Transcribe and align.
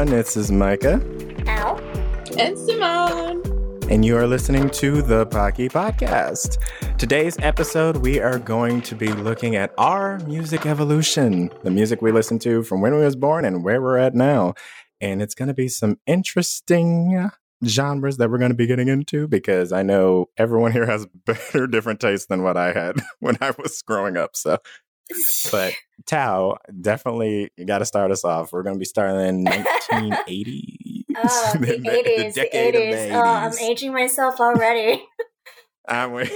everyone. 0.00 0.18
This 0.18 0.36
is 0.36 0.50
Micah. 0.50 1.00
Al. 1.46 1.78
And 2.38 2.56
Simone. 2.56 3.42
And 3.90 4.02
you 4.02 4.16
are 4.16 4.26
listening 4.26 4.70
to 4.70 5.02
the 5.02 5.26
Pocky 5.26 5.68
Podcast. 5.68 6.56
Today's 6.96 7.36
episode, 7.40 7.98
we 7.98 8.18
are 8.18 8.38
going 8.38 8.80
to 8.82 8.94
be 8.94 9.12
looking 9.12 9.56
at 9.56 9.74
our 9.76 10.18
music 10.20 10.64
evolution, 10.64 11.50
the 11.64 11.70
music 11.70 12.00
we 12.00 12.12
listened 12.12 12.40
to 12.42 12.62
from 12.62 12.80
when 12.80 12.94
we 12.94 13.02
was 13.02 13.14
born 13.14 13.44
and 13.44 13.62
where 13.62 13.82
we're 13.82 13.98
at 13.98 14.14
now. 14.14 14.54
And 15.02 15.20
it's 15.20 15.34
going 15.34 15.48
to 15.48 15.54
be 15.54 15.68
some 15.68 15.98
interesting 16.06 17.30
genres 17.66 18.16
that 18.16 18.30
we're 18.30 18.38
going 18.38 18.52
to 18.52 18.56
be 18.56 18.66
getting 18.66 18.88
into 18.88 19.28
because 19.28 19.70
I 19.70 19.82
know 19.82 20.30
everyone 20.38 20.72
here 20.72 20.86
has 20.86 21.06
better 21.26 21.66
different 21.66 22.00
tastes 22.00 22.26
than 22.26 22.42
what 22.42 22.56
I 22.56 22.72
had 22.72 22.96
when 23.18 23.36
I 23.42 23.52
was 23.58 23.82
growing 23.82 24.16
up. 24.16 24.34
So 24.34 24.58
but 25.50 25.74
Tao, 26.06 26.58
definitely 26.80 27.50
got 27.64 27.78
to 27.78 27.84
start 27.84 28.10
us 28.10 28.24
off. 28.24 28.52
We're 28.52 28.62
going 28.62 28.76
to 28.76 28.78
be 28.78 28.84
starting 28.84 29.20
in 29.20 29.44
1980. 29.90 31.06
Oh, 31.16 31.52
the, 31.60 31.66
the 31.66 31.74
80s. 31.74 32.34
The, 32.34 32.40
the 32.40 32.48
80s. 32.52 32.92
80s. 32.92 33.14
Oh, 33.14 33.24
I'm 33.24 33.58
aging 33.58 33.92
myself 33.92 34.40
already. 34.40 35.04
I'm 35.88 36.12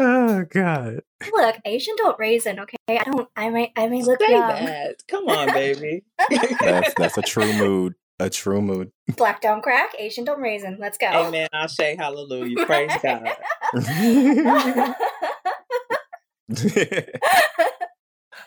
oh 0.00 0.44
God! 0.50 1.00
Look, 1.32 1.56
Asian 1.64 1.96
don't 1.96 2.18
raisin. 2.18 2.60
Okay, 2.60 2.76
I 2.88 3.04
don't. 3.04 3.28
I 3.34 3.48
may. 3.48 3.72
I 3.76 3.86
may 3.86 4.02
look 4.02 4.20
Say 4.20 4.32
young. 4.32 4.48
That. 4.48 5.02
Come 5.08 5.26
on, 5.28 5.52
baby. 5.52 6.02
that's 6.60 6.92
that's 6.94 7.16
a 7.16 7.22
true 7.22 7.52
mood. 7.54 7.94
A 8.20 8.28
true 8.28 8.60
mood. 8.60 8.90
Black 9.16 9.40
don't 9.40 9.62
crack. 9.62 9.94
Asian 9.98 10.24
don't 10.24 10.40
raisin. 10.40 10.76
Let's 10.80 10.98
go. 10.98 11.06
Amen. 11.06 11.48
I'll 11.52 11.68
say 11.68 11.96
hallelujah. 11.96 12.66
Praise 12.66 12.90
God. 13.02 13.34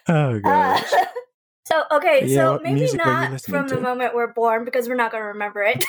oh 0.08 0.40
gosh. 0.44 0.94
Uh, 0.94 1.06
so 1.66 1.84
okay, 1.92 2.26
yeah, 2.26 2.36
so 2.36 2.60
maybe 2.64 2.92
not 2.94 3.42
from 3.42 3.68
to? 3.68 3.76
the 3.76 3.82
moment 3.82 4.16
we're 4.16 4.34
born 4.34 4.66
because 4.66 4.88
we're 4.88 4.96
not 4.96 5.12
going 5.12 5.22
to 5.22 5.28
remember 5.28 5.62
it. 5.62 5.86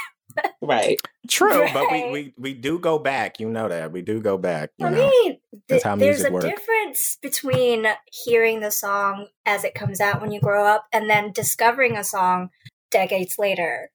right. 0.62 0.98
True, 1.28 1.60
right. 1.60 1.74
but 1.74 1.90
we, 1.90 2.10
we 2.10 2.34
we 2.38 2.54
do 2.54 2.78
go 2.78 2.98
back. 2.98 3.38
You 3.40 3.48
know 3.48 3.68
that 3.68 3.92
we 3.92 4.02
do 4.02 4.20
go 4.20 4.38
back. 4.38 4.70
I 4.80 4.90
know? 4.90 4.96
mean, 4.96 5.38
th- 5.68 5.82
there's 5.96 6.24
a 6.24 6.30
work. 6.30 6.42
difference 6.42 7.18
between 7.20 7.86
hearing 8.10 8.60
the 8.60 8.70
song 8.70 9.28
as 9.44 9.64
it 9.64 9.74
comes 9.74 10.00
out 10.00 10.20
when 10.20 10.32
you 10.32 10.40
grow 10.40 10.66
up 10.66 10.86
and 10.92 11.08
then 11.08 11.32
discovering 11.32 11.96
a 11.96 12.04
song 12.04 12.50
decades 12.90 13.38
later. 13.38 13.90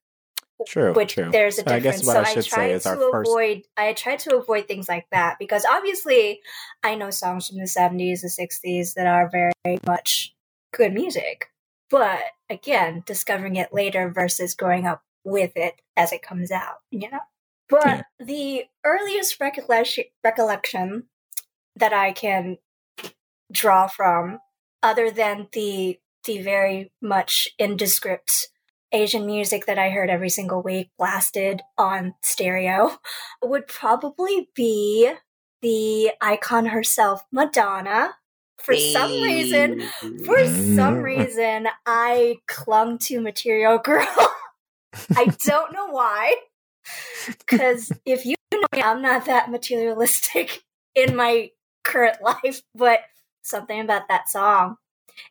True. 0.66 0.94
Which 0.94 1.14
true. 1.14 1.30
there's 1.32 1.60
a 1.60 1.64
difference. 1.64 1.86
I 1.86 1.92
guess 1.92 2.06
what 2.06 2.14
so 2.14 2.20
I, 2.22 2.24
should 2.26 2.46
I 2.46 2.48
try 2.48 2.78
say 2.78 2.96
to 2.96 3.10
avoid. 3.10 3.58
First... 3.58 3.70
I 3.78 3.94
try 3.94 4.16
to 4.16 4.38
avoid 4.38 4.68
things 4.68 4.90
like 4.90 5.08
that 5.12 5.38
because 5.40 5.66
obviously 5.66 6.42
I 6.84 6.96
know 6.96 7.12
songs 7.12 7.48
from 7.48 7.58
the 7.58 7.66
'70s, 7.66 8.22
the 8.22 8.28
'60s 8.28 8.94
that 8.96 9.06
are 9.06 9.30
very 9.30 9.80
much 9.86 10.34
good 10.74 10.94
music. 10.94 11.52
But 11.90 12.22
again, 12.50 13.04
discovering 13.06 13.56
it 13.56 13.74
later 13.74 14.10
versus 14.10 14.56
growing 14.56 14.88
up 14.88 15.04
with 15.24 15.52
it 15.56 15.82
as 15.96 16.12
it 16.12 16.22
comes 16.22 16.52
out, 16.52 16.78
you 16.90 17.10
know. 17.10 17.20
But 17.70 17.86
yeah. 17.86 18.04
the 18.20 18.64
earliest 18.84 19.40
recollection 19.40 20.06
recollection 20.24 21.04
that 21.76 21.94
I 21.94 22.14
can 22.14 22.58
draw 23.52 23.88
from, 23.88 24.40
other 24.82 25.12
than 25.12 25.48
the 25.52 26.00
the 26.26 26.42
very 26.42 26.92
much 27.02 27.48
indescript 27.58 28.50
Asian 28.92 29.26
music 29.26 29.66
that 29.66 29.78
I 29.78 29.90
heard 29.90 30.10
every 30.10 30.30
single 30.30 30.62
week 30.62 30.90
blasted 30.98 31.62
on 31.78 32.16
stereo 32.22 32.98
would 33.44 33.68
probably 33.68 34.50
be 34.56 35.12
the 35.62 36.12
icon 36.22 36.68
herself, 36.68 37.24
Madonna. 37.32 38.16
For 38.60 38.74
hey. 38.74 38.94
some 38.94 39.12
reason, 39.22 39.82
for 40.26 40.46
some 40.46 40.98
reason, 41.04 41.68
I 41.86 42.38
clung 42.48 42.98
to 43.00 43.22
Material 43.22 43.78
Girl. 43.78 44.08
I 45.16 45.26
don't 45.46 45.74
know 45.74 45.88
why. 45.88 46.36
Because 47.28 47.92
if 48.06 48.26
you 48.26 48.36
know 48.54 48.64
me, 48.74 48.82
I'm 48.82 49.02
not 49.02 49.26
that 49.26 49.52
materialistic 49.52 50.64
in 50.96 51.18
my 51.18 51.52
current 51.84 52.22
life, 52.22 52.62
but 52.74 53.02
something 53.42 53.82
about 53.82 54.08
that 54.08 54.30
song. 54.30 54.78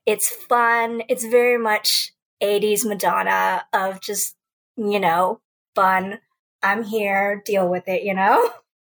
It's 0.05 0.29
fun. 0.29 1.03
It's 1.09 1.25
very 1.25 1.57
much 1.57 2.13
80s 2.43 2.85
Madonna 2.85 3.65
of 3.73 4.01
just, 4.01 4.37
you 4.77 5.01
know, 5.01 5.41
fun. 5.75 6.21
I'm 6.63 6.83
here, 6.85 7.43
deal 7.45 7.69
with 7.69 7.89
it, 7.89 8.03
you 8.03 8.15
know? 8.15 8.51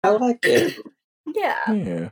I 0.03 0.09
like 0.09 0.39
it. 0.43 0.77
yeah. 1.35 1.71
Yeah. 1.71 2.09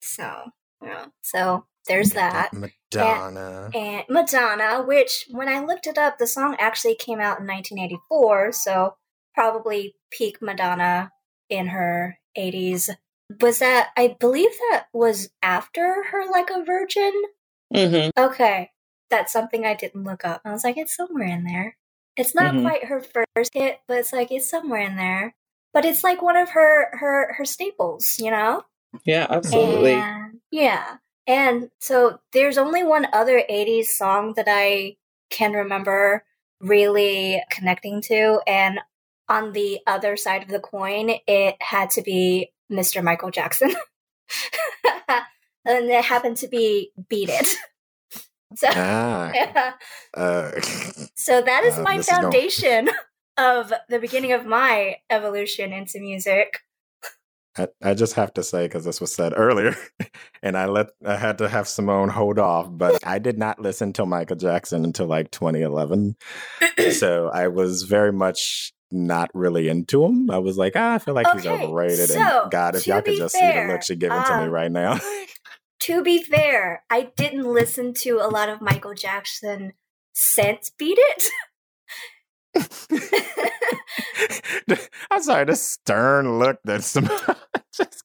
So, 0.00 0.50
yeah. 0.82 1.06
So 1.22 1.64
there's 1.86 2.10
that. 2.10 2.52
Madonna. 2.52 3.70
And, 3.74 3.76
and, 3.76 4.04
Madonna, 4.08 4.82
which 4.82 5.26
when 5.30 5.48
I 5.48 5.64
looked 5.64 5.86
it 5.86 5.98
up, 5.98 6.18
the 6.18 6.26
song 6.26 6.56
actually 6.58 6.94
came 6.94 7.20
out 7.20 7.40
in 7.40 7.46
1984, 7.46 8.52
so 8.52 8.96
probably 9.34 9.94
peak 10.10 10.38
Madonna 10.40 11.10
in 11.48 11.68
her 11.68 12.18
80s. 12.36 12.90
Was 13.40 13.60
that, 13.60 13.90
I 13.96 14.16
believe 14.18 14.50
that 14.70 14.86
was 14.92 15.30
after 15.42 16.04
her 16.10 16.30
Like 16.30 16.50
a 16.50 16.64
Virgin? 16.64 17.12
Mm-hmm. 17.72 18.20
Okay 18.20 18.70
that's 19.10 19.32
something 19.32 19.64
I 19.64 19.74
didn't 19.74 20.04
look 20.04 20.24
up. 20.24 20.42
I 20.44 20.52
was 20.52 20.64
like, 20.64 20.76
it's 20.76 20.94
somewhere 20.94 21.26
in 21.26 21.44
there. 21.44 21.76
It's 22.16 22.34
not 22.34 22.54
mm-hmm. 22.54 22.62
quite 22.62 22.84
her 22.84 23.02
first 23.02 23.52
hit, 23.54 23.80
but 23.86 23.98
it's 23.98 24.12
like 24.12 24.30
it's 24.30 24.48
somewhere 24.48 24.80
in 24.80 24.96
there. 24.96 25.34
But 25.72 25.84
it's 25.84 26.02
like 26.02 26.22
one 26.22 26.36
of 26.36 26.50
her 26.50 26.96
her 26.96 27.34
her 27.34 27.44
staples, 27.44 28.16
you 28.18 28.30
know? 28.30 28.64
Yeah, 29.04 29.26
absolutely. 29.30 29.92
And, 29.92 30.40
yeah. 30.50 30.96
And 31.26 31.70
so 31.80 32.18
there's 32.32 32.58
only 32.58 32.82
one 32.82 33.06
other 33.12 33.42
80s 33.48 33.86
song 33.86 34.34
that 34.34 34.46
I 34.48 34.96
can 35.30 35.52
remember 35.52 36.24
really 36.60 37.42
connecting 37.50 38.02
to 38.02 38.40
and 38.46 38.80
on 39.30 39.52
the 39.52 39.78
other 39.86 40.16
side 40.16 40.42
of 40.42 40.48
the 40.48 40.58
coin, 40.58 41.12
it 41.26 41.56
had 41.60 41.88
to 41.90 42.02
be 42.02 42.52
Mr. 42.70 43.02
Michael 43.02 43.30
Jackson. 43.30 43.70
and 45.64 45.88
it 45.88 46.04
happened 46.04 46.36
to 46.38 46.48
be 46.48 46.90
Beat 47.08 47.28
It. 47.30 47.48
So, 48.56 48.66
ah, 48.70 49.30
yeah. 49.34 49.72
uh, 50.14 50.50
so 51.14 51.42
that 51.42 51.64
is 51.64 51.78
uh, 51.78 51.82
my 51.82 51.98
foundation 52.02 52.88
is 52.88 52.94
of 53.38 53.72
the 53.88 53.98
beginning 53.98 54.32
of 54.32 54.44
my 54.44 54.96
evolution 55.08 55.72
into 55.72 56.00
music. 56.00 56.60
I, 57.56 57.68
I 57.82 57.94
just 57.94 58.14
have 58.14 58.32
to 58.34 58.42
say 58.42 58.66
because 58.66 58.84
this 58.84 59.00
was 59.00 59.14
said 59.14 59.32
earlier, 59.36 59.76
and 60.42 60.56
I 60.56 60.66
let 60.66 60.88
I 61.04 61.16
had 61.16 61.38
to 61.38 61.48
have 61.48 61.66
Simone 61.66 62.08
hold 62.08 62.38
off, 62.38 62.68
but 62.70 63.04
I 63.04 63.18
did 63.18 63.38
not 63.38 63.60
listen 63.60 63.92
to 63.94 64.06
Michael 64.06 64.36
Jackson 64.36 64.84
until 64.84 65.06
like 65.06 65.30
2011, 65.30 66.16
so 66.92 67.28
I 67.28 67.48
was 67.48 67.84
very 67.84 68.12
much 68.12 68.72
not 68.92 69.30
really 69.34 69.68
into 69.68 70.04
him. 70.04 70.30
I 70.30 70.38
was 70.38 70.58
like, 70.58 70.74
ah, 70.76 70.94
I 70.94 70.98
feel 70.98 71.14
like 71.14 71.26
okay, 71.28 71.38
he's 71.38 71.46
overrated. 71.46 72.10
So, 72.10 72.42
and 72.42 72.50
God, 72.50 72.76
if 72.76 72.86
y'all 72.86 73.02
could 73.02 73.16
just 73.16 73.36
fair, 73.36 73.52
see 73.52 73.60
the 73.60 73.72
look 73.72 73.82
she's 73.82 73.98
giving 73.98 74.18
um, 74.18 74.24
to 74.24 74.38
me 74.38 74.44
um, 74.44 74.50
right 74.50 74.70
now 74.70 74.98
to 75.80 76.02
be 76.02 76.22
fair, 76.22 76.84
I 76.90 77.10
didn't 77.16 77.44
listen 77.44 77.94
to 77.94 78.16
a 78.16 78.28
lot 78.28 78.48
of 78.48 78.60
Michael 78.60 78.94
Jackson 78.94 79.72
since 80.12 80.70
Beat 80.70 80.98
It. 80.98 81.24
I'm 85.10 85.22
sorry, 85.22 85.44
the 85.44 85.56
stern 85.56 86.38
look 86.38 86.58
that 86.64 86.84
some 86.84 87.08
just. 87.74 88.04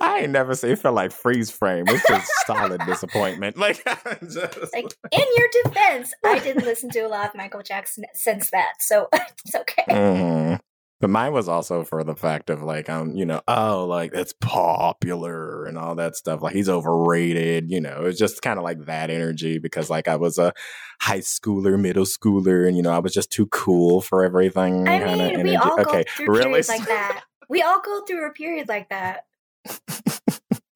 I 0.00 0.20
ain't 0.20 0.30
never 0.30 0.54
say 0.54 0.72
it 0.72 0.78
felt 0.78 0.94
like 0.94 1.12
freeze 1.12 1.50
frame. 1.50 1.84
It's 1.88 2.08
just 2.08 2.30
solid 2.46 2.80
disappointment. 2.86 3.58
Like, 3.58 3.84
just... 4.22 4.72
like 4.72 4.96
in 5.12 5.24
your 5.36 5.48
defense, 5.62 6.12
I 6.24 6.38
didn't 6.38 6.64
listen 6.64 6.88
to 6.90 7.00
a 7.00 7.08
lot 7.08 7.28
of 7.28 7.34
Michael 7.34 7.62
Jackson 7.62 8.04
since 8.14 8.50
that, 8.50 8.74
so 8.80 9.08
it's 9.12 9.54
okay. 9.54 9.84
Mm. 9.90 10.60
But 11.00 11.10
mine 11.10 11.32
was 11.32 11.48
also 11.48 11.84
for 11.84 12.02
the 12.02 12.16
fact 12.16 12.50
of 12.50 12.62
like, 12.62 12.88
um, 12.90 13.14
you 13.14 13.24
know, 13.24 13.40
oh, 13.46 13.86
like 13.86 14.12
that's 14.12 14.34
popular 14.40 15.64
and 15.64 15.78
all 15.78 15.94
that 15.94 16.16
stuff. 16.16 16.42
Like 16.42 16.54
he's 16.54 16.68
overrated, 16.68 17.70
you 17.70 17.80
know. 17.80 18.06
It's 18.06 18.18
just 18.18 18.42
kind 18.42 18.58
of 18.58 18.64
like 18.64 18.86
that 18.86 19.08
energy 19.08 19.58
because 19.58 19.90
like 19.90 20.08
I 20.08 20.16
was 20.16 20.38
a 20.38 20.52
high 21.00 21.20
schooler, 21.20 21.80
middle 21.80 22.04
schooler, 22.04 22.66
and 22.66 22.76
you 22.76 22.82
know 22.82 22.90
I 22.90 22.98
was 22.98 23.14
just 23.14 23.30
too 23.30 23.46
cool 23.46 24.00
for 24.00 24.24
everything. 24.24 24.88
I 24.88 24.98
mean, 25.36 25.44
we 25.44 25.56
all 25.56 25.80
okay, 25.80 26.04
go 26.04 26.10
through 26.16 26.26
really? 26.26 26.44
periods 26.48 26.68
like 26.68 26.86
that. 26.86 27.22
We 27.48 27.62
all 27.62 27.80
go 27.80 28.02
through 28.04 28.26
a 28.26 28.32
period 28.32 28.68
like 28.68 28.88
that. 28.90 29.24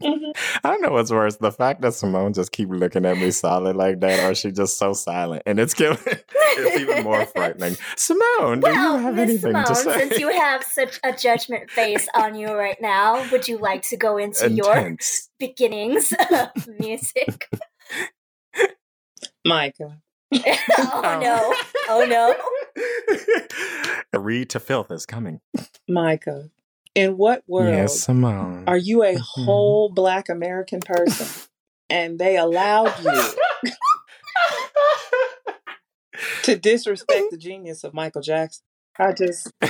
Mm-hmm. 0.03 0.31
I 0.65 0.71
don't 0.71 0.83
know 0.83 0.93
what's 0.93 1.11
worse, 1.11 1.37
the 1.37 1.53
fact 1.53 1.81
that 1.83 1.95
Simone 1.95 2.33
just 2.33 2.53
keep 2.53 2.69
looking 2.69 3.05
at 3.07 3.19
me 3.19 3.31
solid 3.31 3.77
like 3.77 4.01
that, 4.01 4.31
or 4.31 4.35
she 4.35 4.51
just 4.51 4.79
so 4.79 4.93
silent, 4.93 5.43
and 5.47 5.61
it's 5.61 5.75
killing. 5.75 5.99
it's 6.05 6.81
even 6.81 7.05
more 7.05 7.25
frightening. 7.27 7.77
Simone, 7.97 8.61
well, 8.61 8.61
do 8.61 8.69
you 8.69 8.97
have 8.99 9.15
Ms. 9.15 9.23
anything 9.23 9.53
Simone, 9.53 9.67
to 9.67 9.75
say? 9.75 9.99
Since 9.99 10.19
you 10.19 10.31
have 10.31 10.65
such 10.65 11.01
a 11.05 11.13
judgment 11.13 11.71
face 11.71 12.09
on 12.15 12.35
you 12.35 12.53
right 12.53 12.81
now, 12.81 13.29
would 13.31 13.49
you 13.49 13.59
like 13.59 13.83
to 13.85 13.97
go 13.97 14.17
into 14.17 14.47
Intense. 14.47 15.29
your 15.41 15.49
beginnings 15.49 16.13
of 16.31 16.69
music? 16.79 17.49
Micah. 19.45 19.99
oh 20.79 21.21
no! 21.23 21.55
Oh 21.91 22.07
no! 22.09 22.35
Read 24.19 24.49
to 24.51 24.61
filth 24.61 24.91
is 24.91 25.05
coming. 25.05 25.41
Micah, 25.89 26.49
in 26.95 27.17
what 27.17 27.43
world 27.47 27.75
yes, 27.75 28.09
are 28.09 28.77
you 28.77 29.03
a 29.03 29.15
mm-hmm. 29.15 29.43
whole 29.45 29.89
black 29.89 30.29
American 30.29 30.81
person 30.81 31.27
and 31.89 32.19
they 32.19 32.37
allowed 32.37 32.93
you 33.03 33.73
to 36.43 36.57
disrespect 36.57 37.27
the 37.31 37.37
genius 37.37 37.85
of 37.85 37.95
Michael 37.95 38.23
Jackson. 38.23 38.65
I 38.99 39.13
just 39.13 39.53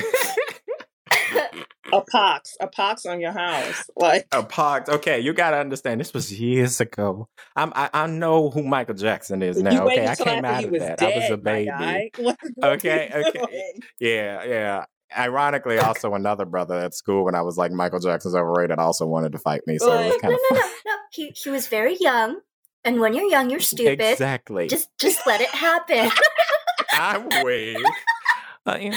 a 1.93 2.01
pox, 2.01 2.57
a 2.59 2.67
pox 2.67 3.05
on 3.05 3.19
your 3.19 3.31
house, 3.31 3.89
like 3.95 4.27
a 4.31 4.43
pox. 4.43 4.89
Okay, 4.89 5.19
you 5.19 5.33
gotta 5.33 5.57
understand. 5.57 5.99
This 5.99 6.13
was 6.13 6.37
years 6.37 6.81
ago. 6.81 7.27
I'm, 7.55 7.71
I, 7.75 7.89
I 7.93 8.07
know 8.07 8.49
who 8.49 8.63
Michael 8.63 8.95
Jackson 8.95 9.41
is 9.41 9.61
now. 9.61 9.85
Okay, 9.85 10.07
I 10.07 10.15
came 10.15 10.45
out 10.45 10.63
of 10.63 10.71
that. 10.71 10.97
Dead, 10.97 11.13
I 11.13 11.17
was 11.17 11.29
a 11.29 11.37
baby. 11.37 12.11
okay, 12.63 13.11
okay, 13.13 13.73
yeah, 13.99 14.43
yeah. 14.43 14.85
Ironically, 15.17 15.77
also 15.79 16.13
another 16.13 16.45
brother 16.45 16.75
at 16.75 16.93
school 16.93 17.25
when 17.25 17.35
I 17.35 17.41
was 17.41 17.57
like 17.57 17.71
Michael 17.71 17.99
Jackson's 17.99 18.35
overrated 18.35 18.79
also 18.79 19.05
wanted 19.05 19.31
to 19.33 19.39
fight 19.39 19.61
me. 19.67 19.77
So 19.77 19.91
it 19.91 20.05
was 20.05 20.21
kind 20.21 20.31
no, 20.33 20.39
no, 20.51 20.61
no, 20.61 20.67
no. 20.85 20.93
He 21.11 21.31
he 21.35 21.49
was 21.49 21.67
very 21.67 21.97
young, 21.99 22.39
and 22.83 22.99
when 22.99 23.13
you're 23.13 23.29
young, 23.29 23.49
you're 23.49 23.59
stupid. 23.59 24.01
Exactly. 24.01 24.67
Just 24.67 24.89
just 24.99 25.25
let 25.25 25.41
it 25.41 25.49
happen. 25.49 26.09
I'm 26.93 27.27
way 27.43 27.75
uh, 28.65 28.77
you, 28.79 28.91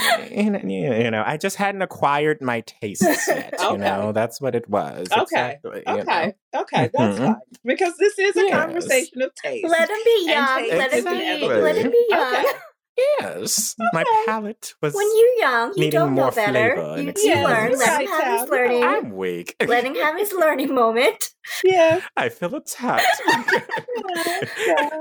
know, 0.50 0.60
you 0.60 1.10
know, 1.10 1.24
I 1.26 1.36
just 1.36 1.56
hadn't 1.56 1.82
acquired 1.82 2.40
my 2.40 2.60
tastes 2.60 3.26
yet. 3.26 3.54
okay. 3.54 3.66
You 3.72 3.78
know, 3.78 4.12
that's 4.12 4.40
what 4.40 4.54
it 4.54 4.68
was. 4.70 5.08
Okay. 5.10 5.58
Exactly, 5.64 5.82
okay. 5.86 6.34
Know? 6.54 6.60
Okay. 6.60 6.90
That's 6.94 7.18
mm-hmm. 7.18 7.24
fine. 7.24 7.36
Because 7.64 7.96
this 7.98 8.16
is 8.18 8.36
a 8.36 8.42
yes. 8.42 8.52
conversation 8.52 9.22
of 9.22 9.34
taste. 9.34 9.66
Let 9.68 9.90
him 9.90 9.96
be 10.04 10.26
young. 10.26 10.68
Let 10.70 10.92
him 10.92 11.04
be. 11.04 11.48
Let 11.48 11.76
him 11.76 11.90
be 11.90 12.06
young. 12.08 12.34
Okay. 12.36 12.52
Yes, 12.96 13.75
okay. 13.78 13.88
my 13.93 14.04
palate 14.26 14.75
was. 14.81 14.94
When 14.94 15.06
you're 15.16 15.38
young, 15.38 15.72
you 15.76 15.90
don't 15.90 16.14
know 16.14 16.31
better. 16.31 16.96
You, 16.98 17.12
you 17.16 17.34
learn. 17.34 17.78
Let 17.78 18.00
him 18.00 18.08
have 18.08 18.40
his 18.40 18.50
learning. 18.50 18.84
I'm 18.84 19.10
weak. 19.14 19.54
Let 19.66 19.84
him 19.84 19.94
have 19.96 20.16
his 20.16 20.32
learning 20.32 20.75
moment. 20.75 21.31
Yeah, 21.62 22.00
I 22.16 22.31
feel 22.31 22.54
attacked. 22.54 23.06
yeah, 24.66 25.00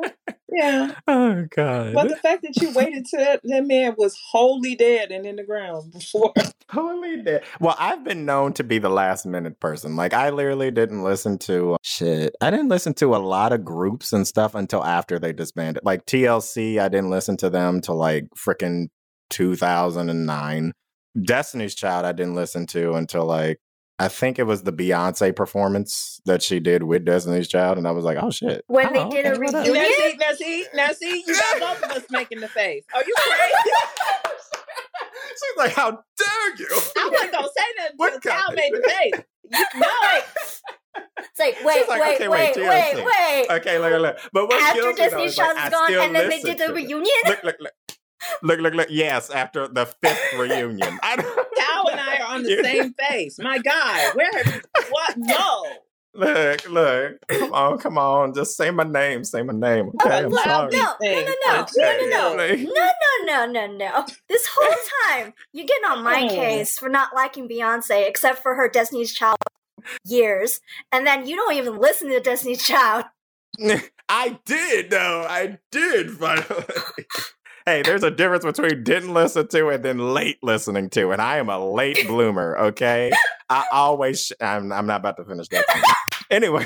yeah. 0.55 0.65
Yeah. 0.65 0.95
Oh 1.07 1.45
God. 1.49 1.93
But 1.93 2.09
the 2.09 2.15
fact 2.15 2.43
that 2.43 2.61
you 2.61 2.71
waited 2.73 3.05
till 3.05 3.19
that, 3.19 3.41
that 3.43 3.65
man 3.65 3.95
was 3.97 4.17
wholly 4.31 4.75
dead 4.75 5.11
and 5.11 5.25
in 5.25 5.35
the 5.35 5.43
ground 5.43 5.91
before. 5.91 6.33
Wholly 6.71 7.21
dead. 7.21 7.43
Well, 7.59 7.75
I've 7.77 8.03
been 8.03 8.25
known 8.25 8.53
to 8.53 8.63
be 8.63 8.79
the 8.79 8.89
last 8.89 9.25
minute 9.25 9.59
person. 9.59 9.95
Like 9.95 10.13
I 10.13 10.31
literally 10.31 10.71
didn't 10.71 11.03
listen 11.03 11.37
to 11.39 11.73
uh, 11.73 11.77
shit. 11.83 12.35
I 12.41 12.49
didn't 12.49 12.69
listen 12.69 12.95
to 12.95 13.15
a 13.15 13.17
lot 13.17 13.53
of 13.53 13.63
groups 13.63 14.11
and 14.13 14.27
stuff 14.27 14.55
until 14.55 14.83
after 14.83 15.19
they 15.19 15.31
disbanded. 15.31 15.83
Like 15.85 16.05
TLC, 16.07 16.79
I 16.79 16.87
didn't 16.87 17.11
listen 17.11 17.37
to 17.37 17.51
them 17.51 17.81
till 17.81 17.97
like 17.97 18.29
freaking 18.35 18.87
2009. 19.29 20.71
Destiny's 21.23 21.75
Child, 21.75 22.05
I 22.05 22.11
didn't 22.13 22.35
listen 22.35 22.65
to 22.67 22.93
until 22.93 23.25
like 23.25 23.59
I 23.97 24.09
think 24.09 24.39
it 24.39 24.43
was 24.43 24.63
the 24.63 24.73
Beyonce 24.73 25.33
performance 25.33 26.19
that 26.25 26.43
she 26.43 26.59
did 26.59 26.83
with 26.83 27.05
Destiny's 27.05 27.47
Child, 27.47 27.77
and 27.77 27.87
I 27.87 27.91
was 27.91 28.03
like, 28.03 28.17
"Oh 28.19 28.29
shit!" 28.29 28.63
When 28.67 28.87
oh, 28.87 28.91
they 28.91 29.09
did 29.09 29.25
okay, 29.25 29.35
a 29.35 29.39
reunion, 29.39 29.73
now 29.73 29.83
see, 29.93 30.15
now 30.17 30.33
see, 30.33 30.65
now 30.73 30.87
see, 30.91 31.23
you 31.25 31.33
got 31.33 31.59
both 31.59 31.83
of 31.83 31.97
us 31.97 32.03
making 32.09 32.41
the 32.41 32.49
face. 32.49 32.83
Are 32.93 33.03
you 33.05 33.15
crazy? 33.17 33.71
She's 35.29 35.57
like, 35.57 35.71
"How 35.71 35.91
dare 35.91 36.55
you?" 36.57 36.67
I 36.97 37.09
wasn't 37.09 37.31
gonna 37.31 37.47
say 37.47 37.63
nothing 37.77 37.93
what 37.95 38.13
until 38.15 38.31
Cal 38.33 38.51
made 38.51 38.71
the 38.73 38.83
face. 38.83 39.23
You, 39.51 39.79
no. 39.79 39.87
It's 41.17 41.39
like, 41.39 41.57
wait, 41.63 41.87
like, 41.87 42.01
wait, 42.01 42.15
okay, 42.15 42.27
wait, 42.27 42.55
wait, 42.55 42.67
wait, 42.67 43.05
wait. 43.05 43.47
Okay, 43.49 43.79
look, 43.79 44.01
look. 44.01 44.17
But 44.33 44.47
what 44.47 44.61
After 44.61 44.93
Destiny's 44.93 45.35
Child 45.35 45.57
is 45.57 45.69
gone, 45.69 45.93
and 45.93 46.15
then 46.15 46.29
they 46.29 46.41
did 46.41 46.57
the 46.57 46.73
reunion. 46.73 47.05
Look, 47.27 47.43
look, 47.43 47.55
look. 47.59 47.73
Look, 48.41 48.59
look, 48.59 48.73
look. 48.73 48.87
Yes, 48.89 49.29
after 49.29 49.67
the 49.67 49.85
fifth 49.85 50.33
reunion. 50.37 50.99
I 51.03 51.15
Cal 51.15 51.89
and 51.89 51.99
I 51.99 52.17
are 52.19 52.35
on 52.35 52.43
the 52.43 52.59
same 52.63 52.93
face. 52.93 53.37
My 53.39 53.57
God, 53.57 54.15
where 54.15 54.31
have 54.33 54.55
you? 54.55 54.61
What? 54.89 55.17
No. 55.17 55.65
Look, 56.15 56.69
look. 56.69 57.27
Come 57.27 57.53
on, 57.53 57.77
come 57.77 57.97
on. 57.97 58.33
Just 58.33 58.55
say 58.55 58.71
my 58.71 58.85
name. 58.85 59.25
Say 59.25 59.43
my 59.43 59.53
name. 59.53 59.91
Oh, 60.01 60.05
okay, 60.05 60.17
I'm 60.19 60.29
no, 60.29 60.37
sorry. 60.37 60.71
No, 60.71 60.95
no, 61.01 61.11
no, 61.11 61.65
no, 61.75 61.97
no, 62.07 62.35
no, 62.35 62.55
no, 62.55 62.91
no, 63.25 63.45
no, 63.45 63.45
no, 63.45 63.67
no. 63.67 64.05
This 64.29 64.47
whole 64.49 64.75
time, 65.09 65.33
you 65.51 65.65
get 65.65 65.83
on 65.85 66.03
my 66.03 66.27
case 66.27 66.77
for 66.77 66.87
not 66.87 67.13
liking 67.13 67.49
Beyonce, 67.49 68.07
except 68.07 68.41
for 68.41 68.55
her 68.55 68.69
Destiny's 68.69 69.13
Child 69.13 69.37
years, 70.05 70.61
and 70.91 71.05
then 71.05 71.27
you 71.27 71.35
don't 71.35 71.55
even 71.55 71.77
listen 71.77 72.09
to 72.09 72.19
Destiny's 72.21 72.63
Child. 72.63 73.05
I 74.07 74.39
did, 74.45 74.91
though. 74.91 75.25
I 75.27 75.57
did 75.71 76.11
finally 76.11 76.63
hey, 77.65 77.81
there's 77.81 78.03
a 78.03 78.11
difference 78.11 78.45
between 78.45 78.83
didn't 78.83 79.13
listen 79.13 79.47
to 79.47 79.69
and 79.69 79.83
then 79.83 80.13
late 80.13 80.37
listening 80.43 80.89
to, 80.91 81.11
and 81.11 81.21
I 81.21 81.37
am 81.37 81.49
a 81.49 81.73
late 81.73 81.99
bloomer. 82.07 82.57
Okay, 82.57 83.11
I 83.49 83.65
always. 83.71 84.25
Sh- 84.25 84.31
I'm. 84.41 84.71
I'm 84.71 84.85
not 84.85 85.01
about 85.01 85.17
to 85.17 85.25
finish 85.25 85.47
that. 85.49 85.65
anyway. 86.29 86.65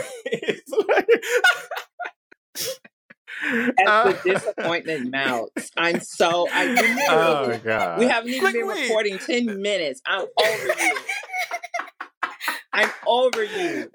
As 3.41 3.87
uh, 3.87 4.03
the 4.11 4.19
disappointment 4.33 5.11
mounts, 5.11 5.71
I'm 5.77 6.01
so. 6.01 6.47
I 6.51 6.75
oh 7.09 7.57
god, 7.63 7.99
we 7.99 8.05
haven't 8.07 8.31
even 8.31 8.51
been 8.51 8.67
recording 8.67 9.17
ten 9.17 9.61
minutes. 9.61 10.01
I'm 10.05 10.25
over 10.37 10.67
you. 10.67 10.97
I'm 12.73 12.89
over 13.07 13.43
you 13.43 13.89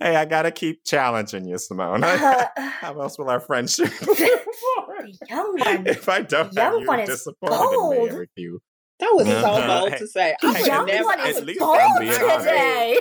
hey, 0.00 0.16
I 0.16 0.24
gotta 0.24 0.50
keep 0.50 0.84
challenging 0.84 1.46
you, 1.46 1.58
Simone. 1.58 2.04
Uh, 2.04 2.46
How 2.56 3.00
else 3.00 3.18
will 3.18 3.30
our 3.30 3.40
friendship? 3.40 3.90
the 4.00 5.16
young 5.28 5.58
one. 5.58 5.86
If 5.86 6.08
I 6.08 6.22
don't 6.22 6.52
the 6.52 6.60
young 6.60 6.78
have 6.80 6.88
one 6.88 7.00
you 7.00 7.06
disappointed 7.06 8.10
me 8.10 8.18
with 8.18 8.30
you. 8.36 8.60
That 8.98 9.10
was 9.12 9.28
uh-huh. 9.28 9.60
so 9.60 9.66
bold 9.80 9.98
to 9.98 10.06
say. 10.06 10.34
The 10.40 10.48
I 10.48 10.58
young 10.60 10.86
never, 10.86 11.04
one 11.04 11.20
is 11.20 11.40
bold 11.58 11.80
today. 12.00 12.98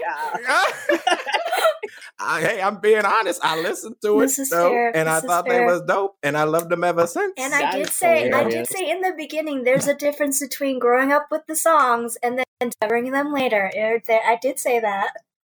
hey, 2.19 2.61
I'm 2.61 2.81
being 2.81 3.05
honest. 3.05 3.39
I 3.43 3.61
listened 3.61 3.95
to 4.01 4.19
it 4.19 4.31
though, 4.51 4.69
fair. 4.69 4.95
and 4.95 5.07
this 5.07 5.23
I 5.23 5.25
thought 5.25 5.47
fair. 5.47 5.59
they 5.59 5.65
was 5.65 5.83
dope, 5.87 6.17
and 6.21 6.37
I 6.37 6.43
loved 6.43 6.69
them 6.69 6.83
ever 6.83 7.07
since. 7.07 7.33
And 7.37 7.53
I 7.53 7.77
did 7.77 7.89
say, 7.89 8.25
hilarious. 8.25 8.45
I 8.45 8.49
did 8.49 8.67
say 8.67 8.91
in 8.91 9.01
the 9.01 9.13
beginning, 9.15 9.63
there's 9.63 9.87
a 9.87 9.95
difference 9.95 10.41
between 10.41 10.79
growing 10.79 11.13
up 11.13 11.27
with 11.31 11.43
the 11.47 11.55
songs 11.55 12.17
and 12.21 12.39
then 12.39 12.45
discovering 12.59 13.11
them 13.11 13.31
later. 13.31 13.71
I 13.75 14.37
did 14.41 14.59
say 14.59 14.81
that. 14.81 15.13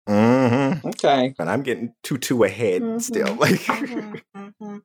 Mm-hmm. 0.08 0.88
Okay. 0.88 1.34
But 1.36 1.48
I'm 1.48 1.62
getting 1.62 1.92
two 2.02 2.18
two 2.18 2.44
ahead 2.44 2.82
mm-hmm. 2.82 2.98
still. 2.98 3.34
Like 3.34 3.60
mm-hmm. 3.60 4.16
mm-hmm. 4.36 4.78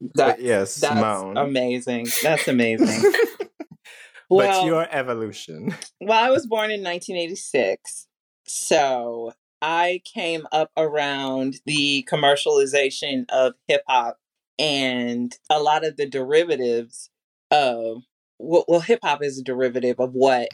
that, 0.14 0.40
yes, 0.40 0.76
that's 0.76 0.94
Simone. 0.94 1.36
amazing. 1.36 2.08
That's 2.22 2.48
amazing. 2.48 3.12
well, 4.28 4.62
but 4.62 4.66
your 4.66 4.86
evolution. 4.90 5.74
Well, 6.00 6.22
I 6.22 6.30
was 6.30 6.46
born 6.46 6.70
in 6.70 6.82
1986. 6.82 8.08
So 8.46 9.32
I 9.62 10.02
came 10.04 10.46
up 10.52 10.70
around 10.76 11.60
the 11.64 12.06
commercialization 12.10 13.24
of 13.30 13.54
hip 13.68 13.82
hop 13.88 14.18
and 14.58 15.34
a 15.48 15.60
lot 15.60 15.86
of 15.86 15.96
the 15.96 16.06
derivatives 16.06 17.08
of 17.50 18.02
well, 18.38 18.64
well 18.68 18.80
hip 18.80 18.98
hop 19.02 19.22
is 19.22 19.38
a 19.38 19.42
derivative 19.42 19.96
of 19.98 20.12
what 20.12 20.48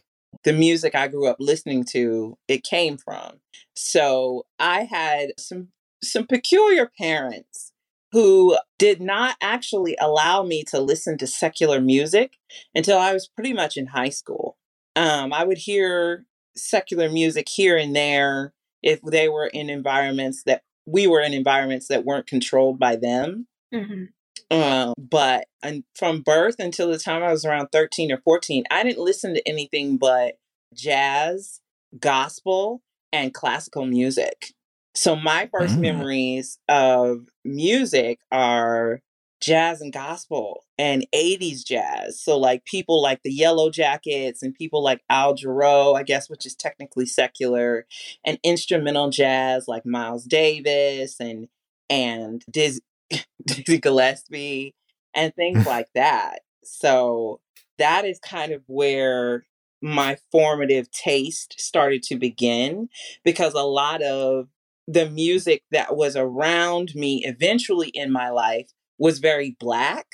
the 0.45 0.53
music 0.53 0.95
I 0.95 1.09
grew 1.09 1.27
up 1.27 1.37
listening 1.39 1.85
to, 1.91 2.37
it 2.49 2.65
came 2.65 2.97
from. 2.97 3.41
So 3.75 4.47
I 4.59 4.83
had 4.85 5.33
some 5.39 5.69
some 6.03 6.27
peculiar 6.27 6.91
parents 6.99 7.73
who 8.13 8.57
did 8.79 9.01
not 9.01 9.37
actually 9.41 9.97
allow 10.01 10.43
me 10.43 10.65
to 10.65 10.81
listen 10.81 11.19
to 11.19 11.27
secular 11.27 11.81
music 11.81 12.39
until 12.75 12.99
I 12.99 13.13
was 13.13 13.29
pretty 13.29 13.53
much 13.53 13.77
in 13.77 13.87
high 13.87 14.09
school. 14.09 14.57
Um, 14.97 15.33
I 15.33 15.45
would 15.45 15.59
hear 15.59 16.25
secular 16.57 17.09
music 17.09 17.49
here 17.49 17.77
and 17.77 17.95
there 17.95 18.53
if 18.83 19.01
they 19.03 19.29
were 19.29 19.47
in 19.47 19.71
environments 19.71 20.43
that 20.45 20.63
we 20.87 21.07
were 21.07 21.21
in 21.21 21.33
environments 21.33 21.89
that 21.89 22.05
weren't 22.05 22.27
controlled 22.27 22.79
by 22.79 22.97
them. 22.97 23.47
Mm-hmm. 23.73 24.05
Um, 24.51 24.95
but 24.99 25.47
and 25.63 25.85
from 25.95 26.23
birth 26.23 26.57
until 26.59 26.91
the 26.91 26.99
time 26.99 27.23
I 27.23 27.31
was 27.31 27.45
around 27.45 27.69
13 27.69 28.11
or 28.11 28.19
14, 28.19 28.65
I 28.71 28.83
didn't 28.83 29.05
listen 29.05 29.35
to 29.35 29.49
anything 29.49 29.97
but 29.97 30.39
jazz, 30.75 31.61
gospel, 31.99 32.83
and 33.13 33.33
classical 33.35 33.87
music. 33.87 34.53
So 34.95 35.15
my 35.15 35.49
first 35.53 35.77
mm. 35.77 35.81
memories 35.81 36.59
of 36.69 37.29
music 37.45 38.21
are 38.33 39.01
jazz 39.41 39.81
and 39.81 39.93
gospel 39.93 40.65
and 40.79 41.07
80s 41.15 41.65
jazz. 41.65 42.21
So 42.21 42.37
like 42.39 42.65
people 42.65 43.01
like 43.01 43.23
the 43.23 43.37
Yellowjackets 43.37 44.43
and 44.43 44.55
people 44.55 44.83
like 44.83 45.01
Al 45.09 45.35
Jarreau, 45.35 45.97
I 45.97 46.03
guess, 46.03 46.29
which 46.29 46.45
is 46.45 46.55
technically 46.55 47.07
secular, 47.07 47.87
and 48.25 48.39
instrumental 48.43 49.11
jazz 49.11 49.67
like 49.69 49.87
Miles 49.87 50.25
Davis 50.25 51.17
and 51.21 51.49
and 51.89 52.45
Diz- 52.51 52.81
Gillespie 53.81 54.75
and 55.15 55.35
things 55.35 55.67
like 55.67 55.89
that. 55.95 56.41
So 56.63 57.41
that 57.79 58.05
is 58.05 58.19
kind 58.19 58.53
of 58.53 58.63
where 58.67 59.45
my 59.83 60.19
formative 60.31 60.91
taste 60.91 61.55
started 61.59 62.03
to 62.03 62.17
begin 62.17 62.89
because 63.25 63.55
a 63.55 63.63
lot 63.63 64.03
of 64.03 64.49
the 64.87 65.09
music 65.09 65.63
that 65.71 65.97
was 65.97 66.17
around 66.17 66.95
me 66.95 67.25
eventually 67.25 67.89
in 67.89 68.13
my 68.13 68.29
life 68.29 68.69
was 68.99 69.19
very 69.19 69.57
black. 69.59 70.07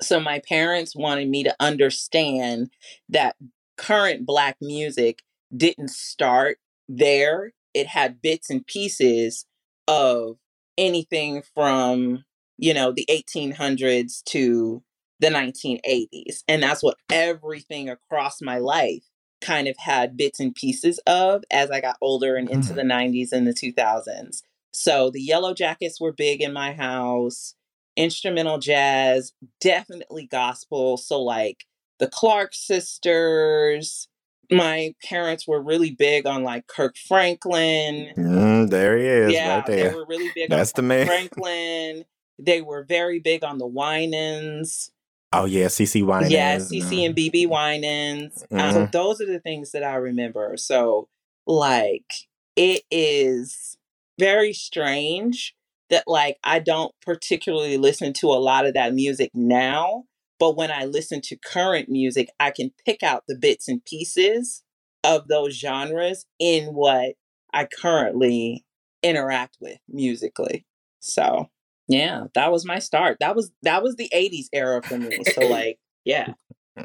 So 0.00 0.20
my 0.20 0.42
parents 0.46 0.94
wanted 0.94 1.28
me 1.28 1.44
to 1.44 1.56
understand 1.58 2.70
that 3.08 3.36
current 3.78 4.26
black 4.26 4.56
music 4.60 5.22
didn't 5.56 5.90
start 5.90 6.58
there. 6.88 7.52
It 7.72 7.86
had 7.86 8.20
bits 8.20 8.50
and 8.50 8.66
pieces 8.66 9.46
of 9.88 10.36
anything 10.76 11.42
from 11.54 12.24
you 12.58 12.74
know, 12.74 12.92
the 12.92 13.06
1800s 13.10 14.22
to 14.24 14.82
the 15.20 15.28
1980s. 15.28 16.42
And 16.48 16.62
that's 16.62 16.82
what 16.82 16.98
everything 17.10 17.88
across 17.88 18.40
my 18.40 18.58
life 18.58 19.04
kind 19.40 19.68
of 19.68 19.76
had 19.78 20.16
bits 20.16 20.40
and 20.40 20.54
pieces 20.54 20.98
of 21.06 21.44
as 21.50 21.70
I 21.70 21.80
got 21.80 21.96
older 22.00 22.36
and 22.36 22.48
into 22.50 22.72
mm. 22.72 22.76
the 22.76 22.82
90s 22.82 23.32
and 23.32 23.46
the 23.46 23.52
2000s. 23.52 24.42
So 24.72 25.10
the 25.10 25.26
Yellowjackets 25.26 26.00
were 26.00 26.12
big 26.12 26.42
in 26.42 26.52
my 26.52 26.72
house, 26.72 27.54
instrumental 27.96 28.58
jazz, 28.58 29.32
definitely 29.60 30.26
gospel. 30.26 30.96
So, 30.98 31.22
like 31.22 31.64
the 31.98 32.08
Clark 32.08 32.52
sisters, 32.52 34.08
my 34.50 34.94
parents 35.02 35.48
were 35.48 35.62
really 35.62 35.92
big 35.92 36.26
on 36.26 36.42
like 36.42 36.66
Kirk 36.66 36.96
Franklin. 36.96 38.12
Mm, 38.16 38.68
there 38.70 38.98
he 38.98 39.04
is, 39.04 39.32
yeah, 39.32 39.56
right 39.56 39.66
there. 39.66 39.90
They 39.90 39.96
were 39.96 40.06
really 40.06 40.30
big 40.34 40.50
That's 40.50 40.72
on 40.72 40.76
the 40.76 40.82
man. 40.82 41.06
Franklin. 41.06 42.04
They 42.38 42.60
were 42.60 42.84
very 42.84 43.18
big 43.18 43.44
on 43.44 43.58
the 43.58 43.66
Winans. 43.66 44.90
Oh 45.32 45.44
yeah, 45.44 45.66
CeCe 45.66 46.04
Winans. 46.04 46.30
Yeah, 46.30 46.56
CeCe 46.56 47.06
and 47.06 47.16
BeBe 47.16 47.48
Winans. 47.48 48.44
Mm-hmm. 48.44 48.58
Um, 48.58 48.72
so 48.72 48.88
those 48.92 49.20
are 49.20 49.26
the 49.26 49.40
things 49.40 49.72
that 49.72 49.82
I 49.82 49.96
remember. 49.96 50.56
So 50.56 51.08
like 51.46 52.12
it 52.56 52.82
is 52.90 53.76
very 54.18 54.52
strange 54.52 55.54
that 55.90 56.04
like 56.06 56.38
I 56.42 56.58
don't 56.58 56.94
particularly 57.02 57.76
listen 57.76 58.12
to 58.14 58.28
a 58.28 58.40
lot 58.40 58.66
of 58.66 58.74
that 58.74 58.94
music 58.94 59.30
now, 59.34 60.04
but 60.38 60.56
when 60.56 60.70
I 60.70 60.84
listen 60.84 61.20
to 61.22 61.36
current 61.36 61.88
music, 61.88 62.30
I 62.40 62.50
can 62.50 62.72
pick 62.84 63.02
out 63.02 63.24
the 63.28 63.36
bits 63.36 63.68
and 63.68 63.84
pieces 63.84 64.62
of 65.04 65.28
those 65.28 65.54
genres 65.54 66.26
in 66.38 66.74
what 66.74 67.14
I 67.52 67.66
currently 67.66 68.64
interact 69.02 69.58
with 69.60 69.78
musically. 69.88 70.66
So 71.00 71.48
yeah, 71.88 72.24
that 72.34 72.50
was 72.50 72.64
my 72.64 72.78
start. 72.78 73.18
That 73.20 73.36
was 73.36 73.50
that 73.62 73.82
was 73.82 73.96
the 73.96 74.10
80s 74.14 74.46
era 74.52 74.82
for 74.82 74.98
me. 74.98 75.18
So 75.32 75.40
like, 75.48 75.78
yeah. 76.04 76.34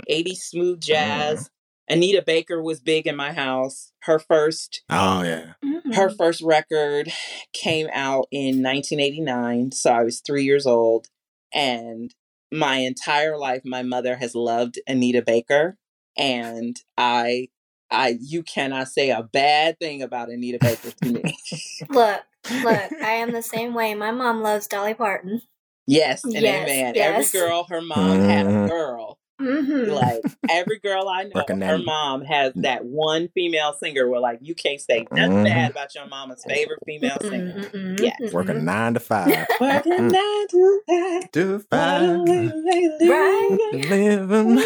80s 0.09 0.37
smooth 0.37 0.81
jazz. 0.81 1.49
Anita 1.89 2.23
Baker 2.25 2.61
was 2.61 2.79
big 2.79 3.07
in 3.07 3.15
my 3.15 3.33
house. 3.33 3.91
Her 4.03 4.19
first 4.19 4.83
Oh 4.89 5.23
yeah. 5.23 5.53
Her 5.93 6.09
mm. 6.09 6.17
first 6.17 6.41
record 6.41 7.11
came 7.53 7.87
out 7.91 8.27
in 8.31 8.63
1989, 8.63 9.73
so 9.73 9.91
I 9.91 10.03
was 10.03 10.21
3 10.21 10.43
years 10.43 10.65
old 10.65 11.07
and 11.53 12.13
my 12.51 12.77
entire 12.77 13.37
life 13.37 13.61
my 13.65 13.81
mother 13.81 14.15
has 14.17 14.35
loved 14.35 14.79
Anita 14.87 15.21
Baker 15.21 15.77
and 16.17 16.77
I 16.97 17.49
I 17.89 18.17
you 18.21 18.43
cannot 18.43 18.87
say 18.87 19.09
a 19.09 19.23
bad 19.23 19.77
thing 19.79 20.01
about 20.01 20.29
Anita 20.29 20.59
Baker 20.61 20.91
to 20.91 21.11
me. 21.11 21.37
Look, 21.89 22.21
Look, 22.49 22.65
I 23.03 23.11
am 23.11 23.31
the 23.31 23.41
same 23.41 23.73
way. 23.73 23.93
My 23.93 24.11
mom 24.11 24.41
loves 24.41 24.67
Dolly 24.67 24.93
Parton. 24.93 25.41
Yes, 25.87 26.23
and 26.23 26.33
yes, 26.33 26.69
amen. 26.69 26.93
Yes. 26.95 27.33
Every 27.35 27.47
girl, 27.47 27.65
her 27.69 27.81
mom 27.81 28.19
had 28.19 28.45
a 28.45 28.49
mm-hmm. 28.49 28.67
girl. 28.67 29.17
Mm-hmm. 29.41 29.91
Like 29.91 30.21
every 30.49 30.79
girl 30.79 31.07
I 31.07 31.23
know, 31.23 31.43
her 31.47 31.77
mom 31.77 32.23
has 32.23 32.53
that 32.55 32.85
one 32.85 33.29
female 33.29 33.73
singer 33.73 34.07
where 34.07 34.19
like 34.19 34.39
you 34.41 34.55
can't 34.55 34.79
say 34.79 35.07
nothing 35.11 35.37
mm-hmm. 35.37 35.43
bad 35.45 35.71
about 35.71 35.93
your 35.95 36.07
mama's 36.07 36.43
favorite 36.43 36.79
female 36.85 37.17
singer. 37.21 37.61
Mm-hmm. 37.61 38.03
Yes. 38.03 38.33
Working 38.33 38.65
nine 38.65 38.93
to 38.93 38.99
five. 38.99 39.27
Working 39.59 39.93
mm. 39.93 40.11
nine 40.11 40.47
to 40.47 40.81
five. 40.87 41.31
To 41.31 41.59
five. 41.69 42.19
Right. 43.09 43.57
Living. 43.89 44.63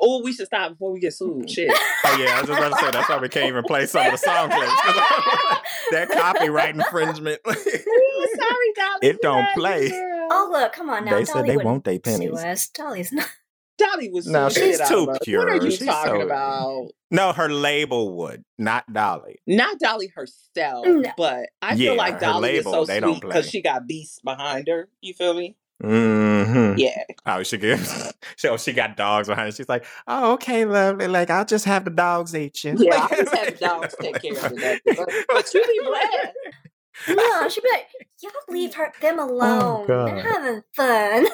Oh, 0.00 0.22
we 0.22 0.32
should 0.32 0.46
stop 0.46 0.72
before 0.72 0.92
we 0.92 1.00
get 1.00 1.14
sued. 1.14 1.50
Shit. 1.50 1.70
Oh 1.72 2.16
yeah, 2.18 2.36
I 2.36 2.40
was 2.40 2.48
just 2.48 2.58
about 2.58 2.78
to 2.78 2.84
say 2.84 2.90
that's 2.90 3.08
why 3.08 3.18
we 3.18 3.28
can't 3.28 3.48
even 3.48 3.64
play 3.64 3.86
some 3.86 4.06
of 4.06 4.12
the 4.12 4.18
song 4.18 4.50
clips. 4.50 4.72
that 5.90 6.08
copyright 6.10 6.74
infringement. 6.74 7.40
Ooh, 7.46 7.52
sorry, 7.52 8.72
Dolly. 8.76 8.98
It 9.02 9.20
don't 9.22 9.46
play. 9.54 9.90
Oh 10.30 10.48
look, 10.50 10.72
come 10.72 10.90
on 10.90 11.04
now. 11.04 11.12
They 11.12 11.24
Dolly 11.24 11.46
said 11.46 11.46
they 11.46 11.56
won't 11.56 11.84
they 11.84 11.98
pennies. 11.98 12.70
Dolly's 12.74 13.12
not. 13.12 13.28
Dolly 13.76 14.10
was 14.10 14.26
no, 14.26 14.48
she's 14.48 14.80
too 14.88 15.12
pure. 15.22 15.40
What 15.40 15.48
are 15.48 15.64
you 15.64 15.70
she's 15.70 15.86
talking 15.86 16.20
so, 16.20 16.26
about? 16.26 16.88
No, 17.10 17.32
her 17.32 17.48
label 17.48 18.16
would, 18.16 18.44
not 18.58 18.90
Dolly. 18.92 19.40
Not 19.46 19.78
Dolly 19.78 20.12
herself, 20.14 20.86
no. 20.86 21.10
but 21.16 21.48
I 21.60 21.74
yeah, 21.74 21.90
feel 21.90 21.96
like 21.96 22.20
Dolly 22.20 22.54
label, 22.54 22.82
is 22.82 22.88
so 22.88 22.98
sweet 23.00 23.20
because 23.20 23.50
she 23.50 23.62
got 23.62 23.86
beasts 23.86 24.20
behind 24.20 24.68
her. 24.68 24.88
You 25.00 25.14
feel 25.14 25.34
me? 25.34 25.56
Mm-hmm. 25.82 26.78
Yeah. 26.78 27.04
Oh, 27.26 27.42
she 27.42 27.58
gives. 27.58 28.12
So 28.36 28.56
she 28.56 28.72
got 28.72 28.96
dogs 28.96 29.28
behind 29.28 29.46
her. 29.46 29.52
She's 29.52 29.68
like, 29.68 29.84
"Oh, 30.06 30.32
okay, 30.32 30.64
lovely. 30.64 31.06
Like, 31.06 31.30
I'll 31.30 31.44
just 31.44 31.66
have 31.66 31.84
the 31.84 31.90
dogs 31.90 32.34
eat 32.34 32.64
you." 32.64 32.74
Yeah, 32.78 33.06
I 33.10 33.16
just 33.16 33.34
have 33.34 33.58
the 33.58 33.58
dogs 33.66 33.94
take 34.00 34.20
care 34.20 34.32
of 34.32 34.52
it. 34.56 34.82
But, 34.84 35.08
but 35.28 35.54
you 35.54 35.64
be 35.64 35.80
blessed. 35.84 37.16
No, 37.16 37.48
she'd 37.48 37.62
be 37.62 37.68
like, 37.72 37.86
"Y'all 38.22 38.32
leave 38.48 38.74
her 38.74 38.92
them 39.00 39.20
oh, 39.20 39.30
alone. 39.30 39.86
Oh, 39.88 40.06
They're 40.06 40.22
having 40.22 40.62
fun." 40.74 41.26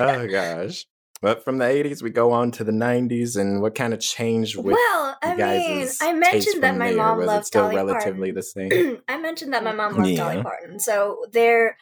Oh 0.00 0.26
gosh. 0.26 0.86
But 1.20 1.44
from 1.44 1.58
the 1.58 1.64
80s, 1.64 2.00
we 2.00 2.10
go 2.10 2.30
on 2.30 2.52
to 2.52 2.64
the 2.64 2.72
90s, 2.72 3.36
and 3.36 3.60
what 3.60 3.74
kind 3.74 3.92
of 3.92 3.98
changed 4.00 4.56
with 4.56 4.76
Well, 4.76 5.18
I 5.20 5.34
mean, 5.34 5.88
I 6.00 6.12
mentioned 6.12 6.62
that 6.62 6.76
my 6.76 6.92
mom 6.92 7.20
loved 7.20 7.46
still 7.46 7.64
Dolly 7.64 7.76
relatively 7.76 8.32
Parton. 8.32 8.34
the 8.34 8.42
same. 8.42 9.02
I 9.08 9.18
mentioned 9.18 9.52
that 9.52 9.64
my 9.64 9.72
mom 9.72 9.96
loved 9.96 10.10
yeah. 10.10 10.16
Dolly 10.16 10.42
Parton. 10.42 10.78
So 10.78 11.24
there, 11.32 11.76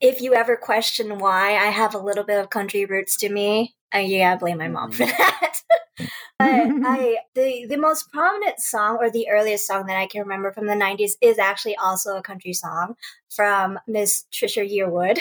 if 0.00 0.22
you 0.22 0.34
ever 0.34 0.56
question 0.56 1.18
why 1.18 1.56
I 1.56 1.66
have 1.66 1.94
a 1.94 1.98
little 1.98 2.24
bit 2.24 2.40
of 2.40 2.48
country 2.48 2.86
roots 2.86 3.16
to 3.18 3.28
me, 3.28 3.74
uh, 3.94 3.98
yeah, 3.98 4.32
I 4.32 4.36
blame 4.36 4.58
my 4.58 4.68
mom 4.68 4.92
for 4.92 5.04
mm-hmm. 5.04 5.16
that. 5.18 5.60
but 6.38 6.48
I 6.86 7.18
the 7.34 7.66
the 7.66 7.76
most 7.76 8.10
prominent 8.12 8.60
song 8.60 8.98
or 9.00 9.10
the 9.10 9.28
earliest 9.28 9.66
song 9.66 9.86
that 9.86 9.96
I 9.96 10.06
can 10.06 10.22
remember 10.22 10.52
from 10.52 10.66
the 10.66 10.74
90s 10.74 11.12
is 11.20 11.38
actually 11.38 11.76
also 11.76 12.16
a 12.16 12.22
country 12.22 12.52
song 12.52 12.94
from 13.28 13.78
Miss 13.86 14.24
Trisha 14.32 14.66
Yearwood. 14.66 15.20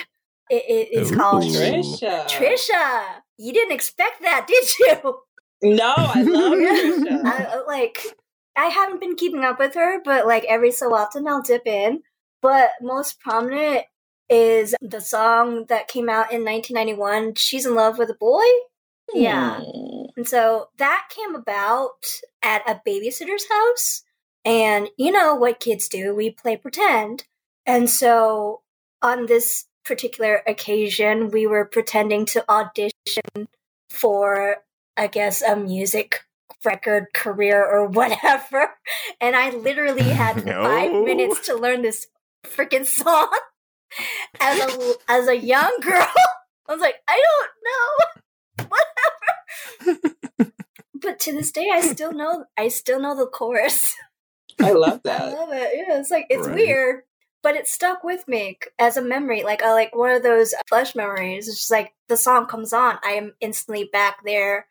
It, 0.49 0.63
it 0.67 0.99
is 0.99 1.11
Ooh. 1.11 1.15
called 1.15 1.43
Trisha. 1.43 2.25
Trisha. 2.27 3.03
You 3.37 3.53
didn't 3.53 3.73
expect 3.73 4.21
that, 4.21 4.47
did 4.47 4.65
you? 4.79 5.19
No, 5.61 5.93
I 5.97 6.21
love 6.21 6.53
Trisha. 6.53 7.21
I, 7.25 7.61
like, 7.67 7.99
I 8.55 8.65
haven't 8.65 8.99
been 8.99 9.15
keeping 9.15 9.43
up 9.43 9.59
with 9.59 9.75
her, 9.75 10.01
but 10.03 10.25
like 10.25 10.45
every 10.45 10.71
so 10.71 10.93
often 10.93 11.27
I'll 11.27 11.41
dip 11.41 11.65
in. 11.65 12.01
But 12.41 12.71
most 12.81 13.19
prominent 13.19 13.85
is 14.29 14.75
the 14.81 15.01
song 15.01 15.65
that 15.69 15.87
came 15.87 16.09
out 16.09 16.31
in 16.31 16.43
1991, 16.43 17.35
She's 17.35 17.65
in 17.65 17.75
Love 17.75 17.97
with 17.97 18.09
a 18.09 18.15
Boy. 18.15 18.43
Yeah. 19.13 19.61
And 20.17 20.27
so 20.27 20.67
that 20.77 21.07
came 21.15 21.35
about 21.35 22.05
at 22.41 22.69
a 22.69 22.81
babysitter's 22.85 23.45
house. 23.49 24.03
And 24.43 24.89
you 24.97 25.11
know 25.11 25.35
what 25.35 25.59
kids 25.59 25.87
do, 25.87 26.13
we 26.15 26.29
play 26.31 26.57
pretend. 26.57 27.25
And 27.65 27.89
so 27.89 28.61
on 29.01 29.27
this 29.27 29.65
particular 29.87 30.41
occasion, 30.45 31.31
we 31.31 31.47
were 31.47 31.65
pretending 31.65 32.25
to 32.27 32.51
audition 32.51 33.47
for, 33.89 34.57
I 34.95 35.07
guess, 35.07 35.41
a 35.41 35.55
music 35.55 36.21
record 36.63 37.07
career 37.13 37.65
or 37.65 37.87
whatever. 37.87 38.71
And 39.21 39.35
I 39.35 39.51
literally 39.51 40.03
had 40.03 40.45
no. 40.45 40.63
five 40.63 40.91
minutes 40.91 41.45
to 41.47 41.55
learn 41.55 41.81
this 41.81 42.07
freaking 42.45 42.85
song 42.85 43.29
as 44.39 44.59
a 44.59 44.93
as 45.07 45.27
a 45.27 45.37
young 45.37 45.77
girl. 45.81 46.07
I 46.67 46.73
was 46.73 46.81
like, 46.81 46.95
I 47.07 47.21
don't 48.57 48.67
know, 48.67 48.75
whatever. 49.87 50.51
but 51.01 51.19
to 51.21 51.31
this 51.31 51.51
day, 51.51 51.69
I 51.71 51.81
still 51.81 52.11
know. 52.11 52.45
I 52.57 52.67
still 52.67 52.99
know 52.99 53.15
the 53.15 53.25
chorus. 53.25 53.95
I 54.59 54.71
love 54.71 55.01
that. 55.03 55.21
I 55.21 55.33
love 55.33 55.49
it. 55.53 55.71
Yeah, 55.75 55.99
it's 55.99 56.11
like 56.11 56.25
it's 56.29 56.47
right. 56.47 56.55
weird, 56.55 57.03
but 57.47 57.55
it 57.55 57.65
stuck 57.65 58.03
with 58.03 58.27
me 58.27 58.59
as 58.77 58.97
a 58.97 59.01
memory, 59.01 59.41
like 59.41 59.61
a, 59.63 59.69
like 59.69 59.95
one 59.95 60.11
of 60.11 60.21
those 60.21 60.53
flesh 60.67 60.95
memories. 60.95 61.47
It's 61.47 61.55
just 61.55 61.71
like 61.71 61.93
the 62.09 62.17
song 62.17 62.45
comes 62.45 62.73
on, 62.73 62.99
I 63.05 63.11
am 63.11 63.35
instantly 63.39 63.85
back 63.85 64.17
there 64.25 64.67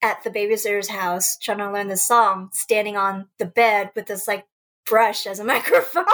at 0.00 0.24
the 0.24 0.30
babysitter's 0.30 0.88
house 0.88 1.36
trying 1.36 1.58
to 1.58 1.70
learn 1.70 1.88
the 1.88 1.96
song, 1.98 2.48
standing 2.54 2.96
on 2.96 3.28
the 3.38 3.44
bed 3.44 3.90
with 3.94 4.06
this 4.06 4.26
like 4.26 4.46
brush 4.86 5.26
as 5.26 5.40
a 5.40 5.44
microphone. 5.54 6.06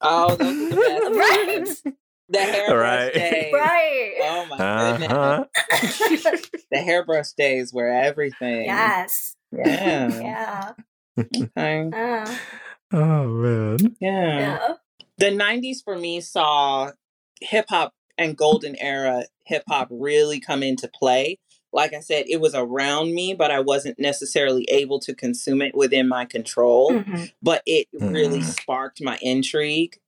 Oh, 0.00 0.34
those 0.34 0.72
are 0.72 1.10
the 1.10 1.16
best. 1.16 1.82
right. 1.86 1.94
The 2.28 2.38
hairbrush 2.40 2.80
right. 2.80 3.14
days. 3.14 3.54
Right. 3.54 4.14
Oh 4.22 4.46
my 4.46 4.56
uh-huh. 4.56 5.44
goodness. 5.68 6.50
the 6.72 6.78
hairbrush 6.78 7.30
days 7.38 7.72
where 7.72 8.02
everything. 8.02 8.64
Yes. 8.64 9.36
Yeah. 9.52 10.08
Yeah. 10.20 10.72
okay. 11.56 11.90
Uh. 11.94 12.36
Oh 12.92 13.28
man. 13.28 13.96
Yeah. 14.00 14.38
yeah 14.38 14.74
the 15.18 15.26
90s 15.26 15.82
for 15.84 15.96
me 15.96 16.20
saw 16.20 16.92
hip 17.40 17.66
hop 17.68 17.94
and 18.18 18.36
golden 18.36 18.76
era 18.76 19.24
hip 19.44 19.64
hop 19.68 19.88
really 19.90 20.40
come 20.40 20.62
into 20.62 20.88
play. 20.88 21.38
Like 21.72 21.92
I 21.92 22.00
said, 22.00 22.26
it 22.28 22.40
was 22.40 22.54
around 22.54 23.14
me, 23.14 23.34
but 23.34 23.50
I 23.50 23.60
wasn't 23.60 23.98
necessarily 23.98 24.64
able 24.70 24.98
to 25.00 25.14
consume 25.14 25.60
it 25.60 25.74
within 25.74 26.08
my 26.08 26.24
control. 26.24 26.92
Mm-hmm. 26.92 27.24
But 27.42 27.62
it 27.66 27.88
mm-hmm. 27.94 28.14
really 28.14 28.42
sparked 28.42 29.02
my 29.02 29.18
intrigue. 29.20 29.98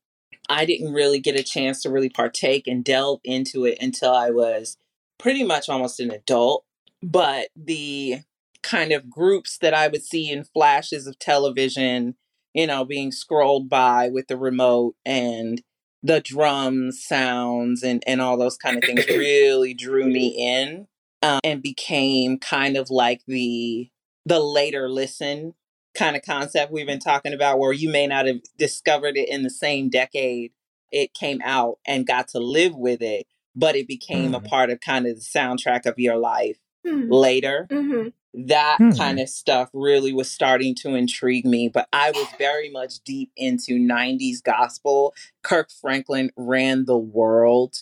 I 0.48 0.64
didn't 0.64 0.94
really 0.94 1.20
get 1.20 1.38
a 1.38 1.42
chance 1.42 1.82
to 1.82 1.90
really 1.90 2.08
partake 2.08 2.66
and 2.66 2.82
delve 2.82 3.20
into 3.22 3.66
it 3.66 3.78
until 3.82 4.14
I 4.14 4.30
was 4.30 4.78
pretty 5.18 5.44
much 5.44 5.68
almost 5.68 6.00
an 6.00 6.10
adult. 6.10 6.64
But 7.02 7.48
the 7.54 8.20
kind 8.62 8.92
of 8.92 9.10
groups 9.10 9.58
that 9.58 9.74
I 9.74 9.88
would 9.88 10.02
see 10.02 10.30
in 10.30 10.44
flashes 10.44 11.06
of 11.06 11.18
television 11.18 12.16
you 12.54 12.66
know, 12.66 12.84
being 12.84 13.12
scrolled 13.12 13.68
by 13.68 14.08
with 14.08 14.28
the 14.28 14.36
remote 14.36 14.94
and 15.04 15.62
the 16.02 16.20
drum 16.20 16.92
sounds 16.92 17.82
and, 17.82 18.02
and 18.06 18.20
all 18.20 18.36
those 18.36 18.56
kind 18.56 18.78
of 18.78 18.84
things 18.84 19.06
really 19.08 19.74
drew 19.74 20.06
me 20.06 20.28
in 20.28 20.86
um, 21.22 21.40
and 21.42 21.62
became 21.62 22.38
kind 22.38 22.76
of 22.76 22.90
like 22.90 23.22
the 23.26 23.90
the 24.24 24.40
later 24.40 24.88
listen 24.90 25.54
kind 25.96 26.14
of 26.14 26.22
concept 26.22 26.70
we've 26.72 26.86
been 26.86 27.00
talking 27.00 27.32
about 27.32 27.58
where 27.58 27.72
you 27.72 27.88
may 27.88 28.06
not 28.06 28.26
have 28.26 28.40
discovered 28.58 29.16
it 29.16 29.28
in 29.28 29.42
the 29.42 29.50
same 29.50 29.88
decade 29.88 30.52
it 30.92 31.14
came 31.14 31.40
out 31.44 31.78
and 31.86 32.06
got 32.06 32.28
to 32.28 32.38
live 32.38 32.76
with 32.76 33.02
it 33.02 33.26
but 33.56 33.74
it 33.74 33.88
became 33.88 34.32
mm. 34.32 34.36
a 34.36 34.40
part 34.40 34.70
of 34.70 34.80
kind 34.80 35.06
of 35.06 35.16
the 35.16 35.20
soundtrack 35.20 35.86
of 35.86 35.98
your 35.98 36.16
life 36.16 36.58
mm. 36.86 37.06
later 37.10 37.66
mm-hmm 37.70 38.08
that 38.34 38.76
hmm. 38.78 38.90
kind 38.90 39.18
of 39.18 39.28
stuff 39.28 39.70
really 39.72 40.12
was 40.12 40.30
starting 40.30 40.74
to 40.76 40.94
intrigue 40.94 41.46
me. 41.46 41.68
But 41.68 41.88
I 41.92 42.10
was 42.10 42.26
very 42.38 42.70
much 42.70 43.00
deep 43.00 43.30
into 43.36 43.78
90s 43.78 44.42
gospel. 44.42 45.14
Kirk 45.42 45.70
Franklin 45.70 46.30
ran 46.36 46.84
the 46.84 46.98
world 46.98 47.76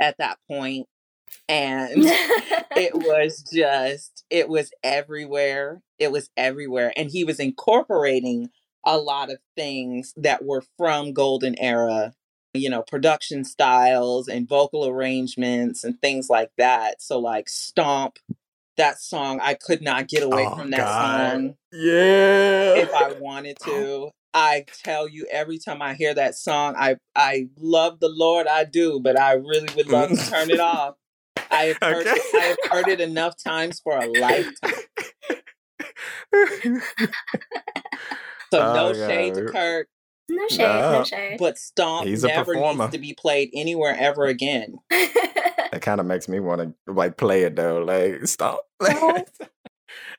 at 0.00 0.16
that 0.18 0.38
point, 0.48 0.86
And 1.48 1.92
it 1.96 2.94
was 2.94 3.42
just, 3.52 4.24
it 4.30 4.48
was 4.48 4.70
everywhere. 4.82 5.82
It 5.98 6.10
was 6.10 6.30
everywhere. 6.36 6.92
And 6.96 7.10
he 7.10 7.24
was 7.24 7.38
incorporating 7.38 8.48
a 8.84 8.96
lot 8.96 9.30
of 9.30 9.38
things 9.56 10.14
that 10.16 10.44
were 10.44 10.64
from 10.78 11.12
Golden 11.12 11.54
Era, 11.58 12.14
you 12.54 12.70
know, 12.70 12.82
production 12.82 13.44
styles 13.44 14.26
and 14.26 14.48
vocal 14.48 14.88
arrangements 14.88 15.84
and 15.84 16.00
things 16.00 16.30
like 16.30 16.50
that. 16.56 17.02
So, 17.02 17.18
like, 17.18 17.50
Stomp 17.50 18.18
that 18.76 19.00
song. 19.00 19.40
I 19.42 19.54
could 19.54 19.82
not 19.82 20.08
get 20.08 20.22
away 20.22 20.46
oh, 20.48 20.56
from 20.56 20.70
that 20.70 20.78
God. 20.78 21.32
song. 21.32 21.54
Yeah. 21.72 22.74
If 22.74 22.94
I 22.94 23.12
wanted 23.18 23.58
to. 23.64 24.10
I 24.32 24.64
tell 24.84 25.08
you 25.08 25.26
every 25.30 25.58
time 25.58 25.82
I 25.82 25.94
hear 25.94 26.14
that 26.14 26.36
song, 26.36 26.76
I 26.78 26.96
I 27.16 27.48
love 27.56 27.98
the 28.00 28.08
Lord, 28.08 28.46
I 28.46 28.64
do, 28.64 29.00
but 29.00 29.18
I 29.18 29.32
really 29.32 29.68
would 29.74 29.88
love 29.88 30.10
to 30.10 30.16
turn 30.16 30.50
it 30.50 30.60
mm. 30.60 30.64
off. 30.64 30.94
I 31.50 31.64
have 31.64 31.78
heard 31.82 32.06
okay. 32.06 32.16
it, 32.16 32.34
I 32.34 32.44
have 32.46 32.56
heard 32.70 32.88
it 32.88 33.00
enough 33.00 33.34
times 33.42 33.80
for 33.80 33.98
a 33.98 34.06
lifetime. 34.06 34.72
so 38.52 38.60
oh, 38.60 38.74
no 38.74 38.92
shade 38.92 39.34
to 39.34 39.46
Kirk. 39.46 39.88
No 40.30 40.48
shade, 40.48 40.58
no, 40.58 40.92
no 40.92 41.04
shade. 41.04 41.36
But 41.38 41.58
Stomp 41.58 42.06
He's 42.06 42.24
never 42.24 42.54
needs 42.54 42.90
to 42.90 42.98
be 42.98 43.14
played 43.14 43.50
anywhere 43.54 43.96
ever 43.98 44.26
again. 44.26 44.78
That 44.90 45.82
kind 45.82 46.00
of 46.00 46.06
makes 46.06 46.28
me 46.28 46.40
want 46.40 46.60
to 46.86 46.92
like 46.92 47.16
play 47.16 47.42
it 47.42 47.56
though. 47.56 47.82
Like 47.82 48.26
stop. 48.26 48.66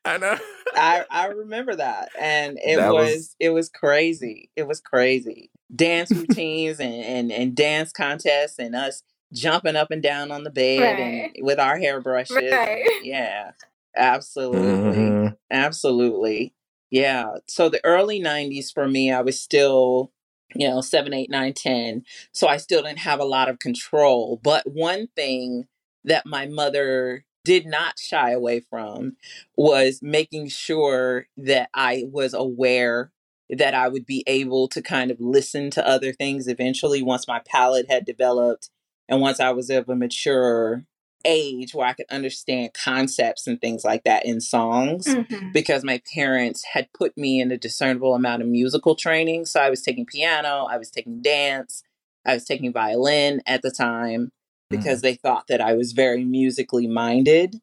I 0.06 0.18
know. 0.18 0.38
I 0.75 1.06
I 1.10 1.27
remember 1.27 1.75
that, 1.75 2.10
and 2.20 2.58
it 2.63 2.77
was, 2.77 3.12
was, 3.12 3.36
it 3.39 3.50
was 3.50 3.70
crazy. 3.70 4.50
It 4.56 4.68
was 4.68 4.80
crazy. 4.82 5.51
Dance 5.75 6.12
routines 6.12 6.80
and, 6.80 6.94
and 6.94 7.32
and 7.32 7.56
dance 7.56 7.91
contests, 7.91 8.60
and 8.60 8.75
us 8.75 9.03
jumping 9.34 9.75
up 9.75 9.91
and 9.91 10.01
down 10.01 10.32
on 10.32 10.44
the 10.44 10.50
bed 10.50 10.82
right. 10.82 11.32
and 11.36 11.46
with 11.46 11.60
our 11.60 11.77
hairbrushes. 11.77 12.51
Right. 12.51 12.86
Yeah, 13.03 13.51
absolutely, 13.96 14.62
mm-hmm. 14.62 15.27
absolutely. 15.51 16.53
Yeah. 16.91 17.36
So 17.48 17.69
the 17.69 17.83
early 17.86 18.19
'90s 18.21 18.71
for 18.71 18.88
me, 18.88 19.12
I 19.12 19.21
was 19.21 19.39
still 19.39 20.12
you 20.53 20.67
know, 20.67 20.81
seven, 20.81 21.13
eight, 21.13 21.29
nine, 21.29 21.53
ten. 21.53 22.03
So 22.33 22.48
I 22.48 22.57
still 22.57 22.83
didn't 22.83 23.00
have 23.00 23.21
a 23.21 23.25
lot 23.25 23.48
of 23.50 23.60
control. 23.60 24.39
But 24.43 24.69
one 24.69 25.07
thing 25.15 25.67
that 26.03 26.25
my 26.25 26.45
mother 26.45 27.25
did 27.45 27.65
not 27.65 27.98
shy 27.98 28.31
away 28.31 28.60
from 28.60 29.15
was 29.55 30.01
making 30.03 30.50
sure 30.50 31.27
that 31.38 31.69
I 31.74 32.03
was 32.12 32.33
aware 32.33 33.12
that 33.50 33.74
I 33.74 33.88
would 33.88 34.05
be 34.05 34.24
able 34.27 34.67
to 34.69 34.81
kind 34.81 35.10
of 35.12 35.19
listen 35.21 35.71
to 35.71 35.88
other 35.88 36.13
things 36.13 36.47
eventually 36.47 37.01
once 37.01 37.27
my 37.27 37.41
palate 37.47 37.89
had 37.89 38.06
developed 38.06 38.69
and 39.10 39.21
once 39.21 39.39
I 39.39 39.51
was 39.51 39.69
of 39.69 39.89
a 39.89 39.95
mature 39.95 40.86
age 41.25 41.73
where 41.73 41.88
I 41.88 41.93
could 41.93 42.05
understand 42.10 42.73
concepts 42.73 43.47
and 43.47 43.60
things 43.60 43.84
like 43.84 44.03
that 44.03 44.25
in 44.25 44.41
songs 44.41 45.05
mm-hmm. 45.07 45.51
because 45.53 45.84
my 45.84 46.01
parents 46.13 46.63
had 46.63 46.91
put 46.93 47.17
me 47.17 47.41
in 47.41 47.51
a 47.51 47.57
discernible 47.57 48.15
amount 48.15 48.41
of 48.41 48.47
musical 48.47 48.95
training. 48.95 49.45
So 49.45 49.60
I 49.60 49.69
was 49.69 49.81
taking 49.81 50.05
piano, 50.05 50.67
I 50.69 50.77
was 50.77 50.89
taking 50.89 51.21
dance, 51.21 51.84
I 52.25 52.34
was 52.34 52.45
taking 52.45 52.71
violin 52.71 53.41
at 53.45 53.62
the 53.62 53.71
time 53.71 54.31
because 54.69 54.99
mm-hmm. 54.99 55.07
they 55.07 55.15
thought 55.15 55.47
that 55.47 55.62
I 55.62 55.73
was 55.73 55.91
very 55.91 56.23
musically 56.23 56.88
minded. 56.88 57.55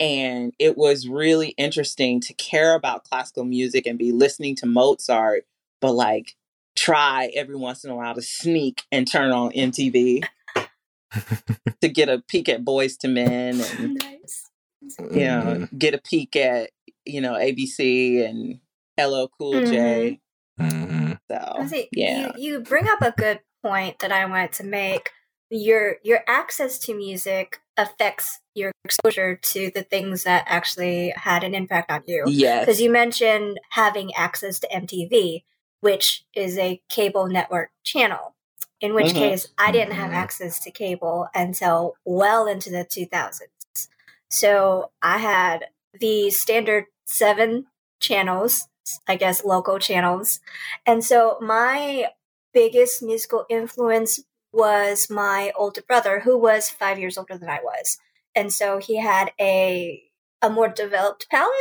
And 0.00 0.52
it 0.58 0.78
was 0.78 1.08
really 1.08 1.48
interesting 1.50 2.20
to 2.20 2.34
care 2.34 2.74
about 2.74 3.04
classical 3.04 3.44
music 3.44 3.86
and 3.86 3.98
be 3.98 4.12
listening 4.12 4.54
to 4.56 4.66
Mozart, 4.66 5.44
but 5.80 5.92
like 5.92 6.36
try 6.76 7.32
every 7.34 7.56
once 7.56 7.84
in 7.84 7.90
a 7.90 7.96
while 7.96 8.14
to 8.14 8.22
sneak 8.22 8.84
and 8.92 9.10
turn 9.10 9.32
on 9.32 9.50
MTV 9.50 10.24
to 11.80 11.88
get 11.88 12.08
a 12.08 12.22
peek 12.28 12.48
at 12.48 12.64
Boyz 12.64 13.02
II 13.04 13.12
Men 13.12 13.60
and 13.78 13.94
nice. 14.02 14.50
you 14.82 15.24
know 15.26 15.42
mm-hmm. 15.42 15.76
get 15.76 15.94
a 15.94 15.98
peek 15.98 16.36
at 16.36 16.70
you 17.04 17.20
know 17.20 17.34
ABC 17.34 18.24
and 18.28 18.60
LL 18.98 19.28
Cool 19.38 19.54
mm-hmm. 19.54 19.70
J. 19.70 20.20
Mm-hmm. 20.60 21.12
So 21.30 21.66
see, 21.66 21.88
yeah, 21.92 22.32
you, 22.36 22.52
you 22.52 22.60
bring 22.60 22.88
up 22.88 23.00
a 23.02 23.12
good 23.16 23.40
point 23.62 24.00
that 24.00 24.12
I 24.12 24.24
wanted 24.26 24.52
to 24.52 24.64
make. 24.64 25.10
Your 25.50 25.96
your 26.02 26.20
access 26.26 26.78
to 26.80 26.94
music 26.94 27.60
affects 27.78 28.40
your 28.54 28.72
exposure 28.84 29.36
to 29.36 29.70
the 29.74 29.82
things 29.82 30.24
that 30.24 30.44
actually 30.46 31.14
had 31.16 31.42
an 31.42 31.54
impact 31.54 31.90
on 31.90 32.02
you. 32.06 32.24
Yes, 32.26 32.66
because 32.66 32.80
you 32.82 32.90
mentioned 32.90 33.58
having 33.70 34.12
access 34.14 34.58
to 34.60 34.68
MTV, 34.68 35.44
which 35.80 36.24
is 36.34 36.58
a 36.58 36.82
cable 36.90 37.28
network 37.28 37.70
channel 37.82 38.34
in 38.80 38.94
which 38.94 39.08
mm-hmm. 39.08 39.18
case 39.18 39.48
I 39.58 39.72
didn't 39.72 39.94
have 39.94 40.08
mm-hmm. 40.08 40.16
access 40.16 40.60
to 40.60 40.70
cable 40.70 41.28
until 41.34 41.94
well 42.04 42.46
into 42.46 42.70
the 42.70 42.84
2000s. 42.84 43.88
So 44.30 44.90
I 45.02 45.18
had 45.18 45.66
the 45.98 46.30
standard 46.30 46.84
seven 47.06 47.66
channels, 48.00 48.68
I 49.06 49.16
guess 49.16 49.44
local 49.44 49.78
channels. 49.78 50.40
And 50.86 51.02
so 51.04 51.38
my 51.40 52.08
biggest 52.52 53.02
musical 53.02 53.46
influence 53.48 54.20
was 54.52 55.08
my 55.10 55.52
older 55.56 55.82
brother, 55.82 56.20
who 56.20 56.38
was 56.38 56.70
five 56.70 56.98
years 56.98 57.18
older 57.18 57.36
than 57.36 57.48
I 57.48 57.60
was. 57.62 57.98
And 58.34 58.52
so 58.52 58.78
he 58.78 58.96
had 59.00 59.32
a 59.40 60.02
a 60.40 60.48
more 60.48 60.68
developed 60.68 61.28
palate. 61.30 61.52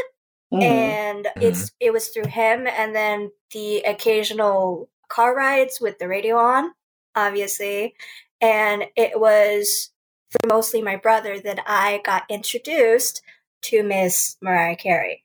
Mm-hmm. 0.54 0.62
And 0.64 1.26
mm-hmm. 1.26 1.42
it's 1.42 1.72
it 1.80 1.92
was 1.92 2.10
through 2.10 2.28
him 2.28 2.68
and 2.68 2.96
then 2.96 3.32
the 3.52 3.80
occasional 3.80 4.90
car 5.10 5.36
rides 5.36 5.80
with 5.82 6.00
the 6.00 6.08
radio 6.08 6.38
on 6.38 6.72
obviously. 7.18 7.96
And 8.40 8.86
it 8.96 9.20
was 9.20 9.90
for 10.30 10.48
mostly 10.48 10.82
my 10.82 10.96
brother 10.96 11.40
that 11.40 11.60
I 11.66 12.02
got 12.06 12.24
introduced 12.30 13.22
to 13.64 13.84
Miss 13.84 14.38
Mariah 14.42 14.76
Carey. 14.76 15.24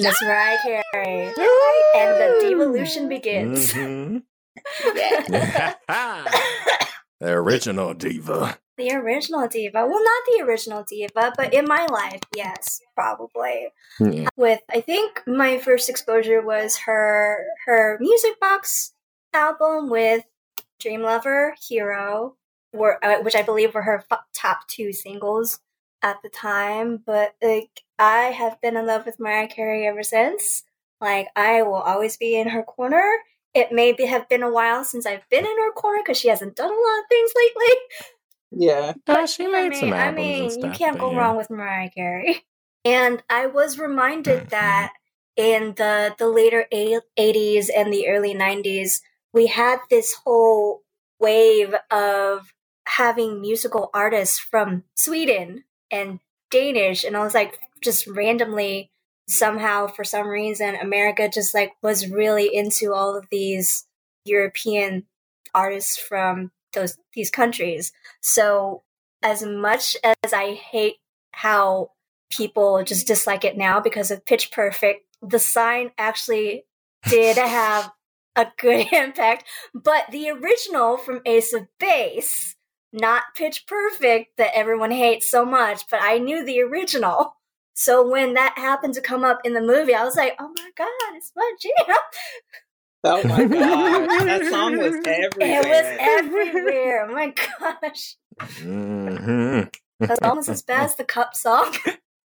Miss 0.00 0.20
Mariah 0.22 0.58
Carey. 0.62 1.32
and 1.96 2.14
the 2.14 2.38
devolution 2.42 3.08
begins. 3.08 3.72
Mm-hmm. 3.72 4.18
the 7.20 7.30
original 7.30 7.94
diva. 7.94 8.58
The 8.76 8.92
original 8.92 9.48
diva. 9.48 9.86
Well, 9.86 10.04
not 10.04 10.22
the 10.28 10.44
original 10.44 10.84
diva, 10.88 11.32
but 11.36 11.52
in 11.52 11.64
my 11.66 11.86
life, 11.86 12.20
yes, 12.36 12.80
probably. 12.94 13.68
Yeah. 13.98 14.28
With 14.36 14.60
I 14.70 14.80
think 14.80 15.22
my 15.26 15.58
first 15.58 15.88
exposure 15.88 16.42
was 16.42 16.76
her 16.78 17.44
her 17.66 17.98
music 18.00 18.38
box 18.38 18.92
album 19.32 19.90
with 19.90 20.24
Dream 20.78 21.02
Lover, 21.02 21.54
Hero, 21.68 22.36
were 22.72 23.04
uh, 23.04 23.20
which 23.22 23.34
I 23.34 23.42
believe 23.42 23.74
were 23.74 23.82
her 23.82 24.04
f- 24.10 24.20
top 24.32 24.68
two 24.68 24.92
singles 24.92 25.60
at 26.02 26.16
the 26.22 26.28
time. 26.28 27.02
But 27.04 27.34
like, 27.42 27.82
I 27.98 28.24
have 28.24 28.60
been 28.60 28.76
in 28.76 28.86
love 28.86 29.06
with 29.06 29.20
Mariah 29.20 29.48
Carey 29.48 29.86
ever 29.86 30.02
since. 30.02 30.64
Like, 31.00 31.28
I 31.36 31.62
will 31.62 31.74
always 31.74 32.16
be 32.16 32.36
in 32.36 32.48
her 32.48 32.62
corner. 32.62 33.18
It 33.54 33.72
may 33.72 33.92
be, 33.92 34.06
have 34.06 34.28
been 34.28 34.42
a 34.42 34.50
while 34.50 34.84
since 34.84 35.06
I've 35.06 35.28
been 35.30 35.44
in 35.46 35.58
her 35.58 35.72
corner 35.72 36.02
because 36.04 36.18
she 36.18 36.28
hasn't 36.28 36.56
done 36.56 36.70
a 36.70 36.74
lot 36.74 37.00
of 37.00 37.08
things 37.08 37.30
lately. 37.36 37.76
Yeah, 38.50 38.92
but 39.04 39.28
she 39.28 39.46
made 39.46 39.66
I 39.66 39.68
mean, 39.68 39.80
some 39.80 39.92
albums. 39.92 40.18
I 40.18 40.22
mean, 40.22 40.50
stuff, 40.50 40.64
you 40.64 40.70
can't 40.70 40.98
go 40.98 41.12
yeah. 41.12 41.18
wrong 41.18 41.36
with 41.36 41.50
Mariah 41.50 41.90
Carey. 41.90 42.44
And 42.84 43.22
I 43.28 43.46
was 43.46 43.78
reminded 43.78 44.50
that 44.50 44.92
in 45.36 45.74
the 45.76 46.14
the 46.16 46.28
later 46.28 46.66
80s 46.72 47.68
and 47.76 47.92
the 47.92 48.08
early 48.08 48.34
90s, 48.34 49.00
we 49.32 49.46
had 49.46 49.78
this 49.90 50.14
whole 50.24 50.82
wave 51.20 51.74
of 51.90 52.52
having 52.86 53.40
musical 53.40 53.90
artists 53.92 54.38
from 54.38 54.84
Sweden 54.94 55.64
and 55.90 56.20
Danish. 56.50 57.04
And 57.04 57.16
I 57.16 57.22
was 57.22 57.34
like, 57.34 57.58
just 57.82 58.06
randomly, 58.06 58.90
somehow, 59.28 59.86
for 59.86 60.04
some 60.04 60.26
reason, 60.26 60.74
America 60.74 61.28
just 61.28 61.54
like 61.54 61.72
was 61.82 62.10
really 62.10 62.54
into 62.54 62.92
all 62.92 63.16
of 63.16 63.26
these 63.30 63.86
European 64.24 65.04
artists 65.54 65.96
from 65.96 66.50
those 66.72 66.96
these 67.14 67.30
countries. 67.30 67.92
So 68.20 68.82
as 69.22 69.42
much 69.42 69.96
as 70.04 70.32
I 70.32 70.54
hate 70.54 70.96
how 71.32 71.92
people 72.30 72.82
just 72.84 73.06
dislike 73.06 73.44
it 73.44 73.56
now 73.56 73.80
because 73.80 74.10
of 74.10 74.24
Pitch 74.24 74.50
Perfect, 74.50 75.06
the 75.22 75.38
sign 75.38 75.90
actually 75.98 76.64
did 77.08 77.36
have 77.36 77.90
a 78.38 78.52
good 78.58 78.86
impact. 78.92 79.44
But 79.74 80.04
the 80.10 80.30
original 80.30 80.96
from 80.96 81.20
Ace 81.26 81.52
of 81.52 81.66
Base, 81.78 82.56
not 82.92 83.22
Pitch 83.36 83.66
Perfect 83.66 84.36
that 84.38 84.56
everyone 84.56 84.90
hates 84.90 85.30
so 85.30 85.44
much, 85.44 85.82
but 85.90 86.00
I 86.02 86.18
knew 86.18 86.44
the 86.44 86.60
original. 86.60 87.34
So 87.74 88.08
when 88.08 88.34
that 88.34 88.54
happened 88.56 88.94
to 88.94 89.00
come 89.00 89.22
up 89.22 89.40
in 89.44 89.52
the 89.54 89.60
movie, 89.60 89.94
I 89.94 90.04
was 90.04 90.16
like, 90.16 90.34
"Oh 90.40 90.48
my 90.48 90.70
god, 90.76 90.88
it's 91.14 91.32
my 91.36 91.52
jam!" 91.60 91.96
Oh 93.04 93.22
my 93.22 93.44
god, 93.44 94.08
that 94.26 94.46
song 94.50 94.78
was 94.78 94.94
everywhere. 95.06 95.30
It 95.38 95.68
was 95.68 95.96
everywhere. 96.00 97.06
Oh 97.08 97.12
my 97.12 97.32
gosh, 97.60 98.16
mm-hmm. 98.40 99.68
that's 100.00 100.22
almost 100.22 100.48
as 100.48 100.62
bad 100.62 100.86
as 100.86 100.96
the 100.96 101.04
Cup 101.04 101.36
song. 101.36 101.74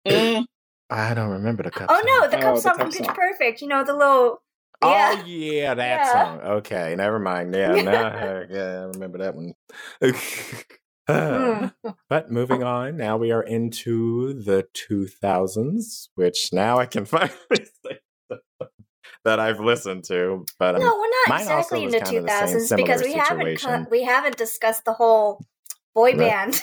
Mm. 0.06 0.46
I 0.90 1.14
don't 1.14 1.30
remember 1.30 1.62
the 1.62 1.70
Cup. 1.70 1.86
Oh 1.88 2.02
no, 2.04 2.28
the 2.28 2.36
Cup 2.36 2.54
oh, 2.54 2.58
song 2.60 2.74
the 2.76 2.84
from 2.84 2.92
Pitch 2.92 3.08
Perfect. 3.08 3.62
You 3.62 3.68
know 3.68 3.82
the 3.82 3.96
little. 3.96 4.42
Yeah. 4.82 5.16
Oh 5.18 5.26
yeah, 5.26 5.74
that 5.74 6.00
yeah. 6.00 6.12
song. 6.12 6.40
Okay, 6.40 6.94
never 6.96 7.18
mind. 7.18 7.54
Yeah, 7.54 7.82
now, 7.82 8.44
yeah, 8.50 8.80
I 8.80 8.84
remember 8.84 9.18
that 9.18 9.34
one. 9.34 9.54
Mm. 11.10 11.74
but 12.08 12.30
moving 12.30 12.62
on, 12.62 12.96
now 12.96 13.16
we 13.16 13.32
are 13.32 13.42
into 13.42 14.34
the 14.34 14.64
2000s, 14.72 16.08
which 16.14 16.50
now 16.52 16.78
I 16.78 16.86
can 16.86 17.04
finally 17.06 17.34
say 17.84 17.98
that 19.24 19.40
I've 19.40 19.60
listened 19.60 20.04
to. 20.04 20.46
But 20.60 20.78
no, 20.78 20.96
we're 20.96 21.10
not 21.28 21.40
exactly 21.40 21.84
in 21.84 21.90
the 21.90 21.98
2000s 21.98 22.76
because 22.76 23.02
we 23.02 23.14
haven't 23.14 23.90
we 23.90 24.04
haven't 24.04 24.36
discussed 24.36 24.84
the 24.84 24.92
whole 24.92 25.44
boy 25.94 26.16
band 26.16 26.62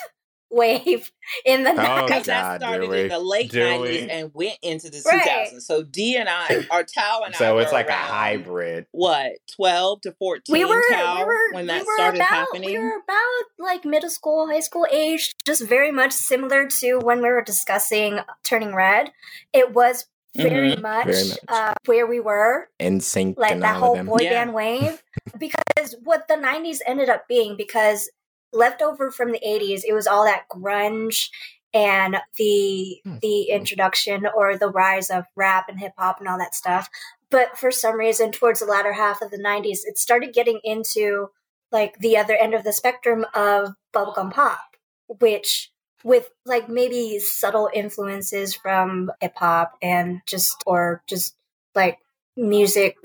wave 0.50 1.12
in 1.46 1.64
the 1.64 1.72
oh, 1.72 1.76
90s. 1.76 2.24
that 2.26 2.62
started 2.62 2.92
in 2.92 3.08
the 3.10 3.20
late 3.20 3.52
90s 3.52 4.08
and 4.10 4.32
went 4.34 4.58
into 4.62 4.90
the 4.90 5.02
right. 5.06 5.52
2000s. 5.52 5.62
So 5.62 5.84
D 5.84 6.18
and 6.18 6.30
I, 6.30 6.66
or 6.72 6.84
Tao 6.84 7.22
and 7.26 7.36
so 7.36 7.46
I. 7.46 7.48
So 7.48 7.58
it's 7.60 7.72
like 7.72 7.90
a 7.90 7.94
hybrid. 7.94 8.88
What, 8.92 9.34
12 9.56 10.02
to 10.02 10.12
14? 10.14 10.54
We 10.54 10.66
were, 10.66 10.84
Tao, 10.90 11.18
we 11.18 11.24
were 11.26 11.54
when 11.54 11.68
that 11.68 11.82
we 11.82 11.88
were 11.88 11.96
started 11.96 12.18
about, 12.18 12.30
happening? 12.30 12.70
We 12.70 12.80
were 12.80 13.02
about 13.04 13.44
like 13.58 13.86
middle 13.86 14.10
school, 14.10 14.48
high 14.48 14.60
school 14.60 14.88
age, 14.92 15.32
just 15.46 15.68
very 15.68 15.92
much 15.92 16.12
similar 16.12 16.68
to 16.68 17.00
when 17.00 17.22
we 17.22 17.30
were 17.30 17.44
discussing 17.44 18.20
Turning 18.44 18.74
Red. 18.74 19.12
It 19.54 19.74
was 19.74 20.06
very, 20.36 20.72
mm-hmm. 20.72 20.82
much, 20.82 21.06
very 21.06 21.30
much. 21.30 21.40
Uh, 21.48 21.74
where 21.86 22.08
we 22.08 22.20
were 22.20 22.70
NSYNC 22.80 23.38
like 23.38 23.60
that 23.60 23.78
whole 23.78 24.02
boy 24.04 24.20
yeah. 24.22 24.30
band 24.30 24.54
wave 24.54 25.02
because 25.40 25.96
what 26.04 26.28
the 26.28 26.36
90s 26.36 26.78
ended 26.86 27.10
up 27.10 27.28
being 27.28 27.56
because 27.58 28.10
left 28.52 28.82
over 28.82 29.12
from 29.12 29.32
the 29.32 29.42
80s 29.46 29.82
it 29.88 29.94
was 29.94 30.08
all 30.08 30.26
that 30.26 30.48
grunge 30.50 31.30
and 31.74 32.18
the 32.38 33.00
hmm. 33.04 33.18
the 33.22 33.44
introduction 33.44 34.28
or 34.36 34.58
the 34.58 34.70
rise 34.70 35.10
of 35.10 35.26
rap 35.36 35.70
and 35.70 35.80
hip 35.80 35.94
hop 35.98 36.20
and 36.20 36.28
all 36.28 36.38
that 36.38 36.56
stuff 36.56 36.90
but 37.30 37.58
for 37.58 37.72
some 37.72 37.96
reason 37.96 38.32
towards 38.32 38.60
the 38.60 38.66
latter 38.66 38.94
half 38.94 39.22
of 39.22 39.32
the 39.32 39.38
90s 39.38 39.80
it 39.86 39.98
started 39.98 40.34
getting 40.34 40.60
into 40.64 41.30
like 41.72 41.98
the 42.00 42.18
other 42.18 42.36
end 42.36 42.54
of 42.54 42.64
the 42.64 42.74
spectrum 42.74 43.26
of 43.36 43.74
bubblegum 43.94 44.32
pop 44.32 44.76
which 45.08 45.72
with 46.04 46.30
like 46.46 46.70
maybe 46.70 47.20
subtle 47.20 47.70
influences 47.74 48.56
from 48.56 49.12
hip 49.22 49.34
hop 49.36 49.78
and 49.82 50.22
just 50.26 50.64
or 50.66 51.04
just 51.08 51.36
like 51.76 52.00
music 52.36 52.96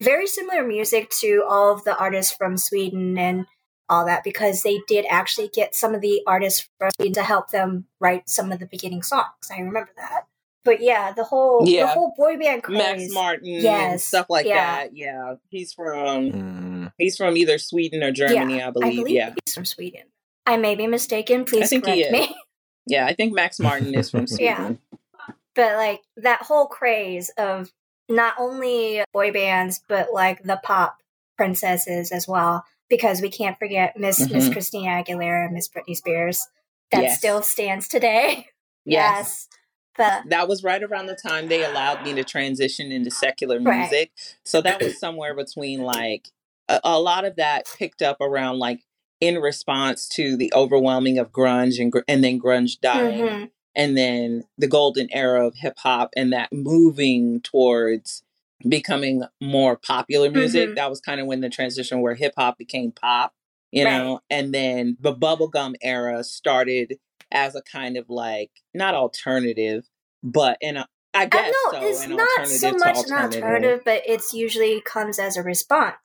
very 0.00 0.26
similar 0.26 0.66
music 0.66 1.10
to 1.10 1.44
all 1.48 1.72
of 1.72 1.84
the 1.84 1.96
artists 1.96 2.32
from 2.32 2.56
Sweden 2.56 3.18
and 3.18 3.46
all 3.88 4.04
that 4.06 4.24
because 4.24 4.62
they 4.62 4.80
did 4.86 5.06
actually 5.08 5.48
get 5.48 5.74
some 5.74 5.94
of 5.94 6.00
the 6.00 6.22
artists 6.26 6.68
from 6.78 6.90
Sweden 6.96 7.14
to 7.14 7.22
help 7.22 7.50
them 7.50 7.86
write 8.00 8.28
some 8.28 8.52
of 8.52 8.58
the 8.58 8.66
beginning 8.66 9.02
songs. 9.02 9.50
I 9.50 9.60
remember 9.60 9.90
that. 9.96 10.26
But 10.64 10.82
yeah, 10.82 11.12
the 11.12 11.24
whole 11.24 11.66
yeah. 11.66 11.86
the 11.86 11.92
whole 11.92 12.12
boy 12.16 12.36
band 12.36 12.62
craze. 12.62 12.78
Max 12.78 13.14
Martin, 13.14 13.46
yes, 13.46 14.04
stuff 14.04 14.26
like 14.28 14.44
yeah. 14.44 14.76
that. 14.76 14.96
Yeah, 14.96 15.36
he's 15.48 15.72
from 15.72 16.30
mm. 16.30 16.92
he's 16.98 17.16
from 17.16 17.36
either 17.36 17.56
Sweden 17.56 18.02
or 18.02 18.12
Germany, 18.12 18.58
yeah, 18.58 18.68
I, 18.68 18.70
believe. 18.70 18.92
I 18.92 18.96
believe. 18.96 19.14
Yeah, 19.14 19.34
he's 19.46 19.54
from 19.54 19.64
Sweden. 19.64 20.02
I 20.44 20.56
may 20.56 20.74
be 20.74 20.86
mistaken. 20.86 21.44
Please 21.44 21.70
correct 21.70 21.86
me. 22.12 22.36
Yeah, 22.86 23.06
I 23.06 23.14
think 23.14 23.34
Max 23.34 23.60
Martin 23.60 23.94
is 23.94 24.10
from 24.10 24.26
Sweden. 24.26 24.78
yeah. 24.92 24.98
But 25.54 25.76
like 25.76 26.00
that 26.16 26.42
whole 26.42 26.66
craze 26.66 27.30
of 27.38 27.70
not 28.08 28.34
only 28.38 29.04
boy 29.12 29.32
bands, 29.32 29.82
but 29.88 30.12
like 30.12 30.42
the 30.42 30.60
pop 30.62 30.98
princesses 31.36 32.12
as 32.12 32.26
well, 32.26 32.64
because 32.88 33.20
we 33.20 33.30
can't 33.30 33.58
forget 33.58 33.96
Miss 33.96 34.20
mm-hmm. 34.20 34.34
Miss 34.34 34.48
Christina 34.48 35.02
Aguilera, 35.02 35.50
Miss 35.50 35.68
Britney 35.68 35.96
Spears. 35.96 36.48
That 36.90 37.02
yes. 37.02 37.18
still 37.18 37.42
stands 37.42 37.88
today. 37.88 38.48
Yes. 38.84 39.18
yes. 39.18 39.48
But 39.98 40.30
that 40.30 40.48
was 40.48 40.64
right 40.64 40.82
around 40.82 41.08
the 41.08 41.14
time 41.14 41.48
they 41.48 41.62
allowed 41.62 42.04
me 42.04 42.14
to 42.14 42.24
transition 42.24 42.90
into 42.90 43.10
secular 43.10 43.60
music. 43.60 43.92
Right. 43.92 44.36
So 44.44 44.62
that 44.62 44.80
was 44.80 44.98
somewhere 45.00 45.34
between 45.34 45.82
like 45.82 46.28
a, 46.68 46.80
a 46.84 46.98
lot 46.98 47.26
of 47.26 47.36
that 47.36 47.66
picked 47.76 48.00
up 48.00 48.18
around 48.22 48.58
like 48.58 48.80
in 49.20 49.36
response 49.36 50.08
to 50.08 50.36
the 50.36 50.52
overwhelming 50.54 51.18
of 51.18 51.32
grunge 51.32 51.80
and 51.80 51.92
and 52.06 52.22
then 52.22 52.40
grunge 52.40 52.80
dying 52.80 53.20
mm-hmm. 53.20 53.44
and 53.74 53.96
then 53.96 54.44
the 54.56 54.68
golden 54.68 55.08
era 55.12 55.46
of 55.46 55.56
hip 55.56 55.74
hop 55.78 56.10
and 56.16 56.32
that 56.32 56.52
moving 56.52 57.40
towards 57.40 58.22
becoming 58.66 59.22
more 59.40 59.76
popular 59.76 60.30
music 60.30 60.66
mm-hmm. 60.66 60.74
that 60.74 60.90
was 60.90 61.00
kind 61.00 61.20
of 61.20 61.26
when 61.26 61.40
the 61.40 61.48
transition 61.48 62.00
where 62.00 62.14
hip 62.14 62.32
hop 62.36 62.58
became 62.58 62.90
pop 62.90 63.32
you 63.70 63.84
right. 63.84 63.96
know 63.96 64.20
and 64.30 64.52
then 64.52 64.96
the 65.00 65.14
bubblegum 65.14 65.74
era 65.80 66.24
started 66.24 66.98
as 67.30 67.54
a 67.54 67.62
kind 67.62 67.96
of 67.96 68.08
like 68.08 68.50
not 68.74 68.94
alternative 68.94 69.84
but 70.22 70.58
in 70.60 70.76
a 70.76 70.88
I 71.14 71.26
guess 71.26 71.52
I 71.66 71.76
know, 71.76 71.80
so, 71.80 71.86
it's 71.86 72.06
not 72.06 72.46
so 72.46 72.72
much 72.72 73.06
an 73.06 73.12
alternative, 73.12 73.80
but 73.84 74.02
it's 74.06 74.34
usually 74.34 74.80
comes 74.82 75.18
as 75.18 75.36
a 75.36 75.42
response. 75.42 75.96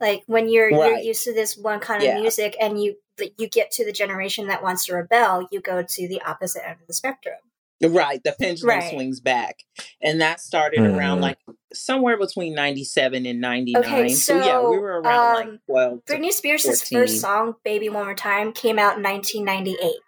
Like 0.00 0.22
when 0.26 0.48
you're 0.48 0.70
right. 0.70 0.90
you're 0.90 0.98
used 0.98 1.24
to 1.24 1.32
this 1.32 1.56
one 1.56 1.80
kind 1.80 2.02
of 2.02 2.08
yeah. 2.08 2.20
music, 2.20 2.56
and 2.60 2.82
you 2.82 2.96
you 3.38 3.48
get 3.48 3.70
to 3.72 3.84
the 3.84 3.92
generation 3.92 4.48
that 4.48 4.62
wants 4.62 4.86
to 4.86 4.94
rebel, 4.94 5.48
you 5.50 5.60
go 5.60 5.82
to 5.82 6.08
the 6.08 6.20
opposite 6.22 6.66
end 6.66 6.78
of 6.80 6.86
the 6.86 6.92
spectrum. 6.92 7.36
Right, 7.82 8.20
the 8.24 8.34
pendulum 8.40 8.78
right. 8.78 8.90
swings 8.90 9.20
back, 9.20 9.64
and 10.00 10.20
that 10.20 10.40
started 10.40 10.80
mm. 10.80 10.96
around 10.96 11.20
like 11.20 11.38
somewhere 11.72 12.16
between 12.16 12.54
ninety 12.54 12.84
seven 12.84 13.26
and 13.26 13.40
ninety 13.40 13.72
nine. 13.72 13.84
Okay, 13.84 14.08
so, 14.10 14.40
so, 14.40 14.46
yeah, 14.46 14.60
we 14.60 14.78
were 14.78 15.00
around 15.00 15.36
um, 15.36 15.44
like 15.50 15.60
twelve. 15.68 16.04
Britney 16.06 16.32
Spears' 16.32 16.88
first 16.88 17.20
song, 17.20 17.54
"Baby 17.64 17.88
One 17.88 18.04
More 18.04 18.14
Time," 18.14 18.52
came 18.52 18.78
out 18.78 18.96
in 18.96 19.02
nineteen 19.02 19.44
ninety 19.44 19.76
eight. 19.82 20.00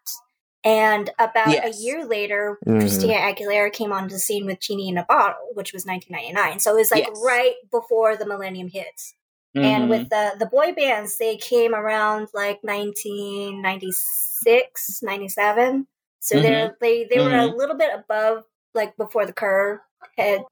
And 0.66 1.08
about 1.20 1.50
yes. 1.50 1.78
a 1.78 1.80
year 1.80 2.04
later, 2.04 2.58
mm-hmm. 2.66 2.80
Christina 2.80 3.14
Aguilera 3.14 3.72
came 3.72 3.92
onto 3.92 4.14
the 4.14 4.18
scene 4.18 4.46
with 4.46 4.58
Genie 4.58 4.88
in 4.88 4.98
a 4.98 5.04
Bottle, 5.04 5.50
which 5.54 5.72
was 5.72 5.86
1999. 5.86 6.58
So 6.58 6.72
it 6.72 6.78
was 6.78 6.90
like 6.90 7.06
yes. 7.06 7.22
right 7.24 7.54
before 7.70 8.16
the 8.16 8.26
millennium 8.26 8.68
hits. 8.68 9.14
Mm-hmm. 9.56 9.64
And 9.64 9.88
with 9.88 10.08
the, 10.08 10.32
the 10.40 10.46
boy 10.46 10.72
bands, 10.72 11.18
they 11.18 11.36
came 11.36 11.72
around 11.72 12.30
like 12.34 12.64
1996, 12.64 15.02
97. 15.04 15.86
So 16.26 16.34
mm-hmm. 16.34 16.42
they 16.80 17.04
they 17.04 17.14
they 17.14 17.22
were 17.22 17.30
a 17.30 17.46
mm-hmm. 17.46 17.56
little 17.56 17.76
bit 17.76 17.90
above 17.94 18.42
like 18.74 18.96
before 18.96 19.26
the 19.26 19.32
curve 19.32 19.78
had 20.18 20.42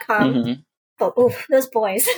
come. 0.00 0.34
Mm-hmm. 0.34 0.52
But 0.96 1.18
oof, 1.18 1.46
those 1.50 1.66
boys, 1.66 2.08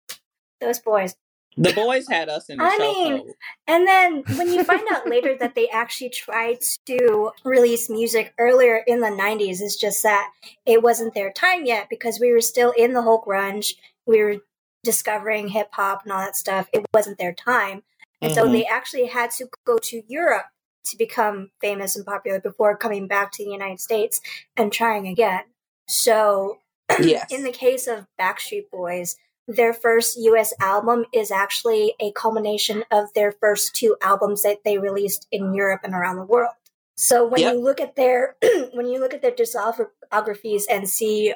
those 0.60 0.78
boys. 0.78 1.16
The 1.56 1.72
boys 1.72 2.06
had 2.08 2.28
us 2.28 2.50
in 2.50 2.58
the 2.58 2.64
I 2.64 2.78
mean, 2.78 3.32
and 3.66 3.88
then 3.88 4.22
when 4.36 4.52
you 4.52 4.62
find 4.64 4.86
out 4.92 5.08
later 5.08 5.34
that 5.40 5.54
they 5.54 5.68
actually 5.70 6.10
tried 6.10 6.58
to 6.86 7.32
release 7.42 7.90
music 7.90 8.34
earlier 8.38 8.84
in 8.86 9.00
the 9.00 9.08
90s, 9.08 9.60
it's 9.60 9.74
just 9.74 10.04
that 10.04 10.30
it 10.66 10.82
wasn't 10.82 11.14
their 11.14 11.32
time 11.32 11.64
yet 11.64 11.88
because 11.88 12.20
we 12.20 12.30
were 12.30 12.42
still 12.42 12.72
in 12.76 12.92
the 12.92 13.02
whole 13.02 13.20
grunge. 13.20 13.74
We 14.06 14.22
were 14.22 14.36
discovering 14.84 15.48
hip 15.48 15.70
hop 15.72 16.04
and 16.04 16.12
all 16.12 16.20
that 16.20 16.36
stuff, 16.36 16.68
it 16.72 16.86
wasn't 16.94 17.18
their 17.18 17.34
time. 17.34 17.82
And 18.20 18.30
mm-hmm. 18.30 18.40
so 18.40 18.52
they 18.52 18.66
actually 18.66 19.06
had 19.06 19.32
to 19.32 19.48
go 19.64 19.78
to 19.78 20.02
Europe 20.06 20.46
to 20.90 20.96
become 20.96 21.50
famous 21.60 21.96
and 21.96 22.04
popular 22.04 22.40
before 22.40 22.76
coming 22.76 23.06
back 23.06 23.32
to 23.32 23.44
the 23.44 23.50
United 23.50 23.80
States 23.80 24.20
and 24.56 24.72
trying 24.72 25.06
again. 25.06 25.44
So, 25.88 26.58
yes. 27.00 27.32
in 27.32 27.44
the 27.44 27.52
case 27.52 27.86
of 27.86 28.06
Backstreet 28.20 28.70
Boys, 28.70 29.16
their 29.46 29.72
first 29.72 30.18
US 30.18 30.52
album 30.60 31.06
is 31.12 31.30
actually 31.30 31.94
a 32.00 32.12
culmination 32.12 32.84
of 32.90 33.12
their 33.14 33.32
first 33.32 33.74
two 33.74 33.96
albums 34.02 34.42
that 34.42 34.58
they 34.64 34.78
released 34.78 35.26
in 35.32 35.54
Europe 35.54 35.80
and 35.84 35.94
around 35.94 36.16
the 36.16 36.24
world. 36.24 36.52
So 36.96 37.26
when 37.26 37.40
yep. 37.40 37.54
you 37.54 37.60
look 37.60 37.80
at 37.80 37.96
their 37.96 38.36
when 38.72 38.86
you 38.86 39.00
look 39.00 39.14
at 39.14 39.22
their 39.22 39.32
discographies 39.32 40.64
and 40.70 40.88
see 40.88 41.32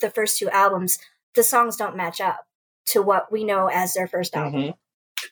the 0.00 0.10
first 0.10 0.38
two 0.38 0.50
albums, 0.50 0.98
the 1.34 1.42
songs 1.42 1.76
don't 1.76 1.96
match 1.96 2.20
up 2.20 2.46
to 2.86 3.02
what 3.02 3.32
we 3.32 3.44
know 3.44 3.68
as 3.68 3.94
their 3.94 4.06
first 4.06 4.36
album. 4.36 4.74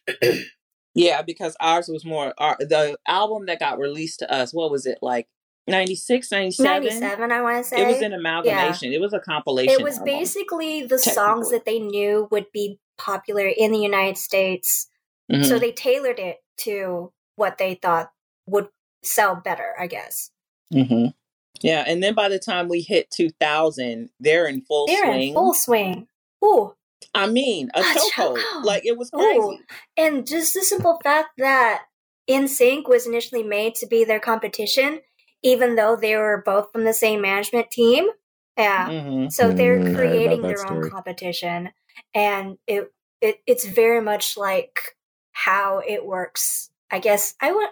Mm-hmm. 0.09 0.38
yeah, 0.94 1.22
because 1.22 1.57
ours 1.61 1.88
was 1.88 2.04
more 2.04 2.33
our, 2.38 2.57
the 2.59 2.96
album 3.07 3.46
that 3.46 3.59
got 3.59 3.78
released 3.78 4.20
to 4.20 4.33
us. 4.33 4.54
What 4.54 4.70
was 4.70 4.87
it 4.87 4.98
like? 5.02 5.28
96, 5.66 6.30
97? 6.30 6.83
97, 6.85 7.33
I 7.33 7.40
want 7.40 7.64
to 7.64 7.68
say. 7.68 7.83
It 7.83 7.87
was 7.87 8.02
an 8.02 8.12
amalgamation. 8.12 8.90
Yeah. 8.90 8.98
It 8.98 9.00
was 9.00 9.14
a 9.14 9.20
compilation. 9.20 9.72
It 9.72 9.83
was 9.83 9.98
album, 9.98 10.18
basically 10.18 10.85
the 10.85 10.98
songs 10.98 11.50
that 11.50 11.64
they 11.64 11.78
knew 11.78 12.28
would 12.30 12.52
be 12.52 12.78
popular 12.98 13.46
in 13.46 13.72
the 13.72 13.78
United 13.78 14.18
States. 14.18 14.88
Mm-hmm. 15.33 15.44
So 15.44 15.59
they 15.59 15.72
tailored 15.72 16.18
it 16.18 16.42
to 16.59 17.12
what 17.37 17.57
they 17.59 17.74
thought 17.74 18.12
would 18.46 18.68
sell 19.02 19.37
better, 19.37 19.74
I 19.78 19.87
guess. 19.87 20.30
Mm-hmm. 20.72 21.07
Yeah, 21.62 21.85
and 21.87 22.02
then 22.02 22.14
by 22.14 22.28
the 22.28 22.38
time 22.38 22.68
we 22.68 22.83
hit 22.83 23.11
2000, 23.11 24.11
they're 24.20 24.46
in 24.46 24.61
full 24.61 24.87
they're 24.87 25.04
swing. 25.04 25.28
in 25.28 25.35
full 25.35 25.54
swing. 25.54 26.09
Ooh, 26.44 26.74
I 27.14 27.26
mean, 27.26 27.70
a, 27.74 27.80
a 27.80 27.82
chokehold. 27.82 28.64
Like 28.64 28.84
it 28.86 28.96
was 28.96 29.10
crazy. 29.10 29.38
Ooh. 29.38 29.58
And 29.96 30.26
just 30.26 30.54
the 30.54 30.60
simple 30.60 31.00
fact 31.02 31.30
that 31.38 31.82
NSYNC 32.28 32.88
was 32.88 33.06
initially 33.06 33.42
made 33.42 33.74
to 33.76 33.86
be 33.86 34.04
their 34.04 34.20
competition, 34.20 35.00
even 35.42 35.76
though 35.76 35.96
they 35.96 36.16
were 36.16 36.42
both 36.44 36.72
from 36.72 36.84
the 36.84 36.92
same 36.92 37.20
management 37.20 37.70
team. 37.70 38.06
Yeah. 38.56 38.88
Mm-hmm. 38.88 39.28
So 39.30 39.52
they're 39.52 39.80
mm, 39.80 39.96
creating 39.96 40.42
their 40.42 40.58
story. 40.58 40.84
own 40.84 40.90
competition. 40.90 41.70
And 42.14 42.58
it, 42.66 42.92
it 43.20 43.40
it's 43.46 43.66
very 43.66 44.00
much 44.00 44.36
like 44.36 44.96
how 45.32 45.82
it 45.86 46.06
works. 46.06 46.70
I 46.90 47.00
guess 47.00 47.34
I 47.40 47.52
want 47.52 47.70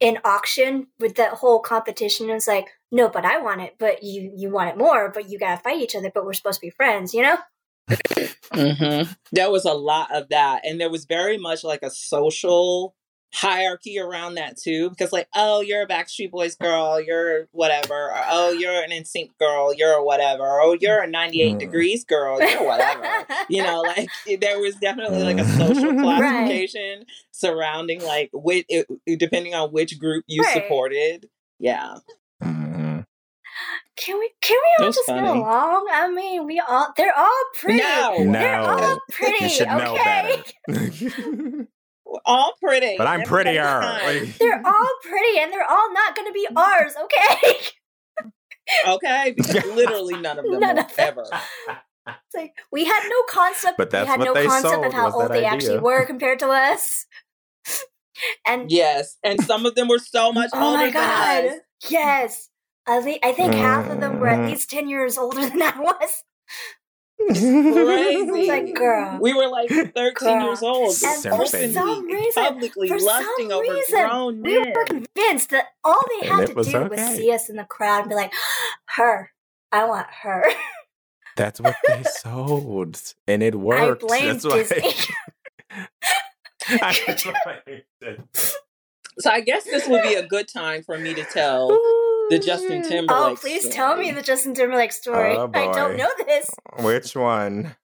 in 0.00 0.18
auction 0.24 0.86
with 0.98 1.16
that 1.16 1.34
whole 1.34 1.60
competition. 1.60 2.30
It's 2.30 2.48
like, 2.48 2.68
no, 2.90 3.08
but 3.08 3.24
I 3.24 3.38
want 3.38 3.60
it, 3.60 3.76
but 3.78 4.02
you 4.02 4.32
you 4.34 4.50
want 4.50 4.70
it 4.70 4.78
more, 4.78 5.10
but 5.10 5.30
you 5.30 5.38
gotta 5.38 5.60
fight 5.60 5.80
each 5.80 5.94
other, 5.94 6.10
but 6.12 6.24
we're 6.24 6.32
supposed 6.32 6.60
to 6.60 6.66
be 6.66 6.70
friends, 6.70 7.14
you 7.14 7.22
know? 7.22 7.36
Mm-hmm. 7.90 9.12
There 9.32 9.50
was 9.50 9.64
a 9.64 9.72
lot 9.72 10.14
of 10.14 10.28
that, 10.30 10.62
and 10.64 10.80
there 10.80 10.90
was 10.90 11.04
very 11.04 11.38
much 11.38 11.64
like 11.64 11.82
a 11.82 11.90
social 11.90 12.94
hierarchy 13.32 13.96
around 13.98 14.34
that 14.34 14.56
too 14.56 14.90
because 14.90 15.12
like 15.12 15.28
oh 15.36 15.60
you're 15.60 15.82
a 15.82 15.86
backstreet 15.86 16.32
boys 16.32 16.56
girl 16.56 17.00
you're 17.00 17.46
whatever 17.52 17.94
or 17.94 18.22
oh 18.28 18.50
you're 18.50 18.82
an 18.82 18.90
NSYNC 18.90 19.30
girl 19.38 19.72
you're 19.72 20.02
whatever 20.02 20.42
or 20.42 20.60
oh 20.60 20.76
you're 20.80 21.00
a 21.00 21.06
98 21.06 21.54
mm. 21.54 21.58
degrees 21.60 22.04
girl 22.04 22.40
you're 22.40 22.66
whatever 22.66 23.24
you 23.48 23.62
know 23.62 23.82
like 23.82 24.08
there 24.40 24.58
was 24.58 24.74
definitely 24.76 25.22
like 25.22 25.38
a 25.38 25.44
social 25.44 25.92
classification 26.00 26.98
right. 26.98 27.06
surrounding 27.30 28.02
like 28.02 28.30
which 28.32 28.66
it, 28.68 28.88
depending 29.16 29.54
on 29.54 29.70
which 29.70 29.96
group 30.00 30.24
you 30.26 30.42
right. 30.42 30.54
supported 30.54 31.28
yeah. 31.60 31.96
Can 34.00 34.18
we 34.18 34.30
can 34.40 34.56
we 34.56 34.84
all 34.84 34.92
just 34.92 35.06
funny. 35.06 35.20
get 35.20 35.36
along? 35.36 35.88
I 35.92 36.10
mean, 36.10 36.46
we 36.46 36.58
all 36.66 36.92
they're 36.96 37.16
all 37.16 37.42
pretty. 37.60 37.80
No, 37.80 38.16
no. 38.18 38.32
they're 38.32 38.60
all 38.60 38.98
pretty. 39.10 39.44
You 39.44 39.50
should 39.50 39.68
okay? 39.68 40.42
know 40.66 41.04
better. 41.14 41.66
all 42.24 42.54
pretty. 42.62 42.94
But 42.96 43.06
I'm 43.06 43.22
prettier. 43.22 44.32
they're 44.38 44.66
all 44.66 44.88
pretty 45.02 45.38
and 45.38 45.52
they're 45.52 45.70
all 45.70 45.92
not 45.92 46.16
going 46.16 46.28
to 46.28 46.32
be 46.32 46.48
ours, 46.56 46.94
okay? 47.04 47.56
okay, 48.88 49.34
because 49.36 49.66
literally 49.74 50.16
none 50.18 50.38
of 50.38 50.44
them 50.44 50.60
none 50.60 50.78
of 50.78 50.96
them. 50.96 51.08
ever. 51.08 51.24
It's 52.06 52.34
like 52.34 52.54
we 52.72 52.86
had 52.86 53.06
no 53.06 53.22
concept. 53.28 53.76
But 53.76 53.90
that's 53.90 54.06
we 54.06 54.10
had 54.10 54.20
no 54.20 54.32
concept 54.32 54.86
of 54.86 54.92
how 54.94 55.12
old 55.12 55.30
they 55.30 55.44
idea. 55.44 55.50
actually 55.50 55.78
were 55.78 56.06
compared 56.06 56.38
to 56.40 56.48
us. 56.48 57.06
And 58.46 58.70
yes, 58.70 59.16
and 59.24 59.42
some 59.42 59.64
of 59.64 59.74
them 59.74 59.88
were 59.88 59.98
so 59.98 60.30
much 60.30 60.50
oh 60.52 60.62
older. 60.62 60.82
oh 60.82 60.84
older 60.84 60.86
my 60.88 60.90
God. 60.92 61.44
than 61.44 61.52
us. 61.54 61.60
Yes, 61.88 62.50
I 62.86 63.00
think, 63.00 63.24
I 63.24 63.32
think 63.32 63.54
half 63.54 63.88
of 63.90 64.00
them 64.00 64.18
were 64.18 64.28
at 64.28 64.40
mm. 64.40 64.50
least 64.50 64.70
ten 64.70 64.88
years 64.88 65.18
older 65.18 65.40
than 65.48 65.62
I 65.62 65.78
was 65.78 66.24
crazy. 67.28 68.48
like, 68.48 68.74
girl. 68.74 69.18
We 69.20 69.34
were 69.34 69.48
like 69.48 69.68
13 69.68 69.92
girl. 70.14 70.44
years 70.44 70.62
old. 70.62 70.94
And 71.04 71.22
for 71.22 71.46
some 71.46 72.06
reason, 72.06 72.32
publicly 72.34 72.88
for 72.88 72.98
lusting 72.98 73.52
over 73.52 73.72
reason, 73.72 74.08
grown 74.08 74.42
men. 74.42 74.52
We 74.52 74.72
were 74.72 74.84
convinced 74.84 75.50
that 75.50 75.66
all 75.84 76.00
they 76.20 76.28
had 76.28 76.46
to 76.48 76.54
do 76.54 76.60
okay. 76.60 76.88
was 76.88 77.16
see 77.16 77.32
us 77.32 77.48
in 77.48 77.56
the 77.56 77.64
crowd 77.64 78.00
and 78.00 78.08
be 78.08 78.14
like, 78.14 78.32
her. 78.96 79.30
I 79.72 79.84
want 79.84 80.08
her. 80.22 80.44
That's 81.36 81.60
what 81.60 81.76
they 81.86 82.02
sold. 82.02 83.00
And 83.28 83.42
it 83.42 83.54
worked. 83.54 84.02
I 84.02 84.06
blame 84.06 84.38
That's 84.38 84.44
Disney. 84.44 84.94
I 86.68 87.22
so 89.18 89.30
I 89.30 89.40
guess 89.40 89.64
this 89.64 89.88
would 89.88 90.02
be 90.02 90.14
a 90.14 90.26
good 90.26 90.48
time 90.48 90.82
for 90.82 90.98
me 90.98 91.14
to 91.14 91.24
tell 91.24 91.68
the 92.30 92.38
Justin 92.38 92.82
mm. 92.82 92.88
Timberlake. 92.88 93.10
Oh, 93.10 93.36
please 93.38 93.62
story. 93.62 93.74
tell 93.74 93.96
me 93.96 94.12
the 94.12 94.22
Justin 94.22 94.54
Timberlake 94.54 94.92
story. 94.92 95.36
Oh, 95.36 95.50
I 95.52 95.72
don't 95.72 95.96
know 95.96 96.08
this. 96.26 96.50
Which 96.78 97.14
one? 97.14 97.76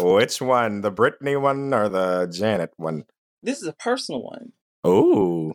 Which 0.00 0.40
one? 0.40 0.80
The 0.80 0.92
Britney 0.92 1.40
one 1.40 1.74
or 1.74 1.88
the 1.88 2.30
Janet 2.32 2.72
one? 2.76 3.04
This 3.42 3.60
is 3.60 3.68
a 3.68 3.72
personal 3.72 4.22
one. 4.22 4.52
Oh. 4.84 5.54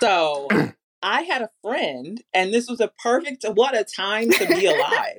So 0.00 0.48
I 1.02 1.22
had 1.22 1.42
a 1.42 1.50
friend, 1.62 2.22
and 2.34 2.52
this 2.52 2.68
was 2.68 2.80
a 2.80 2.90
perfect 3.02 3.44
what 3.54 3.76
a 3.76 3.84
time 3.84 4.30
to 4.30 4.46
be 4.46 4.66
alive. 4.66 5.18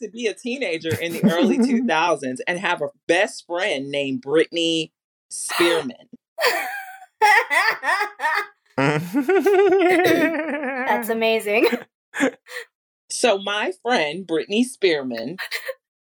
to 0.00 0.10
be 0.10 0.26
a 0.26 0.34
teenager 0.34 0.98
in 1.00 1.12
the 1.12 1.32
early 1.32 1.58
2000s 1.58 2.38
and 2.46 2.58
have 2.58 2.82
a 2.82 2.88
best 3.06 3.46
friend 3.46 3.90
named 3.90 4.22
Britney 4.22 4.90
Spearman. 5.30 6.08
That's 10.88 11.08
amazing. 11.08 11.66
So 13.10 13.38
my 13.38 13.72
friend 13.82 14.26
Brittany 14.26 14.64
Spearman 14.64 15.38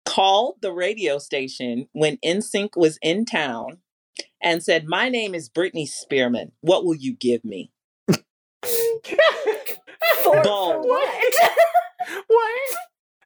called 0.05 0.57
the 0.62 0.73
radio 0.73 1.19
station 1.19 1.88
when 1.92 2.16
NSYNC 2.25 2.71
was 2.75 2.99
in 3.03 3.25
town 3.25 3.79
and 4.42 4.62
said, 4.62 4.87
"My 4.87 5.09
name 5.09 5.35
is 5.35 5.49
Brittany 5.49 5.87
Spearman. 5.87 6.53
What 6.61 6.85
will 6.85 6.95
you 6.95 7.14
give 7.14 7.45
me?" 7.45 7.71
for, 8.09 8.16
for 10.23 10.81
what? 10.81 11.35
what? 12.27 12.77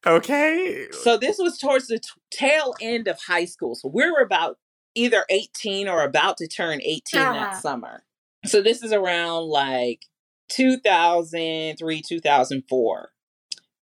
Okay. 0.06 0.88
So 1.02 1.16
this 1.16 1.38
was 1.38 1.58
towards 1.58 1.86
the 1.86 1.98
t- 1.98 2.08
tail 2.30 2.74
end 2.80 3.06
of 3.06 3.18
high 3.26 3.44
school. 3.44 3.74
So 3.74 3.88
we 3.88 4.10
were 4.10 4.22
about 4.22 4.58
either 4.94 5.24
18 5.30 5.88
or 5.88 6.02
about 6.02 6.36
to 6.38 6.48
turn 6.48 6.80
18 6.82 7.20
uh-huh. 7.20 7.32
that 7.34 7.62
summer. 7.62 8.02
So 8.46 8.62
this 8.62 8.82
is 8.82 8.92
around 8.92 9.44
like 9.44 10.06
2003, 10.50 12.02
2004, 12.02 13.12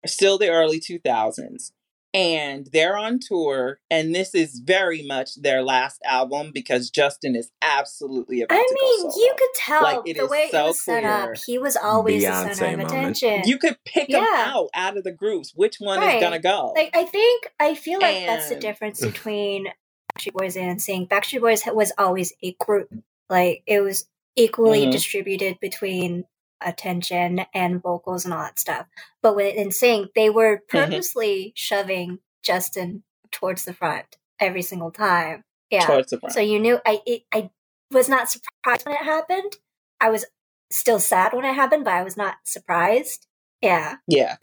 still 0.06 0.38
the 0.38 0.50
early 0.50 0.80
2000s. 0.80 1.72
And 2.12 2.68
they're 2.72 2.96
on 2.96 3.18
tour, 3.18 3.80
and 3.90 4.14
this 4.14 4.36
is 4.36 4.60
very 4.60 5.02
much 5.02 5.34
their 5.34 5.64
last 5.64 6.00
album 6.04 6.52
because 6.54 6.88
Justin 6.88 7.34
is 7.34 7.50
absolutely 7.60 8.40
about 8.40 8.54
I 8.54 8.64
mean, 8.72 9.02
go 9.02 9.16
you 9.16 9.34
could 9.36 9.48
tell 9.56 9.82
like, 9.82 10.04
the 10.04 10.26
way 10.28 10.48
so 10.52 10.58
it 10.58 10.66
was 10.68 10.80
set 10.80 11.02
up. 11.02 11.30
He 11.44 11.58
was 11.58 11.76
always 11.76 12.22
Beyonce 12.22 12.48
the 12.50 12.54
center 12.54 12.82
of 12.82 12.86
attention. 12.86 13.42
You 13.46 13.58
could 13.58 13.78
pick 13.84 14.08
yeah. 14.08 14.20
them 14.20 14.28
out 14.32 14.68
out 14.74 14.96
of 14.96 15.02
the 15.02 15.10
groups. 15.10 15.54
Which 15.56 15.78
one 15.80 15.98
right. 15.98 16.18
is 16.18 16.22
gonna 16.22 16.38
go? 16.38 16.72
Like 16.76 16.90
I 16.94 17.02
think 17.02 17.50
I 17.58 17.74
feel 17.74 17.98
like 18.00 18.14
and... 18.14 18.28
that's 18.28 18.48
the 18.48 18.60
difference 18.60 19.00
between 19.00 19.66
Backstreet 20.16 20.34
Boys 20.34 20.56
and 20.56 20.80
Sing. 20.80 21.08
Backstreet 21.08 21.40
Boys 21.40 21.62
was 21.66 21.90
always 21.98 22.32
a 22.44 22.54
group. 22.60 22.94
Like 23.28 23.64
it 23.66 23.80
was 23.80 24.06
equally 24.36 24.82
mm-hmm. 24.82 24.92
distributed 24.92 25.58
between 25.60 26.26
attention 26.64 27.44
and 27.54 27.82
vocals 27.82 28.24
and 28.24 28.34
all 28.34 28.42
that 28.42 28.58
stuff. 28.58 28.86
But 29.22 29.36
with 29.36 29.56
NSYNC, 29.56 30.08
they 30.14 30.30
were 30.30 30.56
mm-hmm. 30.56 30.78
purposely 30.78 31.36
mm-hmm. 31.36 31.52
shoving 31.54 32.18
Justin 32.42 33.02
towards 33.30 33.64
the 33.64 33.74
front 33.74 34.16
every 34.40 34.62
single 34.62 34.90
time. 34.90 35.44
Yeah. 35.70 36.02
So 36.28 36.40
you 36.40 36.60
knew 36.60 36.78
I 36.86 37.00
it, 37.06 37.22
I 37.32 37.50
was 37.90 38.08
not 38.08 38.30
surprised 38.30 38.86
when 38.86 38.94
it 38.94 39.02
happened. 39.02 39.56
I 40.00 40.10
was 40.10 40.26
still 40.70 41.00
sad 41.00 41.32
when 41.32 41.44
it 41.44 41.54
happened, 41.54 41.84
but 41.84 41.94
I 41.94 42.02
was 42.02 42.16
not 42.16 42.36
surprised. 42.44 43.26
Yeah. 43.60 43.96
Yeah. 44.06 44.36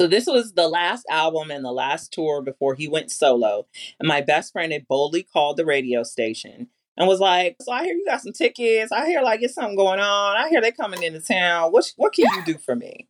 so 0.00 0.06
this 0.06 0.26
was 0.26 0.52
the 0.52 0.68
last 0.68 1.04
album 1.10 1.50
and 1.50 1.64
the 1.64 1.72
last 1.72 2.12
tour 2.12 2.42
before 2.42 2.74
he 2.74 2.86
went 2.86 3.10
solo. 3.10 3.66
And 3.98 4.06
my 4.06 4.20
best 4.20 4.52
friend 4.52 4.72
had 4.72 4.86
boldly 4.86 5.22
called 5.22 5.56
the 5.56 5.64
radio 5.64 6.02
station 6.02 6.68
and 6.98 7.08
was 7.08 7.20
like, 7.20 7.56
"So 7.62 7.72
I 7.72 7.84
hear 7.84 7.94
you 7.94 8.04
got 8.04 8.20
some 8.20 8.32
tickets. 8.32 8.92
I 8.92 9.06
hear 9.06 9.22
like 9.22 9.40
it's 9.40 9.54
something 9.54 9.76
going 9.76 10.00
on. 10.00 10.36
I 10.36 10.48
hear 10.48 10.60
they 10.60 10.72
coming 10.72 11.02
into 11.02 11.20
town. 11.20 11.70
What 11.72 11.90
what 11.96 12.12
can 12.12 12.26
you 12.34 12.44
do 12.44 12.58
for 12.58 12.74
me?" 12.74 13.08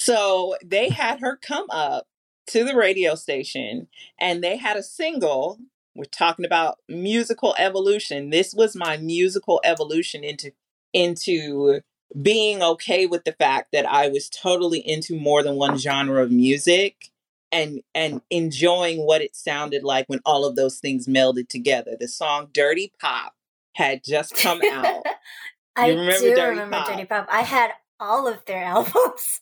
So 0.00 0.56
they 0.64 0.88
had 0.88 1.20
her 1.20 1.36
come 1.36 1.66
up 1.70 2.08
to 2.48 2.64
the 2.64 2.74
radio 2.74 3.14
station, 3.14 3.88
and 4.18 4.42
they 4.42 4.56
had 4.56 4.76
a 4.76 4.82
single. 4.82 5.58
We're 5.94 6.04
talking 6.04 6.46
about 6.46 6.78
musical 6.88 7.54
evolution. 7.58 8.30
This 8.30 8.54
was 8.54 8.74
my 8.74 8.96
musical 8.96 9.60
evolution 9.64 10.24
into 10.24 10.52
into 10.94 11.82
being 12.22 12.62
okay 12.62 13.04
with 13.04 13.24
the 13.24 13.32
fact 13.32 13.72
that 13.72 13.84
I 13.84 14.08
was 14.08 14.30
totally 14.30 14.78
into 14.78 15.14
more 15.14 15.42
than 15.42 15.56
one 15.56 15.76
genre 15.76 16.22
of 16.22 16.30
music 16.30 17.10
and 17.52 17.80
and 17.94 18.20
enjoying 18.30 19.04
what 19.06 19.22
it 19.22 19.34
sounded 19.36 19.84
like 19.84 20.06
when 20.08 20.20
all 20.24 20.44
of 20.44 20.56
those 20.56 20.78
things 20.78 21.06
melded 21.06 21.48
together. 21.48 21.96
The 21.98 22.08
song 22.08 22.48
"Dirty 22.52 22.92
Pop" 23.00 23.34
had 23.74 24.02
just 24.04 24.36
come 24.36 24.60
out. 24.70 25.02
I 25.76 25.90
remember 25.90 26.18
do 26.18 26.34
Dirty 26.34 26.50
remember 26.50 26.76
Pop? 26.76 26.88
Dirty 26.88 27.04
Pop. 27.04 27.28
I 27.30 27.42
had 27.42 27.72
all 28.00 28.26
of 28.26 28.44
their 28.46 28.64
albums. 28.64 29.40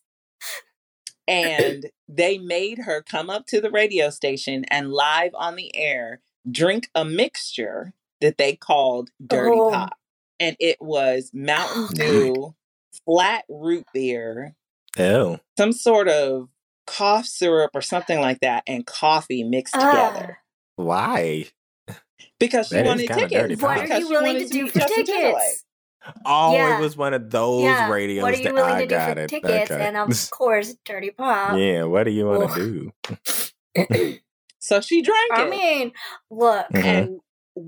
and 1.26 1.86
they 2.08 2.38
made 2.38 2.78
her 2.78 3.02
come 3.02 3.30
up 3.30 3.46
to 3.46 3.60
the 3.60 3.70
radio 3.70 4.10
station 4.10 4.64
and 4.68 4.92
live 4.92 5.32
on 5.34 5.56
the 5.56 5.74
air 5.74 6.20
drink 6.50 6.88
a 6.94 7.04
mixture 7.04 7.92
that 8.20 8.38
they 8.38 8.54
called 8.54 9.10
Dirty 9.24 9.58
oh. 9.58 9.70
Pop. 9.70 9.98
And 10.38 10.56
it 10.60 10.76
was 10.80 11.30
Mountain 11.32 11.88
oh, 11.88 11.94
Dew, 11.94 12.54
flat 13.04 13.44
root 13.48 13.86
beer, 13.94 14.54
oh. 14.98 15.38
some 15.56 15.72
sort 15.72 16.08
of 16.08 16.48
cough 16.86 17.26
syrup 17.26 17.70
or 17.74 17.82
something 17.82 18.20
like 18.20 18.40
that 18.40 18.62
and 18.66 18.86
coffee 18.86 19.44
mixed 19.44 19.76
uh, 19.76 19.90
together. 19.90 20.38
Why? 20.76 21.46
Because 22.38 22.68
she 22.68 22.74
that 22.74 22.84
wanted 22.84 23.08
tickets. 23.08 23.62
What 23.62 23.90
are 23.90 23.98
you 23.98 24.10
willing 24.10 24.38
to 24.38 24.46
do 24.46 24.68
for 24.68 24.80
tickets? 24.80 25.64
Oh, 26.24 26.52
yeah. 26.52 26.76
it 26.76 26.80
was 26.80 26.96
one 26.96 27.14
of 27.14 27.30
those 27.30 27.64
yeah. 27.64 27.90
radios 27.90 28.22
what 28.22 28.34
are 28.34 28.36
you 28.36 28.52
willing 28.52 28.78
to 28.78 28.86
do 28.86 28.94
for 28.94 29.18
it. 29.20 29.28
tickets? 29.28 29.70
Okay. 29.70 29.86
And 29.86 29.96
of 29.96 30.30
course, 30.30 30.74
Dirty 30.84 31.10
Pop. 31.10 31.56
Yeah, 31.58 31.84
what 31.84 32.04
do 32.04 32.10
you 32.10 32.26
want 32.26 32.52
to 32.52 32.92
do? 33.74 34.18
So 34.66 34.80
she 34.80 35.00
drank 35.00 35.32
I 35.32 35.44
it. 35.44 35.50
mean, 35.50 35.92
look, 36.28 36.66
Mhm. 36.72 36.84
and 36.84 37.20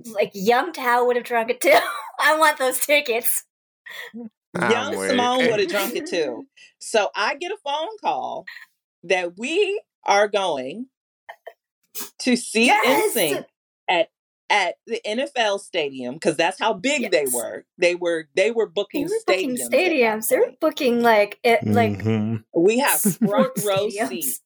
like 0.07 0.33
young 0.35 0.73
Tao 0.73 1.05
would 1.07 1.15
have 1.15 1.25
drunk 1.25 1.49
it 1.51 1.61
too. 1.61 1.79
I 2.19 2.37
want 2.37 2.59
those 2.59 2.81
tickets. 2.81 3.45
I'm 4.57 4.71
young 4.71 4.99
weak. 4.99 5.11
Simone 5.11 5.47
would 5.49 5.61
have 5.61 5.69
drunk 5.69 5.95
it 5.95 6.07
too. 6.07 6.49
So 6.81 7.11
I 7.15 7.37
get 7.37 7.53
a 7.53 7.57
phone 7.65 7.97
call 8.01 8.47
that 9.05 9.39
we 9.39 9.81
are 10.07 10.29
going 10.29 10.87
to 12.21 12.37
see 12.37 12.67
Yes! 12.67 13.15
NSYNC 13.17 13.45
at 13.89 14.09
at 14.51 14.77
the 14.87 14.99
NFL 15.07 15.61
stadium 15.61 16.15
because 16.15 16.35
that's 16.37 16.59
how 16.59 16.73
big 16.73 17.11
they 17.11 17.27
were. 17.33 17.65
They 17.77 17.95
were 17.95 18.29
they 18.35 18.51
were 18.51 18.67
They 18.67 18.73
booking 18.73 19.05
were 19.05 19.11
booking 19.27 19.57
stadiums. 19.57 19.65
at 19.67 19.71
stadiums. 19.73 20.29
They 20.29 20.39
were 20.39 20.53
booking 20.61 21.03
like 21.03 21.39
it, 21.43 21.67
like 21.67 21.99
Mhm. 22.03 22.45
We 22.55 22.79
have 22.79 23.01
front 23.29 23.53
row 23.65 23.89
seats 23.91 24.41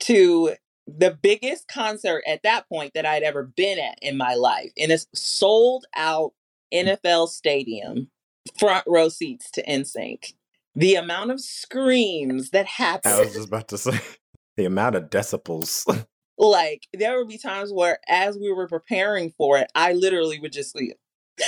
to 0.00 0.54
the 0.86 1.10
biggest 1.20 1.66
concert 1.66 2.22
at 2.26 2.42
that 2.42 2.68
point 2.68 2.92
that 2.94 3.06
I'd 3.06 3.22
ever 3.22 3.42
been 3.42 3.78
at 3.78 3.98
in 4.02 4.16
my 4.16 4.34
life 4.34 4.70
in 4.76 4.90
a 4.90 4.98
sold 5.14 5.86
out 5.96 6.32
NFL 6.72 7.28
stadium, 7.28 8.10
front 8.58 8.84
row 8.86 9.08
seats 9.08 9.50
to 9.52 9.62
NSYNC. 9.64 10.34
The 10.76 10.94
amount 10.96 11.30
of 11.30 11.40
screams 11.40 12.50
that 12.50 12.66
happen. 12.66 13.10
I 13.10 13.20
was 13.20 13.32
just 13.32 13.48
about 13.48 13.68
to 13.68 13.78
say 13.78 13.98
the 14.58 14.66
amount 14.66 14.94
of 14.94 15.04
decibels. 15.04 15.86
like 16.38 16.86
there 16.92 17.18
would 17.18 17.28
be 17.28 17.38
times 17.38 17.72
where, 17.72 17.98
as 18.08 18.36
we 18.38 18.52
were 18.52 18.68
preparing 18.68 19.32
for 19.38 19.56
it, 19.56 19.72
I 19.74 19.94
literally 19.94 20.38
would 20.38 20.52
just 20.52 20.76
leave. 20.76 20.92
I 21.40 21.42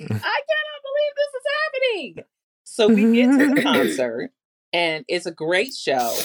cannot 0.00 0.20
believe 0.86 1.14
this 1.16 1.34
is 1.34 1.46
happening. 1.58 2.24
So 2.62 2.88
we 2.88 3.12
get 3.12 3.38
to 3.38 3.54
the 3.54 3.62
concert, 3.62 4.30
and 4.72 5.04
it's 5.08 5.26
a 5.26 5.32
great 5.32 5.74
show. 5.74 6.16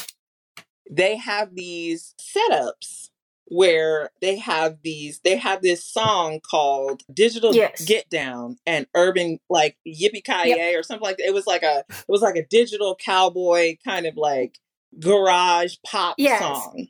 They 0.90 1.18
have 1.18 1.56
these 1.56 2.14
setups 2.22 3.10
where 3.48 4.10
they 4.22 4.38
have 4.38 4.78
these 4.84 5.20
they 5.24 5.38
have 5.38 5.62
this 5.62 5.86
song 5.86 6.40
called 6.40 7.04
Digital 7.14 7.54
Yes. 7.54 7.86
Get 7.86 8.10
Down 8.10 8.58
and 8.66 8.88
Urban 8.96 9.40
like 9.50 9.78
Yippee 9.88 10.24
Ki 10.24 10.76
or 10.76 10.82
something 10.84 11.04
like 11.04 11.18
that. 11.18 11.28
It 11.28 11.34
was 11.34 11.46
like 11.46 11.62
a 11.64 11.84
it 11.90 12.06
was 12.08 12.22
like 12.22 12.36
a 12.36 12.46
digital 12.46 12.96
cowboy 12.96 13.78
kind 13.86 14.06
of 14.08 14.18
like 14.18 14.58
garage 15.00 15.76
pop 15.86 16.16
Yes. 16.18 16.40
song. 16.42 16.88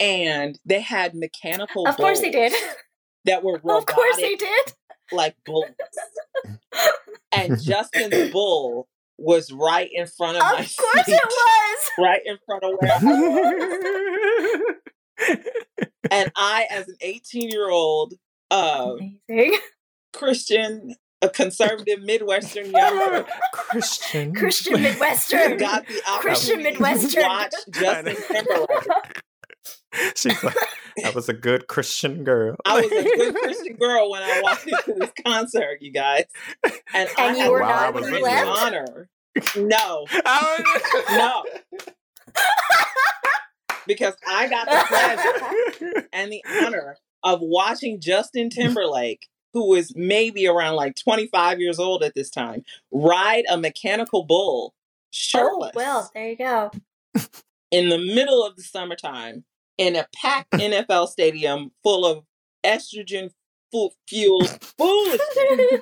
And 0.00 0.58
they 0.64 0.80
had 0.80 1.14
mechanical 1.14 1.86
of 1.88 1.96
course 1.96 2.20
they 2.20 2.30
did. 2.30 2.52
that 3.24 3.42
were 3.42 3.56
of 3.76 3.86
course 3.86 4.16
they 4.16 4.36
did. 4.36 4.72
like 5.10 5.34
bulls. 5.44 5.66
and 7.32 7.60
Justin's 7.60 8.30
bull 8.30 8.86
was 9.18 9.50
right 9.50 9.88
in 9.92 10.06
front 10.06 10.36
of, 10.36 10.44
Of 10.44 10.48
my 10.52 10.56
course 10.78 11.06
seat, 11.06 11.12
it 11.14 11.22
was. 11.26 11.90
right 11.98 12.20
in 12.24 12.38
front 12.46 12.62
of 12.62 12.78
where. 12.78 14.76
And 16.10 16.30
I, 16.36 16.66
as 16.70 16.88
an 16.88 16.96
18 17.00 17.50
year 17.50 17.70
old 17.70 18.14
uh, 18.50 18.94
Amazing. 19.28 19.58
Christian, 20.12 20.94
a 21.22 21.28
conservative 21.28 22.00
Midwestern 22.02 22.70
young 22.70 23.24
Christian. 23.52 24.34
Christian 24.34 24.82
Midwestern. 24.82 25.56
got 25.58 25.86
the 25.86 26.00
Christian 26.20 26.62
Midwestern. 26.62 27.22
to 27.22 27.28
watch 27.28 27.54
Justin 27.70 28.16
Timberlake. 28.16 29.22
She's 30.14 30.42
like, 30.44 30.54
that 31.02 31.14
was 31.14 31.28
a 31.28 31.32
good 31.32 31.66
Christian 31.66 32.22
girl. 32.24 32.56
I 32.64 32.80
was 32.80 32.92
a 32.92 33.04
good 33.04 33.34
Christian 33.34 33.76
girl 33.76 34.10
when 34.10 34.22
I 34.22 34.40
walked 34.42 34.66
into 34.66 34.94
this 34.98 35.12
concert, 35.24 35.78
you 35.80 35.92
guys. 35.92 36.24
And, 36.94 37.08
I 37.16 37.36
you 37.36 37.50
were 37.50 37.60
not 37.60 37.94
when 37.94 38.04
you 38.04 38.10
great 38.10 38.22
left? 38.22 38.46
honor. 38.46 39.08
No, 39.56 40.04
I 40.26 40.62
no, 41.16 41.44
because 43.88 44.14
I 44.26 44.48
got 44.48 44.66
the 44.68 44.84
pleasure 44.86 46.08
and 46.12 46.30
the 46.30 46.44
honor 46.62 46.96
of 47.24 47.40
watching 47.40 48.00
Justin 48.00 48.48
Timberlake, 48.50 49.26
who 49.52 49.68
was 49.68 49.96
maybe 49.96 50.46
around 50.46 50.76
like 50.76 50.94
25 50.94 51.58
years 51.60 51.80
old 51.80 52.04
at 52.04 52.14
this 52.14 52.30
time, 52.30 52.64
ride 52.92 53.44
a 53.50 53.56
mechanical 53.56 54.22
bull 54.24 54.74
Oh, 55.34 55.70
well, 55.74 56.10
there 56.14 56.28
you 56.30 56.36
go. 56.36 56.70
in 57.72 57.88
the 57.88 57.98
middle 57.98 58.44
of 58.46 58.54
the 58.56 58.62
summertime 58.62 59.44
in 59.78 59.96
a 59.96 60.06
packed 60.14 60.52
NFL 60.54 61.08
stadium 61.08 61.72
full 61.82 62.04
of 62.06 62.24
estrogen 62.64 63.30
fu- 63.72 63.90
fueled 64.06 64.48
foolishness. 64.78 65.80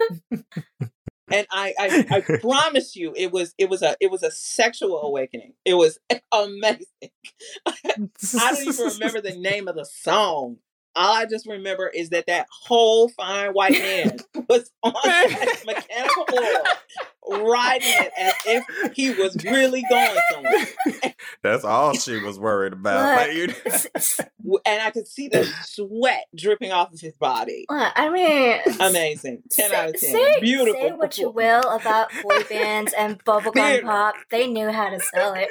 And 1.30 1.46
I, 1.50 1.74
I, 1.78 2.06
I 2.10 2.20
promise 2.40 2.96
you, 2.96 3.12
it 3.16 3.32
was, 3.32 3.54
it 3.58 3.68
was 3.68 3.82
a, 3.82 3.96
it 4.00 4.10
was 4.10 4.22
a 4.22 4.30
sexual 4.30 5.00
awakening. 5.02 5.54
It 5.64 5.74
was 5.74 5.98
amazing. 6.32 6.86
I 7.66 7.72
don't 7.86 8.66
even 8.68 8.86
remember 8.86 9.20
the 9.20 9.36
name 9.36 9.68
of 9.68 9.76
the 9.76 9.84
song. 9.84 10.58
All 10.96 11.12
I 11.14 11.26
just 11.26 11.46
remember 11.46 11.88
is 11.88 12.08
that 12.10 12.26
that 12.26 12.46
whole 12.50 13.08
fine 13.10 13.50
white 13.52 13.72
man 13.72 14.16
was 14.48 14.70
on 14.82 14.92
that 15.04 15.62
mechanical 15.66 16.24
bull, 16.26 17.44
riding 17.46 17.86
it 17.88 18.12
as 18.18 18.34
if 18.46 18.92
he 18.94 19.10
was 19.10 19.36
really 19.44 19.84
going 19.90 20.18
somewhere. 20.32 21.12
That's 21.42 21.64
all 21.64 21.92
she 21.94 22.16
was 22.18 22.38
worried 22.38 22.72
about. 22.72 23.04
Look, 23.04 23.16
Like, 23.28 23.36
you- 23.36 23.54
S- 23.72 23.86
s- 23.94 24.20
W- 24.42 24.58
And 24.64 24.80
I 24.82 24.90
could 24.90 25.06
see 25.06 25.28
the 25.28 25.44
sweat 25.64 26.24
dripping 26.34 26.72
off 26.72 26.92
of 26.94 27.00
his 27.00 27.14
body. 27.16 27.66
Look, 27.68 27.92
I 27.94 28.08
mean, 28.10 28.60
Amazing. 28.80 29.42
10 29.50 29.70
say, 29.70 29.76
out 29.76 29.88
of 29.90 30.00
10. 30.00 30.10
Say, 30.10 30.40
Beautiful. 30.40 30.80
Say 30.80 30.92
what 30.92 31.18
you 31.18 31.28
will 31.30 31.68
about 31.70 32.10
boy 32.22 32.42
bands 32.48 32.92
and 32.96 33.22
bubblegum 33.24 33.82
pop. 33.82 34.14
They 34.30 34.46
knew 34.46 34.70
how 34.70 34.88
to 34.90 35.00
sell 35.00 35.34
it. 35.34 35.50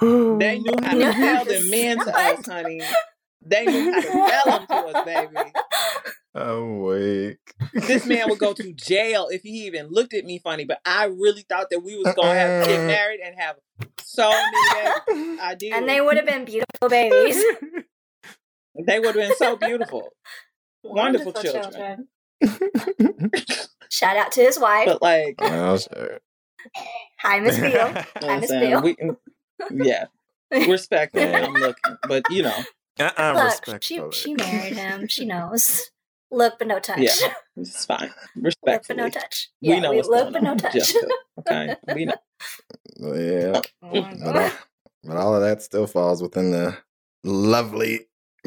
They 0.00 0.58
knew 0.58 0.74
how 0.82 0.94
to 0.94 1.12
sell 1.12 1.44
the 1.44 1.68
men 1.70 1.98
to 1.98 2.18
us, 2.18 2.46
honey. 2.46 2.80
They 3.44 3.66
knew 3.66 3.92
how 3.92 4.00
to 4.00 4.10
sell 4.10 4.58
them 4.58 4.66
to 4.66 4.98
us, 4.98 5.04
baby. 5.04 5.52
I'm 6.34 6.82
weak. 6.82 7.38
This 7.72 8.06
man 8.06 8.28
would 8.28 8.40
go 8.40 8.52
to 8.54 8.72
jail 8.74 9.28
if 9.30 9.42
he 9.42 9.66
even 9.66 9.88
looked 9.88 10.14
at 10.14 10.24
me 10.24 10.40
funny. 10.40 10.64
But 10.64 10.80
I 10.84 11.04
really 11.04 11.42
thought 11.42 11.70
that 11.70 11.80
we 11.80 11.96
was 11.96 12.12
gonna 12.14 12.34
have 12.34 12.66
get 12.66 12.80
uh-uh. 12.80 12.86
married 12.86 13.20
and 13.24 13.36
have 13.38 13.56
so 14.00 14.30
many 14.30 14.96
babies. 15.06 15.38
I 15.40 15.54
did. 15.58 15.72
And 15.72 15.88
they 15.88 16.00
would 16.00 16.16
have 16.16 16.26
been 16.26 16.44
beautiful 16.44 16.88
babies. 16.88 17.42
They 18.86 18.98
would 18.98 19.14
have 19.14 19.28
been 19.28 19.36
so 19.36 19.56
beautiful. 19.56 20.08
Wonderful 20.82 21.32
children. 21.34 22.08
Shout 23.88 24.16
out 24.16 24.32
to 24.32 24.40
his 24.40 24.58
wife. 24.58 24.86
But 24.86 25.02
like, 25.02 25.36
oh, 25.40 25.78
sure. 25.78 26.18
Hi, 27.20 27.38
Miss 27.38 27.58
Biel. 27.58 27.92
Hi, 27.94 28.40
Miss 28.40 28.50
listen, 28.50 28.60
Biel. 28.60 28.82
we, 28.82 29.84
yeah, 29.86 30.06
respectfully, 30.50 31.32
I'm 31.32 31.54
looking, 31.54 31.96
but 32.08 32.24
you 32.30 32.42
know, 32.42 32.64
Uh-uh, 32.98 33.32
Look, 33.34 33.82
she 33.82 34.00
respectfully. 34.00 34.12
she 34.12 34.34
married 34.34 34.76
him. 34.76 35.08
She 35.08 35.24
knows. 35.24 35.90
Look 36.30 36.58
but 36.58 36.68
no 36.68 36.78
touch. 36.80 36.98
Yeah. 37.20 37.34
it's 37.56 37.84
fine. 37.86 38.10
Look 38.36 38.54
but 38.64 38.96
no 38.96 39.04
Respectfully, 39.04 39.10
touch. 39.10 39.50
we 39.62 39.68
Yeah, 39.68 39.80
know 39.80 39.90
we 39.90 39.96
what's 39.98 40.08
look 40.08 40.32
but 40.32 40.42
no 40.42 40.54
touch. 40.56 40.72
Jessica, 40.74 41.06
okay, 41.40 41.76
we 41.94 42.04
know. 42.06 42.14
Yeah. 43.00 43.60
Mm. 43.84 44.24
But 44.24 44.36
all, 44.36 44.50
but 45.04 45.16
all 45.16 45.34
of 45.34 45.42
that 45.42 45.62
still 45.62 45.86
falls 45.86 46.22
within 46.22 46.50
the 46.50 46.76
lovely 47.24 48.06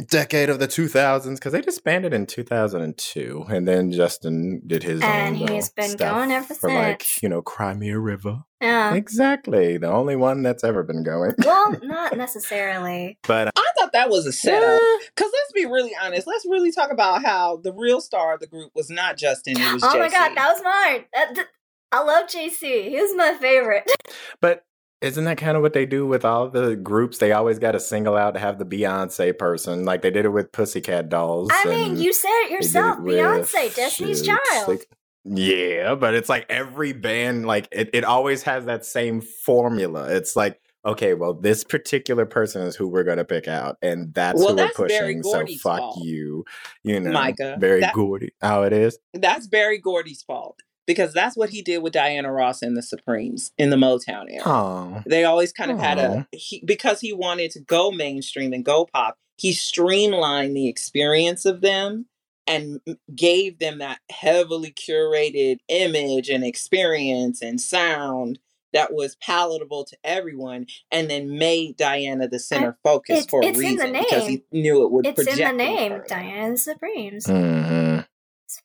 decade 0.10 0.50
of 0.50 0.60
the 0.60 0.68
2000s 0.68 1.36
because 1.36 1.52
they 1.54 1.62
disbanded 1.62 2.14
in 2.14 2.28
2002 2.28 3.46
and 3.50 3.68
then 3.68 3.92
justin 3.92 4.62
did 4.68 4.84
his 4.84 5.02
And 5.02 5.34
own 5.38 5.42
little 5.42 5.56
he's 5.56 5.70
been 5.70 5.90
stuff 5.90 6.14
going 6.16 6.32
ever 6.32 6.54
for 6.54 6.72
like 6.72 7.24
you 7.24 7.28
know 7.30 7.42
Cry 7.42 7.74
Me 7.74 7.90
a 7.90 7.98
River 7.98 8.44
Yeah. 8.62 8.94
exactly 8.94 9.78
the 9.78 9.92
only 9.92 10.16
one 10.16 10.44
that's 10.44 10.64
ever 10.64 10.84
been 10.84 11.02
going 11.02 11.34
Well, 11.44 11.78
not 11.82 12.16
necessarily. 12.16 13.18
but 13.28 13.48
I 13.56 13.67
thought 13.80 13.92
that 13.94 14.10
was 14.10 14.26
a 14.26 14.32
setup. 14.32 14.82
Because 15.16 15.32
let's 15.34 15.52
be 15.54 15.66
really 15.66 15.92
honest. 16.02 16.28
Let's 16.28 16.46
really 16.46 16.72
talk 16.72 16.92
about 16.92 17.24
how 17.26 17.58
the 17.58 17.74
real 17.74 18.02
star 18.02 18.34
of 18.34 18.40
the 18.40 18.48
group 18.48 18.72
was 18.76 18.90
not 18.90 19.18
Justin. 19.18 19.60
It 19.60 19.74
was 19.74 19.84
Oh 19.84 19.98
my 19.98 20.10
god, 20.10 20.36
that 20.36 20.54
was 20.54 20.62
mine. 20.64 21.06
That, 21.14 21.36
th- 21.36 21.48
I 21.92 22.04
love 22.04 22.28
JC. 22.28 22.90
He 22.90 23.00
was 23.02 23.16
my 23.16 23.38
favorite. 23.40 23.90
but 24.42 24.66
isn't 25.02 25.26
that 25.26 25.38
kind 25.38 25.56
of 25.56 25.62
what 25.64 25.74
they 25.74 25.86
do 25.86 26.08
with 26.08 26.26
all 26.26 26.50
the 26.50 26.76
groups 26.76 27.20
they 27.20 27.32
always 27.32 27.60
got 27.60 27.74
to 27.74 27.80
single 27.80 28.16
out 28.16 28.34
to 28.34 28.40
have 28.40 28.58
the 28.58 28.66
beyonce 28.66 29.38
person 29.38 29.86
like 29.86 30.02
they 30.02 30.10
did 30.10 30.26
it 30.26 30.30
with 30.30 30.52
pussycat 30.52 31.08
dolls 31.08 31.50
I 31.54 31.66
mean, 31.66 31.98
you 31.98 32.12
said 32.12 32.30
it 32.46 32.52
yourself, 32.52 32.98
it 32.98 33.04
with, 33.04 33.16
Beyonce, 33.16 33.76
Destiny's 33.76 34.26
shit, 34.26 34.40
Child. 34.52 34.68
like- 34.68 34.90
Yeah, 35.24 35.94
but 35.94 36.16
it's 36.16 36.30
like 36.30 36.48
every 36.50 36.94
band, 36.94 37.46
like 37.46 37.68
it, 37.72 37.92
it 37.94 38.04
always 38.06 38.42
has 38.44 38.66
that 38.66 38.86
same 38.86 39.22
formula. 39.22 40.08
It's 40.16 40.36
like, 40.36 40.60
okay, 40.88 41.14
well, 41.14 41.34
this 41.34 41.64
particular 41.64 42.26
person 42.26 42.64
is 42.64 42.76
who 42.76 42.88
we're 42.88 43.04
gonna 43.04 43.26
pick 43.26 43.48
out, 43.48 43.78
and 43.82 44.14
that's 44.14 44.40
Well, 44.40 44.50
who 44.50 44.56
that's 44.56 44.78
we're 44.80 44.88
pushing. 44.88 45.24
So 45.24 45.46
fuck 45.58 45.80
fault. 45.80 46.04
you, 46.04 46.46
you 46.84 47.00
know, 47.00 47.12
Micah. 47.12 47.58
Very 47.60 47.82
That- 47.82 47.94
Gordy. 47.94 48.32
Oh, 48.42 48.64
it 48.64 48.74
is. 48.74 48.98
That's 49.14 49.48
Berry 49.48 49.78
Gordy's 49.78 50.24
fault. 50.24 50.60
Because 50.86 51.12
that's 51.14 51.36
what 51.36 51.50
he 51.50 51.62
did 51.62 51.80
with 51.80 51.92
Diana 51.92 52.32
Ross 52.32 52.62
and 52.62 52.78
the 52.78 52.82
Supremes 52.82 53.52
in 53.58 53.72
the 53.72 53.76
Motown 53.76 54.28
era. 54.32 54.44
Oh, 54.46 55.04
They 55.06 55.26
always 55.26 55.52
kind 55.52 55.70
of 55.70 55.80
had 55.80 55.98
a 56.00 56.26
he, 56.32 56.64
because 56.66 57.02
he 57.02 57.12
wanted 57.12 57.52
to 57.52 57.60
go 57.60 57.92
mainstream 57.92 58.54
and 58.54 58.64
go 58.64 58.88
pop. 58.94 59.18
He 59.38 59.52
streamlined 59.52 60.56
the 60.56 60.70
experience 60.70 61.44
of 61.44 61.60
them 61.60 62.06
and 62.48 62.80
gave 63.14 63.60
them 63.60 63.80
that 63.80 64.00
heavily 64.10 64.72
curated 64.72 65.58
image 65.68 66.30
and 66.30 66.46
experience 66.46 67.42
and 67.42 67.60
sound 67.60 68.40
that 68.78 68.94
was 68.94 69.16
palatable 69.16 69.86
to 69.86 69.98
everyone, 70.04 70.68
and 70.92 71.10
then 71.10 71.40
made 71.40 71.78
Diana 71.78 72.28
the 72.28 72.38
center 72.38 72.78
focus 72.84 73.26
for 73.26 73.44
a 73.44 73.52
reason 73.52 73.92
because 73.92 74.28
he 74.28 74.44
knew 74.52 74.86
it 74.86 74.92
would. 74.92 75.08
It's 75.08 75.26
in 75.26 75.48
the 75.48 75.52
name, 75.52 76.02
Diana 76.08 76.56
Supremes. 76.58 77.26
Mm-hmm. 77.26 78.02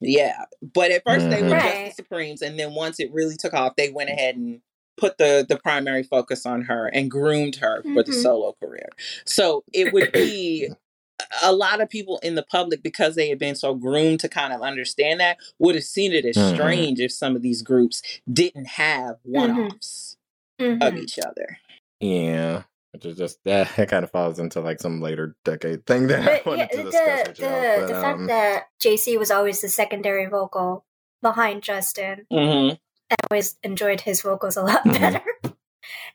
Yeah, 0.03 0.45
but 0.63 0.91
at 0.91 1.03
1st 1.07 1.17
mm-hmm. 1.17 1.31
they 1.31 1.43
were 1.43 1.49
right. 1.49 1.87
just 1.87 1.97
the 1.97 2.03
Supremes, 2.03 2.43
and 2.43 2.59
then 2.59 2.75
once 2.75 3.01
it 3.01 3.11
really 3.11 3.37
took 3.37 3.55
off, 3.55 3.75
they 3.77 3.91
went 3.91 4.11
ahead 4.11 4.37
and 4.37 4.61
put 4.99 5.17
the 5.17 5.47
the 5.49 5.57
primary 5.57 6.03
focus 6.03 6.45
on 6.45 6.63
her 6.63 6.89
and 6.89 7.11
groomed 7.11 7.57
her 7.57 7.81
mm-hmm. 7.81 7.95
for 7.95 8.03
the 8.03 8.13
mm-hmm. 8.13 8.21
solo 8.21 8.55
career. 8.63 8.91
So 9.25 9.65
it 9.73 9.95
would 9.95 10.13
be 10.13 10.69
a 11.43 11.53
lot 11.53 11.81
of 11.81 11.89
people 11.89 12.19
in 12.23 12.35
the 12.35 12.43
public 12.43 12.83
because 12.83 13.15
they 13.15 13.29
had 13.29 13.39
been 13.39 13.55
so 13.55 13.75
groomed 13.75 14.21
to 14.21 14.29
kind 14.29 14.53
of 14.53 14.61
understand 14.61 15.21
that 15.21 15.39
would 15.59 15.75
have 15.75 15.85
seen 15.85 16.13
it 16.13 16.25
as 16.25 16.37
mm-hmm. 16.37 16.55
strange 16.55 17.01
if 17.01 17.13
some 17.13 17.37
of 17.37 17.43
these 17.43 17.63
groups 17.63 18.03
didn't 18.31 18.67
have 18.67 19.17
mm-hmm. 19.27 19.37
one-offs 19.37 20.17
mm-hmm. 20.61 20.83
of 20.83 20.97
each 20.97 21.19
other. 21.19 21.59
Yeah. 22.01 22.63
Which 22.93 23.07
is 23.07 23.17
just 23.17 23.39
that 23.45 23.79
it 23.79 23.89
kind 23.89 24.05
of 24.05 24.11
falls 24.11 24.39
into 24.39 24.61
like 24.61 24.81
some 24.81 25.01
later 25.01 25.35
decade 25.45 25.87
thing 25.87 26.09
that 26.09 26.25
but, 26.25 26.33
I 26.33 26.43
wanted 26.45 26.69
yeah, 26.73 26.77
to 26.77 26.83
discuss. 26.85 27.29
The, 27.29 27.43
the, 27.43 27.77
but, 27.81 27.87
the 27.87 27.97
um, 27.97 28.03
fact 28.03 28.27
that 28.29 28.65
JC 28.83 29.19
was 29.19 29.31
always 29.31 29.61
the 29.63 29.69
secondary 29.69 30.27
vocal 30.27 30.85
behind 31.23 31.63
Justin, 31.63 32.27
mm-hmm. 32.31 32.75
I 33.11 33.17
always 33.31 33.57
enjoyed 33.63 34.03
his 34.03 34.21
vocals 34.21 34.57
a 34.57 34.63
lot 34.63 34.85
mm-hmm. 34.85 34.93
better. 34.93 35.23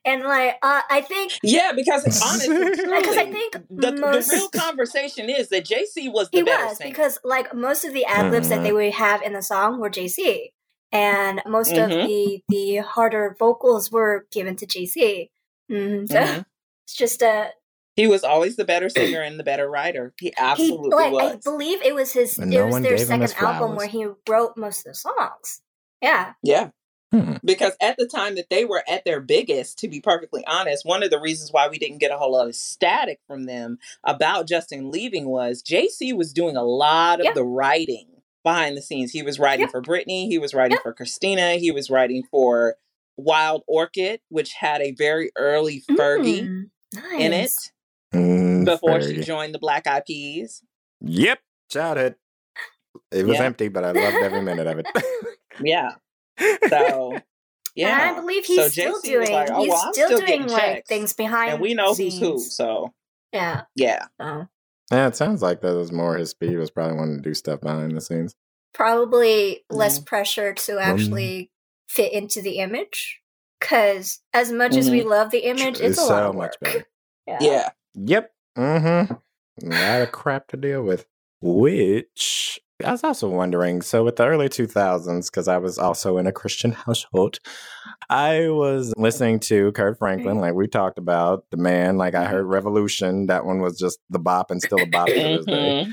And 0.06 0.24
like, 0.24 0.56
uh, 0.62 0.82
I 0.90 1.02
think, 1.02 1.34
yeah, 1.44 1.72
because 1.76 2.04
honestly, 2.24 2.58
because 2.58 3.18
I 3.18 3.32
think 3.32 3.58
the, 3.70 3.94
most, 3.94 4.30
the, 4.30 4.38
real 4.38 4.50
conversation 4.50 5.30
is 5.30 5.50
that 5.50 5.66
JC 5.66 6.12
was 6.12 6.30
the 6.30 6.40
he 6.40 6.44
was 6.44 6.78
singer. 6.78 6.90
because 6.90 7.20
like 7.24 7.54
most 7.54 7.86
of 7.86 7.94
the 7.94 8.06
ad 8.06 8.32
libs 8.32 8.48
mm-hmm. 8.48 8.58
that 8.58 8.64
they 8.64 8.72
would 8.72 8.94
have 8.94 9.22
in 9.22 9.34
the 9.34 9.42
song 9.42 9.80
were 9.80 9.90
JC, 9.90 10.52
and 10.92 11.42
most 11.46 11.74
mm-hmm. 11.74 11.92
of 11.92 12.08
the 12.08 12.42
the 12.50 12.78
harder 12.78 13.36
vocals 13.38 13.92
were 13.92 14.26
given 14.32 14.56
to 14.58 14.66
JC. 14.66 15.30
Mm-hmm. 15.72 16.06
So 16.08 16.16
mm-hmm. 16.16 16.42
it's 16.86 16.96
just 16.96 17.22
a. 17.22 17.52
He 17.96 18.06
was 18.06 18.24
always 18.24 18.58
the 18.58 18.66
better 18.66 18.90
singer 18.90 19.22
and 19.22 19.40
the 19.40 19.44
better 19.44 19.68
writer. 19.68 20.14
He 20.20 20.32
absolutely 20.38 20.90
he, 20.90 20.96
like, 20.96 21.12
was. 21.12 21.34
I 21.34 21.40
believe 21.44 21.82
it 21.82 21.96
was 21.96 22.14
his. 22.14 22.38
it 22.38 22.64
was 22.64 22.82
their 22.82 22.98
second 23.00 23.34
album 23.40 23.76
where 23.76 23.88
he 23.88 24.08
wrote 24.30 24.56
most 24.56 24.86
of 24.86 24.92
the 24.92 24.94
songs. 24.94 25.62
Yeah. 26.02 26.34
Yeah. 26.44 26.70
Hmm. 27.12 27.36
Because 27.44 27.74
at 27.82 27.96
the 27.98 28.06
time 28.06 28.36
that 28.36 28.50
they 28.50 28.66
were 28.66 28.84
at 28.88 29.06
their 29.06 29.22
biggest, 29.22 29.80
to 29.80 29.88
be 29.88 30.02
perfectly 30.02 30.44
honest, 30.46 30.86
one 30.86 31.04
of 31.04 31.10
the 31.10 31.20
reasons 31.20 31.54
why 31.54 31.70
we 31.70 31.78
didn't 31.78 32.00
get 32.00 32.12
a 32.12 32.18
whole 32.18 32.34
lot 32.34 32.48
of 32.48 32.56
static 32.56 33.20
from 33.28 33.46
them 33.46 33.80
about 34.04 34.48
Justin 34.48 34.92
leaving 34.92 35.28
was 35.28 35.64
JC 35.64 36.16
was 36.16 36.34
doing 36.34 36.58
a 36.58 36.64
lot 36.64 37.20
of 37.20 37.26
yep. 37.26 37.36
the 37.36 37.46
writing 37.46 38.08
behind 38.44 38.76
the 38.76 38.82
scenes. 38.82 39.12
He 39.12 39.24
was 39.24 39.40
writing 39.40 39.64
yep. 39.64 39.72
for 39.72 39.82
Britney, 39.82 40.28
he 40.28 40.38
was 40.38 40.54
writing 40.54 40.76
yep. 40.76 40.84
for 40.84 40.94
Christina, 40.94 41.54
he 41.54 41.72
was 41.72 41.90
writing 41.90 42.24
for 42.30 42.76
Wild 43.16 43.64
Orchid, 43.68 44.20
which 44.30 44.54
had 44.54 44.82
a 44.82 44.92
very 44.92 45.32
early 45.38 45.84
Fergie 45.90 46.44
mm, 46.44 46.70
nice. 46.94 47.20
in 47.20 47.34
it 47.34 47.52
mm, 48.14 48.66
before 48.66 49.00
Fergie. 49.00 49.16
she 49.16 49.22
joined 49.22 49.56
the 49.56 49.60
Black 49.60 49.88
Eyed 49.88 50.04
Peas. 50.06 50.62
Yep, 51.02 51.40
childhood. 51.70 52.16
It 53.12 53.26
was 53.26 53.40
empty, 53.40 53.70
but 53.70 53.86
I 53.86 53.92
loved 53.92 54.18
every 54.18 54.42
minute 54.42 54.68
of 54.68 54.80
it. 54.80 54.88
yeah. 55.62 55.92
So 56.70 57.18
yeah, 57.76 58.02
and 58.10 58.18
I 58.18 58.20
believe 58.20 58.46
he's 58.46 58.58
so 58.58 58.68
still 58.68 59.02
JC 59.02 59.04
doing. 59.04 59.32
Like, 59.32 59.50
oh, 59.52 59.62
he's 59.62 59.70
well, 59.70 59.94
still, 59.94 60.08
still, 60.08 60.20
doing 60.22 60.48
like 60.48 60.86
things 60.88 61.14
behind, 61.14 61.54
and 61.54 61.62
we 61.62 61.74
know 61.74 61.94
scenes. 61.94 62.20
who's 62.20 62.22
who. 62.22 62.40
So 62.40 62.94
yeah, 63.34 63.64
yeah. 63.76 64.06
Yeah, 64.92 65.08
it 65.08 65.16
sounds 65.16 65.42
like 65.42 65.62
that 65.62 65.76
was 65.76 65.92
more 65.92 66.18
his 66.18 66.30
speed. 66.30 66.58
Was 66.58 66.72
probably 66.72 66.98
wanting 66.98 67.18
to 67.18 67.22
do 67.22 67.34
stuff 67.34 67.62
behind 67.62 67.96
the 67.96 68.02
scenes. 68.02 68.36
Probably 68.74 69.66
less 69.70 69.98
mm-hmm. 69.98 70.06
pressure 70.06 70.54
to 70.54 70.80
actually 70.80 71.36
mm-hmm. 71.36 71.94
fit 72.02 72.14
into 72.14 72.42
the 72.42 72.60
image. 72.60 73.20
Because 73.60 74.22
as 74.34 74.52
much 74.52 74.72
mm-hmm. 74.72 74.80
as 74.80 74.92
we 74.92 75.00
mm-hmm. 75.00 75.10
love 75.10 75.32
the 75.32 75.40
image, 75.40 75.76
it's, 75.76 75.82
it's 75.82 75.98
a 75.98 76.06
so 76.06 76.10
lot 76.10 76.24
of 76.24 76.36
work. 76.36 76.52
much 76.52 76.56
better. 76.62 76.86
Yeah. 77.28 77.38
yeah. 77.42 77.70
Yep. 77.96 78.32
Mm-hmm. 78.58 79.14
A 79.14 79.70
lot 79.70 80.02
of 80.02 80.12
crap 80.14 80.48
to 80.48 80.58
deal 80.58 80.82
with. 80.82 81.06
Which 81.42 82.58
I 82.86 82.92
was 82.92 83.04
also 83.04 83.28
wondering 83.28 83.82
so, 83.82 84.04
with 84.04 84.18
the 84.18 84.28
early 84.28 84.50
2000s, 84.50 85.32
because 85.32 85.48
I 85.48 85.58
was 85.58 85.80
also 85.80 86.18
in 86.18 86.28
a 86.28 86.32
Christian 86.32 86.72
household, 86.86 87.40
I 88.10 88.50
was 88.50 88.94
listening 88.98 89.40
to 89.42 89.72
Kirk 89.72 89.98
Franklin, 89.98 90.40
like 90.40 90.54
we 90.54 90.68
talked 90.68 91.00
about, 91.00 91.46
the 91.50 91.58
man. 91.58 91.98
Like 91.98 92.14
I 92.14 92.26
heard 92.26 92.46
Revolution. 92.46 93.28
That 93.28 93.46
one 93.46 93.62
was 93.62 93.80
just 93.80 94.00
the 94.10 94.20
bop 94.20 94.52
and 94.52 94.62
still 94.62 94.82
a 94.82 94.86
bop 94.86 95.08
to 95.08 95.14
this 95.14 95.46
day. 95.46 95.88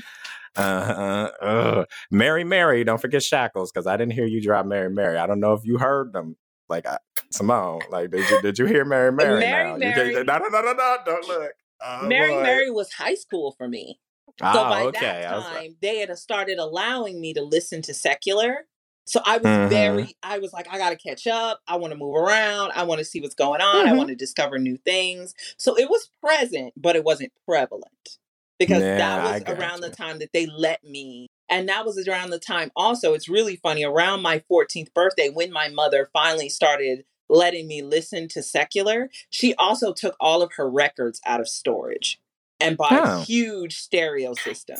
Uh, 0.57 1.29
uh, 1.41 1.85
Mary 2.11 2.43
Mary, 2.43 2.83
don't 2.83 3.01
forget 3.01 3.21
Shackles, 3.21 3.71
because 3.71 3.87
I 3.87 3.97
didn't 3.97 4.13
hear 4.13 4.25
you 4.25 4.41
drop 4.41 4.65
Mary 4.65 4.89
Mary. 4.89 5.17
I 5.17 5.27
don't 5.27 5.39
know 5.39 5.53
if 5.53 5.65
you 5.65 5.77
heard 5.77 6.13
them. 6.13 6.37
Like 6.69 6.87
I, 6.87 6.97
Simone, 7.31 7.81
like 7.89 8.11
did 8.11 8.29
you 8.29 8.41
did 8.41 8.57
you 8.57 8.65
hear 8.65 8.85
Mary 8.85 9.11
Mary? 9.13 9.39
Mary 9.39 9.71
now? 9.71 9.77
Mary. 9.77 10.13
You, 10.13 10.23
no, 10.23 10.37
no, 10.37 10.47
no, 10.47 10.61
no, 10.61 10.73
no, 10.73 10.97
don't 11.05 11.27
look. 11.27 11.51
Oh, 11.81 12.07
Mary. 12.07 12.41
Mary 12.41 12.71
was 12.71 12.91
high 12.93 13.15
school 13.15 13.53
for 13.57 13.67
me. 13.67 13.99
So 14.39 14.45
oh, 14.47 14.69
by 14.69 14.81
okay. 14.83 14.99
that 14.99 15.29
time, 15.29 15.53
like... 15.53 15.75
they 15.81 15.99
had 15.99 16.17
started 16.17 16.57
allowing 16.57 17.21
me 17.21 17.33
to 17.33 17.41
listen 17.41 17.81
to 17.83 17.93
secular. 17.93 18.65
So 19.07 19.21
I 19.23 19.37
was 19.37 19.45
mm-hmm. 19.45 19.69
very, 19.69 20.15
I 20.23 20.39
was 20.39 20.51
like, 20.51 20.67
I 20.69 20.77
got 20.77 20.89
to 20.89 20.95
catch 20.95 21.27
up. 21.27 21.61
I 21.67 21.77
want 21.77 21.93
to 21.93 21.97
move 21.97 22.15
around. 22.15 22.71
I 22.75 22.83
want 22.83 22.99
to 22.99 23.05
see 23.05 23.21
what's 23.21 23.35
going 23.35 23.61
on. 23.61 23.85
Mm-hmm. 23.85 23.93
I 23.93 23.93
want 23.93 24.09
to 24.09 24.15
discover 24.15 24.57
new 24.57 24.77
things. 24.77 25.33
So 25.57 25.77
it 25.77 25.89
was 25.89 26.09
present, 26.21 26.73
but 26.75 26.95
it 26.95 27.03
wasn't 27.03 27.31
prevalent 27.47 28.17
because 28.59 28.81
yeah, 28.81 28.97
that 28.97 29.23
was 29.23 29.57
around 29.57 29.83
you. 29.83 29.89
the 29.89 29.95
time 29.95 30.19
that 30.19 30.33
they 30.33 30.47
let 30.47 30.83
me. 30.83 31.27
And 31.47 31.69
that 31.69 31.85
was 31.85 32.07
around 32.07 32.31
the 32.31 32.39
time 32.39 32.71
also, 32.75 33.13
it's 33.13 33.29
really 33.29 33.57
funny, 33.57 33.83
around 33.83 34.23
my 34.23 34.41
14th 34.51 34.93
birthday, 34.93 35.29
when 35.29 35.51
my 35.51 35.69
mother 35.69 36.09
finally 36.11 36.49
started 36.49 37.05
letting 37.29 37.67
me 37.67 37.83
listen 37.83 38.27
to 38.29 38.41
secular, 38.41 39.09
she 39.29 39.53
also 39.55 39.93
took 39.93 40.15
all 40.19 40.41
of 40.41 40.53
her 40.57 40.69
records 40.69 41.21
out 41.25 41.39
of 41.39 41.47
storage 41.47 42.19
and 42.59 42.77
buy 42.77 42.89
oh. 42.91 43.21
a 43.21 43.23
huge 43.23 43.77
stereo 43.77 44.33
system 44.33 44.77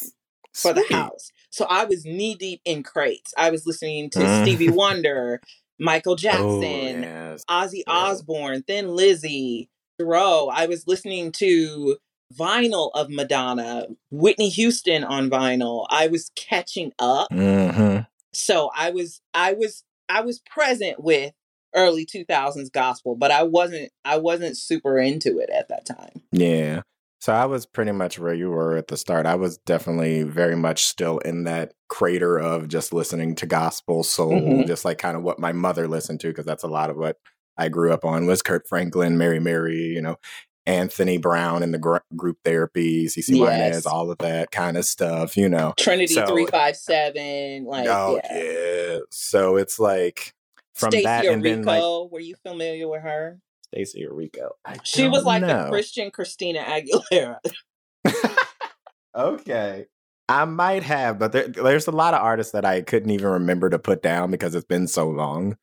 for 0.54 0.74
the 0.74 0.86
house. 0.90 1.32
So 1.50 1.66
I 1.70 1.86
was 1.86 2.06
knee 2.06 2.36
deep 2.36 2.62
in 2.66 2.84
crates. 2.84 3.34
I 3.38 3.52
was 3.52 3.66
listening 3.66 4.10
to 4.12 4.20
mm. 4.20 4.42
Stevie 4.42 4.70
Wonder, 4.72 5.42
Michael 5.80 6.14
oh, 6.14 6.18
Jackson, 6.18 6.44
oh, 6.44 7.32
yes. 7.32 7.46
Ozzy 7.50 7.84
yeah. 7.88 7.94
Osbourne, 7.94 8.64
Thin 8.64 8.96
Lizzy, 8.96 9.70
Thoreau. 10.00 10.50
I 10.52 10.68
was 10.68 10.88
listening 10.88 11.32
to 11.34 11.98
vinyl 12.34 12.92
of 12.94 13.10
Madonna, 13.10 13.88
Whitney 14.12 14.50
Houston 14.50 15.04
on 15.04 15.30
vinyl. 15.30 15.86
I 15.90 16.08
was 16.08 16.32
catching 16.36 16.92
up. 17.00 17.30
Mm-hmm. 17.32 18.02
So 18.34 18.72
I 18.76 18.92
was 18.92 19.22
I 19.34 19.54
was 19.54 19.84
I 20.10 20.22
was 20.22 20.40
present 20.40 21.02
with 21.02 21.34
early 21.74 22.06
2000s 22.06 22.72
gospel, 22.72 23.16
but 23.16 23.32
I 23.32 23.44
wasn't 23.44 23.92
I 24.04 24.18
wasn't 24.18 24.58
super 24.58 24.98
into 24.98 25.40
it 25.40 25.50
at 25.50 25.70
that 25.70 25.86
time. 25.86 26.22
Yeah. 26.32 26.82
So 27.22 27.34
I 27.34 27.46
was 27.46 27.66
pretty 27.66 27.92
much 27.92 28.20
where 28.20 28.34
you 28.34 28.50
were 28.50 28.78
at 28.78 28.88
the 28.88 28.98
start. 28.98 29.26
I 29.26 29.36
was 29.36 29.58
definitely 29.60 30.24
very 30.24 30.56
much 30.56 30.86
still 30.86 31.18
in 31.20 31.46
that 31.46 31.74
crater 31.88 32.38
of 32.38 32.68
just 32.68 32.94
listening 32.94 33.36
to 33.36 33.48
gospel 33.48 34.04
soul, 34.04 34.34
mm-hmm. 34.34 34.68
just 34.68 34.86
like 34.86 34.98
kind 34.98 35.18
of 35.18 35.24
what 35.24 35.40
my 35.40 35.52
mother 35.52 35.88
listened 35.88 36.20
to, 36.22 36.28
because 36.28 36.46
that's 36.46 36.64
a 36.64 36.68
lot 36.68 36.90
of 36.90 36.98
what 36.98 37.18
I 37.58 37.70
grew 37.70 37.94
up 37.94 38.06
on 38.06 38.26
was 38.28 38.42
Kirk 38.42 38.68
Franklin, 38.68 39.18
Mary 39.18 39.40
Mary, 39.40 39.78
you 39.78 40.02
know, 40.02 40.18
Anthony 40.68 41.18
Brown 41.18 41.64
and 41.64 41.74
the 41.74 41.78
gr- 41.78 41.98
group 42.16 42.38
therapy, 42.44 43.06
CeCe 43.06 43.38
yes. 43.38 43.86
all 43.86 44.12
of 44.12 44.18
that 44.20 44.52
kind 44.52 44.78
of 44.78 44.86
stuff, 44.86 45.38
you 45.38 45.48
know. 45.48 45.74
Trinity 45.78 46.14
so, 46.14 46.26
357, 46.26 47.66
like 47.66 47.88
oh, 47.88 48.20
yeah. 48.24 48.44
yeah. 48.44 48.98
So 49.12 49.58
it's 49.58 49.80
like 49.80 50.34
from 50.74 50.92
Stacie 50.92 51.04
that 51.04 51.26
and 51.26 51.44
then 51.44 51.64
like 51.64 51.84
were 52.12 52.20
you 52.20 52.36
familiar 52.44 52.88
with 52.88 53.02
her? 53.02 53.40
Stacie 53.66 54.08
Orrico. 54.10 54.52
I 54.64 54.78
she 54.84 55.08
was 55.08 55.24
like 55.24 55.42
know. 55.42 55.68
a 55.68 55.70
Christian 55.70 56.12
Christina 56.12 56.60
Aguilera. 56.60 57.38
okay. 59.16 59.86
I 60.28 60.46
might 60.46 60.82
have, 60.84 61.20
but 61.20 61.34
there, 61.34 61.48
there's 61.48 61.86
a 61.86 61.92
lot 61.92 62.16
of 62.16 62.22
artists 62.22 62.52
that 62.54 62.66
I 62.66 62.82
couldn't 62.82 63.12
even 63.12 63.28
remember 63.28 63.70
to 63.70 63.78
put 63.78 64.02
down 64.02 64.32
because 64.32 64.56
it's 64.56 64.66
been 64.66 64.88
so 64.88 65.08
long. 65.08 65.56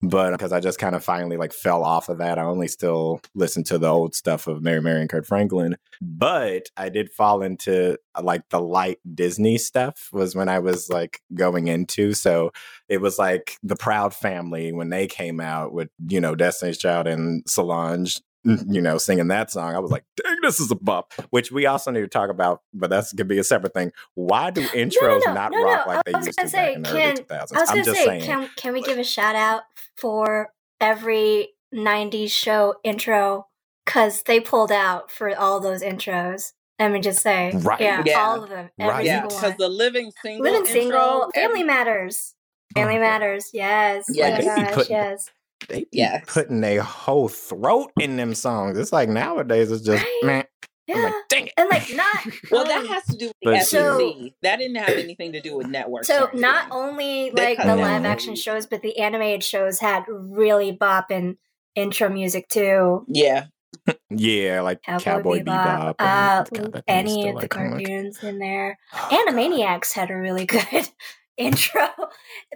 But 0.00 0.32
because 0.32 0.52
I 0.52 0.60
just 0.60 0.78
kind 0.78 0.94
of 0.94 1.04
finally 1.04 1.36
like 1.36 1.52
fell 1.52 1.84
off 1.84 2.08
of 2.08 2.18
that, 2.18 2.38
I 2.38 2.44
only 2.44 2.68
still 2.68 3.20
listen 3.34 3.62
to 3.64 3.78
the 3.78 3.88
old 3.88 4.14
stuff 4.14 4.46
of 4.46 4.62
Mary 4.62 4.80
Mary 4.80 5.00
and 5.00 5.10
Kirk 5.10 5.26
Franklin. 5.26 5.76
But 6.00 6.70
I 6.76 6.88
did 6.88 7.10
fall 7.10 7.42
into 7.42 7.98
uh, 8.14 8.22
like 8.22 8.48
the 8.48 8.60
light 8.60 8.98
Disney 9.14 9.58
stuff 9.58 10.08
was 10.12 10.34
when 10.34 10.48
I 10.48 10.60
was 10.60 10.88
like 10.88 11.20
going 11.34 11.68
into. 11.68 12.14
So 12.14 12.52
it 12.88 13.02
was 13.02 13.18
like 13.18 13.58
the 13.62 13.76
Proud 13.76 14.14
Family 14.14 14.72
when 14.72 14.88
they 14.88 15.06
came 15.06 15.40
out 15.40 15.72
with 15.72 15.88
you 16.08 16.20
know 16.20 16.34
Destiny's 16.34 16.78
Child 16.78 17.06
and 17.06 17.42
Solange 17.46 18.20
you 18.68 18.80
know, 18.80 18.98
singing 18.98 19.28
that 19.28 19.50
song, 19.50 19.74
I 19.74 19.78
was 19.78 19.90
like, 19.90 20.04
dang, 20.22 20.36
this 20.42 20.60
is 20.60 20.70
a 20.70 20.76
bump, 20.76 21.12
which 21.30 21.50
we 21.50 21.66
also 21.66 21.90
need 21.90 22.00
to 22.00 22.08
talk 22.08 22.30
about, 22.30 22.62
but 22.72 22.90
that's 22.90 23.12
going 23.12 23.28
to 23.28 23.34
be 23.34 23.38
a 23.38 23.44
separate 23.44 23.74
thing. 23.74 23.92
Why 24.14 24.50
do 24.50 24.62
intros 24.68 25.00
no, 25.00 25.18
no, 25.26 25.34
not 25.34 25.52
no, 25.52 25.64
rock 25.64 25.86
like 25.86 26.04
they 26.04 26.12
used 26.12 26.38
to 26.38 26.48
say, 26.48 26.76
back 26.76 26.76
in 26.76 26.82
the 26.82 26.88
can, 26.88 27.10
early 27.10 27.22
2000s? 27.22 27.52
I 27.52 27.60
was 27.60 27.70
going 27.70 27.84
to 27.84 27.94
say, 27.94 28.04
saying. 28.04 28.22
Can, 28.22 28.50
can 28.56 28.72
we 28.72 28.82
give 28.82 28.98
a 28.98 29.04
shout 29.04 29.34
out 29.34 29.62
for 29.96 30.52
every 30.80 31.48
90s 31.74 32.30
show 32.30 32.76
intro? 32.84 33.48
Because 33.84 34.22
they 34.22 34.40
pulled 34.40 34.72
out 34.72 35.10
for 35.10 35.36
all 35.36 35.60
those 35.60 35.82
intros. 35.82 36.52
Let 36.78 36.92
me 36.92 37.00
just 37.00 37.22
say, 37.22 37.52
right. 37.54 37.80
yeah, 37.80 38.02
yeah. 38.04 38.20
all 38.20 38.42
of 38.42 38.50
them, 38.50 38.68
every 38.78 38.92
right. 38.92 39.04
yeah, 39.04 39.22
because 39.22 39.56
the 39.56 39.68
living 39.68 40.12
single, 40.22 40.44
living 40.44 40.66
single, 40.66 41.22
intro, 41.24 41.30
Family 41.34 41.62
Matters, 41.62 42.34
oh, 42.76 42.80
Family 42.80 42.98
Matters, 42.98 43.50
yes, 43.54 44.04
yes, 44.10 44.44
oh 44.46 44.76
gosh, 44.76 44.90
yes. 44.90 45.30
They 45.68 45.80
be 45.80 45.88
yes. 45.92 46.24
putting 46.26 46.62
a 46.64 46.78
whole 46.78 47.28
throat 47.28 47.92
in 48.00 48.16
them 48.16 48.34
songs. 48.34 48.78
It's 48.78 48.92
like 48.92 49.08
nowadays 49.08 49.70
it's 49.70 49.84
just 49.84 50.04
right? 50.04 50.20
man. 50.22 50.44
Yeah. 50.86 51.02
Like, 51.02 51.14
Dang 51.28 51.46
it. 51.48 51.52
And 51.56 51.68
like 51.68 51.92
not 51.94 52.26
Well 52.50 52.62
um, 52.62 52.68
that 52.68 52.86
has 52.86 53.04
to 53.06 53.16
do 53.16 53.32
with 53.44 53.58
the 53.58 53.60
so, 53.62 54.30
That 54.42 54.58
didn't 54.58 54.76
have 54.76 54.96
anything 54.96 55.32
to 55.32 55.40
do 55.40 55.56
with 55.56 55.66
network. 55.66 56.04
So 56.04 56.30
not 56.32 56.70
only 56.70 57.30
like 57.32 57.58
the 57.58 57.74
live 57.74 58.04
action 58.04 58.36
shows, 58.36 58.66
but 58.66 58.82
the 58.82 58.98
animated 58.98 59.42
shows 59.42 59.80
had 59.80 60.04
really 60.08 60.76
bopping 60.76 61.38
intro 61.74 62.08
music 62.08 62.48
too. 62.48 63.04
Yeah. 63.08 63.46
yeah, 64.10 64.60
like 64.62 64.82
Cowboy, 64.82 65.02
Cowboy 65.02 65.38
Bebop, 65.40 65.96
Bebop 65.96 66.74
uh, 66.74 66.80
any 66.88 67.28
of 67.28 67.40
the 67.40 67.48
cartoons 67.48 68.22
in 68.22 68.38
there. 68.38 68.78
Oh, 68.94 69.26
Animaniacs 69.28 69.94
God. 69.94 70.00
had 70.00 70.10
a 70.10 70.16
really 70.16 70.46
good 70.46 70.88
intro. 71.36 71.88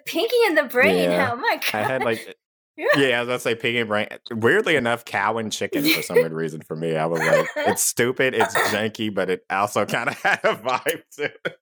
Pinky 0.07 0.37
and 0.47 0.57
the 0.57 0.65
Brain. 0.65 1.11
Yeah. 1.11 1.31
Oh 1.33 1.37
my 1.37 1.57
god! 1.57 1.75
I 1.75 1.83
had 1.83 2.05
like. 2.05 2.37
Yeah. 2.97 3.19
I 3.19 3.21
was 3.21 3.29
gonna 3.29 3.39
say 3.41 3.55
Pinky 3.55 3.79
and 3.81 3.89
Brain. 3.89 4.09
Eh, 4.11 4.19
weirdly 4.33 4.77
enough, 4.77 5.05
cow 5.05 5.39
and 5.39 5.53
chicken 5.53 5.85
for 5.85 6.03
some 6.03 6.17
weird 6.17 6.33
reason 6.33 6.63
for 6.63 6.77
me. 6.77 6.97
I 6.97 7.07
was 7.07 7.21
like, 7.21 7.49
it's 7.57 7.83
stupid, 7.83 8.35
it's 8.35 8.55
janky, 8.55 9.13
but 9.13 9.31
it 9.31 9.45
also 9.51 9.87
kind 9.87 10.09
of 10.09 10.19
had 10.23 10.41
a 10.45 10.55
vibe 10.55 11.03
to 11.17 11.25
it. 11.25 11.59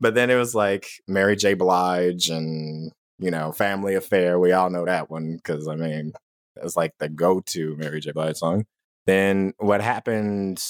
But 0.00 0.14
then 0.14 0.30
it 0.30 0.36
was 0.36 0.54
like 0.54 0.86
Mary 1.06 1.36
J. 1.36 1.54
Blige 1.54 2.30
and 2.30 2.92
you 3.18 3.30
know 3.30 3.52
Family 3.52 3.94
Affair. 3.94 4.38
We 4.38 4.52
all 4.52 4.70
know 4.70 4.86
that 4.86 5.10
one 5.10 5.36
because 5.36 5.68
I 5.68 5.76
mean 5.76 6.12
as 6.60 6.76
like 6.76 6.94
the 6.98 7.08
go-to 7.08 7.76
Mary 7.76 8.00
J. 8.00 8.12
Blige 8.12 8.36
song. 8.36 8.66
Then 9.06 9.54
what 9.58 9.80
happened 9.80 10.62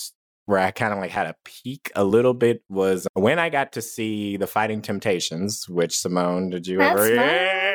where 0.47 0.59
I 0.59 0.73
kind 0.73 0.93
of 0.93 0.99
like 0.99 1.13
had 1.13 1.29
a 1.29 1.37
peak 1.45 1.93
a 1.95 2.03
little 2.05 2.35
bit 2.35 2.63
was 2.69 3.07
when 3.15 3.39
I 3.39 3.51
got 3.51 3.73
to 3.73 3.83
see 3.83 4.37
the 4.37 4.49
Fighting 4.49 4.83
Temptations, 4.83 5.69
which 5.69 5.97
Simone, 5.97 6.51
did 6.51 6.67
you 6.67 6.79
that's 6.79 7.01
ever? 7.01 7.15
Yeah, 7.15 7.70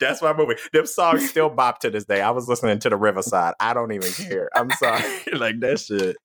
That's, 0.00 0.22
my 0.22 0.32
movie. 0.32 0.56
Them 0.72 0.86
songs 0.86 1.28
still 1.28 1.50
bop 1.50 1.80
to 1.80 1.90
this 1.90 2.04
day. 2.04 2.20
I 2.20 2.30
was 2.30 2.48
listening 2.48 2.78
to 2.80 2.90
the 2.90 2.96
Riverside. 2.96 3.54
I 3.60 3.74
don't 3.74 3.92
even 3.92 4.10
care. 4.12 4.48
I'm 4.54 4.70
sorry, 4.72 5.02
like 5.32 5.60
that 5.60 5.80
shit. 5.80 6.16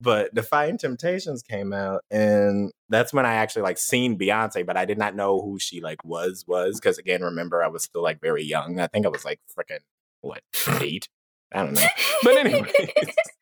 But 0.00 0.34
the 0.34 0.42
Fighting 0.42 0.76
Temptations 0.76 1.42
came 1.42 1.72
out, 1.72 2.02
and 2.10 2.70
that's 2.90 3.14
when 3.14 3.24
I 3.24 3.34
actually 3.34 3.62
like 3.62 3.78
seen 3.78 4.18
Beyonce, 4.18 4.66
but 4.66 4.76
I 4.76 4.84
did 4.84 4.98
not 4.98 5.16
know 5.16 5.40
who 5.40 5.58
she 5.58 5.80
like 5.80 6.04
was 6.04 6.44
was 6.46 6.78
because 6.78 6.98
again, 6.98 7.22
remember 7.22 7.62
I 7.62 7.68
was 7.68 7.84
still 7.84 8.02
like 8.02 8.20
very 8.20 8.44
young. 8.44 8.78
I 8.78 8.88
think 8.88 9.06
I 9.06 9.08
was 9.08 9.24
like 9.24 9.40
freaking 9.56 9.80
what 10.20 10.42
eight? 10.82 11.08
I 11.52 11.62
don't 11.62 11.74
know. 11.74 11.86
But 12.22 12.36
anyway, 12.36 12.72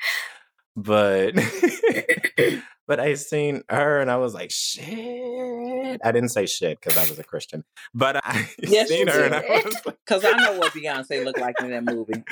but 0.76 1.34
but 2.86 3.00
I 3.00 3.14
seen 3.14 3.62
her 3.68 4.00
and 4.00 4.10
I 4.10 4.16
was 4.16 4.34
like, 4.34 4.50
shit. 4.50 6.00
I 6.04 6.12
didn't 6.12 6.30
say 6.30 6.46
shit 6.46 6.80
because 6.80 6.96
I 6.96 7.08
was 7.08 7.18
a 7.18 7.24
Christian, 7.24 7.64
but 7.94 8.16
I 8.16 8.48
yes, 8.58 8.88
seen 8.88 9.08
her 9.08 9.24
and 9.24 9.34
I 9.34 9.40
was 9.64 9.74
like, 9.86 9.96
because 10.06 10.24
I 10.24 10.32
know 10.32 10.58
what 10.58 10.72
Beyonce 10.72 11.24
looked 11.24 11.40
like 11.40 11.56
in 11.60 11.70
that 11.70 11.84
movie. 11.84 12.22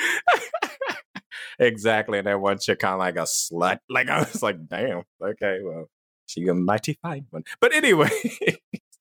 exactly, 1.59 2.19
and 2.19 2.27
that 2.27 2.41
one 2.41 2.59
chick 2.59 2.81
kind 2.81 2.95
of 2.95 3.01
like 3.01 3.17
a 3.17 3.21
slut. 3.21 3.79
Like 3.89 4.09
I 4.09 4.21
was 4.21 4.43
like, 4.43 4.67
damn. 4.69 5.03
Okay, 5.23 5.61
well, 5.63 5.89
she 6.27 6.47
a 6.49 6.55
mighty 6.55 6.99
fine 7.01 7.27
one. 7.31 7.45
But 7.61 7.75
anyway, 7.75 8.11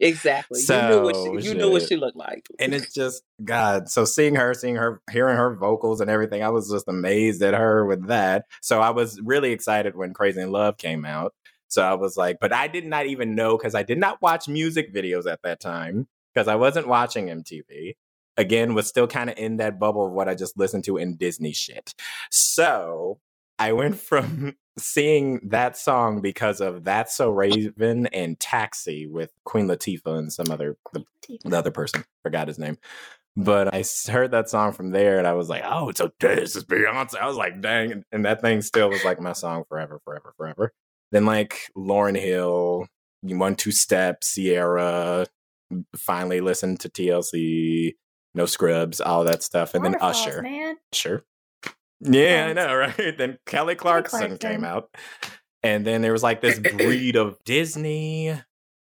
Exactly. 0.02 0.60
So, 0.60 0.76
you 0.76 0.90
knew 0.90 1.04
what 1.04 1.16
she, 1.16 1.48
you 1.48 1.56
knew 1.56 1.72
what 1.72 1.84
she 1.84 1.96
looked 1.96 2.18
like. 2.18 2.48
And 2.60 2.74
it's 2.74 2.92
just 2.92 3.24
God. 3.46 3.88
So 3.88 4.04
seeing 4.04 4.36
her, 4.36 4.56
seeing 4.56 4.76
her, 4.76 5.00
hearing 5.12 5.38
her 5.38 5.56
vocals 5.56 6.02
and 6.02 6.10
everything, 6.10 6.44
I 6.44 6.50
was 6.50 6.70
just 6.70 6.88
amazed 6.88 7.44
at 7.44 7.54
her 7.54 7.86
with 7.86 8.08
that. 8.08 8.46
So 8.62 8.82
I 8.82 8.90
was 8.90 9.22
really 9.22 9.52
excited 9.52 9.96
when 9.96 10.14
Crazy 10.14 10.42
in 10.42 10.52
Love 10.52 10.78
came 10.78 11.06
out. 11.06 11.36
So 11.68 11.84
I 11.84 11.94
was 11.94 12.18
like, 12.18 12.40
but 12.42 12.52
I 12.52 12.68
did 12.68 12.86
not 12.86 13.06
even 13.06 13.36
know 13.36 13.58
because 13.58 13.76
I 13.76 13.84
did 13.84 14.00
not 14.00 14.22
watch 14.24 14.48
music 14.48 14.94
videos 14.94 15.32
at 15.32 15.44
that 15.44 15.60
time 15.60 16.08
because 16.34 16.48
I 16.48 16.56
wasn't 16.56 16.88
watching 16.88 17.28
MTV. 17.28 17.96
Again, 18.38 18.74
was 18.74 18.88
still 18.88 19.08
kind 19.08 19.30
of 19.30 19.38
in 19.38 19.58
that 19.58 19.80
bubble 19.80 20.08
of 20.08 20.14
what 20.14 20.28
I 20.28 20.34
just 20.34 20.58
listened 20.58 20.84
to 20.86 20.98
in 20.98 21.16
Disney 21.16 21.54
shit. 21.54 21.94
So 22.32 23.20
I 23.60 23.74
went 23.74 24.00
from 24.00 24.56
seeing 24.78 25.40
that 25.50 25.78
song 25.78 26.22
because 26.22 26.62
of 26.62 26.84
That's 26.84 27.16
So 27.16 27.30
Raven 27.30 28.08
and 28.08 28.40
Taxi 28.40 29.08
with 29.08 29.32
Queen 29.46 29.68
Latifah 29.68 30.18
and 30.18 30.32
some 30.32 30.52
other 30.52 30.78
the, 30.94 31.04
the, 31.44 31.58
other 31.58 31.72
person 31.72 32.04
forgot 32.24 32.48
his 32.48 32.60
name. 32.60 32.78
But 33.38 33.74
I 33.74 33.84
heard 34.10 34.32
that 34.32 34.50
song 34.50 34.74
from 34.74 34.92
there 34.92 35.18
and 35.18 35.28
I 35.28 35.34
was 35.34 35.50
like, 35.50 35.64
oh, 35.66 35.92
so 35.96 36.12
this 36.20 36.56
is 36.56 36.66
Beyonce. 36.66 37.16
I 37.16 37.28
was 37.28 37.38
like, 37.38 37.62
dang. 37.62 38.04
And 38.12 38.26
that 38.26 38.42
thing 38.42 38.62
still 38.62 38.90
was 38.90 39.06
like 39.06 39.22
my 39.22 39.34
song 39.34 39.64
forever, 39.70 40.02
forever, 40.04 40.34
forever. 40.36 40.74
Then 41.12 41.26
like 41.26 41.70
Lauryn 41.78 42.20
Hill, 42.20 42.88
One 43.22 43.56
Two 43.56 43.72
Step, 43.72 44.22
Ciara, 44.22 45.28
finally 45.96 46.42
listened 46.42 46.82
to 46.82 46.90
TLC, 46.90 47.94
No 48.34 48.46
Scrubs, 48.46 49.00
all 49.00 49.24
that 49.26 49.44
stuff. 49.44 49.74
And 49.76 49.86
then 49.86 49.96
Usher. 50.02 50.42
Man. 50.42 50.78
Usher. 50.94 51.24
Yeah, 52.02 52.48
I 52.50 52.54
know, 52.54 52.76
right? 52.98 53.18
Then 53.18 53.38
Kelly 53.46 53.76
Clarkson, 53.76 54.20
Clarkson 54.20 54.38
came 54.38 54.64
out. 54.64 54.90
And 55.64 55.86
then 55.86 56.02
there 56.02 56.12
was 56.12 56.24
like 56.24 56.42
this 56.42 56.60
breed 56.78 57.16
of 57.16 57.38
Disney. 57.46 58.34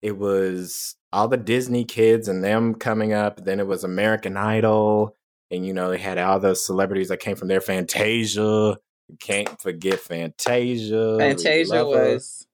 It 0.00 0.16
was 0.16 0.94
all 1.12 1.28
the 1.28 1.36
Disney 1.36 1.84
kids 1.84 2.28
and 2.28 2.42
them 2.42 2.74
coming 2.74 3.12
up. 3.12 3.44
Then 3.44 3.60
it 3.60 3.66
was 3.66 3.84
American 3.84 4.36
Idol. 4.36 5.16
And, 5.50 5.66
you 5.66 5.72
know, 5.72 5.90
they 5.90 5.98
had 5.98 6.18
all 6.18 6.38
the 6.38 6.54
celebrities 6.54 7.08
that 7.08 7.20
came 7.20 7.36
from 7.36 7.48
there. 7.48 7.60
Fantasia. 7.60 8.78
You 9.08 9.16
can't 9.18 9.60
forget 9.60 9.98
Fantasia. 9.98 11.16
Fantasia 11.18 11.84
was 11.84 12.46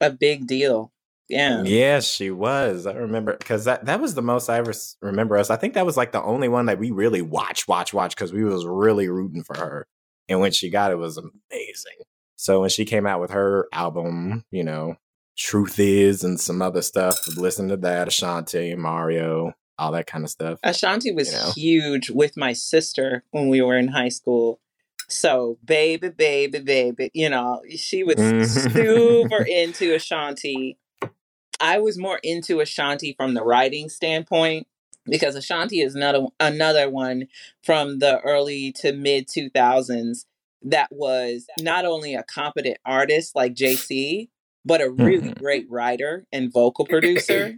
a 0.00 0.10
big 0.10 0.46
deal. 0.46 0.92
Yeah. 1.32 1.62
Yes, 1.62 2.06
she 2.06 2.30
was. 2.30 2.86
I 2.86 2.92
remember 2.92 3.34
because 3.34 3.64
that, 3.64 3.86
that 3.86 4.02
was 4.02 4.14
the 4.14 4.20
most 4.20 4.50
I 4.50 4.58
ever 4.58 4.74
remember 5.00 5.38
us. 5.38 5.48
I 5.48 5.56
think 5.56 5.72
that 5.74 5.86
was 5.86 5.96
like 5.96 6.12
the 6.12 6.22
only 6.22 6.46
one 6.46 6.66
that 6.66 6.78
we 6.78 6.90
really 6.90 7.22
watch, 7.22 7.66
watch, 7.66 7.94
watch 7.94 8.14
because 8.14 8.34
we 8.34 8.44
was 8.44 8.66
really 8.66 9.08
rooting 9.08 9.42
for 9.42 9.56
her. 9.56 9.86
And 10.28 10.40
when 10.40 10.52
she 10.52 10.68
got 10.68 10.90
it, 10.90 10.94
it 10.94 10.98
was 10.98 11.16
amazing. 11.16 12.04
So 12.36 12.60
when 12.60 12.68
she 12.68 12.84
came 12.84 13.06
out 13.06 13.18
with 13.18 13.30
her 13.30 13.66
album, 13.72 14.44
you 14.50 14.62
know, 14.62 14.96
Truth 15.38 15.78
Is 15.78 16.22
and 16.22 16.38
some 16.38 16.60
other 16.60 16.82
stuff, 16.82 17.18
listen 17.34 17.68
to 17.68 17.78
that, 17.78 18.08
Ashanti, 18.08 18.74
Mario, 18.74 19.54
all 19.78 19.92
that 19.92 20.06
kind 20.06 20.24
of 20.24 20.30
stuff. 20.30 20.58
Ashanti 20.62 21.12
was 21.12 21.32
you 21.32 21.38
know? 21.38 21.52
huge 21.54 22.10
with 22.10 22.36
my 22.36 22.52
sister 22.52 23.24
when 23.30 23.48
we 23.48 23.62
were 23.62 23.78
in 23.78 23.88
high 23.88 24.10
school. 24.10 24.60
So, 25.08 25.58
baby, 25.64 26.10
baby, 26.10 26.58
baby, 26.58 27.10
you 27.14 27.30
know, 27.30 27.62
she 27.74 28.02
was 28.04 28.16
mm-hmm. 28.16 28.44
super 28.44 29.42
into 29.48 29.94
Ashanti. 29.94 30.78
I 31.62 31.78
was 31.78 31.96
more 31.96 32.18
into 32.22 32.60
Ashanti 32.60 33.14
from 33.16 33.34
the 33.34 33.44
writing 33.44 33.88
standpoint 33.88 34.66
because 35.06 35.36
Ashanti 35.36 35.80
is 35.80 35.94
another 35.94 36.26
another 36.40 36.90
one 36.90 37.28
from 37.62 38.00
the 38.00 38.20
early 38.20 38.72
to 38.72 38.92
mid 38.92 39.28
2000s 39.28 40.24
that 40.64 40.88
was 40.90 41.46
not 41.60 41.84
only 41.84 42.14
a 42.14 42.24
competent 42.24 42.78
artist 42.84 43.34
like 43.34 43.54
JC, 43.54 44.28
but 44.64 44.80
a 44.80 44.90
really 44.90 45.30
mm-hmm. 45.30 45.42
great 45.42 45.70
writer 45.70 46.26
and 46.32 46.52
vocal 46.52 46.84
producer. 46.86 47.56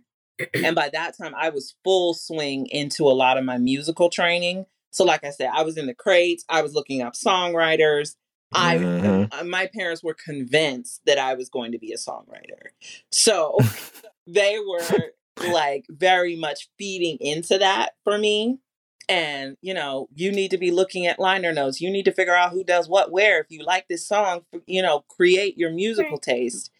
and 0.55 0.75
by 0.75 0.91
that 0.93 1.17
time, 1.17 1.35
I 1.37 1.51
was 1.51 1.75
full 1.83 2.15
swing 2.15 2.67
into 2.67 3.05
a 3.05 3.13
lot 3.13 3.39
of 3.39 3.45
my 3.45 3.59
musical 3.59 4.11
training. 4.11 4.67
So, 4.91 5.05
like 5.05 5.25
I 5.25 5.31
said, 5.31 5.51
I 5.53 5.63
was 5.63 5.77
in 5.77 5.87
the 5.87 5.95
crates, 5.95 6.45
I 6.49 6.63
was 6.63 6.75
looking 6.75 7.03
up 7.03 7.15
songwriters, 7.15 8.17
I 8.55 8.77
mm-hmm. 8.79 9.25
Uh, 9.33 9.45
my 9.45 9.69
parents 9.73 10.03
were 10.03 10.15
convinced 10.15 11.03
that 11.07 11.19
I 11.19 11.35
was 11.35 11.49
going 11.49 11.73
to 11.73 11.79
be 11.79 11.93
a 11.93 11.97
songwriter. 11.97 12.71
So 13.11 13.59
they 14.27 14.59
were 14.59 15.13
like 15.51 15.87
very 15.89 16.37
much 16.37 16.69
feeding 16.79 17.19
into 17.21 17.59
that 17.59 17.95
for 18.05 18.19
me. 18.19 18.59
And, 19.07 19.59
you 19.61 19.75
know, 19.75 20.09
you 20.15 20.33
need 20.33 20.51
to 20.53 20.59
be 20.59 20.71
looking 20.71 21.07
at 21.07 21.19
liner 21.19 21.53
notes. 21.53 21.81
You 21.81 21.91
need 21.91 22.07
to 22.07 22.13
figure 22.13 22.35
out 22.35 22.53
who 22.53 22.65
does 22.65 22.89
what 22.89 23.13
where. 23.13 23.39
If 23.41 23.47
you 23.51 23.63
like 23.63 23.87
this 23.89 24.07
song, 24.07 24.43
you 24.67 24.81
know, 24.81 25.05
create 25.09 25.59
your 25.59 25.71
musical 25.71 26.19
taste 26.19 26.71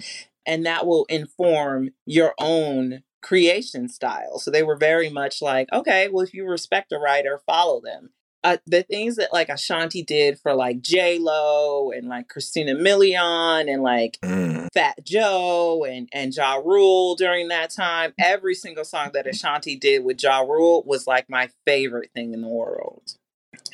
and 0.47 0.65
that 0.65 0.87
will 0.87 1.05
inform 1.07 1.91
your 2.07 2.35
own 2.39 3.03
creation 3.21 3.89
style. 3.89 4.39
So 4.39 4.51
they 4.51 4.63
were 4.63 4.77
very 4.77 5.11
much 5.11 5.43
like, 5.43 5.69
okay, 5.73 6.09
well, 6.09 6.25
if 6.25 6.33
you 6.33 6.47
respect 6.47 6.93
a 6.93 6.99
writer, 6.99 7.41
follow 7.47 7.81
them 7.81 8.11
uh, 8.45 8.59
the 8.67 8.83
things 8.83 9.17
that 9.17 9.33
like 9.33 9.49
Ashanti 9.49 10.03
did 10.03 10.39
for 10.39 10.55
like 10.55 10.83
J 10.83 11.19
Lo 11.19 11.91
and 11.91 12.09
like 12.09 12.29
Christina 12.29 12.75
Milian 12.75 13.73
and 13.73 13.83
like 13.83 14.19
mm. 14.23 14.69
Fat 14.73 15.05
Joe 15.05 15.85
and 15.89 16.09
and 16.13 16.35
Ja 16.35 16.57
Rule 16.57 17.17
during 17.17 17.49
that 17.49 17.71
time, 17.71 18.13
every 18.19 18.55
single 18.55 18.85
song 18.85 19.11
that 19.15 19.27
Ashanti 19.27 19.77
did 19.77 20.05
with 20.05 20.23
Ja 20.23 20.41
Rule 20.41 20.85
was 20.87 21.07
like 21.07 21.29
my 21.29 21.49
favorite 21.67 22.11
thing 22.15 22.35
in 22.35 22.43
the 22.43 22.49
world. 22.49 23.15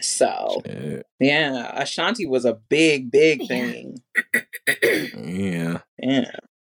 So 0.00 0.62
Shit. 0.64 1.06
yeah, 1.18 1.82
Ashanti 1.82 2.26
was 2.26 2.44
a 2.44 2.54
big, 2.54 3.10
big 3.10 3.46
thing. 3.48 3.98
yeah. 5.16 5.78
Yeah. 5.98 6.30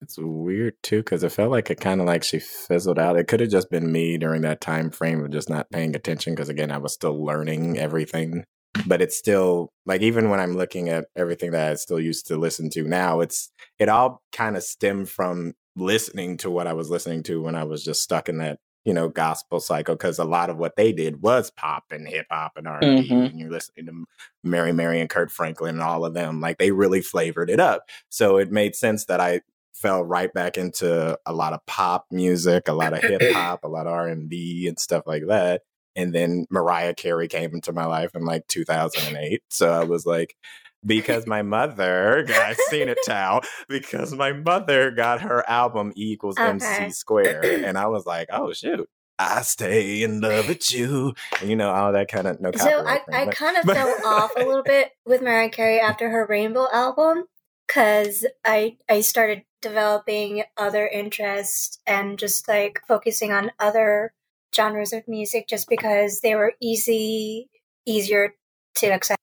It's 0.05 0.18
weird 0.18 0.74
too 0.82 0.98
because 0.98 1.24
it 1.24 1.32
felt 1.32 1.50
like 1.50 1.70
it 1.70 1.80
kind 1.80 2.00
of 2.00 2.07
like 2.07 2.22
she 2.22 2.38
fizzled 2.38 2.98
out. 2.98 3.16
It 3.16 3.26
could 3.26 3.40
have 3.40 3.48
just 3.48 3.70
been 3.70 3.90
me 3.90 4.18
during 4.18 4.42
that 4.42 4.61
time 4.61 4.90
frame 4.90 5.24
of 5.24 5.30
just 5.30 5.48
not 5.48 5.70
paying 5.70 5.96
attention 5.96 6.34
because 6.34 6.50
again, 6.50 6.70
I 6.70 6.76
was 6.76 6.92
still 6.92 7.24
learning 7.24 7.78
everything. 7.78 8.44
But 8.86 9.00
it's 9.00 9.16
still 9.16 9.70
like 9.86 10.02
even 10.02 10.28
when 10.28 10.40
I'm 10.40 10.55
looking 10.55 10.90
at 10.90 11.07
everything 11.16 11.52
that 11.52 11.70
I 11.70 11.74
still 11.76 12.00
used 12.00 12.26
to 12.26 12.36
listen 12.36 12.68
to 12.70 12.82
now, 12.84 13.20
it's 13.20 13.50
it 13.78 13.88
all 13.88 14.20
kind 14.30 14.57
of 14.57 14.62
stemmed 14.62 15.09
from 15.09 15.55
listening 15.74 16.36
to 16.38 16.50
what 16.50 16.66
I 16.66 16.74
was 16.74 16.90
listening 16.90 17.22
to 17.24 17.40
when 17.42 17.55
I 17.55 17.64
was 17.64 17.82
just 17.82 18.02
stuck 18.02 18.28
in 18.28 18.38
that 18.38 18.59
you 18.84 18.92
know, 18.92 19.09
gospel 19.09 19.61
cycle 19.61 19.94
because 19.94 20.18
a 20.18 20.24
lot 20.24 20.50
of 20.50 20.59
what 20.59 20.76
they 20.76 20.92
did 20.92 21.22
was 21.22 21.50
pop 21.50 21.84
and 21.90 22.07
hip 22.07 22.26
hop 22.30 22.52
and 22.57 22.68
R 22.68 22.80
and 22.82 23.02
B. 23.02 23.09
Mm-hmm. 23.09 23.24
And 23.24 23.40
you're 23.40 23.50
listening 23.50 23.86
to 23.86 24.05
Mary 24.42 24.72
Mary 24.72 25.00
and 25.00 25.09
Kirk 25.09 25.30
Franklin 25.30 25.76
and 25.76 25.82
all 25.82 26.05
of 26.05 26.12
them, 26.12 26.40
like 26.40 26.59
they 26.59 26.70
really 26.70 27.00
flavored 27.00 27.48
it 27.48 27.61
up. 27.61 27.88
So 28.11 28.36
it 28.36 28.52
made 28.52 28.76
sense 28.76 29.07
that 29.07 29.20
I 29.20 29.40
fell 29.74 30.02
right 30.02 30.32
back 30.32 30.56
into 30.56 31.18
a 31.26 31.32
lot 31.32 31.52
of 31.52 31.64
pop 31.66 32.06
music, 32.10 32.68
a 32.68 32.72
lot 32.72 32.92
of 32.92 33.02
hip 33.02 33.22
hop, 33.32 33.64
a 33.64 33.68
lot 33.68 33.86
of 33.86 33.92
R 33.92 34.08
and 34.08 34.28
B 34.28 34.66
and 34.68 34.78
stuff 34.78 35.04
like 35.06 35.26
that. 35.28 35.62
And 35.96 36.12
then 36.12 36.46
Mariah 36.50 36.94
Carey 36.94 37.28
came 37.28 37.54
into 37.54 37.72
my 37.72 37.84
life 37.84 38.14
in 38.14 38.24
like 38.24 38.46
2008. 38.48 39.42
So 39.50 39.70
I 39.70 39.84
was 39.84 40.06
like, 40.06 40.36
because 40.84 41.26
my 41.26 41.42
mother, 41.42 42.26
I've 42.28 42.56
seen 42.56 42.88
it, 42.88 42.98
Tao, 43.06 43.40
because 43.68 44.12
my 44.14 44.32
mother 44.32 44.90
got 44.90 45.22
her 45.22 45.48
album 45.48 45.92
E 45.96 46.12
equals 46.12 46.38
Okay. 46.38 46.48
MC 46.48 46.90
square. 46.90 47.42
And 47.64 47.78
I 47.78 47.86
was 47.86 48.06
like, 48.06 48.28
oh, 48.32 48.52
shoot. 48.52 48.88
I 49.18 49.42
stay 49.42 50.02
in 50.02 50.20
love 50.20 50.48
with 50.48 50.72
you. 50.74 51.14
And, 51.40 51.48
you 51.48 51.56
know, 51.56 51.70
all 51.70 51.92
that 51.92 52.08
kind 52.08 52.26
of 52.26 52.40
no 52.40 52.50
So 52.52 52.84
I, 52.84 53.00
I 53.12 53.26
kind 53.26 53.56
of 53.56 53.64
fell 53.72 53.96
off 54.04 54.34
a 54.36 54.44
little 54.44 54.64
bit 54.64 54.90
with 55.06 55.22
Mariah 55.22 55.50
Carey 55.50 55.78
after 55.80 56.10
her 56.10 56.26
Rainbow 56.26 56.66
album 56.72 57.24
because 57.66 58.26
I 58.44 58.76
I 58.88 59.00
started 59.00 59.42
developing 59.64 60.44
other 60.58 60.86
interests 60.86 61.78
and 61.86 62.18
just 62.18 62.46
like 62.46 62.80
focusing 62.86 63.32
on 63.32 63.50
other 63.58 64.12
genres 64.54 64.92
of 64.92 65.08
music 65.08 65.48
just 65.48 65.68
because 65.68 66.20
they 66.20 66.34
were 66.34 66.52
easy 66.60 67.48
easier 67.86 68.34
to 68.76 68.86
accept. 68.88 69.18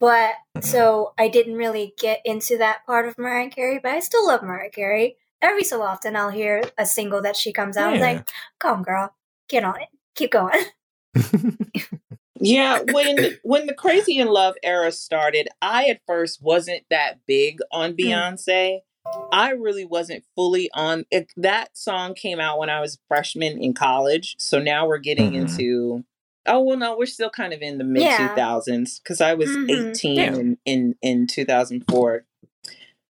But 0.00 0.34
Mhm. 0.56 0.64
so 0.64 1.12
I 1.18 1.28
didn't 1.28 1.56
really 1.56 1.94
get 1.98 2.20
into 2.24 2.56
that 2.58 2.84
part 2.86 3.06
of 3.06 3.18
Mariah 3.18 3.50
Carey, 3.50 3.78
but 3.82 3.92
I 3.92 4.00
still 4.00 4.26
love 4.26 4.42
Mariah 4.42 4.70
Carey. 4.70 5.16
Every 5.42 5.64
so 5.64 5.82
often 5.82 6.16
I'll 6.16 6.30
hear 6.30 6.62
a 6.78 6.86
single 6.86 7.20
that 7.22 7.36
she 7.36 7.52
comes 7.52 7.76
out. 7.76 7.92
I'm 7.92 8.00
Yeah. 8.00 8.12
like, 8.12 8.30
come 8.58 8.82
girl, 8.82 9.14
get 9.48 9.64
on 9.64 9.80
it. 9.80 9.88
Keep 10.14 10.32
going. 10.32 10.64
Yeah, 12.38 12.80
when 12.92 13.38
when 13.42 13.66
the 13.66 13.74
Crazy 13.74 14.18
in 14.18 14.28
Love 14.28 14.56
era 14.62 14.92
started, 14.92 15.48
I 15.62 15.86
at 15.86 16.02
first 16.06 16.42
wasn't 16.42 16.84
that 16.90 17.24
big 17.26 17.60
on 17.72 17.94
Mm. 17.94 18.82
Beyonce. 19.12 19.28
I 19.32 19.50
really 19.50 19.84
wasn't 19.84 20.24
fully 20.34 20.70
on 20.74 21.04
it, 21.10 21.32
that 21.36 21.76
song 21.76 22.14
came 22.14 22.40
out 22.40 22.58
when 22.58 22.70
I 22.70 22.80
was 22.80 22.94
a 22.96 22.98
freshman 23.08 23.62
in 23.62 23.74
college. 23.74 24.36
So 24.38 24.58
now 24.60 24.86
we're 24.86 24.98
getting 24.98 25.32
Mhm. 25.32 25.40
into 25.42 26.04
oh 26.48 26.60
well 26.62 26.76
no, 26.76 26.96
we're 26.96 27.06
still 27.06 27.30
kind 27.30 27.52
of 27.52 27.60
in 27.60 27.78
the 27.78 27.84
mid 27.84 28.02
Yeah. 28.02 28.16
2000s 28.18 29.00
cuz 29.04 29.20
I 29.20 29.34
was 29.34 29.50
Mhm. 29.50 29.70
18 29.70 30.16
Yeah. 30.16 30.36
in, 30.36 30.58
in 30.64 30.94
in 31.02 31.26
2004. 31.26 32.24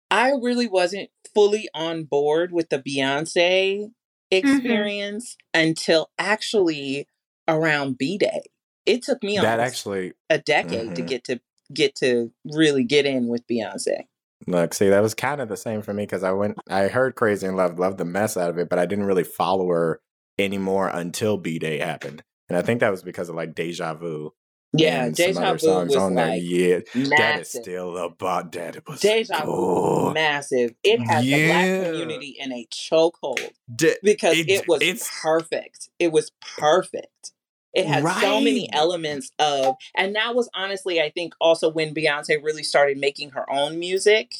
I 0.09 0.31
really 0.31 0.67
wasn't 0.67 1.09
fully 1.33 1.67
on 1.73 2.05
board 2.05 2.51
with 2.53 2.69
the 2.69 2.79
Beyonce 2.79 3.91
experience 4.31 5.37
until 5.53 6.09
actually 6.17 7.07
around 7.47 7.97
B-Day. 7.97 8.43
It 8.85 9.01
took 9.03 9.21
me 9.21 9.37
that 9.37 9.59
actually, 9.59 10.13
a 10.29 10.37
decade 10.37 10.95
to 10.95 11.01
Mhm. 11.03 11.07
get 11.07 11.23
to 11.25 11.41
get 11.73 11.95
to 11.95 12.31
really 12.45 12.85
get 12.85 13.05
in 13.05 13.27
with 13.27 13.45
Beyonce. 13.47 14.07
Look, 14.45 14.73
see, 14.73 14.89
that 14.89 15.01
was 15.01 15.15
kind 15.15 15.41
of 15.41 15.49
the 15.49 15.57
same 15.57 15.81
for 15.81 15.93
me 15.93 16.03
because 16.03 16.23
I 16.23 16.31
went, 16.31 16.57
I 16.69 16.87
heard 16.87 17.15
Crazy 17.15 17.47
in 17.47 17.55
Love, 17.55 17.79
loved 17.79 17.97
the 17.97 18.05
mess 18.05 18.37
out 18.37 18.49
of 18.49 18.57
it, 18.57 18.69
but 18.69 18.77
I 18.79 18.85
didn't 18.85 19.05
really 19.05 19.23
follow 19.23 19.67
her 19.69 19.99
anymore 20.37 20.87
until 20.89 21.37
B 21.37 21.57
Day 21.59 21.79
happened. 21.79 22.23
And 22.49 22.57
I 22.57 22.61
think 22.61 22.79
that 22.81 22.91
was 22.91 23.03
because 23.03 23.29
of 23.29 23.35
like 23.35 23.55
Deja 23.55 23.93
Vu. 23.95 24.31
Yeah, 24.73 25.05
and 25.05 25.17
some 25.17 25.27
Deja 25.27 25.39
other 25.41 25.57
Vu 25.57 25.65
songs 25.65 25.87
was 25.89 25.97
on 25.97 26.15
there. 26.15 26.27
like 26.27 26.41
Yeah, 26.43 26.79
that 27.17 27.39
is 27.41 27.49
still 27.49 27.97
about 27.97 28.51
that. 28.51 28.75
It 28.75 28.83
was 28.87 28.99
Deja 28.99 29.45
Vu 29.45 30.13
massive. 30.13 30.73
It 30.83 30.99
had 30.99 31.23
the 31.23 31.47
black 31.47 31.85
community 31.85 32.35
in 32.37 32.51
a 32.51 32.67
chokehold 32.71 33.49
De- 33.73 33.95
because 34.03 34.37
It- 34.37 34.49
it, 34.49 34.67
was 34.67 34.81
it's- 34.81 35.09
perfect. 35.21 35.89
It 35.99 36.11
was 36.11 36.31
perfect. 36.57 37.31
It 37.77 37.85
had 37.85 38.03
so 38.21 38.41
many 38.41 38.69
elements 38.73 39.31
of, 39.39 39.75
and 39.95 40.15
that 40.15 40.33
was 40.35 40.49
honestly, 40.55 40.99
I 40.99 41.09
think, 41.11 41.33
also 41.39 41.69
when 41.69 41.93
Beyonce 41.93 42.43
really 42.43 42.63
started 42.63 42.97
making 42.97 43.29
her 43.31 43.47
own 43.51 43.77
music, 43.77 44.35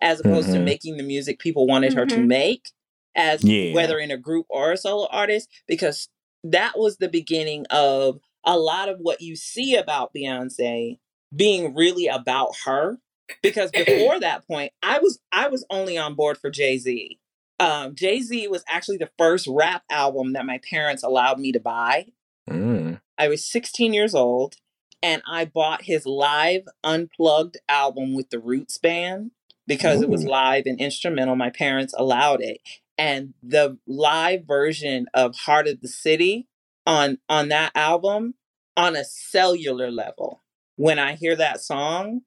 as 0.00 0.20
opposed 0.20 0.52
to 0.52 0.58
Mhm. 0.58 0.64
making 0.64 0.96
the 0.98 1.02
music 1.02 1.38
people 1.38 1.66
wanted 1.66 1.94
her 1.94 2.04
to 2.06 2.16
Mhm. 2.16 2.26
make, 2.26 2.68
as 3.14 3.42
Yeah. 3.44 3.72
whether 3.72 3.98
in 3.98 4.10
a 4.10 4.16
group 4.18 4.46
or 4.50 4.72
a 4.72 4.76
solo 4.76 5.06
artist, 5.10 5.48
because 5.66 6.08
that 6.44 6.78
was 6.78 6.98
the 6.98 7.08
beginning 7.08 7.64
of 7.70 8.20
a 8.44 8.58
lot 8.58 8.88
of 8.88 8.98
what 9.00 9.22
you 9.22 9.36
see 9.36 9.74
about 9.74 10.12
Beyonce 10.12 10.98
being 11.34 11.74
really 11.74 12.08
about 12.08 12.54
her. 12.66 12.98
Because 13.42 13.70
before 13.70 14.20
that 14.20 14.46
point, 14.46 14.72
I 14.82 14.98
was 14.98 15.18
I 15.32 15.48
was 15.48 15.64
only 15.70 15.96
on 15.96 16.14
board 16.14 16.36
for 16.36 16.50
Jay 16.50 16.76
Z. 16.76 17.18
Um, 17.58 17.94
Jay 17.94 18.20
Z 18.20 18.48
was 18.48 18.64
actually 18.68 18.98
the 18.98 19.10
first 19.16 19.46
rap 19.46 19.84
album 19.88 20.32
that 20.34 20.44
my 20.44 20.58
parents 20.68 21.02
allowed 21.02 21.38
me 21.40 21.52
to 21.52 21.60
buy. 21.60 22.08
Mm. 22.48 23.00
I 23.18 23.28
was 23.28 23.44
16 23.44 23.92
years 23.92 24.14
old 24.14 24.56
and 25.02 25.22
I 25.26 25.44
bought 25.44 25.82
his 25.82 26.06
live 26.06 26.62
unplugged 26.84 27.58
album 27.68 28.14
with 28.14 28.30
the 28.30 28.38
Roots 28.38 28.78
band 28.78 29.32
because 29.66 30.02
it 30.02 30.08
was 30.08 30.24
live 30.24 30.64
and 30.66 30.80
instrumental. 30.80 31.36
My 31.36 31.50
parents 31.50 31.94
allowed 31.96 32.40
it. 32.40 32.60
And 32.98 33.34
the 33.42 33.78
live 33.86 34.44
version 34.44 35.06
of 35.14 35.34
Heart 35.34 35.68
of 35.68 35.80
the 35.80 35.88
City 35.88 36.46
on 36.86 37.18
on 37.28 37.48
that 37.48 37.72
album 37.74 38.34
on 38.76 38.96
a 38.96 39.04
cellular 39.04 39.90
level. 39.90 40.42
When 40.76 40.98
I 40.98 41.14
hear 41.14 41.36
that 41.36 41.60
song, 41.60 42.22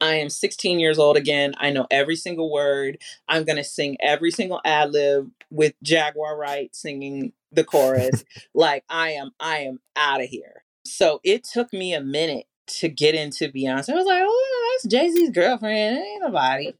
I 0.00 0.14
am 0.14 0.28
16 0.28 0.78
years 0.78 0.98
old 0.98 1.16
again. 1.16 1.54
I 1.58 1.70
know 1.70 1.86
every 1.90 2.16
single 2.16 2.52
word. 2.52 2.98
I'm 3.28 3.44
going 3.44 3.56
to 3.56 3.64
sing 3.64 3.96
every 4.00 4.30
single 4.30 4.60
ad 4.64 4.92
lib 4.92 5.30
with 5.50 5.74
Jaguar 5.82 6.36
Wright 6.36 6.74
singing 6.74 7.32
the 7.56 7.64
chorus 7.64 8.24
like 8.54 8.84
I 8.88 9.10
am 9.12 9.32
I 9.40 9.58
am 9.60 9.80
out 9.96 10.22
of 10.22 10.28
here. 10.28 10.64
So 10.84 11.20
it 11.24 11.42
took 11.44 11.72
me 11.72 11.94
a 11.94 12.00
minute 12.00 12.46
to 12.78 12.88
get 12.88 13.14
into 13.14 13.48
Beyonce. 13.48 13.90
I 13.90 13.94
was 13.94 14.06
like, 14.06 14.22
oh, 14.24 14.70
that's 14.82 14.92
Jay 14.92 15.10
Z's 15.10 15.30
girlfriend. 15.30 15.98
It 15.98 16.00
ain't 16.02 16.22
nobody. 16.22 16.72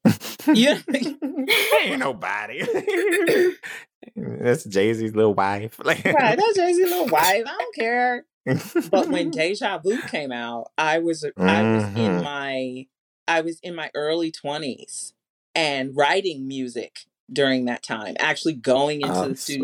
You 0.54 0.76
Ain't 1.84 1.98
nobody. 1.98 2.62
That's 4.16 4.64
Jay 4.64 4.92
Z's 4.94 5.14
little 5.14 5.34
wife. 5.34 5.78
Like, 5.84 6.04
right? 6.04 6.36
That's 6.38 6.56
Jay 6.56 6.72
Z's 6.72 6.88
little 6.88 7.08
wife. 7.08 7.44
I 7.46 7.58
don't 7.58 7.74
care. 7.74 8.24
But 8.90 9.10
when 9.10 9.30
Deja 9.30 9.78
Vu 9.78 10.02
came 10.02 10.32
out, 10.32 10.70
I 10.78 10.98
was 11.00 11.24
I 11.46 11.62
was 11.64 11.84
in 11.94 12.12
Mhm. 12.12 12.22
my 12.22 12.86
I 13.28 13.40
was 13.40 13.58
in 13.62 13.74
my 13.74 13.90
early 13.94 14.30
twenties 14.30 15.14
and 15.54 15.96
writing 15.96 16.46
music 16.46 17.00
during 17.32 17.64
that 17.64 17.82
time. 17.82 18.14
Actually 18.20 18.54
going 18.54 19.00
into 19.00 19.18
Oh, 19.18 19.28
the 19.28 19.36
sweet. 19.36 19.60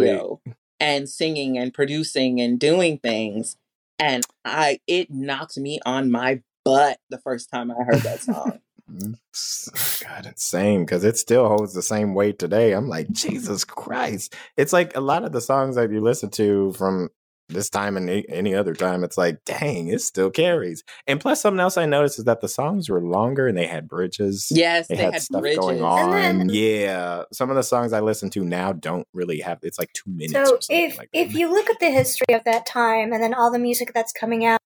And 0.83 1.09
singing 1.09 1.57
and 1.57 1.73
producing 1.73 2.41
and 2.41 2.59
doing 2.59 2.99
things. 2.99 3.57
And 4.01 4.27
I 4.45 4.81
it 4.89 5.11
knocked 5.11 5.57
me 5.57 5.79
on 5.87 6.11
my 6.11 6.43
butt 6.65 6.99
the 7.09 7.19
first 7.19 7.49
time 7.51 7.71
I 7.71 7.85
heard 7.85 8.03
that 8.03 8.21
song. 8.23 8.59
Mm, 8.91 9.15
oh 9.15 10.07
God, 10.07 10.27
it's 10.27 10.45
same 10.45 10.85
because 10.85 11.05
it 11.05 11.17
still 11.17 11.47
holds 11.47 11.73
the 11.73 11.83
same 11.83 12.15
weight 12.15 12.41
today. 12.41 12.73
I'm 12.73 12.89
like, 12.89 13.11
Jesus 13.13 13.65
Christ. 13.65 14.35
It's 14.57 14.73
like 14.73 14.97
a 14.97 15.01
lot 15.01 15.25
of 15.25 15.31
the 15.31 15.41
songs 15.41 15.77
that 15.77 15.93
you 15.93 16.01
listen 16.01 16.31
to 16.31 16.73
from 16.73 17.11
this 17.53 17.71
time 17.71 17.97
and 17.97 18.09
any 18.29 18.55
other 18.55 18.75
time, 18.75 19.05
it's 19.05 19.17
like, 19.19 19.45
dang, 19.45 19.89
it 19.89 20.01
still 20.01 20.31
carries. 20.31 20.83
And 21.07 21.21
plus, 21.21 21.41
something 21.41 21.61
else 21.61 21.77
I 21.77 21.87
noticed 21.87 22.19
is 22.19 22.25
that 22.25 22.41
the 22.41 22.49
songs 22.49 22.89
were 22.89 23.01
longer 23.01 23.47
and 23.49 23.57
they 23.57 23.67
had 23.67 23.89
bridges. 23.89 24.49
Yes, 24.51 24.89
They, 24.89 24.97
they, 24.97 25.03
had, 25.03 25.13
had, 25.15 25.23
stuff 25.23 25.41
bridges. 25.41 25.59
going 25.59 25.83
on. 25.83 26.11
Then- 26.39 26.49
yeah. 26.51 27.23
Some 27.33 27.51
of 27.51 27.57
the 27.57 27.63
songs 27.63 27.93
I 27.93 28.01
listen 28.01 28.31
to 28.31 28.45
now 28.45 28.73
don't 28.73 29.07
really 29.13 29.41
have, 29.41 29.59
it's 29.63 29.79
like 29.79 29.93
two 29.93 30.11
minutes 30.11 30.33
So 30.33 30.57
or 30.57 30.61
something 30.61 30.91
if 30.91 30.99
like 30.99 31.11
that. 31.13 31.19
if 31.19 31.35
you 31.35 31.51
look 31.51 31.69
at 31.71 31.79
the 31.81 31.91
history 31.91 32.35
of 32.35 32.45
that 32.45 32.67
time 32.67 33.13
and 33.13 33.23
then 33.23 33.35
all 33.35 33.51
the 33.51 33.59
music 33.59 33.93
that's 33.95 34.13
coming 34.13 34.45
out, 34.45 34.59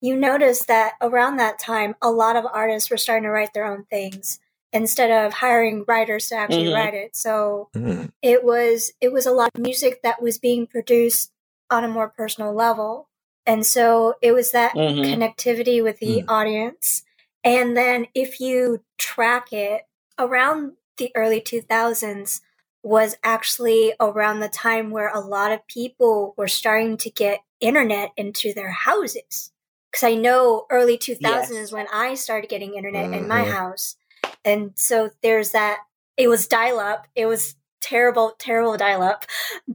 you 0.00 0.16
notice 0.16 0.64
that 0.64 0.94
around 1.00 1.38
that 1.38 1.58
time 1.58 1.94
a 2.02 2.10
lot 2.10 2.36
of 2.36 2.44
artists 2.52 2.90
were 2.90 2.96
starting 2.98 3.22
to 3.24 3.30
write 3.30 3.54
their 3.54 3.64
own 3.64 3.84
things 3.88 4.38
instead 4.72 5.10
of 5.10 5.32
hiring 5.32 5.84
writers 5.88 6.28
to 6.28 6.34
actually 6.34 6.64
Mhm. 6.66 6.74
write 6.74 6.94
it. 6.94 7.16
So 7.16 7.68
Mm, 7.74 8.10
it 8.20 8.44
was 8.44 8.92
it 9.00 9.12
was 9.12 9.24
a 9.24 9.30
lot 9.32 9.50
of 9.54 9.62
music 9.62 10.02
that 10.02 10.20
was 10.20 10.36
being 10.38 10.66
produced 10.66 11.30
on 11.70 11.84
a 11.84 11.88
more 11.88 12.08
personal 12.08 12.52
level. 12.54 13.08
And 13.46 13.66
so 13.66 14.14
it 14.22 14.32
was 14.32 14.52
that 14.52 14.74
Mhm. 14.74 15.04
connectivity 15.04 15.82
with 15.82 15.98
the 15.98 16.22
Mm. 16.22 16.24
audience. 16.28 17.04
And 17.42 17.76
then 17.76 18.08
if 18.14 18.40
you 18.40 18.82
track 18.96 19.52
it 19.52 19.86
around 20.18 20.76
the 20.96 21.10
early 21.14 21.40
2000s 21.40 22.40
was 22.82 23.16
actually 23.24 23.94
around 24.00 24.40
the 24.40 24.48
time 24.48 24.90
where 24.90 25.08
a 25.08 25.20
lot 25.20 25.52
of 25.52 25.66
people 25.66 26.34
were 26.36 26.48
starting 26.48 26.96
to 26.98 27.10
get 27.10 27.40
internet 27.60 28.12
into 28.16 28.52
their 28.52 28.70
houses. 28.70 29.52
Because 29.90 30.04
I 30.04 30.14
know 30.14 30.66
early 30.70 30.98
2000s 30.98 31.50
Yes. 31.50 31.50
is 31.50 31.72
when 31.72 31.86
I 31.92 32.14
started 32.14 32.50
getting 32.50 32.74
internet 32.74 33.12
in 33.12 33.26
my 33.28 33.44
Mhm. 33.44 33.52
house. 33.52 33.96
And 34.44 34.72
so 34.76 35.10
there's 35.22 35.52
that, 35.52 35.80
it 36.16 36.28
was 36.28 36.46
dial 36.46 36.78
up. 36.78 37.06
It 37.14 37.26
was 37.26 37.56
terrible, 37.84 38.32
terrible 38.38 38.76
dial 38.76 39.02
up, 39.02 39.26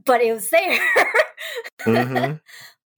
but 0.04 0.20
it 0.20 0.32
was 0.32 0.50
there. 0.50 0.80
mhm. 1.82 2.40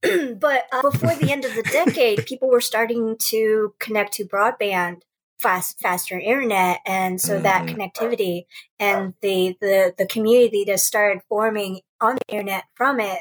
but 0.41 0.65
uh, 0.73 0.83
before 0.83 1.15
the 1.15 1.31
end 1.31 1.45
of 1.45 1.55
the 1.55 1.63
decade, 1.63 2.27
people 2.27 2.49
were 2.49 2.61
starting 2.61 3.17
to 3.19 3.75
connect 3.79 4.15
to 4.15 4.25
broadband, 4.25 5.03
fast, 5.39 5.79
faster 5.81 6.19
internet, 6.19 6.81
and 6.87 7.21
so 7.21 7.39
that 7.39 7.67
Mhm. 7.67 7.75
connectivity 7.75 8.47
and 8.79 9.15
the, 9.21 9.57
the 9.61 9.95
the 9.97 10.07
community 10.07 10.65
that 10.65 10.81
started 10.81 11.23
forming 11.29 11.81
on 12.01 12.17
the 12.17 12.35
internet 12.35 12.65
from 12.75 12.99
it 12.99 13.21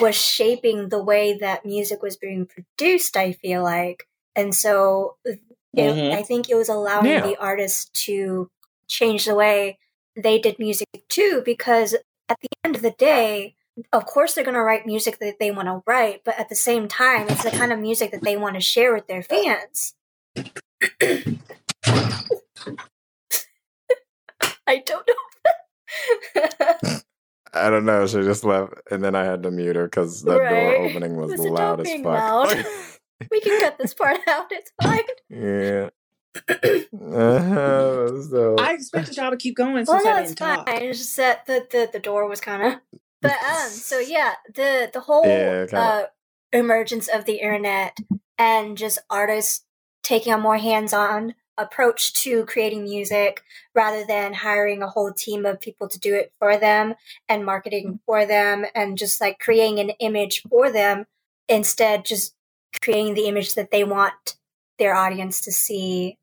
was 0.00 0.16
shaping 0.16 0.88
the 0.88 1.02
way 1.02 1.36
that 1.38 1.64
music 1.64 2.02
was 2.02 2.16
being 2.16 2.46
produced, 2.46 3.16
I 3.16 3.32
feel 3.32 3.62
like. 3.62 4.08
And 4.34 4.54
so 4.54 5.16
it, 5.24 5.40
mm-hmm. 5.76 6.18
I 6.18 6.22
think 6.22 6.48
it 6.48 6.56
was 6.56 6.68
allowing 6.68 7.06
yeah. 7.06 7.26
the 7.26 7.36
artists 7.36 7.88
to 8.06 8.50
change 8.88 9.26
the 9.26 9.34
way 9.34 9.78
they 10.16 10.38
did 10.38 10.58
music 10.58 10.88
too, 11.08 11.42
because 11.44 11.94
at 12.28 12.38
the 12.40 12.48
end 12.64 12.76
of 12.76 12.82
the 12.82 12.92
day, 12.92 13.54
of 13.92 14.06
course 14.06 14.34
they're 14.34 14.44
going 14.44 14.54
to 14.54 14.62
write 14.62 14.86
music 14.86 15.18
that 15.18 15.38
they 15.38 15.50
want 15.50 15.68
to 15.68 15.82
write, 15.86 16.22
but 16.24 16.38
at 16.38 16.48
the 16.48 16.54
same 16.54 16.88
time, 16.88 17.28
it's 17.28 17.44
the 17.44 17.50
kind 17.50 17.72
of 17.72 17.78
music 17.78 18.10
that 18.10 18.22
they 18.22 18.36
want 18.36 18.54
to 18.54 18.60
share 18.60 18.94
with 18.94 19.06
their 19.06 19.22
fans. 19.22 19.94
I 24.66 24.82
don't 24.84 25.08
know. 25.08 25.14
I 27.52 27.70
don't 27.70 27.86
know. 27.86 28.06
She 28.06 28.20
just 28.22 28.44
left, 28.44 28.74
and 28.90 29.02
then 29.02 29.14
I 29.14 29.24
had 29.24 29.42
to 29.44 29.50
mute 29.50 29.76
her 29.76 29.84
because 29.84 30.22
that 30.22 30.38
right. 30.38 30.50
door 30.50 30.76
opening 30.86 31.16
was, 31.16 31.32
was 31.32 31.40
loud 31.40 31.80
as 31.80 31.90
fuck. 31.92 32.04
Loud. 32.04 32.66
we 33.30 33.40
can 33.40 33.60
cut 33.60 33.78
this 33.78 33.94
part 33.94 34.18
out. 34.28 34.46
It's 34.50 34.72
fine. 34.82 35.00
Yeah. 35.30 35.88
Uh, 36.48 38.22
so. 38.22 38.56
I 38.58 38.72
expected 38.74 39.16
y'all 39.16 39.30
to 39.30 39.36
keep 39.36 39.56
going. 39.56 39.84
Well, 39.86 40.04
no, 40.04 40.16
it's 40.18 40.34
fine. 40.34 40.56
Talk. 40.56 40.68
It's 40.68 40.98
just 40.98 41.16
that 41.16 41.46
the, 41.46 41.66
the, 41.70 41.90
the 41.92 41.98
door 41.98 42.28
was 42.28 42.40
kind 42.40 42.74
of. 42.74 42.80
But 43.22 43.32
um, 43.32 43.70
so 43.70 43.98
yeah, 43.98 44.34
the 44.54 44.90
the 44.92 45.00
whole 45.00 45.26
yeah, 45.26 45.66
uh, 45.72 46.04
emergence 46.52 47.08
of 47.08 47.24
the 47.24 47.36
internet 47.36 47.96
and 48.38 48.76
just 48.76 48.98
artists 49.08 49.64
taking 50.02 50.34
a 50.34 50.38
more 50.38 50.58
hands 50.58 50.92
on 50.92 51.34
approach 51.58 52.12
to 52.12 52.44
creating 52.44 52.84
music 52.84 53.42
rather 53.74 54.04
than 54.04 54.34
hiring 54.34 54.82
a 54.82 54.88
whole 54.88 55.12
team 55.12 55.46
of 55.46 55.60
people 55.60 55.88
to 55.88 55.98
do 55.98 56.14
it 56.14 56.32
for 56.38 56.56
them 56.58 56.94
and 57.28 57.44
marketing 57.44 57.98
for 58.04 58.26
them 58.26 58.66
and 58.74 58.98
just 58.98 59.20
like 59.20 59.38
creating 59.38 59.78
an 59.78 59.90
image 59.98 60.42
for 60.48 60.70
them 60.70 61.06
instead 61.48 62.04
just 62.04 62.34
creating 62.82 63.14
the 63.14 63.26
image 63.26 63.54
that 63.54 63.70
they 63.70 63.84
want 63.84 64.36
their 64.78 64.94
audience 64.94 65.40
to 65.40 65.50
see 65.50 66.18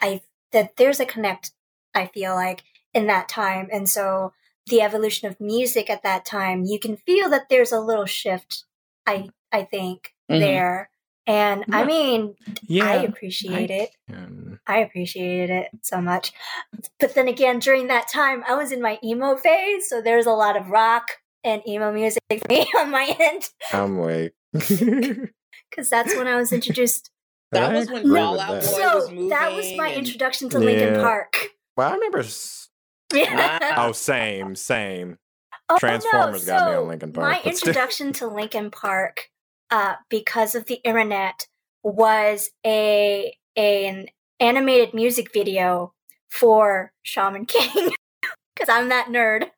i 0.00 0.20
that 0.52 0.76
there's 0.76 1.00
a 1.00 1.06
connect 1.06 1.52
i 1.94 2.06
feel 2.06 2.34
like 2.34 2.62
in 2.94 3.06
that 3.06 3.28
time 3.28 3.68
and 3.72 3.88
so 3.88 4.32
the 4.66 4.80
evolution 4.80 5.28
of 5.28 5.40
music 5.40 5.88
at 5.88 6.02
that 6.02 6.24
time 6.24 6.64
you 6.64 6.78
can 6.78 6.96
feel 6.96 7.28
that 7.30 7.48
there's 7.48 7.72
a 7.72 7.80
little 7.80 8.06
shift 8.06 8.64
i 9.06 9.28
i 9.52 9.62
think 9.62 10.14
mm-hmm. 10.30 10.40
there 10.40 10.90
and 11.28 11.64
I 11.72 11.84
mean, 11.84 12.36
yeah, 12.68 12.86
I 12.86 12.94
appreciate 13.02 13.70
I 13.70 13.74
it. 13.74 13.90
I 14.66 14.78
appreciated 14.78 15.50
it 15.50 15.70
so 15.82 16.00
much. 16.00 16.32
But 17.00 17.14
then 17.14 17.26
again, 17.26 17.58
during 17.58 17.88
that 17.88 18.06
time, 18.06 18.44
I 18.48 18.54
was 18.54 18.70
in 18.70 18.80
my 18.80 19.00
emo 19.02 19.34
phase, 19.34 19.88
so 19.88 20.00
there's 20.00 20.26
a 20.26 20.30
lot 20.30 20.56
of 20.56 20.68
rock 20.68 21.08
and 21.42 21.66
emo 21.66 21.92
music 21.92 22.22
for 22.28 22.48
me 22.48 22.68
on 22.78 22.90
my 22.92 23.16
end. 23.18 23.48
I'm 23.72 23.98
like, 23.98 24.34
because 24.52 25.90
that's 25.90 26.14
when 26.14 26.28
I 26.28 26.36
was 26.36 26.52
introduced. 26.52 27.10
That 27.52 27.72
was 27.72 27.90
when 27.90 28.12
Fall 28.12 28.40
Out 28.40 28.60
Boy 28.60 28.66
so 28.66 28.94
was 28.96 29.10
moving. 29.10 29.28
That 29.28 29.52
was 29.52 29.72
my 29.76 29.88
and... 29.88 29.98
introduction 29.98 30.48
to 30.50 30.58
yeah. 30.58 30.64
Linkin 30.64 31.00
Park. 31.00 31.48
Well, 31.76 31.90
I 31.90 31.94
remember. 31.94 32.24
Yeah. 33.12 33.74
oh, 33.78 33.92
same, 33.92 34.54
same. 34.54 35.18
Oh, 35.68 35.78
Transformers 35.78 36.46
no. 36.46 36.52
got 36.52 36.60
so 36.60 36.70
me 36.70 36.76
on 36.76 36.88
Linkin 36.88 37.12
Park. 37.12 37.30
My 37.30 37.50
introduction 37.50 38.12
to 38.14 38.26
Linkin 38.26 38.70
Park 38.70 39.30
uh, 39.70 39.94
because 40.08 40.54
of 40.54 40.66
the 40.66 40.80
internet 40.84 41.46
was 41.82 42.50
a 42.64 43.36
an 43.56 44.06
animated 44.40 44.94
music 44.94 45.32
video 45.32 45.92
for 46.28 46.92
Shaman 47.02 47.46
King. 47.46 47.92
Because 48.54 48.70
I'm 48.70 48.88
that 48.88 49.08
nerd. 49.08 49.50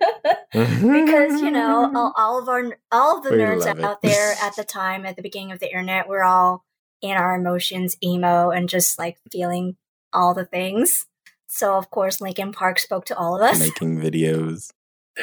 because 0.52 1.40
you 1.40 1.48
know 1.52 1.92
all, 1.94 2.12
all, 2.16 2.42
of 2.42 2.48
our 2.48 2.76
all 2.90 3.18
of 3.18 3.22
the 3.22 3.30
we 3.30 3.36
nerds 3.36 3.66
out 3.68 4.00
it. 4.02 4.08
there 4.08 4.34
at 4.42 4.56
the 4.56 4.64
time 4.64 5.06
at 5.06 5.14
the 5.14 5.22
beginning 5.22 5.52
of 5.52 5.60
the 5.60 5.68
internet 5.68 6.08
were 6.08 6.24
all 6.24 6.64
in 7.02 7.12
our 7.12 7.34
emotions, 7.34 7.96
emo, 8.02 8.50
and 8.50 8.68
just 8.68 8.98
like 8.98 9.18
feeling 9.30 9.76
all 10.12 10.34
the 10.34 10.44
things. 10.44 11.06
So 11.48 11.76
of 11.76 11.90
course, 11.90 12.20
Linkin 12.20 12.52
Park 12.52 12.78
spoke 12.78 13.04
to 13.06 13.16
all 13.16 13.36
of 13.36 13.42
us. 13.42 13.58
Making 13.58 14.00
videos. 14.00 14.70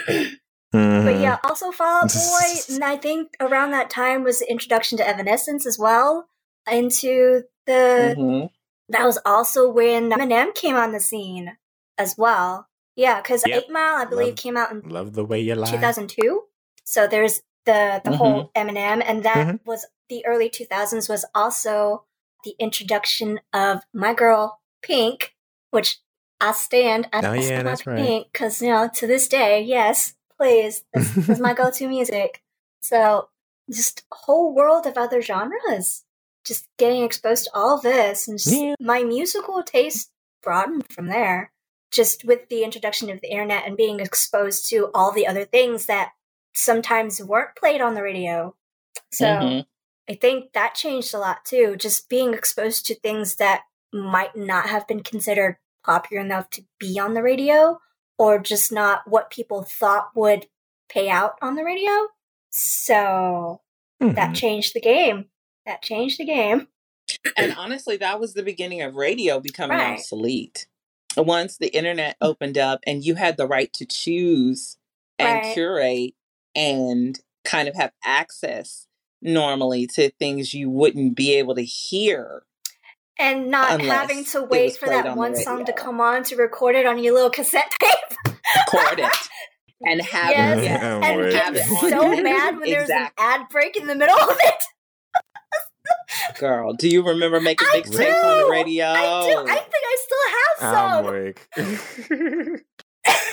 Mm-hmm. 0.74 1.06
But 1.06 1.20
yeah, 1.20 1.38
also 1.44 1.72
Fall 1.72 2.04
Out 2.04 2.14
Boy, 2.14 2.60
and 2.74 2.84
I 2.84 2.98
think 2.98 3.36
around 3.40 3.72
that 3.72 3.92
time 3.92 4.24
was 4.24 4.40
the 4.40 4.50
introduction 4.50 4.98
to 4.98 5.08
Evanescence 5.08 5.68
as 5.68 5.78
well 5.78 6.28
into 6.70 7.44
the. 7.68 8.16
Mm-hmm. 8.18 8.46
That 8.90 9.06
was 9.06 9.20
also 9.26 9.70
when 9.70 10.12
Eminem 10.12 10.54
came 10.54 10.76
on 10.76 10.92
the 10.92 11.00
scene 11.00 11.58
as 11.98 12.16
well. 12.18 12.68
Yeah, 12.96 13.22
because 13.22 13.44
yep. 13.46 13.64
Eight 13.64 13.72
Mile, 13.72 13.96
I 13.96 14.06
believe, 14.06 14.30
love, 14.30 14.36
came 14.36 14.58
out 14.58 14.72
in 14.72 14.82
love 14.90 15.14
the 15.14 15.24
way 15.24 15.40
you 15.42 15.56
lie. 15.56 15.70
2002. 15.70 16.42
So 16.84 17.08
there's 17.08 17.42
the 17.66 18.02
the 18.04 18.12
mm-hmm. 18.12 18.14
whole 18.14 18.52
Eminem, 18.56 19.04
and 19.06 19.24
that 19.24 19.48
mm-hmm. 19.48 19.70
was 19.70 19.86
the 20.10 20.26
early 20.26 20.50
2000s. 20.50 21.10
Was 21.10 21.26
also 21.34 22.06
the 22.44 22.56
introduction 22.60 23.40
of 23.54 23.84
my 23.94 24.14
girl 24.14 24.60
Pink, 24.82 25.36
which 25.72 26.00
I 26.42 26.52
stand. 26.52 27.08
I 27.14 27.26
oh 27.26 27.34
yeah, 27.34 27.64
that's 27.64 27.86
right. 27.86 27.98
Pink 27.98 28.28
because 28.32 28.62
you 28.62 28.70
know 28.70 28.90
to 28.96 29.08
this 29.08 29.28
day, 29.28 29.62
yes, 29.62 30.14
plays 30.38 30.84
is 30.94 31.40
my 31.40 31.54
go-to 31.54 31.88
music. 31.88 32.44
So 32.82 33.30
just 33.72 34.02
a 34.12 34.16
whole 34.16 34.54
world 34.54 34.86
of 34.86 34.98
other 34.98 35.22
genres. 35.22 36.04
Just 36.46 36.68
getting 36.78 37.04
exposed 37.04 37.46
to 37.46 37.52
all 37.54 37.80
this 37.80 38.28
and 38.28 38.38
yeah. 38.46 38.76
my 38.80 39.04
musical 39.04 39.64
taste 39.64 40.12
broadened 40.42 40.86
from 40.90 41.08
there. 41.08 41.52
Just 41.92 42.26
with 42.26 42.50
the 42.50 42.64
introduction 42.64 43.10
of 43.10 43.22
the 43.22 43.30
internet 43.30 43.66
and 43.66 43.78
being 43.78 44.00
exposed 44.00 44.70
to 44.70 44.90
all 44.94 45.12
the 45.12 45.28
other 45.28 45.46
things 45.46 45.86
that 45.86 46.12
sometimes 46.56 47.24
weren't 47.24 47.56
played 47.56 47.82
on 47.82 47.96
the 47.96 48.04
radio. 48.04 48.56
So 49.12 49.26
mm-hmm. 49.26 50.12
I 50.12 50.16
think 50.16 50.54
that 50.54 50.76
changed 50.76 51.14
a 51.14 51.20
lot 51.20 51.46
too. 51.46 51.76
Just 51.78 52.10
being 52.10 52.34
exposed 52.34 52.86
to 52.88 52.96
things 52.96 53.36
that 53.36 53.62
might 53.92 54.36
not 54.36 54.68
have 54.68 54.88
been 54.88 55.02
considered 55.02 55.58
popular 55.86 56.24
enough 56.24 56.50
to 56.52 56.64
be 56.80 57.00
on 57.00 57.14
the 57.14 57.24
radio 57.24 57.80
or 58.18 58.40
just 58.40 58.72
not 58.72 59.02
what 59.08 59.30
people 59.30 59.64
thought 59.64 60.10
would 60.16 60.48
pay 60.90 61.10
out 61.10 61.36
on 61.42 61.56
the 61.56 61.64
radio. 61.64 62.08
So 62.50 63.62
mm-hmm. 64.02 64.14
that 64.14 64.36
changed 64.36 64.74
the 64.74 64.82
game. 64.82 65.26
That 65.66 65.82
changed 65.82 66.20
the 66.20 66.26
game. 66.26 66.68
and 67.38 67.54
honestly, 67.58 67.98
that 67.98 68.20
was 68.20 68.34
the 68.34 68.44
beginning 68.44 68.82
of 68.82 68.96
radio 68.96 69.40
becoming 69.40 69.78
right. 69.78 69.94
obsolete. 69.94 70.68
Once 71.16 71.58
the 71.58 71.76
internet 71.76 72.18
opened 72.22 72.58
up 72.58 72.80
and 72.88 73.06
you 73.06 73.16
had 73.16 73.38
the 73.38 73.48
right 73.48 73.72
to 73.74 73.86
choose 73.86 74.78
and 75.20 75.46
right. 75.46 75.54
curate 75.54 76.16
and 76.56 77.20
kind 77.46 77.68
of 77.68 77.76
have 77.76 77.92
access 78.04 78.88
normally 79.22 79.88
to 79.88 80.10
things 80.12 80.54
you 80.54 80.70
wouldn't 80.70 81.16
be 81.16 81.34
able 81.34 81.56
to 81.56 81.64
hear 81.64 82.44
and 83.20 83.50
not 83.50 83.80
having 83.82 84.26
to 84.26 84.44
wait 84.44 84.76
for 84.76 84.88
that 84.88 85.06
on 85.06 85.18
one 85.18 85.36
song 85.36 85.66
to 85.66 85.74
come 85.74 86.02
on 86.02 86.24
to 86.24 86.36
record 86.36 86.76
it 86.76 86.86
on 86.86 87.02
your 87.02 87.14
little 87.14 87.30
cassette 87.30 87.72
tape. 87.80 88.18
record 88.74 89.00
it. 89.00 89.30
And 89.86 90.02
have 90.06 90.30
yes. 90.32 90.58
it, 90.60 90.64
yeah. 90.64 91.00
and 91.04 91.32
get 91.32 91.66
so 91.66 92.22
mad 92.22 92.56
when 92.60 92.64
exactly. 92.64 92.72
there's 92.72 92.90
an 92.90 93.08
ad 93.18 93.42
break 93.50 93.76
in 93.78 93.88
the 93.88 93.96
middle 93.96 94.18
of 94.18 94.38
it. 94.40 94.64
Girl, 96.40 96.74
do 96.74 96.88
you 96.88 97.06
remember 97.06 97.42
making 97.42 97.68
mixtapes 97.68 98.24
on 98.24 98.40
the 98.40 98.50
radio? 98.50 98.86
I 98.86 99.28
do. 99.28 99.40
I 99.40 99.58
think 99.58 99.84
I 99.86 99.96
still 100.06 100.26
have 100.30 100.58
some. 100.74 102.64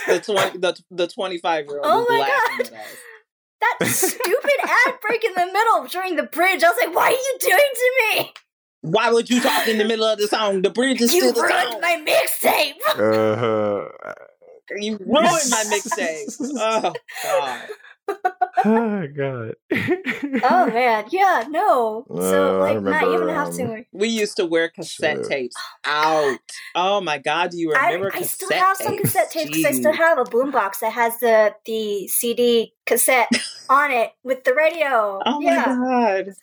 the 0.07 0.19
twenty, 0.19 0.57
the 0.57 0.83
the 0.91 1.07
twenty 1.07 1.37
five 1.37 1.65
year 1.67 1.77
old. 1.77 1.85
Oh 1.85 2.05
my 2.09 2.27
god! 2.67 2.71
That 3.61 3.87
stupid 3.87 4.51
ad 4.63 4.95
break 5.07 5.23
in 5.23 5.33
the 5.33 5.45
middle 5.45 5.87
during 5.87 6.15
the 6.15 6.23
bridge. 6.23 6.63
I 6.63 6.69
was 6.69 6.77
like, 6.85 6.95
"What 6.95 7.11
are 7.11 7.15
you 7.15 7.37
doing 7.39 7.57
to 7.73 7.91
me?" 8.23 8.33
Why 8.81 9.11
would 9.11 9.29
you 9.29 9.39
talk 9.41 9.67
in 9.67 9.77
the 9.77 9.85
middle 9.85 10.05
of 10.05 10.17
the 10.17 10.27
song? 10.27 10.63
The 10.63 10.71
bridge 10.71 11.01
is 11.01 11.13
you 11.13 11.21
still 11.29 11.33
the 11.33 11.41
You 11.41 11.47
ruined 11.47 11.71
song. 11.73 11.81
my 11.81 12.03
mixtape. 12.03 12.81
Uh-huh. 12.89 14.13
You 14.77 14.97
ruined 14.97 15.49
my 15.51 15.63
mixtape. 15.69 16.35
Oh 16.59 16.93
god. 17.23 17.61
Oh 18.65 19.07
god. 19.15 19.55
oh 20.43 20.65
man, 20.73 21.05
yeah, 21.11 21.45
no. 21.49 22.05
So 22.09 22.57
uh, 22.57 22.59
like 22.59 22.81
not 22.81 23.03
even 23.03 23.29
have 23.29 23.53
to. 23.55 23.63
Um, 23.63 23.85
we 23.91 24.07
used 24.07 24.37
to 24.37 24.45
wear 24.45 24.69
cassette 24.69 25.17
Shit. 25.17 25.27
tapes 25.27 25.55
out. 25.85 26.39
Oh 26.75 27.01
my 27.01 27.17
god, 27.17 27.51
do 27.51 27.57
you 27.57 27.71
remember? 27.71 28.11
I, 28.13 28.19
I 28.19 28.21
still 28.21 28.49
have 28.51 28.77
tapes? 28.77 28.87
some 28.87 28.97
cassette 28.97 29.31
tapes 29.31 29.49
because 29.49 29.65
I 29.65 29.71
still 29.71 29.93
have 29.93 30.17
a 30.17 30.23
boombox 30.23 30.79
that 30.81 30.93
has 30.93 31.19
the 31.19 31.55
the 31.65 32.07
CD 32.07 32.73
cassette 32.85 33.29
on 33.69 33.91
it 33.91 34.11
with 34.23 34.43
the 34.43 34.53
radio. 34.53 35.21
Oh 35.25 35.39
yeah. 35.41 35.75
my 35.75 36.23
god. 36.23 36.33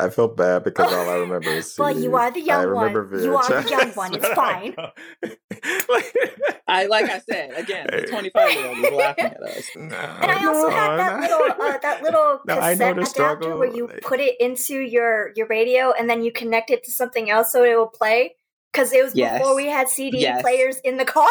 I 0.00 0.10
feel 0.10 0.28
bad 0.28 0.62
because 0.62 0.92
all 0.92 1.10
I 1.10 1.14
remember 1.18 1.50
is. 1.50 1.76
well, 1.76 1.98
you 1.98 2.14
are 2.14 2.30
the 2.30 2.40
young 2.40 2.72
one. 2.72 2.94
VHS. 2.94 3.24
You 3.24 3.36
are 3.36 3.62
the 3.62 3.68
young 3.68 3.90
one. 3.90 4.14
It's 4.14 4.28
fine. 4.34 4.76
I 6.68 6.86
like 6.86 7.10
I 7.10 7.18
said 7.18 7.52
again. 7.56 7.88
The 7.90 8.02
twenty-five 8.02 8.52
year 8.52 8.66
old 8.66 8.78
is 8.78 8.92
laughing 8.92 9.24
at 9.24 9.42
us. 9.42 9.70
No, 9.74 9.96
and 9.96 10.30
I 10.30 10.46
also 10.46 10.68
no, 10.68 10.70
had 10.70 10.96
that 10.98 11.20
little 11.20 11.64
uh, 11.66 11.78
that 11.78 12.02
little 12.02 12.40
no, 12.46 12.54
cassette 12.56 12.98
adapter 12.98 13.56
where 13.56 13.74
you 13.74 13.90
put 14.02 14.20
it 14.20 14.36
into 14.38 14.78
your 14.78 15.32
your 15.34 15.48
radio 15.48 15.92
and 15.98 16.08
then 16.08 16.22
you 16.22 16.30
connect 16.30 16.70
it 16.70 16.84
to 16.84 16.92
something 16.92 17.28
else 17.28 17.50
so 17.50 17.64
it 17.64 17.76
will 17.76 17.86
play. 17.88 18.36
Because 18.72 18.92
it 18.92 19.02
was 19.02 19.14
yes. 19.14 19.38
before 19.38 19.56
we 19.56 19.66
had 19.66 19.88
CD 19.88 20.20
yes. 20.20 20.42
players 20.42 20.76
in 20.84 20.98
the 20.98 21.04
car. 21.06 21.30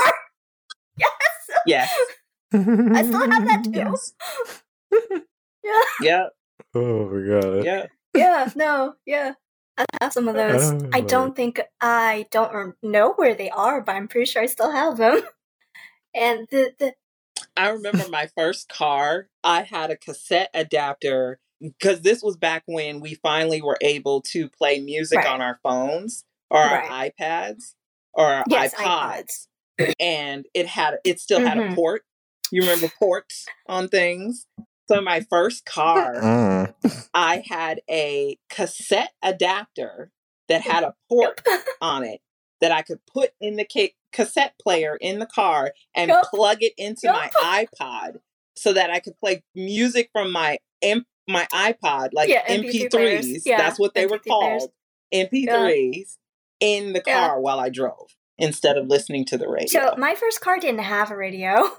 yes. 0.98 1.10
Yes. 1.66 1.94
I 2.52 3.04
still 3.04 3.32
have 3.32 3.46
that 3.46 3.64
too. 3.64 3.72
Yes. 3.72 4.14
Yeah. 5.64 5.82
Yeah. 6.02 6.26
Oh 6.74 7.10
my 7.10 7.40
god. 7.40 7.64
Yeah. 7.64 7.86
Yeah. 8.18 8.50
No. 8.56 8.96
Yeah. 9.06 9.34
I 9.78 9.86
have 10.02 10.14
some 10.14 10.28
of 10.28 10.36
those. 10.36 10.72
Oh, 10.72 10.90
I 10.94 11.02
don't 11.02 11.36
think 11.36 11.62
I 11.82 12.26
don't 12.32 12.76
know 12.84 13.14
where 13.14 13.36
they 13.36 13.50
are, 13.50 13.82
but 13.82 13.96
I'm 13.96 14.08
pretty 14.08 14.26
sure 14.26 14.42
I 14.42 14.48
still 14.48 14.72
have 14.72 14.98
them. 14.98 15.22
And 16.16 16.48
the 16.52 16.74
the 16.80 16.94
I 17.56 17.70
remember 17.70 18.08
my 18.10 18.28
first 18.38 18.70
car, 18.70 19.30
I 19.44 19.62
had 19.64 19.92
a 19.92 19.98
cassette 19.98 20.50
adapter 20.54 21.40
because 21.62 22.02
this 22.02 22.24
was 22.24 22.38
back 22.38 22.64
when 22.66 23.00
we 23.00 23.16
finally 23.16 23.62
were 23.62 23.78
able 23.82 24.22
to 24.34 24.50
play 24.50 24.80
music 24.80 25.18
Right. 25.18 25.28
on 25.28 25.42
our 25.42 25.60
phones 25.64 26.24
or 26.50 26.60
our 26.60 26.84
Right. 26.84 27.14
iPads 27.20 27.74
or 28.14 28.26
our 28.26 28.46
Yes, 28.50 28.74
iPods. 28.76 29.48
And 30.00 30.46
it 30.54 30.68
had 30.68 31.00
it 31.04 31.20
still 31.20 31.40
had 31.42 31.58
a 31.58 31.62
Mhm. 31.62 31.76
port. 31.76 32.04
You 32.52 32.62
remember 32.62 32.90
ports 33.00 33.46
on 33.68 33.90
things? 33.90 34.48
So 34.90 35.02
my 35.02 35.22
first 35.30 35.66
car, 35.66 36.14
Mm. 36.16 36.74
I 37.14 37.44
had 37.48 37.82
a 37.90 38.38
cassette 38.50 39.12
adapter 39.22 40.12
that 40.48 40.62
had 40.62 40.84
a 40.84 40.96
port 41.10 41.42
on 41.82 42.04
it 42.04 42.22
that 42.62 42.72
I 42.72 42.82
could 42.82 43.00
put 43.06 43.32
in 43.42 43.56
the 43.58 43.66
ca- 43.72 43.94
cassette 44.14 44.54
player 44.62 44.96
in 45.00 45.20
the 45.20 45.26
car 45.26 45.74
and 45.96 46.10
Yup. 46.10 46.26
plug 46.34 46.58
it 46.62 46.74
into 46.78 47.02
Yup. 47.04 47.16
my 47.16 47.66
iPod 47.80 48.20
so 48.56 48.74
that 48.74 48.90
I 48.90 49.00
could 49.00 49.18
play 49.18 49.44
music 49.54 50.10
from 50.14 50.32
my 50.32 50.58
M- 50.82 51.06
my 51.28 51.46
iPod, 51.54 52.10
like 52.14 52.30
Yeah, 52.30 52.44
MP3 52.48 52.90
MP3s. 52.90 53.42
Yeah, 53.46 53.58
That's 53.58 53.78
what 53.80 53.94
they 53.94 54.06
were 54.06 54.18
MP3 54.20 54.22
players. 54.40 54.62
called, 54.62 54.72
MP3s, 55.14 56.18
in 56.60 56.94
the 56.94 57.02
car 57.02 57.40
while 57.42 57.60
I 57.60 57.70
drove 57.70 58.16
instead 58.38 58.78
of 58.78 58.88
listening 58.88 59.26
to 59.26 59.38
the 59.38 59.50
radio. 59.50 59.68
So 59.68 59.96
my 59.98 60.16
first 60.16 60.40
car 60.42 60.58
didn't 60.60 60.80
have 60.82 61.12
a 61.12 61.18
radio. 61.18 61.70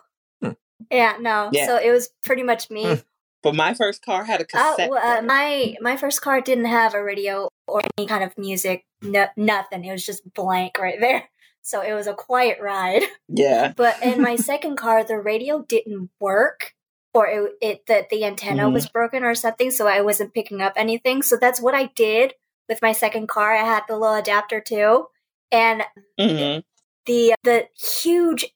Yeah, 0.91 1.17
no. 1.21 1.51
Yeah. 1.53 1.67
So 1.67 1.77
it 1.77 1.91
was 1.91 2.11
pretty 2.25 2.43
much 2.43 2.71
me. 2.71 2.85
Hmm. 2.85 2.95
but 3.43 3.55
my 3.55 3.75
first 3.75 4.05
car 4.05 4.25
had 4.25 4.41
a 4.41 4.45
Uh, 4.45 4.47
cassette. 4.75 4.91
well, 4.91 5.01
uh, 5.19 5.23
my 5.23 5.77
my 5.81 5.97
first 5.97 6.21
car 6.23 6.41
didn't 6.41 6.65
have 6.67 6.95
a 6.95 7.03
radio 7.03 7.49
or 7.67 7.81
any 7.99 8.07
kind 8.07 8.25
of 8.25 8.37
music. 8.39 8.85
No, 9.03 9.27
nothing. 9.37 9.85
It 9.85 9.93
was 9.93 10.05
just 10.05 10.23
blank 10.35 10.79
right 10.79 10.99
there. 11.07 11.29
So 11.63 11.83
it 11.83 11.93
was 11.93 12.07
a 12.07 12.15
quiet 12.15 12.59
ride. 12.61 13.03
yeah. 13.29 13.73
But 13.77 14.03
in 14.03 14.23
my 14.23 14.37
second 14.37 14.77
car, 14.77 15.05
the 15.05 15.19
radio 15.19 15.63
didn't 15.63 16.11
work, 16.21 16.75
or 17.15 17.27
it, 17.29 17.53
it 17.61 17.87
the 17.87 18.07
the 18.11 18.25
antenna 18.25 18.65
Mhm. 18.65 18.73
was 18.73 18.89
broken 18.89 19.23
or 19.25 19.35
something, 19.35 19.71
so 19.71 19.87
I 19.87 20.01
wasn't 20.01 20.35
picking 20.35 20.61
up 20.63 20.73
anything. 20.77 21.23
So 21.23 21.37
that's 21.37 21.61
what 21.61 21.75
I 21.75 21.87
did 21.95 22.35
with 22.69 22.83
my 22.83 22.93
second 22.93 23.29
car. 23.29 23.55
I 23.55 23.65
had 23.65 23.85
the 23.89 23.97
little 23.99 24.17
adapter 24.17 24.61
too, 24.61 25.07
and 25.53 25.83
hmm 26.19 26.61
the 27.07 27.35
the 27.45 27.69
huge 28.03 28.47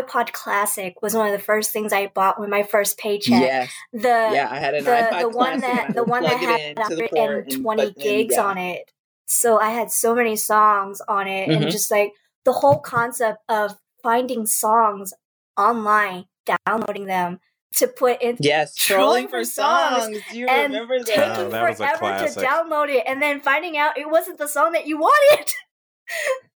iPod 0.00 0.32
Classic 0.32 1.00
was 1.02 1.14
one 1.14 1.26
of 1.26 1.32
the 1.32 1.38
first 1.44 1.72
things 1.72 1.92
I 1.92 2.06
bought 2.06 2.40
with 2.40 2.48
my 2.48 2.62
first 2.62 2.98
paycheck. 2.98 3.40
Yes. 3.40 3.72
The 3.92 4.08
yeah, 4.08 4.48
I 4.50 4.58
had 4.58 4.74
an 4.74 4.84
the 4.84 4.90
iPod 4.90 5.20
the 5.20 5.28
one 5.28 5.60
Classic 5.60 5.64
and 5.70 5.80
I 5.80 5.84
that 5.86 5.94
the 5.94 6.04
one 6.04 6.22
that 6.22 6.36
had 6.38 6.78
into 6.78 6.96
the 6.96 7.08
port 7.08 7.52
and 7.52 7.64
120 7.64 7.82
and 7.82 7.94
gigs 7.96 8.34
yeah. 8.36 8.44
on 8.44 8.58
it. 8.58 8.90
So 9.26 9.58
I 9.58 9.70
had 9.70 9.90
so 9.90 10.14
many 10.14 10.36
songs 10.36 11.00
on 11.08 11.26
it, 11.26 11.48
Mhm. 11.48 11.56
and 11.62 11.70
just 11.70 11.90
like 11.90 12.12
the 12.44 12.52
whole 12.52 12.78
concept 12.78 13.38
of 13.48 13.76
finding 14.02 14.46
songs 14.46 15.14
online, 15.56 16.26
downloading 16.66 17.06
them 17.06 17.40
to 17.76 17.86
put 17.88 18.20
in, 18.20 18.36
Yes, 18.40 18.74
Trolling 18.74 18.98
trolling 18.98 19.28
for 19.28 19.40
for 19.40 19.44
songs 19.44 20.04
songs. 20.04 20.18
You 20.34 20.46
and 20.46 20.72
remember 20.72 20.98
taking 20.98 21.20
that? 21.20 21.38
Oh, 21.38 21.48
that 21.48 21.68
was 21.70 21.80
a 21.80 21.96
forever 21.98 22.28
to 22.28 22.40
download 22.40 22.88
it, 22.90 23.04
and 23.06 23.22
then 23.22 23.40
finding 23.40 23.78
out 23.78 23.96
it 23.96 24.10
wasn't 24.10 24.38
the 24.38 24.48
song 24.48 24.72
that 24.72 24.86
you 24.86 24.98
wanted. 24.98 25.50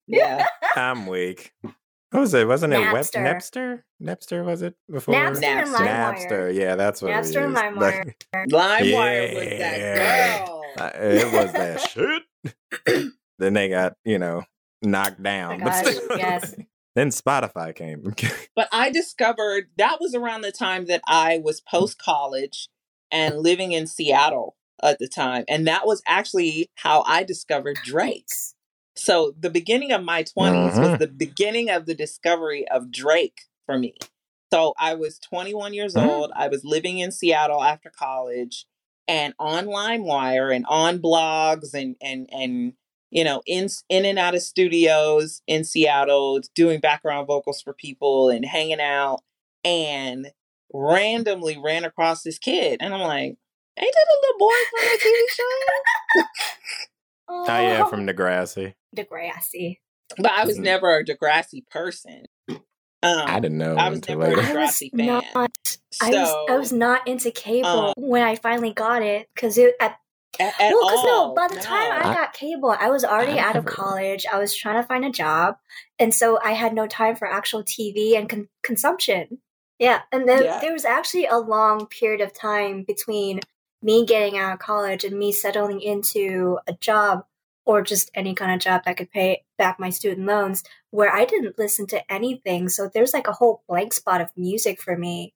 Yeah. 0.08 0.46
I'm 0.76 1.08
weak. 1.08 1.54
What 2.14 2.20
was 2.22 2.34
it? 2.36 2.48
Wasn't 2.48 2.72
it 2.74 2.80
Web 2.94 3.04
Napster. 3.06 3.24
Napster? 3.26 3.82
Napster 4.02 4.46
was 4.46 4.62
it 4.62 4.76
before? 4.90 5.16
Napster 5.16 5.44
and 5.44 5.68
Napster. 5.70 5.76
LimeWire. 5.88 6.30
Napster, 6.30 6.54
yeah, 6.54 6.76
that's 6.76 7.02
what 7.02 7.12
Napster 7.12 7.36
we 7.38 7.58
and 7.58 7.76
used. 7.76 7.76
LimeWire. 7.76 8.14
LimeWire 8.52 9.36
was 9.36 9.46
Yeah. 9.48 9.96
that 9.98 10.46
girl. 10.48 10.62
Uh, 10.78 10.92
it 10.96 11.34
was 11.34 11.54
that 11.54 11.82
shit. 12.86 13.12
then 13.40 13.54
they 13.54 13.70
got, 13.70 13.94
you 14.06 14.20
know, 14.20 14.44
knocked 14.84 15.22
down. 15.24 15.62
Oh 15.62 15.66
but 15.66 15.84
gosh, 15.84 15.96
still- 15.96 16.18
yes. 16.18 16.56
then 16.96 17.10
Spotify 17.10 17.74
came. 17.76 18.14
But 18.56 18.70
I 18.72 18.92
discovered 18.92 19.70
that 19.78 19.98
was 20.00 20.14
around 20.14 20.42
the 20.42 20.52
time 20.52 20.86
that 20.86 21.02
I 21.08 21.42
was 21.44 21.62
post 21.62 21.98
college 21.98 22.70
and 23.12 23.40
living 23.40 23.72
in 23.72 23.88
Seattle 23.88 24.56
at 24.84 25.00
the 25.00 25.08
time. 25.08 25.46
And 25.48 25.66
that 25.68 25.88
was 25.88 26.02
actually 26.08 26.70
how 26.76 27.04
I 27.08 27.24
discovered 27.24 27.78
Drake. 27.84 28.28
So 28.96 29.34
the 29.40 29.50
beginning 29.50 29.92
of 29.92 30.04
my 30.04 30.24
20s 30.24 30.80
was 30.80 30.92
Mhm. 30.94 31.00
the 31.00 31.08
beginning 31.08 31.70
of 31.70 31.86
the 31.86 31.96
discovery 31.96 32.68
of 32.68 32.92
Drake 32.92 33.42
for 33.66 33.78
me. 33.78 33.96
So 34.54 34.74
I 34.78 34.94
was 34.96 35.20
21 35.20 35.74
years 35.74 35.96
Mhm. 35.96 36.04
old. 36.04 36.32
I 36.36 36.48
was 36.48 36.64
living 36.64 37.00
in 37.00 37.12
Seattle 37.12 37.64
after 37.64 37.90
college 37.90 38.66
and 39.08 39.34
on 39.40 39.66
LimeWire 39.66 40.56
and 40.56 40.66
on 40.68 41.00
blogs 41.00 41.74
and 41.74 41.96
and 42.02 42.30
and 42.32 42.74
you 43.12 43.24
know 43.24 43.42
in 43.46 43.68
in 43.90 44.06
and 44.06 44.20
out 44.20 44.36
of 44.36 44.42
studios 44.44 45.42
in 45.48 45.64
Seattle 45.64 46.40
doing 46.56 46.80
background 46.80 47.28
vocals 47.28 47.62
for 47.62 47.74
people 47.74 48.30
and 48.30 48.46
hanging 48.46 48.80
out 48.82 49.22
and 49.66 50.32
randomly 50.74 51.58
ran 51.58 51.84
across 51.86 52.24
this 52.24 52.38
kid 52.40 52.78
and 52.82 52.94
I'm 52.94 53.02
like, 53.02 53.38
ain't 53.80 53.94
that 53.94 54.08
a 54.08 54.18
little 54.22 54.40
boy 54.40 54.54
from 54.72 54.90
the 54.92 55.00
TV 55.02 55.28
show? 55.36 55.44
Oh, 57.36 57.46
oh 57.48 57.60
yeah, 57.62 57.86
from 57.86 58.06
Degrassi. 58.06 58.74
Degrassi. 58.96 59.80
But 60.18 60.32
I 60.32 60.46
was 60.46 60.58
Mhm. 60.58 60.64
never 60.64 60.98
a 60.98 61.04
Degrassi 61.06 61.68
person. 61.70 62.26
Um, 62.50 62.60
I 63.04 63.40
didn't 63.40 63.58
know 63.58 63.76
I 63.76 63.90
was 63.90 63.98
until 64.00 64.20
never 64.20 64.32
a 64.32 64.36
later. 64.38 64.58
I 64.60 64.62
was 64.62 64.70
Degrassi 64.72 64.90
fan. 64.96 65.06
not. 65.34 65.78
So 65.92 66.06
I 66.06 66.10
was 66.12 66.50
I 66.50 66.58
was 66.58 66.72
not 66.72 67.08
into 67.08 67.32
cable 67.32 67.88
um, 67.90 67.94
when 67.98 68.24
I 68.24 68.36
finally 68.36 68.72
got 68.74 69.02
it 69.02 69.28
because 69.34 69.58
it 69.58 69.76
at 69.80 69.98
at, 70.40 70.54
at 70.60 70.72
well 70.74 70.86
because 70.88 71.04
no 71.06 71.34
by 71.36 71.48
the 71.54 71.62
time 71.62 71.92
I 71.92 72.10
I- 72.10 72.14
got 72.14 72.34
cable 72.34 72.72
I 72.72 72.90
was 72.90 73.04
already 73.04 73.40
I 73.40 73.44
out 73.50 73.56
of 73.56 73.66
college 73.66 74.26
I 74.32 74.40
was 74.40 74.56
trying 74.56 74.82
to 74.82 74.88
find 74.88 75.06
a 75.06 75.12
job 75.12 75.58
and 76.00 76.14
so 76.14 76.40
I 76.44 76.54
had 76.54 76.74
no 76.74 76.88
time 76.88 77.16
for 77.16 77.28
actual 77.28 77.64
TV 77.64 78.16
and 78.18 78.28
con- 78.30 78.50
consumption. 78.64 79.40
Yeah, 79.80 80.04
and 80.12 80.28
then 80.30 80.44
Yeah. 80.44 80.60
there 80.60 80.72
was 80.74 80.86
actually 80.86 81.26
a 81.26 81.38
long 81.38 81.88
period 81.88 82.22
of 82.22 82.32
time 82.34 82.84
between 82.84 83.42
me 83.84 84.06
getting 84.06 84.38
out 84.38 84.54
of 84.54 84.60
college 84.60 85.04
and 85.04 85.18
me 85.18 85.32
settling 85.32 85.82
into 85.82 86.58
a 86.68 86.74
job 86.74 87.26
or 87.66 87.82
just 87.82 88.10
any 88.14 88.34
kind 88.34 88.52
of 88.54 88.60
job 88.60 88.84
that 88.86 88.98
could 88.98 89.12
pay 89.12 89.44
back 89.58 89.80
my 89.80 89.90
student 89.90 90.26
loans 90.28 90.64
where 90.92 91.14
I 91.14 91.26
didn't 91.26 91.60
listen 91.60 91.86
to 91.88 92.12
anything. 92.12 92.70
So 92.70 92.90
there's 92.92 93.14
like 93.14 93.28
a 93.28 93.34
whole 93.34 93.64
blank 93.68 93.94
spot 93.94 94.22
of 94.22 94.30
music 94.36 94.82
for 94.82 94.98
me. 94.98 95.34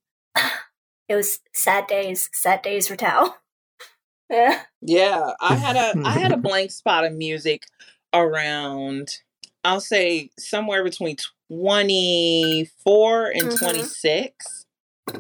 it 1.08 1.16
was 1.16 1.40
sad 1.54 1.88
days, 1.88 2.30
sad 2.34 2.62
days 2.62 2.88
for 2.88 2.96
Tao. 2.96 3.36
yeah. 4.30 4.64
Yeah, 4.82 5.32
I 5.40 5.56
had 5.56 5.76
a 5.76 6.00
I 6.06 6.20
had 6.20 6.32
a 6.32 6.38
blank 6.50 6.72
spot 6.72 7.06
of 7.06 7.14
music 7.14 7.64
around 8.14 9.10
I'll 9.64 9.82
say 9.82 10.30
somewhere 10.40 10.84
between 10.84 11.18
24 11.50 13.26
and 13.32 13.44
Mhm. 13.44 13.60
26 13.60 14.67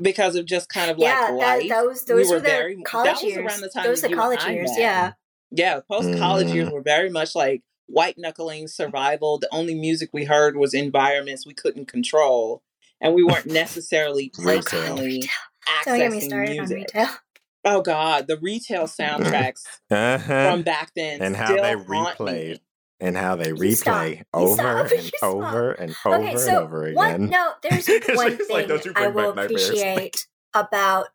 because 0.01 0.35
of 0.35 0.45
just 0.45 0.69
kind 0.69 0.91
of 0.91 0.97
yeah, 0.97 1.29
like 1.31 1.39
that, 1.39 1.59
life. 1.59 1.69
those 1.69 2.05
We 2.07 2.13
those 2.15 2.29
were 2.29 2.35
were 2.35 2.39
the 2.41 2.47
very- 2.47 2.75
that 2.75 2.85
college 2.85 3.13
was 3.13 3.23
years. 3.23 3.37
around 3.37 3.61
the 3.61 3.69
time 3.69 3.83
those 3.85 4.01
that 4.01 4.09
the 4.11 4.15
college 4.17 4.45
years, 4.45 4.69
met. 4.71 4.79
yeah. 4.79 5.11
Yeah, 5.51 5.79
post 5.89 6.17
college 6.19 6.47
years 6.51 6.67
Mm. 6.69 6.73
were 6.73 6.81
very 6.81 7.09
much 7.09 7.33
like 7.35 7.61
white 7.85 8.17
knuckling 8.17 8.67
survival. 8.67 9.37
The 9.39 9.47
only 9.53 9.75
music 9.75 10.09
we 10.11 10.25
heard 10.25 10.57
was 10.57 10.73
environments 10.73 11.45
we 11.45 11.53
couldn't 11.53 11.85
control, 11.87 12.61
and 12.99 13.13
we 13.13 13.23
weren't 13.23 13.45
necessarily 13.63 14.31
Retail. 14.37 14.61
personally 14.61 15.29
Don't 15.85 15.97
get 15.97 16.11
me 16.11 16.17
accessing 16.19 16.23
started 16.25 16.49
on 16.51 16.55
music. 16.57 16.77
retail. 16.77 17.07
Oh 17.65 17.81
God, 17.81 18.27
the 18.27 18.37
retail 18.37 18.83
soundtracks 18.87 19.63
Uh-huh. 19.91 20.51
from 20.51 20.61
back 20.63 20.91
then 20.95 21.21
and 21.21 21.35
how 21.35 21.53
they 21.53 21.73
replayed 21.75 22.59
and 22.99 23.15
how 23.17 23.35
they 23.35 23.49
You 23.49 23.55
replay 23.55 24.17
You 24.17 24.23
over 24.33 24.61
and 24.93 25.01
stop. 25.03 25.23
over 25.23 25.71
and 25.73 25.95
over 26.05 26.15
okay, 26.17 26.31
and 26.31 26.39
so 26.39 26.63
over 26.63 26.91
one 26.93 27.13
again. 27.13 27.29
no, 27.29 27.51
there's 27.63 27.87
one 27.87 27.99
like- 28.17 28.39
like, 28.49 28.67
thing 28.67 28.79
you 28.85 28.93
I 28.95 29.07
will 29.07 29.31
appreciate 29.37 30.27
about 30.53 31.07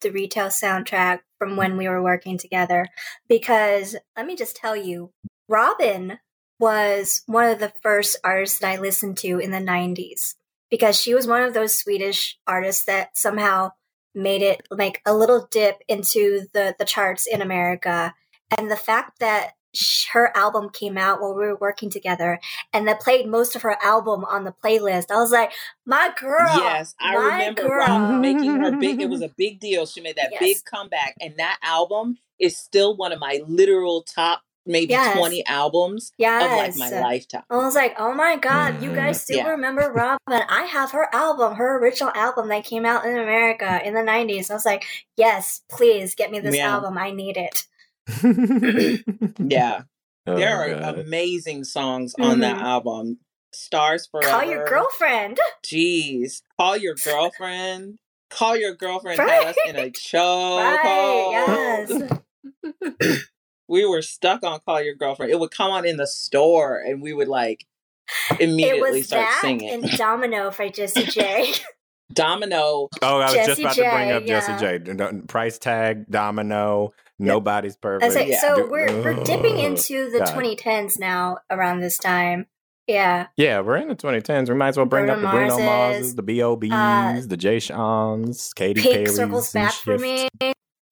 the 0.00 0.10
retail 0.10 0.46
soundtrack 0.48 1.20
from 1.38 1.56
when 1.56 1.76
we 1.76 1.88
were 1.88 2.02
working 2.02 2.36
together 2.38 2.88
because 3.28 3.94
let 4.16 4.26
me 4.26 4.34
just 4.36 4.56
tell 4.56 4.74
you, 4.74 5.12
Robyn 5.48 6.18
was 6.58 7.22
one 7.26 7.48
of 7.48 7.60
the 7.60 7.72
first 7.82 8.18
artists 8.24 8.58
that 8.58 8.70
I 8.70 8.80
listened 8.80 9.16
to 9.18 9.38
in 9.38 9.52
the 9.52 9.58
90s 9.58 10.34
because 10.70 11.00
she 11.00 11.14
was 11.14 11.26
one 11.28 11.42
of 11.42 11.54
those 11.54 11.76
Swedish 11.76 12.36
artists 12.46 12.84
that 12.86 13.16
somehow 13.16 13.70
made 14.14 14.42
it 14.42 14.62
like 14.70 15.00
a 15.06 15.14
little 15.14 15.46
dip 15.52 15.76
into 15.86 16.46
the 16.52 16.74
the 16.78 16.84
charts 16.84 17.26
in 17.26 17.40
America 17.40 18.12
and 18.58 18.68
the 18.70 18.76
fact 18.76 19.20
that 19.20 19.52
her 20.12 20.36
album 20.36 20.70
came 20.70 20.98
out 20.98 21.20
while 21.20 21.34
we 21.34 21.46
were 21.46 21.56
working 21.56 21.90
together 21.90 22.40
and 22.72 22.86
that 22.88 23.00
played 23.00 23.26
most 23.26 23.56
of 23.56 23.62
her 23.62 23.76
album 23.82 24.24
on 24.24 24.44
the 24.44 24.52
playlist. 24.52 25.10
I 25.10 25.16
was 25.16 25.32
like, 25.32 25.52
my 25.86 26.12
girl. 26.18 26.56
Yes, 26.56 26.94
I 27.00 27.14
remember 27.14 27.62
girl. 27.62 27.86
Robyn 27.86 28.20
making 28.20 28.56
her 28.56 28.76
big. 28.76 29.00
It 29.00 29.08
was 29.08 29.22
a 29.22 29.28
big 29.36 29.60
deal. 29.60 29.86
She 29.86 30.00
made 30.00 30.16
that 30.16 30.30
Yes. 30.32 30.40
big 30.40 30.56
comeback, 30.64 31.16
and 31.20 31.34
that 31.38 31.58
album 31.62 32.18
is 32.38 32.56
still 32.56 32.96
one 32.96 33.12
of 33.12 33.20
my 33.20 33.40
literal 33.46 34.02
top 34.02 34.42
maybe 34.68 34.90
yes. 34.90 35.16
20 35.16 35.46
albums 35.46 36.12
yes. 36.18 36.44
of 36.44 36.78
like 36.78 36.92
my 36.92 37.00
lifetime. 37.00 37.42
I 37.50 37.56
was 37.56 37.74
like, 37.74 37.94
oh 37.98 38.12
my 38.14 38.36
God, 38.36 38.82
you 38.82 38.90
mm-hmm. 38.90 38.96
guys 38.96 39.22
still 39.22 39.38
yeah. 39.38 39.48
remember 39.48 39.90
Robyn. 39.90 40.18
I 40.48 40.64
have 40.64 40.92
her 40.92 41.08
album, 41.14 41.54
her 41.54 41.78
original 41.78 42.12
album 42.14 42.48
that 42.48 42.64
came 42.64 42.84
out 42.84 43.06
in 43.06 43.16
America 43.16 43.80
in 43.82 43.94
the 43.94 44.00
90s. 44.00 44.50
I 44.50 44.54
was 44.54 44.66
like, 44.66 44.84
yes, 45.16 45.62
please 45.70 46.14
get 46.14 46.30
me 46.30 46.38
this 46.38 46.56
yeah. 46.56 46.70
album. 46.70 46.98
I 46.98 47.10
need 47.10 47.38
it. 47.38 47.66
Yeah. 49.38 49.82
Oh, 50.26 50.36
there 50.36 50.60
are 50.60 50.78
God. 50.78 50.98
amazing 50.98 51.64
songs 51.64 52.14
on 52.18 52.32
mm-hmm. 52.32 52.40
that 52.40 52.58
album. 52.58 53.16
Stars 53.54 54.06
Forever. 54.10 54.28
Call 54.30 54.44
your 54.44 54.66
girlfriend. 54.66 55.38
Jeez. 55.64 56.42
Call 56.60 56.76
your 56.76 56.94
girlfriend. 56.96 57.98
Call 58.28 58.54
your 58.54 58.74
girlfriend 58.74 59.18
right. 59.18 59.30
had 59.30 59.46
us 59.46 59.56
in 59.66 59.76
a 59.76 59.90
choke. 59.90 60.60
Right, 60.60 61.88
yes. 61.88 63.22
we 63.68 63.86
were 63.86 64.02
stuck 64.02 64.42
on 64.42 64.60
Call 64.66 64.82
Your 64.82 64.94
Girlfriend. 64.94 65.32
It 65.32 65.38
would 65.38 65.50
come 65.50 65.70
on 65.70 65.86
in 65.86 65.96
the 65.96 66.06
store 66.06 66.78
and 66.78 67.00
we 67.00 67.12
would 67.12 67.28
like 67.28 67.66
immediately 68.38 69.02
start 69.02 69.28
that 69.28 69.40
singing. 69.40 69.70
And 69.70 69.90
Domino 69.92 70.50
for 70.50 70.68
Jessie 70.68 71.04
J. 71.04 71.52
Domino. 72.12 72.88
Oh, 73.02 73.18
I 73.20 73.24
was 73.24 73.34
Jessie 73.34 73.46
just 73.48 73.60
about 73.60 73.76
J, 73.76 73.82
to 73.84 73.90
bring 73.90 74.10
up 74.12 74.22
yeah. 74.26 74.40
Jessie 74.58 74.94
J. 74.94 75.20
Price 75.26 75.58
tag, 75.58 76.06
Domino. 76.10 76.92
Nobody's 77.18 77.76
perfect. 77.76 78.14
Like, 78.14 78.28
yeah. 78.28 78.40
So 78.40 78.68
we're 78.68 79.02
we're 79.02 79.24
dipping 79.24 79.58
into 79.58 80.10
the 80.10 80.20
God. 80.20 80.28
2010s 80.28 80.98
now 80.98 81.38
around 81.50 81.80
this 81.80 81.98
time. 81.98 82.46
Yeah. 82.86 83.26
Yeah, 83.36 83.60
we're 83.60 83.76
in 83.76 83.88
the 83.88 83.96
2010s. 83.96 84.48
We 84.48 84.54
might 84.54 84.68
as 84.68 84.76
well 84.76 84.86
bring 84.86 85.06
Bruno 85.06 85.20
up 85.20 85.32
the 85.32 85.36
Bruno 85.36 85.58
Marses, 85.58 86.14
the 86.14 86.22
B.O.B.s, 86.22 86.72
uh, 86.72 87.26
the 87.28 87.36
Jay 87.36 87.58
Sean's, 87.58 88.54
Katy 88.54 88.80
Pink 88.80 88.94
Perry's. 88.94 89.16
circles 89.16 89.52
back 89.52 89.74
for 89.74 89.98
me. 89.98 90.28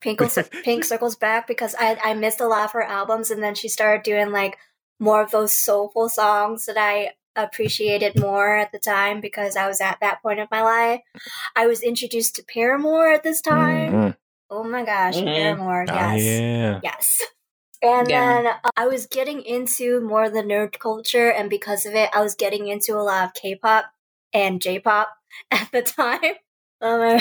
Pink, 0.03 0.21
Pink 0.63 0.85
circles 0.85 1.17
back 1.17 1.47
because 1.47 1.75
I, 1.79 1.99
I 2.05 2.15
missed 2.15 2.41
a 2.41 2.47
lot 2.47 2.67
of 2.67 2.73
her 2.73 2.83
albums 2.83 3.31
and 3.31 3.43
then 3.43 3.55
she 3.55 3.69
started 3.69 4.03
doing 4.03 4.31
like 4.31 4.59
more 5.01 5.23
of 5.23 5.31
those 5.31 5.53
soulful 5.55 6.11
songs 6.11 6.67
that 6.67 6.77
I 6.77 7.13
appreciated 7.35 8.19
more 8.19 8.57
at 8.57 8.73
the 8.73 8.79
time 8.79 9.21
because 9.21 9.57
I 9.57 9.67
was 9.67 9.81
at 9.81 9.99
that 10.01 10.23
point 10.23 10.41
of 10.41 10.51
my 10.51 10.63
life. 10.63 11.01
I 11.55 11.67
was 11.67 11.83
introduced 11.83 12.37
to 12.37 12.45
Paramore 12.45 13.09
at 13.09 13.23
this 13.23 13.41
time. 13.41 13.93
Mm-hmm. 13.93 14.11
Oh 14.51 14.63
my 14.63 14.85
gosh, 14.85 15.17
mm-hmm. 15.17 15.27
Paramore. 15.27 15.87
Ah, 15.89 16.15
yes. 16.15 16.23
Oh, 16.23 16.25
yeah. 16.25 16.81
Yes. 16.83 17.23
And 17.83 18.09
yeah. 18.09 18.43
then 18.43 18.47
uh, 18.47 18.71
I 18.77 18.87
was 18.87 19.07
getting 19.07 19.43
into 19.43 20.01
more 20.01 20.25
of 20.25 20.33
the 20.33 20.43
nerd 20.43 20.79
culture, 20.79 21.31
and 21.31 21.51
because 21.51 21.85
of 21.87 21.95
it, 21.95 22.11
I 22.15 22.23
was 22.23 22.35
getting 22.35 22.69
into 22.69 22.95
a 22.95 23.03
lot 23.03 23.25
of 23.25 23.35
K 23.35 23.55
pop 23.55 23.87
and 24.33 24.61
J 24.63 24.79
pop 24.79 25.11
at 25.51 25.71
the 25.73 25.83
time. 25.83 26.21
Um, 26.81 27.21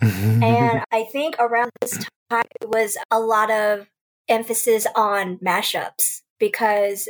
and 0.42 0.84
I 0.92 1.04
think 1.04 1.36
around 1.38 1.70
this 1.80 2.06
time 2.30 2.44
it 2.60 2.68
was 2.68 2.96
a 3.10 3.20
lot 3.20 3.50
of 3.50 3.88
emphasis 4.28 4.86
on 4.94 5.38
mashups 5.38 6.22
because 6.38 7.08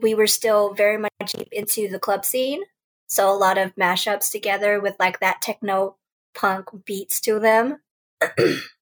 we 0.00 0.14
were 0.14 0.26
still 0.26 0.72
very 0.72 0.96
much 0.96 1.10
deep 1.26 1.48
into 1.52 1.88
the 1.88 1.98
club 1.98 2.24
scene. 2.24 2.62
So 3.08 3.30
a 3.30 3.36
lot 3.36 3.58
of 3.58 3.74
mashups 3.74 4.30
together 4.30 4.80
with 4.80 4.96
like 4.98 5.20
that 5.20 5.42
techno 5.42 5.96
punk 6.34 6.68
beats 6.86 7.20
to 7.22 7.38
them. 7.38 7.80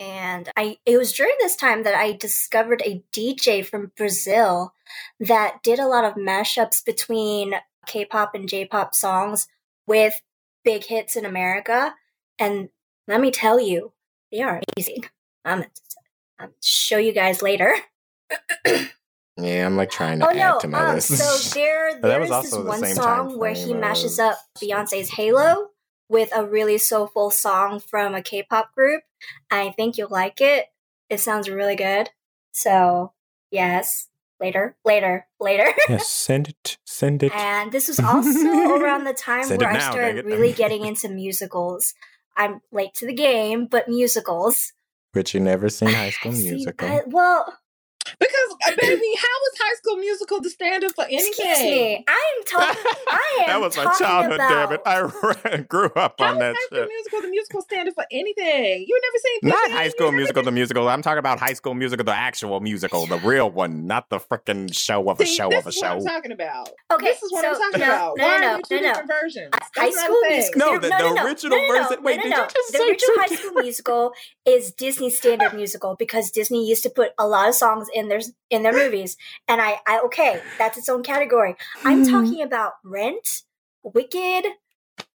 and 0.00 0.48
I 0.56 0.78
it 0.86 0.96
was 0.96 1.12
during 1.12 1.34
this 1.40 1.56
time 1.56 1.82
that 1.82 1.94
I 1.94 2.12
discovered 2.12 2.82
a 2.84 3.02
DJ 3.12 3.64
from 3.64 3.92
Brazil 3.96 4.72
that 5.20 5.62
did 5.62 5.78
a 5.78 5.86
lot 5.86 6.04
of 6.04 6.14
mashups 6.14 6.84
between 6.84 7.54
K-pop 7.86 8.34
and 8.34 8.48
J-pop 8.48 8.94
songs 8.94 9.48
with 9.86 10.20
big 10.64 10.84
hits 10.84 11.16
in 11.16 11.24
America 11.24 11.94
and 12.38 12.68
let 13.06 13.20
me 13.20 13.30
tell 13.30 13.60
you 13.60 13.92
they 14.30 14.40
are 14.40 14.60
amazing. 14.76 15.04
Um 15.44 15.64
I'll 16.38 16.50
show 16.62 16.98
you 16.98 17.12
guys 17.12 17.42
later. 17.42 17.74
yeah, 18.66 19.66
I'm 19.66 19.76
like 19.76 19.90
trying 19.90 20.20
to 20.20 20.26
oh, 20.26 20.30
add 20.30 20.36
no, 20.36 20.58
to 20.60 20.68
my 20.68 20.86
um, 20.86 20.94
list. 20.94 21.08
So 21.08 21.58
there, 21.58 22.00
there 22.00 22.22
is 22.22 22.30
this 22.30 22.54
one 22.54 22.84
song 22.86 23.36
where 23.38 23.54
he 23.54 23.74
mashes 23.74 24.20
up 24.20 24.38
Beyonce's 24.62 25.10
Halo 25.10 25.70
with 26.08 26.30
a 26.34 26.44
really 26.44 26.78
soulful 26.78 27.30
song 27.30 27.80
from 27.80 28.14
a 28.14 28.22
K-pop 28.22 28.74
group. 28.74 29.02
I 29.50 29.70
think 29.70 29.96
you'll 29.96 30.08
like 30.10 30.40
it. 30.40 30.66
It 31.10 31.20
sounds 31.20 31.48
really 31.48 31.76
good. 31.76 32.10
So, 32.52 33.12
yes, 33.50 34.08
later, 34.40 34.76
later, 34.84 35.26
later. 35.40 35.72
yes, 35.88 36.08
send 36.08 36.48
it, 36.48 36.78
send 36.84 37.22
it. 37.22 37.32
And 37.34 37.72
this 37.72 37.88
was 37.88 38.00
also 38.04 38.76
around 38.76 39.04
the 39.04 39.14
time 39.14 39.48
where 39.48 39.68
I 39.68 39.78
started 39.78 40.24
really 40.24 40.52
getting 40.52 40.84
into 40.84 41.08
musicals. 41.08 41.94
I'm 42.36 42.60
late 42.72 42.94
to 42.94 43.06
the 43.06 43.14
game, 43.14 43.66
but 43.66 43.88
musicals. 43.88 44.72
But 45.12 45.34
you 45.34 45.40
never 45.40 45.68
seen 45.68 45.88
High 45.88 46.10
School 46.10 46.32
Musical. 46.32 46.88
I, 46.88 47.00
well, 47.06 47.58
because 48.18 48.48
baby, 48.80 49.10
how 49.16 49.36
was 49.42 49.52
High 49.58 49.74
School 49.76 49.96
Musical 49.96 50.40
the 50.40 50.50
standard 50.50 50.92
for 50.94 51.04
anything? 51.04 51.28
Excuse 51.28 51.58
me, 51.58 52.04
I 52.08 52.34
am 52.36 52.44
talking. 52.44 52.92
I 53.08 53.38
am. 53.40 53.46
that 53.46 53.60
was 53.60 53.76
my 53.76 53.84
childhood, 53.98 54.34
about... 54.34 54.48
damn 54.50 54.72
it! 54.72 54.80
I 55.44 55.56
grew 55.58 55.90
up 55.94 56.16
how 56.18 56.32
on 56.32 56.38
that 56.38 56.56
High 56.56 56.66
School 56.66 56.86
Musical 56.86 57.20
the 57.22 57.28
musical 57.28 57.62
standard 57.62 57.94
for 57.94 58.04
anything? 58.10 58.84
You 58.88 59.00
never 59.02 59.18
seen 59.22 59.50
not 59.50 59.70
High 59.70 59.88
School 59.90 60.12
Musical 60.12 60.42
the 60.42 60.50
musical. 60.50 60.88
I'm 60.88 61.02
talking 61.02 61.18
about 61.18 61.38
High 61.38 61.52
School 61.52 61.74
Musical 61.74 62.04
the 62.04 62.14
actual 62.14 62.60
musical, 62.60 63.06
the 63.06 63.18
real 63.18 63.50
one, 63.50 63.86
not 63.86 64.10
the 64.10 64.18
freaking 64.18 64.74
show 64.74 65.08
of 65.10 65.20
a 65.20 65.26
See, 65.26 65.36
show 65.36 65.56
of 65.56 65.66
a 65.66 65.72
show. 65.72 65.86
I'm 65.86 66.04
talking 66.04 66.32
about. 66.32 66.70
Okay, 66.92 67.06
this 67.06 67.22
is 67.22 67.32
what 67.32 67.42
so, 67.42 67.50
I'm 67.50 67.56
talking 67.56 67.80
no, 67.80 67.86
about. 67.86 68.16
No, 68.16 68.24
Why 68.24 68.38
no, 68.38 68.56
no, 68.56 68.60
two 68.68 68.76
no, 68.76 68.82
different 68.82 69.10
versions? 69.22 69.54
High 69.76 69.90
School 69.90 70.20
Musical. 70.28 70.58
No, 70.58 70.78
the, 70.78 70.88
the 70.88 71.24
original 71.24 71.58
version. 71.58 72.02
Wait, 72.02 72.20
did 72.22 72.32
you 72.32 72.46
just 72.52 72.72
the 72.72 72.82
original 72.82 73.16
High 73.18 73.36
School 73.36 73.62
Musical 73.62 74.12
is 74.44 74.72
Disney 74.72 75.10
standard 75.10 75.54
musical 75.54 75.94
because 75.96 76.30
Disney 76.30 76.66
used 76.66 76.82
to 76.82 76.90
put 76.90 77.12
a 77.18 77.26
lot 77.26 77.48
of 77.48 77.54
songs 77.54 77.86
in 77.94 78.07
their 78.08 78.20
in 78.50 78.62
their 78.62 78.72
movies. 78.72 79.16
And 79.46 79.60
I, 79.60 79.80
I 79.86 80.00
okay, 80.06 80.40
that's 80.58 80.78
its 80.78 80.88
own 80.88 81.02
category. 81.02 81.56
I'm 81.84 82.04
hmm. 82.04 82.10
talking 82.10 82.42
about 82.42 82.74
Rent, 82.84 83.42
Wicked, 83.82 84.46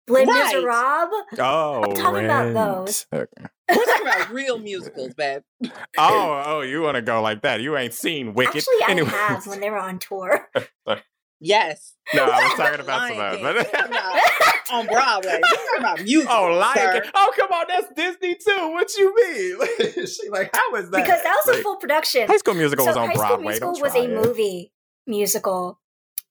Les 0.08 0.26
right. 0.26 0.54
Miserables. 0.54 1.40
Oh, 1.40 1.84
I'm 1.84 1.96
talking 1.96 2.26
Rent. 2.26 2.54
about 2.54 2.86
those. 2.86 3.06
Okay. 3.14 3.48
We're 3.70 3.86
talking 3.86 4.08
about 4.08 4.32
real 4.32 4.60
musicals, 4.60 5.14
babe. 5.14 5.44
oh, 5.98 6.44
oh, 6.46 6.62
you 6.62 6.82
want 6.82 6.96
to 6.96 7.02
go 7.02 7.22
like 7.22 7.42
that? 7.44 7.62
You 7.62 7.78
ain't 7.78 7.94
seen 7.94 8.34
Wicked. 8.34 8.58
Actually, 8.58 8.92
anyway. 8.92 9.10
I 9.10 9.28
have 9.28 9.48
when 9.48 9.62
they 9.62 9.70
were 9.70 9.80
on 9.80 10.00
tour. 10.00 10.50
Yes. 11.42 11.96
No, 12.14 12.26
I 12.26 12.44
was 12.44 12.54
talking 12.58 12.80
about 12.80 13.08
some 13.08 13.18
But 13.18 14.72
on 14.72 14.86
Broadway. 14.86 15.42
We're 15.42 15.58
talking 15.58 15.80
about 15.80 16.04
music. 16.04 16.30
Oh, 16.32 16.46
Lion 16.54 17.02
King. 17.02 17.12
Oh, 17.16 17.34
come 17.36 17.52
on, 17.52 17.66
that's 17.68 17.88
Disney 17.96 18.36
too. 18.36 18.72
What 18.72 18.96
you 18.96 19.16
mean? 19.16 19.88
she 20.08 20.30
like, 20.30 20.52
how 20.54 20.76
is 20.76 20.92
that? 20.92 21.04
Because 21.04 21.24
that 21.24 21.42
was 21.46 21.48
like, 21.48 21.60
a 21.60 21.64
full 21.64 21.78
production. 21.78 22.28
High 22.28 22.38
School 22.38 22.54
Musical 22.54 22.86
so 22.86 22.92
was 22.92 22.98
on 22.98 23.14
Broadway. 23.14 23.24
High 23.24 23.28
Broadway. 23.28 23.56
School 23.56 23.72
Musical 23.72 24.02
was 24.02 24.08
a 24.08 24.14
it. 24.14 24.28
movie 24.28 24.72
musical, 25.08 25.80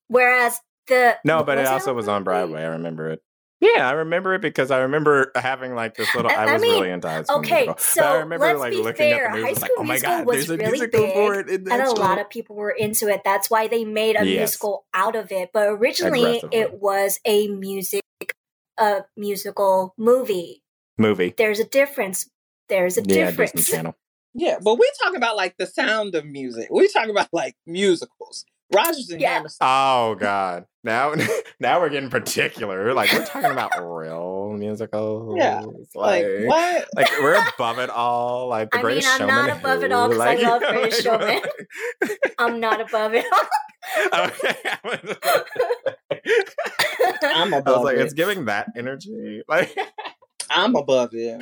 whereas 0.07 0.59
the 0.87 1.17
no, 1.25 1.43
but 1.43 1.57
it 1.57 1.67
also 1.67 1.93
was 1.93 2.07
on 2.07 2.23
Broadway. 2.23 2.61
I 2.61 2.67
remember 2.67 3.09
it. 3.09 3.21
Yeah, 3.61 3.87
I 3.87 3.91
remember 3.91 4.33
it 4.33 4.41
because 4.41 4.71
I 4.71 4.79
remember 4.79 5.31
having 5.35 5.75
like 5.75 5.95
this 5.95 6.13
little. 6.15 6.31
I, 6.31 6.45
I 6.45 6.53
was 6.53 6.61
mean, 6.63 6.81
really 6.81 6.89
into 6.89 7.07
High 7.07 7.21
School 7.21 7.37
okay, 7.37 7.65
Musical. 7.65 7.77
so 7.77 8.01
I 8.01 8.17
remember 8.17 8.47
let's 8.47 8.59
like 8.59 8.71
be 8.71 8.77
looking 8.77 8.95
fair. 8.95 9.27
at 9.27 9.35
the 9.35 9.41
High 9.43 9.53
School 9.53 9.61
like, 9.61 9.71
oh 9.77 9.83
my 9.83 9.93
Musical 9.93 10.17
god, 10.17 10.25
was 10.25 10.35
there's 10.35 10.49
a 10.49 10.57
really 10.57 10.71
musical 10.71 11.01
big, 11.01 11.13
for 11.13 11.35
it, 11.35 11.49
and 11.49 11.67
a 11.69 11.91
lot 11.91 12.19
of 12.19 12.29
people 12.31 12.55
were 12.55 12.71
into 12.71 13.07
it. 13.07 13.21
That's 13.23 13.51
why 13.51 13.67
they 13.67 13.85
made 13.85 14.15
a 14.19 14.25
yes. 14.25 14.39
musical 14.39 14.85
out 14.95 15.15
of 15.15 15.31
it. 15.31 15.51
But 15.53 15.67
originally, 15.67 16.41
it 16.51 16.81
was 16.81 17.19
a 17.23 17.49
music, 17.49 18.01
a 18.79 19.01
musical 19.15 19.93
movie. 19.95 20.63
Movie. 20.97 21.35
There's 21.37 21.59
a 21.59 21.65
difference. 21.65 22.27
There's 22.67 22.97
a 22.97 23.03
yeah, 23.03 23.27
difference. 23.27 23.51
Disney 23.51 23.77
Channel. 23.77 23.95
Yeah, 24.33 24.57
but 24.63 24.79
we 24.79 24.89
talk 25.03 25.15
about 25.15 25.35
like 25.35 25.57
the 25.57 25.67
sound 25.67 26.15
of 26.15 26.25
music. 26.25 26.69
We 26.71 26.87
talk 26.87 27.09
about 27.09 27.27
like 27.31 27.55
musicals. 27.67 28.45
Rodgers 28.73 29.09
and 29.09 29.21
yeah. 29.21 29.33
Hammerstein. 29.33 29.67
Oh 29.69 30.15
God! 30.15 30.65
Now, 30.83 31.13
now 31.59 31.79
we're 31.79 31.89
getting 31.89 32.09
particular. 32.09 32.93
Like 32.93 33.11
we're 33.13 33.25
talking 33.25 33.51
about 33.51 33.71
real 33.79 34.53
musicals. 34.53 35.35
Yeah, 35.37 35.61
like, 35.93 36.25
like 36.25 36.45
what? 36.45 36.87
Like 36.95 37.09
we're 37.19 37.47
above 37.55 37.79
it 37.79 37.89
all. 37.89 38.47
Like 38.47 38.71
the 38.71 38.79
I 38.79 38.81
Greatest 38.81 39.07
mean, 39.07 39.13
I'm 39.13 39.29
Showman. 39.29 39.47
not 39.47 39.57
above 39.59 39.83
it 39.83 39.91
all 39.91 40.07
because 40.07 40.19
like, 40.19 40.39
I 40.39 40.49
love 40.49 40.61
Greatest 40.61 41.05
like, 41.05 41.21
Showman. 41.21 41.41
I'm 42.37 42.59
not 42.59 42.81
above 42.81 43.13
it 43.13 43.25
all. 43.31 44.27
okay. 44.27 44.55
I'm 47.23 47.53
above 47.53 47.67
I 47.67 47.77
was 47.77 47.83
like, 47.83 47.97
it. 47.97 48.01
it's 48.01 48.13
giving 48.13 48.45
that 48.45 48.67
energy. 48.75 49.43
Like 49.47 49.77
I'm 50.49 50.75
above 50.75 51.13
it. 51.13 51.41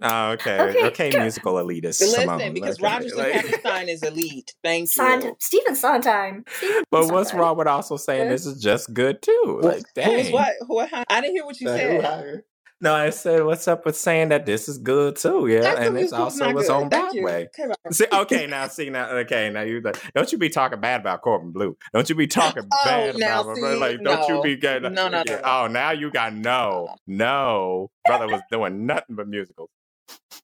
Oh, 0.00 0.30
okay. 0.32 0.58
Okay, 0.58 0.84
okay 0.86 1.18
musical 1.18 1.54
elitist. 1.54 2.00
Listen, 2.00 2.22
Simone. 2.22 2.54
because 2.54 2.80
Rodgers 2.80 3.12
and 3.12 3.32
Hammerstein 3.32 3.88
is 3.88 4.02
elite. 4.02 4.54
Thank 4.62 4.88
Sondheim, 4.88 5.30
you. 5.30 5.36
Stephen 5.38 5.76
Sondheim. 5.76 6.44
Stephen 6.48 6.84
but 6.90 7.02
Sondheim. 7.02 7.14
what's 7.14 7.34
wrong 7.34 7.58
with 7.58 7.66
also 7.66 7.96
saying 7.96 8.30
this 8.30 8.46
is 8.46 8.62
just 8.62 8.92
good 8.94 9.20
too? 9.20 9.60
Like, 9.62 9.84
dang. 9.94 10.18
Who's 10.18 10.32
what? 10.32 10.52
What? 10.66 10.88
I 10.92 11.20
didn't 11.20 11.36
hear 11.36 11.44
what 11.44 11.60
you 11.60 11.68
said. 11.68 12.42
No, 12.82 12.92
I 12.92 13.10
said, 13.10 13.44
what's 13.44 13.68
up 13.68 13.86
with 13.86 13.96
saying 13.96 14.30
that 14.30 14.44
this 14.44 14.68
is 14.68 14.76
good 14.78 15.14
too? 15.14 15.46
Yeah, 15.46 15.60
That's 15.60 15.86
and 15.86 15.96
it's 15.96 16.12
also 16.12 16.48
its 16.58 16.68
own 16.68 16.88
Broadway. 16.88 17.48
See, 17.92 18.06
okay, 18.12 18.48
now 18.48 18.66
see 18.66 18.90
now, 18.90 19.08
okay, 19.18 19.50
now 19.50 19.62
you 19.62 19.80
don't 20.16 20.32
you 20.32 20.36
be 20.36 20.48
talking 20.48 20.80
bad 20.80 21.00
about 21.02 21.22
Corbin 21.22 21.52
Bleu? 21.52 21.76
Don't 21.94 22.08
you 22.08 22.16
be 22.16 22.26
talking 22.26 22.64
oh, 22.72 22.84
bad 22.84 23.18
now, 23.18 23.42
about 23.42 23.56
see, 23.56 23.76
like? 23.76 24.00
no. 24.00 24.16
Don't 24.16 24.28
you 24.28 24.42
be 24.42 24.56
getting 24.56 24.94
no, 24.94 25.08
no, 25.08 25.22
yeah. 25.24 25.36
no. 25.36 25.42
Oh, 25.44 25.66
now 25.68 25.92
you 25.92 26.10
got 26.10 26.34
no, 26.34 26.96
no. 27.06 27.92
Brother 28.04 28.26
was 28.26 28.42
doing 28.50 28.84
nothing 28.84 29.14
but 29.14 29.28
musicals. 29.28 29.70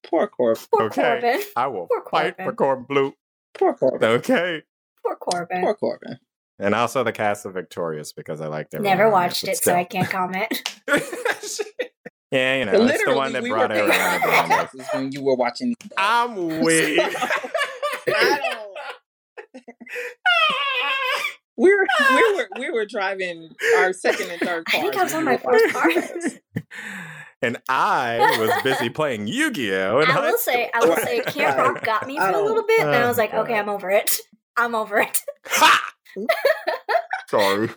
Poor 0.09 0.27
Corbin. 0.27 0.63
Poor 0.73 0.87
okay, 0.87 1.03
Corbin. 1.03 1.43
I 1.57 1.67
will 1.67 1.87
Poor 1.87 2.05
fight 2.11 2.37
Corbin. 2.37 2.47
for 2.47 2.53
Corbin 2.55 2.85
Bleu. 2.89 3.13
Poor 3.55 3.75
Corbin. 3.75 4.09
Okay. 4.09 4.63
Poor 5.05 5.17
Corbin. 5.17 5.61
Poor 5.63 5.75
Corbin. 5.75 6.19
And 6.59 6.75
also 6.75 7.05
the 7.05 7.13
cast 7.13 7.47
of 7.47 7.55
Victorious 7.55 8.13
because 8.13 8.41
I 8.41 8.49
liked 8.49 8.75
it. 8.75 8.83
Never 8.83 9.09
watched 9.11 9.47
it, 9.47 9.59
so 9.59 9.75
I 9.75 9.85
can't 9.85 10.11
comment. 10.11 10.51
yeah, 12.33 12.57
you 12.57 12.65
know, 12.65 12.73
Literally, 12.73 12.95
it's 12.95 13.05
the 13.05 13.15
one 13.15 13.33
that 13.33 13.43
we 13.43 13.51
brought 13.51 13.71
everyone 13.71 14.69
when 14.93 15.13
you 15.13 15.23
were 15.23 15.37
watching. 15.37 15.77
I'm 15.97 16.35
weak. 16.35 17.01
we 21.57 21.75
were 21.75 21.87
we 22.11 22.35
were 22.35 22.49
we 22.59 22.71
were 22.71 22.87
driving 22.87 23.55
our 23.77 23.93
second 23.93 24.31
and 24.31 24.41
third 24.41 24.65
cars. 24.65 24.75
I 24.75 24.81
think 24.83 24.97
I 24.97 25.05
was 25.05 25.15
on 25.15 25.25
my 25.25 25.37
first 25.37 25.75
car. 25.75 25.91
And 27.43 27.59
I 27.69 28.19
was 28.39 28.51
busy 28.63 28.89
playing 28.91 29.27
Yu-Gi-Oh. 29.27 30.01
I 30.01 30.21
will 30.21 30.39
say, 30.39 30.71
I 30.73 30.85
will 30.85 30.97
say, 30.97 31.21
Camp 31.27 31.59
Rock 31.59 31.85
got 31.85 32.07
me 32.07 32.19
for 32.19 32.29
a 32.29 32.43
little 32.43 32.65
bit, 32.65 32.81
and 32.81 32.91
I 32.91 33.09
was 33.09 33.19
like, 33.19 33.35
okay, 33.35 33.59
I'm 33.59 33.69
over 33.69 33.91
it. 33.91 34.19
I'm 34.57 34.75
over 34.75 34.99
it. 34.99 35.23
Sorry. 37.29 37.71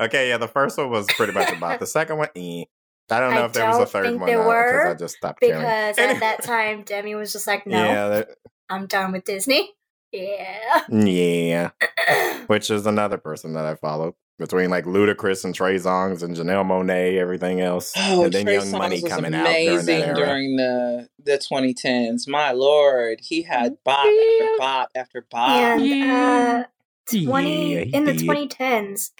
okay, 0.00 0.28
yeah, 0.28 0.38
the 0.38 0.48
first 0.48 0.78
one 0.78 0.90
was 0.90 1.06
pretty 1.08 1.32
much 1.32 1.50
about. 1.52 1.80
The 1.80 1.86
second 1.86 2.18
one, 2.18 2.28
eh. 2.36 2.64
I 3.10 3.20
don't 3.20 3.34
know 3.34 3.42
I 3.42 3.44
if 3.46 3.52
there 3.52 3.68
was 3.68 3.78
a 3.78 3.86
third 3.86 4.18
one 4.18 4.26
there 4.26 4.38
were, 4.38 4.84
because 4.84 4.94
I 4.94 5.04
just 5.04 5.16
stopped 5.16 5.40
because 5.40 5.96
caring. 5.96 6.16
at 6.16 6.20
that 6.20 6.42
time 6.44 6.82
Demi 6.82 7.14
was 7.14 7.32
just 7.32 7.46
like, 7.46 7.66
no, 7.66 7.84
yeah, 7.84 8.22
I'm 8.70 8.86
done 8.86 9.12
with 9.12 9.24
Disney. 9.24 9.74
Yeah. 10.12 10.84
Yeah. 10.88 11.70
Which 12.46 12.70
is 12.70 12.86
another 12.86 13.18
person 13.18 13.54
that 13.54 13.64
I 13.64 13.74
follow 13.74 14.14
between 14.42 14.68
like 14.68 14.84
Ludacris 14.84 15.44
and 15.44 15.54
Trey 15.54 15.76
Songz 15.76 16.22
and 16.22 16.36
Janelle 16.36 16.66
Monáe, 16.66 17.16
everything 17.16 17.60
else. 17.60 17.92
Oh, 17.96 18.24
and 18.24 18.32
then 18.32 18.44
Trey 18.44 18.54
Young 18.54 18.66
Songz 18.66 18.78
Money 18.78 19.02
coming 19.02 19.34
out 19.34 19.46
during, 19.46 20.14
during 20.14 20.56
the 20.56 21.08
the 21.22 21.38
2010s. 21.38 22.28
My 22.28 22.52
lord, 22.52 23.20
he 23.22 23.42
had 23.42 23.76
bop 23.84 24.04
yeah. 24.04 24.44
after 24.44 24.58
bop 24.58 24.88
after 24.94 25.26
bop. 25.30 25.50
And 25.50 26.10
uh, 26.10 26.64
20 27.10 27.74
yeah, 27.74 27.80
in 27.96 28.04
the 28.04 28.12
2010s, 28.12 29.12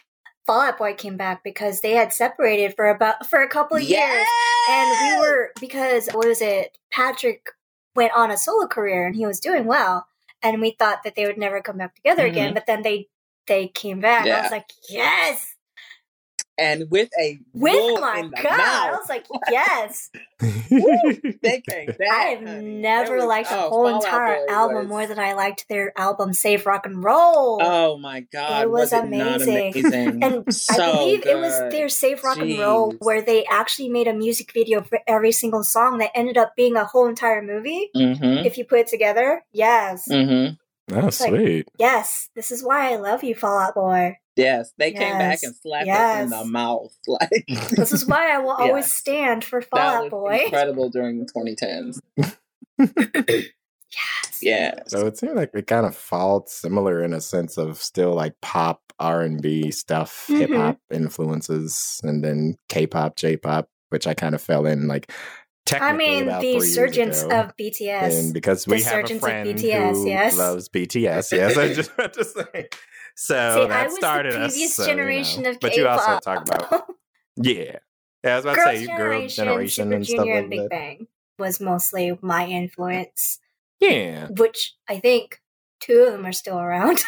Fall 0.46 0.60
Out 0.60 0.78
Boy 0.78 0.94
came 0.94 1.16
back 1.16 1.44
because 1.44 1.80
they 1.80 1.92
had 1.92 2.12
separated 2.12 2.74
for 2.74 2.88
about 2.88 3.30
for 3.30 3.40
a 3.40 3.48
couple 3.48 3.76
of 3.76 3.82
yes! 3.84 4.12
years, 4.12 4.28
and 4.70 5.20
we 5.22 5.28
were 5.28 5.52
because 5.60 6.08
what 6.08 6.26
was 6.26 6.42
it? 6.42 6.76
Patrick 6.90 7.48
went 7.94 8.12
on 8.14 8.30
a 8.30 8.36
solo 8.36 8.66
career 8.66 9.06
and 9.06 9.14
he 9.16 9.26
was 9.26 9.40
doing 9.40 9.66
well 9.66 10.06
and 10.42 10.60
we 10.60 10.70
thought 10.72 11.02
that 11.04 11.14
they 11.14 11.26
would 11.26 11.38
never 11.38 11.60
come 11.60 11.78
back 11.78 11.94
together 11.94 12.22
mm-hmm. 12.22 12.32
again 12.32 12.54
but 12.54 12.66
then 12.66 12.82
they 12.82 13.08
they 13.46 13.68
came 13.68 14.00
back 14.00 14.26
yeah. 14.26 14.38
i 14.38 14.42
was 14.42 14.50
like 14.50 14.70
yes 14.88 15.52
and 16.58 16.90
with 16.90 17.08
a 17.18 17.38
with 17.54 17.74
oh 17.74 18.00
my 18.00 18.22
god 18.22 18.58
mouth. 18.58 18.60
i 18.60 18.90
was 18.92 19.08
like 19.08 19.26
yes 19.50 20.10
they 20.40 21.60
came 21.68 21.86
back 21.86 22.10
i 22.10 22.24
have 22.24 22.42
never 22.62 23.16
was, 23.16 23.24
liked 23.24 23.48
the 23.48 23.56
oh, 23.56 23.70
whole 23.70 23.86
entire 23.88 24.38
album 24.50 24.76
was... 24.76 24.88
more 24.88 25.06
than 25.06 25.18
i 25.18 25.32
liked 25.32 25.66
their 25.68 25.98
album 25.98 26.32
save 26.32 26.66
rock 26.66 26.84
and 26.84 27.02
roll 27.02 27.58
oh 27.62 27.96
my 27.98 28.20
god 28.32 28.64
it 28.64 28.70
was, 28.70 28.92
was 28.92 28.92
amazing, 28.92 29.72
amazing? 29.72 30.22
and 30.22 30.54
so 30.54 30.82
i 30.82 30.92
believe 30.92 31.22
good. 31.22 31.36
it 31.36 31.40
was 31.40 31.58
their 31.72 31.88
save 31.88 32.22
rock 32.22 32.36
Jeez. 32.36 32.52
and 32.52 32.58
roll 32.60 32.92
where 32.98 33.22
they 33.22 33.44
actually 33.46 33.88
made 33.88 34.06
a 34.06 34.14
music 34.14 34.52
video 34.52 34.82
for 34.82 35.00
every 35.06 35.32
single 35.32 35.64
song 35.64 35.98
that 35.98 36.10
ended 36.14 36.36
up 36.36 36.54
being 36.54 36.76
a 36.76 36.84
whole 36.84 37.08
entire 37.08 37.42
movie 37.42 37.88
mm-hmm. 37.96 38.44
if 38.46 38.58
you 38.58 38.64
put 38.64 38.80
it 38.80 38.86
together 38.88 39.42
yes 39.52 40.06
mm-hmm. 40.08 40.54
Oh, 40.94 41.10
sweet. 41.10 41.66
Like, 41.66 41.66
yes, 41.78 42.28
this 42.34 42.50
is 42.50 42.62
why 42.62 42.92
I 42.92 42.96
love 42.96 43.24
you, 43.24 43.34
Fall 43.34 43.58
Out 43.58 43.74
Boy. 43.74 44.18
Yes, 44.36 44.72
they 44.78 44.92
yes. 44.92 44.98
came 44.98 45.18
back 45.18 45.38
and 45.42 45.54
slapped 45.54 45.86
yes. 45.86 46.16
us 46.18 46.24
in 46.24 46.30
the 46.30 46.44
mouth. 46.50 46.96
Like 47.06 47.44
this 47.70 47.92
is 47.92 48.06
why 48.06 48.34
I 48.34 48.38
will 48.38 48.56
yeah. 48.58 48.66
always 48.66 48.90
stand 48.90 49.44
for 49.44 49.60
Fall 49.60 50.04
Out 50.04 50.10
Boy. 50.10 50.42
Incredible 50.44 50.88
during 50.88 51.18
the 51.18 51.26
2010s. 51.26 52.00
yes. 52.78 54.38
Yeah. 54.40 54.74
So 54.86 55.06
it 55.06 55.18
seemed 55.18 55.36
like 55.36 55.50
it 55.54 55.66
kind 55.66 55.86
of 55.86 55.94
followed 55.94 56.48
similar 56.48 57.02
in 57.02 57.12
a 57.12 57.20
sense 57.20 57.58
of 57.58 57.78
still 57.78 58.14
like 58.14 58.34
pop 58.40 58.80
R 58.98 59.22
and 59.22 59.42
B 59.42 59.70
stuff, 59.70 60.26
mm-hmm. 60.28 60.40
hip 60.40 60.50
hop 60.52 60.78
influences, 60.90 62.00
and 62.02 62.24
then 62.24 62.56
K 62.68 62.86
pop, 62.86 63.16
J 63.16 63.36
pop, 63.36 63.68
which 63.90 64.06
I 64.06 64.14
kind 64.14 64.34
of 64.34 64.40
fell 64.40 64.66
in 64.66 64.88
like 64.88 65.12
I 65.72 65.92
mean, 65.92 66.26
the 66.26 66.60
surgence 66.60 67.22
of 67.22 67.56
BTS, 67.56 68.18
and 68.18 68.34
because 68.34 68.66
we 68.66 68.82
have 68.82 69.08
a 69.10 69.18
friend 69.18 69.48
BTS, 69.48 69.92
who 69.92 70.08
yes. 70.08 70.36
loves 70.36 70.68
BTS. 70.68 71.32
Yes, 71.32 71.56
I 71.56 71.72
just 71.72 71.96
want 71.98 72.12
to 72.14 72.24
say. 72.24 72.68
So 73.14 73.62
See, 73.62 73.68
that 73.68 73.92
started 73.92 74.34
the 74.34 74.48
previous 74.48 74.78
us. 74.78 74.86
generation 74.86 75.34
so, 75.34 75.38
you 75.38 75.44
know. 75.44 75.50
of 75.50 75.60
K-pop. 75.60 75.70
But 75.70 75.76
you 75.76 75.88
also 75.88 76.18
talk 76.20 76.42
about 76.48 76.86
yeah, 77.36 77.78
yeah. 78.24 78.32
I 78.32 78.36
was 78.36 78.44
about 78.44 78.56
Girls 78.56 78.70
to 78.70 78.78
say 78.78 78.96
girl 78.96 79.28
generation 79.28 79.84
Super 79.84 79.96
and 79.96 80.04
Junior 80.04 80.16
stuff 80.16 80.26
like 80.26 80.36
and 80.36 80.50
Big 80.50 80.60
that. 80.60 80.70
Bang 80.70 81.06
was 81.38 81.60
mostly 81.60 82.18
my 82.22 82.46
influence. 82.46 83.38
Yeah, 83.80 84.28
which 84.28 84.74
I 84.88 84.98
think 84.98 85.40
two 85.80 86.00
of 86.00 86.12
them 86.12 86.26
are 86.26 86.32
still 86.32 86.58
around. 86.58 86.98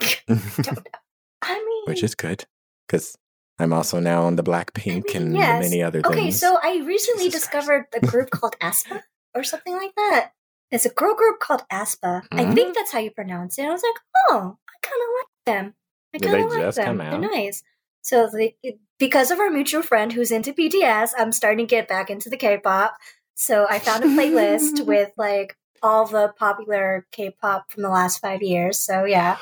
I 0.00 1.54
mean, 1.54 1.82
which 1.86 2.02
is 2.02 2.14
good 2.14 2.44
because 2.86 3.16
I'm 3.60 3.72
also 3.74 4.00
now 4.00 4.22
on 4.22 4.36
the 4.36 4.42
Blackpink 4.42 5.14
and 5.14 5.34
yes. 5.34 5.62
many 5.62 5.82
other 5.82 6.00
things. 6.00 6.16
Okay, 6.16 6.30
so 6.30 6.58
I 6.62 6.78
recently 6.78 7.24
Jesus 7.24 7.42
discovered 7.42 7.86
Christ. 7.90 8.04
a 8.04 8.06
group 8.06 8.30
called 8.30 8.56
aespa 8.60 9.02
or 9.34 9.44
something 9.44 9.74
like 9.74 9.94
that. 9.96 10.32
It's 10.70 10.86
a 10.86 10.90
girl 10.90 11.14
group 11.14 11.40
called 11.40 11.62
aespa. 11.70 12.22
Mm-hmm. 12.28 12.38
I 12.38 12.54
think 12.54 12.74
that's 12.74 12.92
how 12.92 13.00
you 13.00 13.10
pronounce 13.10 13.58
it. 13.58 13.66
I 13.66 13.70
was 13.70 13.82
like, 13.82 14.02
oh, 14.28 14.56
I 14.68 14.86
kind 14.86 15.02
of 15.02 15.08
like 15.18 15.44
them. 15.46 15.74
I 16.14 16.18
kind 16.18 16.44
of 16.44 16.50
like 16.50 16.74
them. 16.74 16.98
They're 16.98 17.30
nice. 17.30 17.62
So 18.02 18.30
they, 18.32 18.56
because 18.98 19.30
of 19.30 19.40
our 19.40 19.50
mutual 19.50 19.82
friend 19.82 20.12
who's 20.12 20.30
into 20.30 20.52
BTS, 20.52 21.10
I'm 21.18 21.32
starting 21.32 21.66
to 21.66 21.70
get 21.70 21.88
back 21.88 22.08
into 22.08 22.30
the 22.30 22.36
K-pop. 22.36 22.96
So 23.34 23.66
I 23.68 23.78
found 23.78 24.04
a 24.04 24.06
playlist 24.06 24.80
with 24.86 25.10
like 25.16 25.56
all 25.82 26.06
the 26.06 26.32
popular 26.38 27.06
K-pop 27.12 27.70
from 27.70 27.82
the 27.82 27.90
last 27.90 28.18
five 28.18 28.42
years. 28.42 28.78
So 28.78 29.04
yeah. 29.04 29.36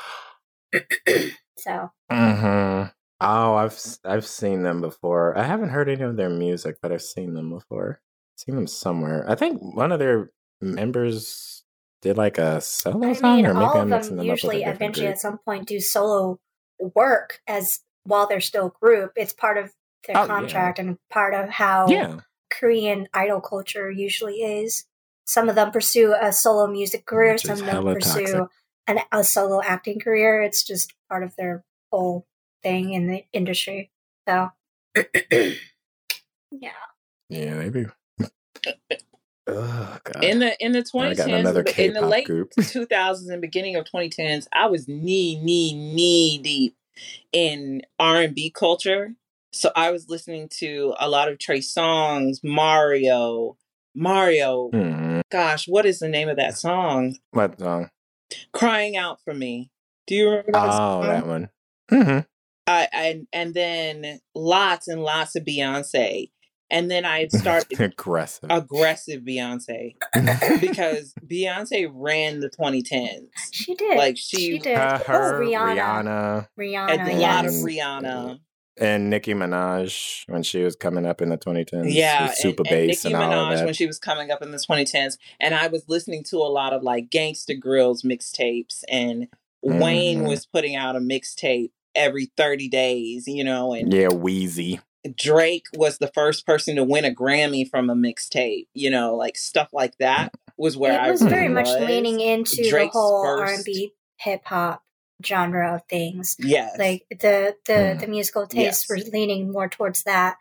so. 1.57 1.91
Mm-hmm. 2.11 2.89
Oh, 3.21 3.55
I've 3.55 3.77
I've 4.05 4.25
seen 4.25 4.63
them 4.63 4.81
before. 4.81 5.37
I 5.37 5.43
haven't 5.43 5.69
heard 5.69 5.89
any 5.89 6.03
of 6.03 6.15
their 6.15 6.29
music, 6.29 6.77
but 6.81 6.91
I've 6.91 7.01
seen 7.01 7.33
them 7.33 7.49
before. 7.49 8.01
seen 8.37 8.55
them 8.55 8.67
somewhere. 8.67 9.25
I 9.29 9.35
think 9.35 9.61
one 9.61 9.91
of 9.91 9.99
their 9.99 10.31
members 10.61 11.63
did 12.01 12.17
like 12.17 12.37
a 12.37 12.61
solo 12.61 13.09
I 13.09 13.13
song, 13.13 13.37
mean, 13.37 13.45
or 13.45 13.53
maybe 13.53 13.65
all 13.65 13.77
I'm 13.77 13.91
of 13.91 14.09
them 14.09 14.23
usually 14.23 14.63
eventually 14.63 15.07
group. 15.07 15.15
at 15.15 15.21
some 15.21 15.37
point 15.39 15.67
do 15.67 15.79
solo 15.81 16.39
work 16.95 17.41
as 17.47 17.81
while 18.03 18.27
they're 18.27 18.39
still 18.39 18.67
a 18.67 18.85
group. 18.85 19.13
It's 19.17 19.33
part 19.33 19.57
of 19.57 19.73
their 20.07 20.17
oh, 20.17 20.27
contract 20.27 20.79
yeah. 20.79 20.85
and 20.85 20.97
part 21.09 21.33
of 21.33 21.49
how 21.49 21.87
yeah. 21.89 22.21
Korean 22.49 23.07
idol 23.13 23.41
culture 23.41 23.91
usually 23.91 24.35
is. 24.35 24.85
Some 25.25 25.49
of 25.49 25.55
them 25.55 25.71
pursue 25.71 26.15
a 26.19 26.31
solo 26.31 26.67
music 26.67 27.05
career, 27.05 27.33
Which 27.33 27.43
some 27.43 27.59
of 27.59 27.65
them 27.65 27.83
pursue 27.83 28.47
an, 28.87 28.99
a 29.11 29.23
solo 29.23 29.61
acting 29.61 29.99
career. 29.99 30.41
It's 30.41 30.63
just 30.63 30.93
part 31.09 31.23
of 31.23 31.35
their 31.35 31.63
whole 31.91 32.25
thing 32.63 32.93
in 32.93 33.07
the 33.07 33.23
industry. 33.33 33.91
So, 34.27 34.49
yeah. 35.31 36.71
Yeah, 37.29 37.53
maybe. 37.55 37.85
Oh, 39.51 39.97
God. 40.03 40.23
In 40.23 40.37
the 40.37 40.55
in 40.63 40.73
the 40.73 40.83
twenty 40.83 41.15
tens, 41.15 41.47
in 41.79 41.93
the 41.93 42.05
late 42.05 42.27
group. 42.27 42.51
two 42.61 42.85
thousands 42.85 43.31
and 43.31 43.41
beginning 43.41 43.75
of 43.77 43.89
twenty 43.89 44.07
tens, 44.07 44.47
I 44.53 44.67
was 44.67 44.87
knee 44.87 45.41
knee 45.41 45.73
knee 45.73 46.37
deep 46.37 46.75
in 47.33 47.81
R 47.97 48.21
and 48.21 48.35
B 48.35 48.51
culture. 48.51 49.15
So 49.51 49.71
I 49.75 49.89
was 49.89 50.07
listening 50.07 50.49
to 50.59 50.93
a 50.99 51.09
lot 51.09 51.29
of 51.29 51.39
Trey 51.39 51.61
Songz, 51.61 52.43
Mario, 52.43 53.57
Mario. 53.95 54.69
Mm-hmm. 54.71 55.21
Gosh, 55.31 55.67
what 55.67 55.87
is 55.87 55.97
the 55.97 56.09
name 56.09 56.29
of 56.29 56.37
that 56.37 56.55
song? 56.55 57.17
What 57.31 57.59
song? 57.59 57.89
Crying 58.53 58.95
out 58.95 59.19
for 59.23 59.33
me. 59.33 59.71
Do 60.05 60.15
you 60.15 60.29
remember 60.29 60.51
that? 60.51 60.65
Oh, 60.65 60.69
song? 60.69 61.01
that 61.07 61.27
one. 61.27 61.49
Mm-hmm. 61.91 62.19
I, 62.69 62.87
and 62.93 63.27
and 63.33 63.53
then 63.53 64.19
lots 64.35 64.87
and 64.87 65.01
lots 65.01 65.35
of 65.35 65.43
Beyonce, 65.43 66.29
and 66.69 66.89
then 66.89 67.05
I 67.05 67.27
started 67.31 67.79
aggressive, 67.79 68.49
aggressive 68.49 69.23
Beyonce 69.23 69.95
because 70.61 71.13
Beyonce 71.25 71.89
ran 71.91 72.39
the 72.39 72.49
2010s. 72.49 73.27
She 73.51 73.75
did, 73.75 73.97
like 73.97 74.17
she, 74.17 74.37
she 74.37 74.59
did. 74.59 74.77
Uh, 74.77 74.99
her, 74.99 75.41
oh, 75.43 75.45
Rihanna, 75.45 76.47
Rihanna, 76.57 76.89
Rihanna, 76.89 77.07
a 77.07 77.19
yes. 77.19 77.21
lot 77.21 77.45
of 77.45 77.51
Rihanna. 77.51 78.39
And 78.81 79.09
Nicki 79.09 79.33
Minaj 79.33 80.23
when 80.27 80.41
she 80.41 80.63
was 80.63 80.77
coming 80.77 81.05
up 81.05 81.21
in 81.21 81.27
the 81.29 81.37
2010s. 81.37 81.93
Yeah, 81.93 82.31
super 82.31 82.63
and, 82.65 82.69
bass 82.69 83.03
and, 83.03 83.13
Nicki 83.13 83.23
and 83.23 83.33
Minaj 83.33 83.65
when 83.65 83.73
she 83.73 83.87
was 83.87 83.99
coming 83.99 84.31
up 84.31 84.41
in 84.41 84.51
the 84.51 84.57
2010s. 84.57 85.17
And 85.39 85.53
I 85.53 85.67
was 85.67 85.83
listening 85.89 86.23
to 86.29 86.37
a 86.37 86.47
lot 86.47 86.71
of 86.71 86.81
like 86.81 87.09
Gangsta 87.09 87.59
Grillz 87.59 88.05
mixtapes 88.05 88.83
and 88.87 89.27
mm-hmm. 89.65 89.79
Wayne 89.79 90.23
was 90.23 90.45
putting 90.45 90.77
out 90.77 90.95
a 90.95 90.99
mixtape 90.99 91.71
every 91.99 92.31
30 92.37 92.69
days, 92.69 93.27
you 93.27 93.43
know, 93.43 93.73
and 93.73 93.93
yeah, 93.93 94.07
Wheezy. 94.07 94.79
Drake 95.15 95.65
was 95.75 95.97
the 95.97 96.11
first 96.13 96.45
person 96.45 96.75
to 96.75 96.83
win 96.83 97.05
a 97.05 97.11
Grammy 97.11 97.69
from 97.69 97.89
a 97.89 97.95
mixtape, 97.95 98.67
you 98.73 98.89
know, 98.89 99.15
like 99.15 99.37
stuff 99.37 99.69
like 99.71 99.97
that 99.99 100.33
was 100.57 100.75
where 100.75 100.93
it 100.93 100.99
I 100.99 101.11
was 101.11 101.21
very 101.21 101.47
much 101.47 101.67
leaning 101.67 102.19
into 102.19 102.67
Drake's 102.69 102.93
the 102.93 102.99
whole 102.99 103.25
R 103.25 103.45
and 103.45 103.63
B 103.63 103.93
hip 104.17 104.41
hop 104.45 104.83
genre 105.25 105.75
of 105.75 105.83
things. 105.89 106.35
Yes. 106.39 106.77
Like 106.77 107.05
the 107.09 107.55
the, 107.65 107.73
mm. 107.73 107.99
the 107.99 108.07
musical 108.07 108.45
tastes 108.45 108.87
yes. 108.89 109.05
were 109.05 109.11
leaning 109.11 109.51
more 109.51 109.69
towards 109.69 110.03
that. 110.03 110.37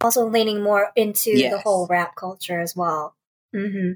Also 0.00 0.28
leaning 0.28 0.62
more 0.62 0.90
into 0.96 1.30
yes. 1.30 1.52
the 1.52 1.60
whole 1.60 1.86
rap 1.86 2.16
culture 2.16 2.60
as 2.60 2.74
well. 2.74 3.14
Mm-hmm. 3.54 3.92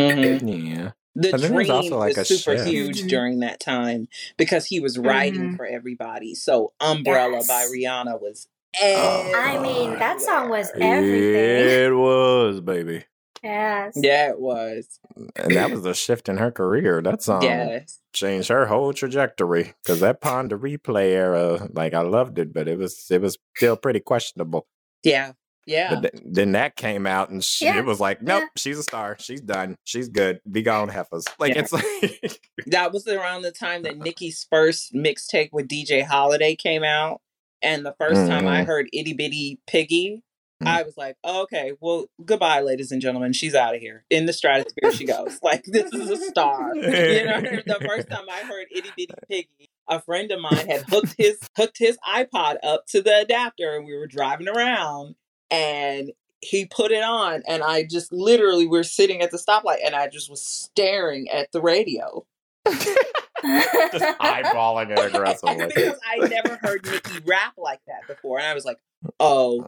Mm-hmm. 0.00 0.48
Yeah. 0.48 0.90
The 1.14 1.32
Dream 1.32 1.54
was, 1.54 1.70
also 1.70 1.98
like 1.98 2.16
was 2.16 2.28
super 2.28 2.56
shift. 2.56 2.68
huge 2.68 3.02
during 3.02 3.40
that 3.40 3.60
time 3.60 4.08
because 4.36 4.66
he 4.66 4.80
was 4.80 4.98
writing 4.98 5.40
mm-hmm. 5.40 5.56
for 5.56 5.66
everybody. 5.66 6.34
So 6.34 6.72
Umbrella 6.80 7.38
yes. 7.38 7.48
by 7.48 7.66
Rihanna 7.74 8.20
was. 8.20 8.46
Oh, 8.80 9.32
I 9.36 9.58
mean, 9.58 9.98
that 9.98 10.20
song 10.20 10.48
was 10.48 10.70
everything. 10.76 11.84
It 11.84 11.92
was, 11.92 12.60
baby. 12.60 13.04
Yes. 13.42 13.94
Yeah, 13.96 14.28
it 14.28 14.38
was. 14.38 15.00
And 15.36 15.56
that 15.56 15.70
was 15.70 15.84
a 15.86 15.94
shift 15.94 16.28
in 16.28 16.36
her 16.36 16.50
career. 16.50 17.00
That 17.02 17.22
song 17.22 17.42
yes. 17.42 17.98
changed 18.12 18.48
her 18.48 18.66
whole 18.66 18.92
trajectory. 18.92 19.74
Because 19.82 20.00
that 20.00 20.20
Pon 20.20 20.48
de 20.48 20.56
Replay 20.56 21.12
era, 21.12 21.68
like 21.72 21.94
I 21.94 22.02
loved 22.02 22.38
it, 22.38 22.52
but 22.52 22.68
it 22.68 22.78
was 22.78 23.06
it 23.10 23.20
was 23.20 23.38
still 23.56 23.76
pretty 23.76 24.00
questionable. 24.00 24.66
Yeah. 25.02 25.32
Yeah. 25.66 25.94
But 25.94 26.12
th- 26.12 26.24
then 26.26 26.52
that 26.52 26.76
came 26.76 27.06
out 27.06 27.30
and 27.30 27.42
she, 27.44 27.66
yeah. 27.66 27.78
it 27.78 27.84
was 27.84 28.00
like, 28.00 28.22
nope, 28.22 28.42
yeah. 28.42 28.48
she's 28.56 28.78
a 28.78 28.82
star. 28.82 29.16
She's 29.20 29.40
done. 29.40 29.76
She's 29.84 30.08
good. 30.08 30.40
Be 30.50 30.62
gone, 30.62 30.88
heifers. 30.88 31.24
Like 31.38 31.54
yeah. 31.54 31.62
it's 31.62 31.72
like 31.72 32.40
that 32.66 32.92
was 32.92 33.06
around 33.06 33.42
the 33.42 33.52
time 33.52 33.82
that 33.82 33.98
Nicki's 33.98 34.46
first 34.50 34.94
mixtape 34.94 35.50
with 35.52 35.68
DJ 35.68 36.04
Holiday 36.04 36.56
came 36.56 36.82
out. 36.82 37.20
And 37.62 37.84
the 37.84 37.94
1st 38.00 38.12
mm-hmm. 38.12 38.28
time 38.28 38.46
I 38.46 38.58
mm-hmm. 38.58 38.66
heard 38.66 38.88
Itty 38.92 39.12
Bitty 39.12 39.60
Piggy, 39.66 40.22
mm-hmm. 40.62 40.68
I 40.68 40.82
was 40.82 40.96
like, 40.96 41.16
oh, 41.22 41.42
okay, 41.42 41.72
well, 41.78 42.06
goodbye, 42.24 42.62
ladies 42.62 42.90
and 42.90 43.02
gentlemen. 43.02 43.34
She's 43.34 43.54
out 43.54 43.74
of 43.74 43.82
here. 43.82 44.06
In 44.08 44.24
the 44.24 44.32
stratosphere 44.32 44.92
she 44.92 45.04
goes. 45.04 45.38
Like 45.42 45.64
this 45.64 45.92
is 45.92 46.08
a 46.08 46.16
star. 46.16 46.74
you 46.74 46.82
know, 46.82 47.40
the 47.66 47.86
first 47.86 48.08
time 48.08 48.24
I 48.30 48.40
heard 48.40 48.66
Itty 48.74 48.90
Bitty 48.96 49.14
Piggy, 49.28 49.70
a 49.88 50.00
friend 50.00 50.30
of 50.30 50.40
mine 50.40 50.68
had 50.68 50.82
hooked 50.88 51.14
his 51.18 51.38
hooked 51.56 51.78
his 51.78 51.98
iPod 52.06 52.56
up 52.62 52.86
to 52.88 53.02
the 53.02 53.20
adapter 53.20 53.76
and 53.76 53.86
we 53.86 53.96
were 53.96 54.06
driving 54.06 54.48
around 54.48 55.16
and 55.50 56.12
he 56.40 56.64
put 56.64 56.90
it 56.90 57.02
on 57.02 57.42
and 57.46 57.62
I 57.62 57.84
just 57.84 58.12
literally 58.12 58.66
we're 58.66 58.82
sitting 58.82 59.20
at 59.20 59.30
the 59.30 59.36
stoplight 59.36 59.84
and 59.84 59.94
I 59.94 60.08
just 60.08 60.30
was 60.30 60.44
staring 60.44 61.28
at 61.28 61.52
the 61.52 61.60
radio. 61.60 62.24
just 62.66 64.18
eyeballing 64.20 64.90
it 64.90 64.98
aggressively. 65.14 65.66
because 65.66 65.98
I 66.04 66.26
never 66.28 66.58
heard 66.62 66.86
Nicki 66.86 67.20
rap 67.26 67.54
like 67.58 67.80
that 67.86 68.06
before. 68.06 68.38
And 68.38 68.46
I 68.46 68.54
was 68.54 68.64
like, 68.64 68.78
oh, 69.18 69.66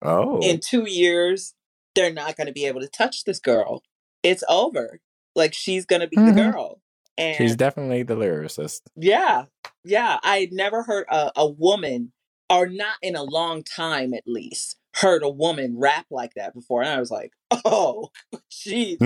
oh. 0.00 0.40
in 0.40 0.60
two 0.60 0.88
years, 0.88 1.54
they're 1.94 2.12
not 2.12 2.36
going 2.36 2.46
to 2.46 2.52
be 2.52 2.66
able 2.66 2.80
to 2.80 2.88
touch 2.88 3.24
this 3.24 3.40
girl. 3.40 3.82
It's 4.22 4.44
over. 4.48 5.00
Like 5.34 5.54
she's 5.54 5.86
going 5.86 6.00
to 6.00 6.08
be 6.08 6.16
mm-hmm. 6.16 6.34
the 6.34 6.52
girl. 6.52 6.80
And 7.18 7.36
she's 7.36 7.56
definitely 7.56 8.02
the 8.02 8.16
lyricist. 8.16 8.82
Yeah. 8.96 9.44
Yeah. 9.84 10.18
I 10.22 10.48
never 10.52 10.82
heard 10.82 11.06
a, 11.10 11.32
a 11.36 11.48
woman, 11.48 12.12
or 12.48 12.66
not 12.66 12.96
in 13.02 13.16
a 13.16 13.22
long 13.22 13.62
time 13.62 14.14
at 14.14 14.24
least, 14.26 14.76
heard 14.94 15.22
a 15.22 15.28
woman 15.28 15.78
rap 15.78 16.06
like 16.10 16.34
that 16.34 16.54
before, 16.54 16.82
and 16.82 16.90
I 16.90 17.00
was 17.00 17.10
like, 17.10 17.32
"Oh, 17.64 18.10
jeez, 18.50 18.98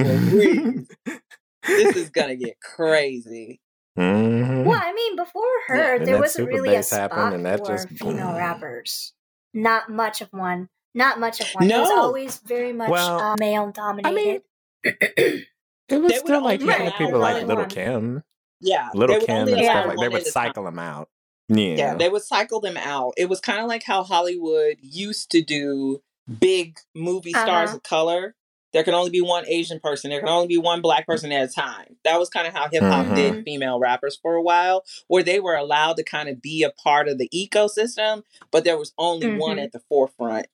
this 1.67 1.97
is 1.97 2.11
gonna 2.11 2.37
get 2.37 2.61
crazy." 2.61 3.61
Mm-hmm. 3.99 4.65
Well, 4.65 4.81
I 4.83 4.93
mean, 4.93 5.17
before 5.17 5.43
her, 5.69 5.97
yeah, 5.97 6.05
there 6.05 6.19
wasn't 6.19 6.49
really 6.49 6.75
a 6.75 6.83
spot 6.83 7.33
and 7.33 7.47
that 7.47 7.61
for 7.61 7.77
just, 7.77 7.89
female 7.89 8.35
rappers. 8.35 9.15
Not 9.55 9.91
much 9.91 10.21
of 10.21 10.29
one. 10.33 10.69
Not 10.95 11.19
much 11.19 11.41
of 11.41 11.47
one. 11.53 11.69
No. 11.69 11.79
It 11.79 11.81
was 11.83 11.91
always 11.91 12.39
very 12.39 12.73
much 12.73 12.91
well, 12.91 13.19
uh, 13.19 13.37
male 13.39 13.71
dominated. 13.71 14.09
I 14.09 14.13
mean, 14.13 14.41
it 15.89 16.03
was 16.03 16.19
still 16.19 16.43
like 16.43 16.61
you 16.61 16.69
had 16.69 16.95
people 16.95 17.21
like 17.21 17.47
Little 17.47 17.67
Kim. 17.67 18.23
Yeah, 18.61 18.91
Little 18.95 19.21
Kim 19.21 19.49
and 19.49 19.65
stuff 19.65 19.87
like 19.87 19.99
they 19.99 20.09
would 20.09 20.27
cycle 20.27 20.65
them 20.65 20.79
out. 20.79 21.09
Yeah. 21.48 21.74
Yeah, 21.77 21.94
they 21.94 22.09
would 22.09 22.23
cycle 22.23 22.60
them 22.60 22.77
out. 22.77 23.14
It 23.16 23.28
was 23.28 23.40
kind 23.40 23.60
of 23.60 23.68
like 23.68 23.82
how 23.85 24.02
Hollywood 24.02 24.77
used 24.81 25.31
to 25.31 25.43
do 25.43 26.02
big 26.40 26.78
movie 26.94 27.31
stars 27.31 27.68
uh-huh. 27.68 27.77
of 27.77 27.82
color. 27.82 28.35
There 28.73 28.82
can 28.82 28.94
only 28.94 29.10
be 29.10 29.23
one 29.23 29.47
Asian 29.47 29.81
person. 29.81 30.10
There 30.10 30.20
can 30.20 30.28
only 30.28 30.48
be 30.48 30.59
one 30.59 30.82
black 30.82 31.06
person 31.06 31.32
at 31.32 31.48
a 31.48 31.52
time. 31.52 31.97
That 32.05 32.18
was 32.18 32.28
kind 32.28 32.47
of 32.47 32.52
how 32.52 32.68
hip 32.68 32.82
hop 32.82 33.06
mm-hmm. 33.06 33.14
did 33.14 33.44
female 33.44 33.78
rappers 33.78 34.18
for 34.20 34.35
a 34.35 34.43
while, 34.43 34.85
where 35.06 35.23
they 35.23 35.40
were 35.40 35.55
allowed 35.55 35.97
to 35.97 36.02
kind 36.02 36.28
of 36.28 36.43
be 36.43 36.62
a 36.62 36.70
part 36.70 37.09
of 37.09 37.16
the 37.16 37.31
ecosystem, 37.35 38.23
but 38.51 38.64
there 38.64 38.77
was 38.77 38.93
only 38.98 39.28
mm-hmm. 39.28 39.39
one 39.39 39.59
at 39.59 39.73
the 39.73 39.81
forefront 39.89 40.48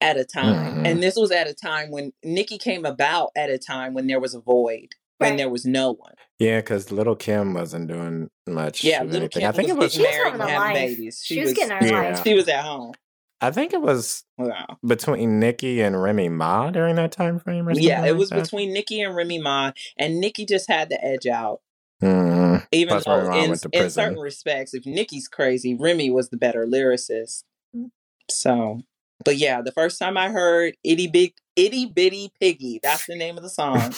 at 0.00 0.18
a 0.18 0.24
time. 0.24 0.74
Mm-hmm. 0.74 0.86
And 0.86 1.02
this 1.02 1.16
was 1.16 1.30
at 1.30 1.48
a 1.48 1.54
time 1.54 1.90
when 1.90 2.12
Nicki 2.22 2.58
came 2.58 2.84
about 2.84 3.30
at 3.34 3.48
a 3.48 3.58
time 3.58 3.94
when 3.94 4.06
there 4.06 4.20
was 4.20 4.34
a 4.34 4.40
void 4.40 4.94
right. 5.20 5.28
when 5.28 5.36
there 5.36 5.48
was 5.48 5.64
no 5.64 5.92
one. 5.92 6.14
Yeah, 6.38 6.58
because 6.58 6.90
little 6.90 7.16
Kim 7.16 7.54
wasn't 7.54 7.88
doing 7.88 8.28
much. 8.46 8.82
Yeah, 8.82 9.02
little 9.02 9.28
Kim. 9.28 9.48
I 9.48 9.52
think 9.52 9.68
it 9.68 9.76
was 9.76 9.98
married 9.98 10.34
and 10.34 10.42
having 10.42 10.74
babies. 10.74 11.22
She, 11.24 11.34
she 11.34 11.40
was, 11.40 11.50
was, 11.50 11.58
getting 11.58 11.76
her 11.76 11.86
yeah. 11.86 12.10
life. 12.10 12.24
She 12.24 12.34
was 12.34 12.48
at 12.48 12.64
home. 12.64 12.92
I 13.40 13.50
think 13.50 13.72
it 13.72 13.82
was 13.82 14.24
wow. 14.38 14.78
between 14.86 15.38
Nicki 15.38 15.82
and 15.82 16.00
Remy 16.00 16.30
Ma 16.30 16.70
during 16.70 16.96
that 16.96 17.12
time 17.12 17.38
frame. 17.38 17.68
yeah, 17.74 18.06
it 18.06 18.16
was 18.16 18.30
like 18.30 18.44
between 18.44 18.72
Nicki 18.72 19.00
and 19.02 19.14
Remy 19.14 19.38
Ma, 19.40 19.72
and 19.98 20.18
Nicki 20.18 20.46
just 20.46 20.68
had 20.68 20.88
the 20.88 21.04
edge 21.04 21.26
out. 21.26 21.60
Mm, 22.02 22.66
Even 22.72 23.00
though, 23.04 23.32
in, 23.34 23.54
in 23.72 23.90
certain 23.90 24.18
respects, 24.18 24.74
if 24.74 24.86
Nicki's 24.86 25.28
crazy, 25.28 25.74
Remy 25.74 26.10
was 26.10 26.30
the 26.30 26.36
better 26.36 26.66
lyricist. 26.66 27.44
Mm. 27.76 27.90
So 28.30 28.82
but 29.24 29.36
yeah, 29.36 29.62
the 29.62 29.72
first 29.72 29.98
time 29.98 30.16
I 30.16 30.30
heard 30.30 30.76
Itty 30.84 31.06
Big 31.06 31.34
Itty 31.56 31.86
Bitty 31.86 32.32
Piggy, 32.40 32.80
that's 32.82 33.06
the 33.06 33.14
name 33.14 33.36
of 33.36 33.42
the 33.42 33.48
song. 33.48 33.94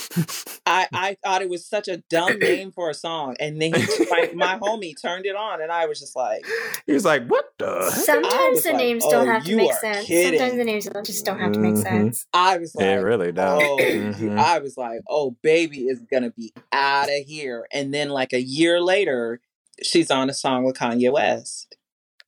I, 0.67 0.87
I 0.93 1.17
thought 1.25 1.41
it 1.41 1.49
was 1.49 1.67
such 1.67 1.89
a 1.89 1.99
dumb 2.11 2.39
name 2.39 2.71
for 2.71 2.91
a 2.91 2.95
song. 2.95 3.37
And 3.41 3.61
then 3.61 3.75
he, 3.75 3.87
my, 4.11 4.31
my 4.35 4.59
homie 4.59 4.93
turned 5.01 5.25
it 5.25 5.37
on 5.37 5.63
and 5.63 5.73
I 5.73 5.87
was 5.87 5.99
just 5.99 6.15
like 6.15 6.45
He 6.87 6.93
was 6.93 7.05
like, 7.05 7.27
What 7.29 7.47
the 7.59 7.91
Sometimes 7.91 8.63
the 8.63 8.71
like, 8.71 8.79
names 8.79 9.05
oh, 9.07 9.11
don't 9.11 9.27
have 9.27 9.45
to 9.45 9.57
make 9.57 9.73
sense. 9.73 10.07
Kidding. 10.07 10.39
Sometimes 10.39 10.59
the 10.59 10.65
names 10.65 10.89
just 11.05 11.25
don't 11.25 11.39
have 11.39 11.53
to 11.53 11.59
make 11.59 11.75
mm-hmm. 11.75 11.83
sense. 11.83 12.27
I 12.33 12.59
was 12.59 12.75
like 12.75 12.87
It 12.87 12.97
really 12.97 13.33
does. 13.33 13.63
Oh, 13.63 13.79
mm-hmm. 13.81 14.39
I 14.39 14.59
was 14.59 14.77
like, 14.77 15.01
Oh, 15.09 15.37
baby 15.43 15.89
is 15.89 16.01
gonna 16.11 16.31
be 16.31 16.53
out 16.73 17.09
of 17.09 17.25
here. 17.27 17.67
And 17.73 17.95
then 17.95 18.11
like 18.11 18.33
a 18.33 18.41
year 18.41 18.81
later, 18.81 19.41
she's 19.83 20.11
on 20.11 20.29
a 20.29 20.35
song 20.35 20.65
with 20.65 20.77
Kanye 20.77 21.13
West. 21.13 21.76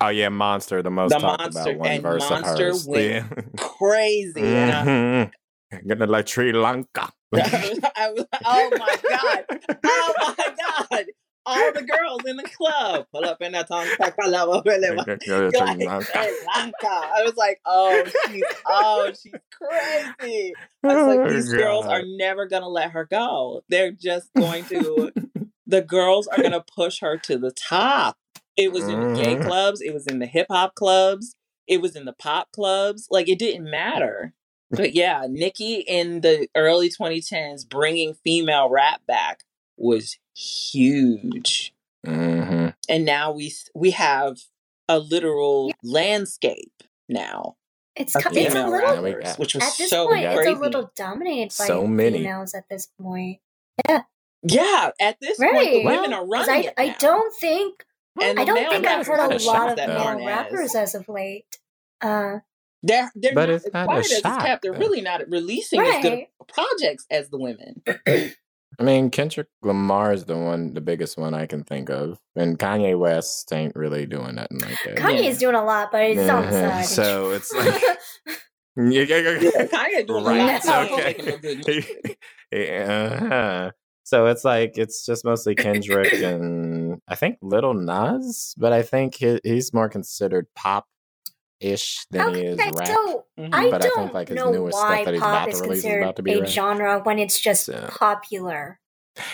Oh 0.01 0.09
yeah, 0.09 0.29
Monster, 0.29 0.83
the 0.83 0.91
most 0.91 1.11
the 1.11 1.19
talked 1.19 1.41
monster, 1.41 1.73
about 1.73 1.79
one 1.79 2.01
verse 2.01 2.31
monster 2.31 2.53
of 2.53 2.59
hers. 2.59 2.87
Went 2.87 3.05
yeah. 3.05 3.27
crazy. 3.57 4.41
Mm-hmm. 4.41 5.89
Gonna 5.89 6.07
like 6.07 6.29
Sri 6.29 6.53
Lanka. 6.53 7.11
I 7.35 8.13
was, 8.15 8.25
oh 8.45 8.71
my 8.79 8.97
god! 9.09 9.45
Oh 9.85 10.35
my 10.39 10.55
god! 10.57 11.07
All 11.45 11.73
the 11.73 11.83
girls 11.83 12.25
in 12.27 12.37
the 12.37 12.45
club 12.45 13.07
pull 13.11 13.25
up 13.25 13.43
in 13.43 13.51
that 13.53 13.67
tongue. 13.69 13.89
like 13.99 14.15
I 14.21 14.29
was 17.25 17.37
like, 17.37 17.61
oh, 17.67 18.05
she's 18.29 18.45
oh, 18.67 19.13
she's 19.21 19.33
crazy. 19.51 20.55
I 20.85 20.95
was 20.95 21.07
like, 21.07 21.21
oh, 21.21 21.29
these 21.33 21.53
girls 21.53 21.87
are 21.87 22.03
never 22.05 22.47
gonna 22.47 22.69
let 22.69 22.93
her 22.93 23.05
go. 23.05 23.63
They're 23.69 23.91
just 23.93 24.33
going 24.35 24.65
to. 24.67 25.11
the 25.67 25.83
girls 25.83 26.29
are 26.29 26.41
gonna 26.41 26.65
push 26.75 27.01
her 27.01 27.17
to 27.19 27.37
the 27.37 27.51
top. 27.51 28.17
It 28.59 28.73
was 28.73 28.89
in 28.89 29.01
the 29.01 29.15
gay 29.15 29.37
mm-hmm. 29.37 29.47
clubs, 29.47 29.81
it 29.81 29.95
was 29.95 30.07
in 30.09 30.19
the 30.19 30.27
hip 30.27 30.49
hop 30.51 30.75
clubs, 30.75 31.37
it 31.69 31.81
was 31.81 31.95
in 31.95 32.05
the 32.07 32.13
pop 32.13 32.51
clubs. 32.53 33.07
Like 33.09 33.29
it 33.29 33.39
didn't 33.39 33.71
matter. 33.71 34.35
But 34.71 34.95
yeah, 34.95 35.27
Nicki 35.31 35.77
in 35.77 36.21
the 36.21 36.49
early 36.55 36.91
2010s 36.91 37.69
bringing 37.69 38.15
female 38.15 38.69
rap 38.69 39.01
back 39.07 39.45
was 39.77 40.19
huge. 40.37 41.73
Mm-hmm. 42.07 42.69
And 42.89 43.05
now 43.05 43.33
we 43.33 43.55
we 43.75 43.93
have 43.93 44.39
a 44.89 44.99
literal 44.99 45.73
landscape 45.83 46.83
now. 47.09 47.57
It's, 47.97 48.15
it's 48.15 48.27
a 48.27 48.31
little, 48.31 48.71
rappers, 48.71 49.37
which 49.37 49.55
was 49.55 49.65
at 49.65 49.75
this 49.77 49.91
so 49.91 50.07
point, 50.07 50.25
crazy. 50.25 50.51
it's 50.51 50.59
a 50.59 50.63
little 50.63 50.93
dominated 50.95 51.53
by 51.59 51.67
so 51.67 51.87
many. 51.87 52.19
females 52.19 52.55
at 52.55 52.69
this 52.71 52.89
point. 53.01 53.41
Yeah, 53.89 54.03
yeah. 54.43 54.91
At 55.01 55.19
this 55.21 55.41
right. 55.41 55.53
point, 55.53 55.71
the 55.71 55.85
well, 55.85 56.03
women 56.03 56.13
are 56.13 56.27
running. 56.27 56.71
I, 56.79 56.83
I 56.83 56.97
don't 57.01 57.35
think 57.35 57.85
and 58.21 58.41
I 58.41 58.45
don't 58.45 58.71
think 58.71 58.87
I've 58.87 59.07
heard 59.07 59.33
a 59.33 59.45
lot 59.45 59.71
of 59.71 59.77
male 59.77 60.27
rappers 60.27 60.75
as 60.75 60.95
of 60.95 61.09
late. 61.09 61.45
Uh, 62.01 62.39
they're 62.83 63.11
they're 63.15 63.35
but 63.35 63.49
not 63.49 63.55
it's 63.55 63.73
not 63.73 63.87
quiet 63.87 64.13
as 64.13 64.23
kept. 64.23 64.63
They're 64.63 64.73
really 64.73 65.01
not 65.01 65.29
releasing 65.29 65.81
right. 65.81 65.97
as 65.97 66.03
good 66.03 66.27
projects 66.47 67.07
as 67.11 67.29
the 67.31 67.39
women. 67.39 67.83
I 68.81 68.85
mean, 68.85 69.11
Kendrick 69.11 69.49
Lamar 69.63 70.13
is 70.13 70.27
the 70.27 70.37
one, 70.37 70.75
the 70.75 70.81
biggest 70.81 71.19
one 71.19 71.35
I 71.35 71.47
can 71.47 71.65
think 71.65 71.91
of, 71.91 72.21
and 72.37 72.57
Kanye 72.57 72.97
West 72.97 73.53
ain't 73.53 73.75
really 73.75 74.07
doing 74.07 74.37
nothing 74.37 74.61
like 74.61 74.79
that. 74.85 74.97
Kanye's 74.97 75.43
yeah. 75.43 75.49
doing 75.49 75.57
a 75.57 75.65
lot, 75.65 75.91
but 75.91 76.03
it's 76.03 76.31
on 76.31 76.47
the 76.47 76.53
side. 76.53 76.85
So 76.85 77.31
it's 77.31 77.53
like. 77.53 77.83
yeah, 78.77 79.03
yeah, 79.03 79.19
yeah. 79.41 79.67
Kanye 79.67 80.07
doing 80.07 80.25
right. 80.25 80.65
a 80.65 80.69
lot. 80.69 80.93
Okay. 80.93 82.17
yeah. 82.53 83.71
So 84.09 84.25
it's 84.25 84.43
like 84.43 84.79
it's 84.79 85.05
just 85.05 85.23
mostly 85.23 85.55
Kendrick 85.55 86.13
and 86.23 87.03
I 87.09 87.15
think 87.15 87.37
Little 87.43 87.75
Nas, 87.75 88.55
but 88.57 88.73
I 88.73 88.81
think 88.81 89.17
he, 89.17 89.39
he's 89.45 89.75
more 89.75 89.91
considered 89.91 90.47
pop 90.55 90.87
ish 91.61 92.07
than 92.11 92.31
okay, 92.31 92.41
he 92.41 92.47
is 92.47 92.57
rap. 92.57 92.87
So 92.87 93.27
mm-hmm. 93.39 93.55
I 93.55 93.71
but 93.71 93.83
don't 93.83 93.99
I 93.99 94.01
think 94.01 94.15
like 94.15 94.29
his 94.29 94.37
know 94.37 94.51
newest 94.51 94.79
why 94.79 94.95
stuff 94.95 95.05
that 95.05 95.13
he's 95.13 95.23
pop 95.23 95.43
about 95.43 95.49
is 95.51 95.61
to 95.61 95.63
release 95.63 95.85
is 95.85 95.97
about 95.99 96.17
to 96.17 96.23
be 96.23 96.33
a 96.33 96.41
rap. 96.41 96.49
genre 96.49 97.01
when 97.01 97.19
it's 97.19 97.39
just 97.39 97.67
so. 97.67 97.87
popular. 97.91 98.81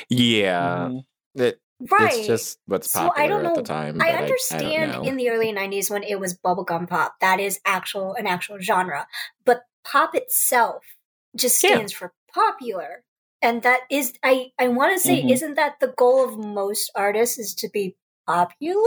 Yeah. 0.08 0.88
Mm-hmm. 0.88 1.40
It, 1.40 1.60
right. 1.92 2.12
It's 2.12 2.26
just 2.26 2.58
what's 2.66 2.92
popular 2.92 3.14
so 3.14 3.22
I 3.22 3.28
don't 3.28 3.44
know, 3.44 3.50
at 3.50 3.54
the 3.54 3.62
time. 3.62 4.02
I 4.02 4.10
understand 4.10 4.90
I, 4.90 4.98
I 4.98 5.02
in 5.04 5.16
the 5.16 5.30
early 5.30 5.52
'90s 5.52 5.88
when 5.88 6.02
it 6.02 6.18
was 6.18 6.36
bubblegum 6.36 6.88
pop. 6.88 7.14
That 7.20 7.38
is 7.38 7.60
actual 7.64 8.14
an 8.14 8.26
actual 8.26 8.58
genre, 8.58 9.06
but 9.44 9.60
pop 9.84 10.16
itself 10.16 10.82
just 11.36 11.58
stands 11.58 11.92
yeah. 11.92 11.98
for 11.98 12.12
popular. 12.34 13.04
And 13.44 13.62
that 13.62 13.80
is 13.90 14.14
I 14.24 14.50
I 14.58 14.68
want 14.68 14.96
to 14.96 15.00
say 15.00 15.20
mm-hmm. 15.20 15.30
isn't 15.30 15.54
that 15.54 15.74
the 15.80 15.94
goal 15.96 16.24
of 16.24 16.38
most 16.38 16.90
artists 16.96 17.38
is 17.38 17.54
to 17.56 17.68
be 17.68 17.96
popular? 18.26 18.80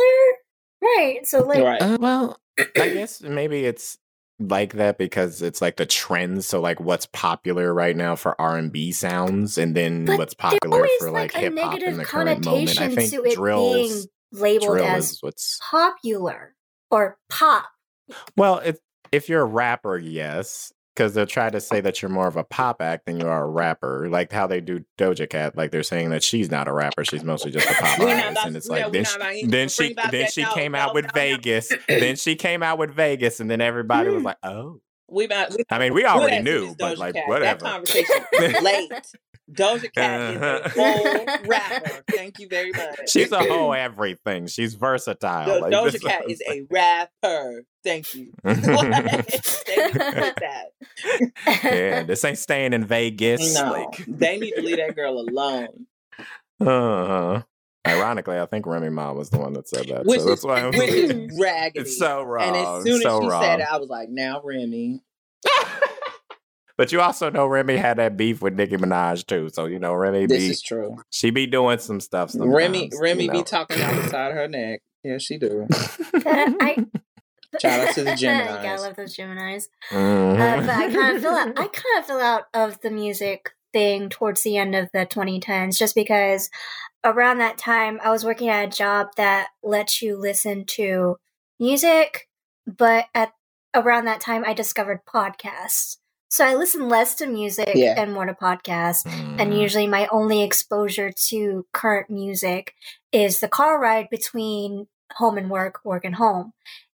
Right. 0.82 1.20
So 1.24 1.44
like 1.44 1.64
right. 1.64 1.82
Uh, 1.82 1.98
well, 2.02 2.40
I 2.60 2.66
guess 2.90 3.22
maybe 3.22 3.66
it's 3.66 3.98
like 4.40 4.74
that 4.74 4.98
because 4.98 5.42
it's 5.42 5.62
like 5.62 5.78
the 5.78 5.86
trends 5.86 6.48
so 6.48 6.62
like 6.62 6.80
what's 6.80 7.08
popular 7.08 7.74
right 7.74 7.96
now 7.96 8.16
for 8.16 8.40
r&b 8.40 8.92
sounds 8.92 9.58
and 9.58 9.76
then 9.76 10.06
but 10.06 10.20
what's 10.20 10.36
popular 10.36 10.88
for 11.00 11.10
like, 11.10 11.34
like 11.34 11.42
hip-hop 11.42 11.80
in 11.80 11.98
the 11.98 12.06
current 12.06 12.46
moment 12.46 12.80
i 12.80 12.94
think 12.94 13.34
drills 13.34 14.08
labeled 14.32 14.78
drill 14.78 14.86
as 14.86 15.18
what's 15.22 15.60
popular 15.72 16.54
or 16.92 17.18
pop 17.30 17.66
well 18.36 18.60
if 18.60 18.78
if 19.12 19.28
you're 19.28 19.42
a 19.42 19.46
rapper 19.46 19.98
yes 19.98 20.72
because 20.98 21.14
they'll 21.14 21.28
try 21.28 21.50
to 21.50 21.62
say 21.62 21.80
that 21.80 22.02
you're 22.02 22.10
more 22.10 22.28
of 22.28 22.36
a 22.36 22.44
pop 22.44 22.82
act 22.82 23.06
than 23.06 23.20
you 23.20 23.28
are 23.28 23.44
a 23.44 23.48
rapper, 23.48 24.10
like 24.10 24.32
how 24.32 24.48
they 24.48 24.60
do 24.60 24.84
Doja 24.98 25.30
Cat. 25.30 25.56
Like 25.56 25.70
they're 25.70 25.84
saying 25.84 26.10
that 26.10 26.24
she's 26.24 26.50
not 26.50 26.68
a 26.68 26.74
rapper; 26.74 27.06
she's 27.06 27.24
mostly 27.24 27.52
just 27.52 27.70
a 27.70 27.74
pop 27.80 28.00
artist. 28.00 28.46
And 28.46 28.56
it's 28.58 28.68
like 28.68 28.92
then 28.92 29.06
she, 29.06 29.46
then 29.46 29.70
she 29.70 29.96
then 30.12 30.28
she 30.32 30.44
came 30.46 30.74
out 30.74 30.96
with 30.96 31.14
Vegas. 31.14 31.72
then 31.88 32.16
she 32.16 32.36
came 32.36 32.64
out 32.64 32.80
with 32.80 32.92
Vegas, 32.92 33.40
and 33.40 33.50
then 33.50 33.62
everybody 33.62 34.10
was 34.10 34.24
mm. 34.24 34.26
like, 34.26 34.38
"Oh." 34.44 34.82
We, 35.10 35.24
about, 35.24 35.52
we, 35.52 35.64
I 35.70 35.80
mean, 35.80 35.94
we 35.94 36.04
already 36.04 36.44
knew, 36.44 36.76
but 36.78 36.98
like, 36.98 37.16
Cat. 37.16 37.30
whatever. 37.30 37.62
That 37.62 37.72
conversation 37.72 38.62
late. 38.62 38.92
Doja 39.52 39.94
Cat 39.94 40.36
is 40.36 40.42
a 40.42 40.66
uh-huh. 40.66 40.70
whole 40.76 41.46
rapper. 41.48 42.04
Thank 42.12 42.40
you 42.40 42.48
very 42.50 42.72
much. 42.72 43.10
She's 43.10 43.32
a 43.32 43.40
whole 43.40 43.74
everything. 43.74 44.48
She's 44.48 44.76
versatile. 44.76 45.46
Do- 45.46 45.62
like, 45.62 45.74
Doja 45.74 46.02
Cat 46.02 46.30
is 46.30 46.42
a 46.50 46.64
rapper. 46.70 47.64
Thank 47.84 48.14
you. 48.14 48.34
Thank 48.44 48.58
you 48.66 50.00
for 50.00 50.34
that. 50.42 50.66
yeah, 51.64 52.04
this 52.04 52.26
ain't 52.26 52.38
staying 52.38 52.74
in 52.74 52.86
Vegas. 52.86 53.56
No, 53.56 53.72
like. 53.72 54.06
they 54.06 54.38
need 54.38 54.52
to 54.52 54.62
leave 54.62 54.78
that 54.78 54.96
girl 54.96 55.20
alone. 55.20 55.88
Uh 56.60 56.66
huh. 56.66 57.44
Ironically, 57.88 58.38
I 58.38 58.46
think 58.48 58.66
Remy 58.66 58.90
Ma 58.90 59.14
was 59.14 59.30
the 59.30 59.38
one 59.38 59.54
that 59.54 59.70
said 59.70 59.88
that. 59.88 60.06
Which, 60.06 60.20
so 60.20 60.32
is, 60.34 60.44
which 60.44 60.90
is 60.90 61.40
raggedy. 61.40 61.80
It's 61.80 61.98
so 61.98 62.22
wrong. 62.24 62.48
And 62.48 62.56
as 62.58 62.84
soon 62.84 63.02
so 63.02 63.18
as 63.18 63.24
she 63.24 63.30
wrong. 63.30 63.42
said 63.42 63.60
it, 63.62 63.68
I 63.72 63.78
was 63.78 63.88
like, 63.88 64.10
now 64.10 64.42
Remy. 64.44 65.02
But 66.78 66.92
you 66.92 67.02
also 67.02 67.30
know 67.32 67.48
Remy 67.48 67.78
had 67.78 67.98
that 67.98 68.18
beef 68.18 68.42
with 68.42 68.54
Nicki 68.54 68.78
Minaj 68.78 69.26
too. 69.26 69.50
So 69.50 69.66
you 69.66 69.80
know 69.80 69.94
Remy. 69.94 70.28
This 70.28 70.44
be, 70.44 70.50
is 70.52 70.62
true. 70.62 70.98
She 71.10 71.32
be 71.32 71.48
doing 71.48 71.80
some 71.80 72.00
stuff. 72.00 72.32
Remy, 72.36 72.92
Remy 73.00 73.24
you 73.24 73.28
know. 73.28 73.40
be 73.40 73.44
talking 73.44 73.82
out 73.82 73.96
the 73.96 74.10
side 74.10 74.32
of 74.32 74.38
her 74.38 74.48
neck. 74.48 74.82
Yeah, 75.04 75.18
she 75.18 75.38
do. 75.38 75.68
I. 76.14 76.86
Shout 77.60 77.88
out 77.88 77.96
to 77.96 78.04
the 78.04 78.16
Gemini. 78.18 78.68
I 78.68 78.78
love 78.78 78.96
those 78.96 79.16
Geminis. 79.16 79.66
Mm-hmm. 79.90 80.42
Uh, 80.42 80.62
but 80.62 80.70
I 80.70 80.92
kind 80.92 81.16
of 81.16 81.24
feel 81.24 81.32
out, 81.32 81.48
I 81.50 81.68
kind 81.68 82.00
of 82.00 82.06
feel 82.06 82.18
out 82.18 82.44
of 82.54 82.82
the 82.82 82.92
music 82.92 83.52
thing 83.74 84.10
towards 84.10 84.44
the 84.44 84.58
end 84.58 84.76
of 84.76 84.90
the 84.94 85.06
2010s, 85.06 85.78
just 85.78 85.96
because 85.96 86.50
around 87.04 87.38
that 87.40 87.58
time 87.58 88.00
I 88.04 88.12
was 88.12 88.26
working 88.26 88.50
at 88.50 88.66
a 88.66 88.78
job 88.78 89.08
that 89.16 89.48
lets 89.64 90.02
you 90.02 90.18
listen 90.18 90.66
to 90.66 91.18
music, 91.60 92.28
but 92.66 93.06
at 93.16 93.32
around 93.74 94.06
that 94.06 94.22
time 94.22 94.44
I 94.46 94.54
discovered 94.54 95.06
podcasts. 95.06 95.98
So 96.30 96.46
I 96.46 96.56
listen 96.56 96.90
less 96.90 97.16
to 97.16 97.28
music 97.28 97.72
yeah. 97.74 97.96
and 97.98 98.14
more 98.14 98.26
to 98.26 98.34
podcasts. 98.34 99.06
Mm. 99.06 99.40
And 99.40 99.60
usually 99.60 99.88
my 99.88 100.08
only 100.12 100.44
exposure 100.44 101.12
to 101.30 101.66
current 101.72 102.10
music 102.10 102.74
is 103.12 103.40
the 103.40 103.48
car 103.48 103.80
ride 103.80 104.10
between 104.10 104.88
home 105.14 105.38
and 105.38 105.50
work, 105.50 105.80
work 105.84 106.04
and 106.04 106.16
home. 106.16 106.54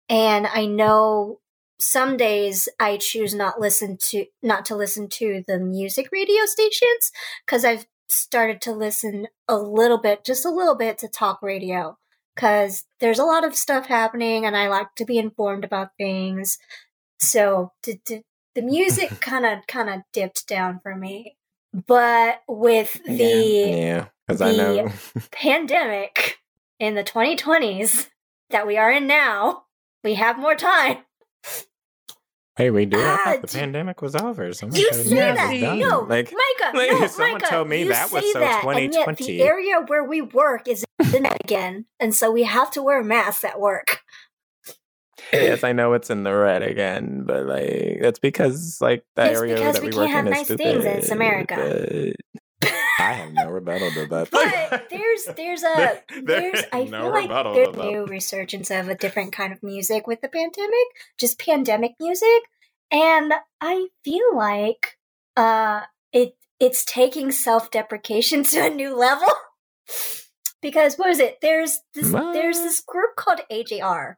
And 0.10 0.48
I 0.48 0.66
know 0.66 1.40
some 1.80 2.18
days 2.18 2.70
I 2.80 2.98
choose 2.98 3.34
not 3.34 3.60
listen 3.60 3.98
to 4.10 4.26
not 4.44 4.66
to 4.66 4.76
listen 4.76 5.08
to 5.10 5.44
the 5.48 5.58
music 5.58 6.10
radio 6.12 6.46
stations 6.46 7.12
because 7.46 7.66
I've 7.66 7.88
started 8.10 8.62
to 8.62 8.74
listen 8.74 9.28
a 9.48 9.56
little 9.56 9.98
bit, 9.98 10.24
just 10.24 10.46
a 10.46 10.50
little 10.50 10.76
bit 10.76 10.98
to 11.00 11.08
talk 11.08 11.42
radio 11.42 11.98
because 12.36 12.84
there's 13.00 13.20
a 13.20 13.26
lot 13.26 13.46
of 13.46 13.56
stuff 13.56 13.88
happening 13.88 14.46
and 14.46 14.56
I 14.56 14.68
like 14.68 14.94
to 14.98 15.06
be 15.06 15.18
informed 15.18 15.64
about 15.64 15.96
things. 15.98 16.60
So 17.20 17.72
to, 17.84 17.98
to 18.06 18.22
the 18.56 18.62
music 18.62 19.20
kind 19.20 19.46
of 19.46 19.66
kind 19.68 19.90
of 19.90 20.02
dipped 20.14 20.48
down 20.48 20.80
for 20.82 20.96
me. 20.96 21.38
But 21.74 22.42
with 22.48 23.02
the 23.06 23.14
yeah, 23.14 24.06
because 24.28 24.42
I 24.42 24.52
know 24.52 24.92
pandemic 25.32 26.38
in 26.80 26.96
the 26.96 27.04
2020s 27.04 28.10
that 28.50 28.68
we 28.68 28.78
are 28.78 28.92
in 28.92 29.08
now, 29.08 29.64
we 30.04 30.16
have 30.16 30.38
more 30.38 30.56
time. 30.56 30.98
Hey, 32.58 32.70
we 32.70 32.86
do. 32.86 32.98
Ah, 33.00 33.22
I 33.26 33.38
thought 33.38 33.50
the 33.50 33.58
pandemic 33.58 34.02
was 34.02 34.16
over. 34.16 34.52
Someone 34.54 34.78
you 34.78 34.92
say 34.92 35.16
that? 35.16 35.78
No, 35.78 36.02
like, 36.02 36.32
Micah. 36.32 36.78
Like, 36.78 36.92
no, 36.92 37.08
someone 37.08 37.34
Micah, 37.42 37.48
told 37.48 37.70
me 37.70 37.86
that 37.86 38.12
was 38.12 38.30
so 38.34 38.40
that, 38.40 38.62
2020. 38.62 38.86
And 38.86 38.94
yet 38.94 39.18
the 39.18 39.42
area 39.42 39.80
where 39.88 40.04
we 40.04 40.22
work 40.22 40.68
is 40.68 40.84
in 41.14 41.26
again, 41.44 41.86
and 42.00 42.14
so 42.14 42.30
we 42.30 42.44
have 42.44 42.70
to 42.72 42.84
wear 42.84 43.02
masks 43.02 43.46
at 43.46 43.60
work 43.60 44.01
yes, 45.34 45.64
I 45.64 45.74
know 45.74 45.94
it's 45.94 46.10
in 46.10 46.24
the 46.24 46.34
red 46.34 46.64
again, 46.64 47.24
but 47.26 47.46
like 47.46 48.00
that's 48.02 48.20
because 48.20 48.80
like 48.82 49.06
the 49.16 49.32
it's 49.32 49.40
area 49.40 49.56
that 49.56 49.82
we, 49.82 49.90
we 49.90 49.98
work 49.98 50.10
in 50.10 50.28
is 50.28 50.32
nice 50.32 50.46
stupid. 50.46 50.64
Things 50.64 50.86
and 50.86 51.00
it's 51.00 51.12
America. 51.12 52.14
I 53.00 53.14
have 53.14 53.34
no 53.34 53.50
rebuttal 53.50 53.92
to 53.92 54.06
that. 54.08 54.30
But 54.32 54.88
there's 54.90 55.26
there's 55.36 55.64
a 55.64 56.02
there's 56.24 56.64
I 56.72 56.84
no 56.84 57.12
feel 57.14 57.28
like 57.28 57.56
there's 57.56 57.76
a 57.76 57.92
new 57.92 58.06
resurgence 58.06 58.70
of 58.70 58.90
a 58.90 58.96
different 58.96 59.32
kind 59.32 59.52
of 59.52 59.64
music 59.64 60.08
with 60.08 60.22
the 60.22 60.28
pandemic, 60.28 60.88
just 61.18 61.40
pandemic 61.40 61.94
music, 62.00 62.44
and 62.92 63.34
I 63.60 63.88
feel 64.04 64.36
like 64.36 64.98
uh 65.36 65.82
it 66.12 66.36
it's 66.60 66.86
taking 66.86 67.32
self 67.32 67.72
deprecation 67.72 68.44
to 68.52 68.66
a 68.66 68.70
new 68.70 68.96
level. 68.96 69.30
because 70.62 70.96
what 70.96 71.10
is 71.10 71.20
it? 71.20 71.40
There's 71.42 71.80
this 71.94 72.12
what? 72.12 72.34
there's 72.34 72.60
this 72.60 72.82
group 72.82 73.16
called 73.16 73.40
AJR 73.52 74.16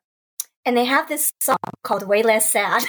and 0.66 0.78
they 0.78 0.86
have 0.86 1.08
this 1.08 1.32
song 1.40 1.58
called 1.84 2.08
"Way 2.08 2.24
Less 2.24 2.52
Sad." 2.52 2.84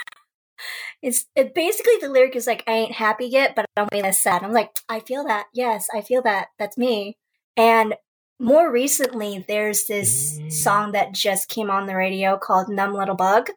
it's 1.03 1.27
it 1.37 1.55
basically 1.55 1.95
the 2.01 2.09
lyric 2.09 2.37
is 2.37 2.47
like, 2.47 2.65
"I 2.67 2.73
ain't 2.73 2.93
happy 2.93 3.27
yet, 3.27 3.55
but 3.55 3.67
I'm 3.77 3.89
way 3.93 4.03
less 4.03 4.21
sad." 4.21 4.43
I'm 4.43 4.53
like, 4.53 4.79
I 4.89 5.01
feel 5.01 5.25
that. 5.25 5.47
Yes, 5.53 5.89
I 5.95 6.01
feel 6.01 6.23
that. 6.23 6.49
That's 6.59 6.79
me. 6.79 7.19
And 7.57 7.95
more 8.41 8.71
recently, 8.71 9.45
there's 9.47 9.87
this 9.87 10.41
song 10.49 10.93
that 10.93 11.13
just 11.13 11.49
came 11.49 11.71
on 11.71 11.87
the 11.87 11.97
radio 11.97 12.39
called 12.39 12.69
"Numb 12.69 12.95
Little 12.95 13.15
Bug," 13.15 13.51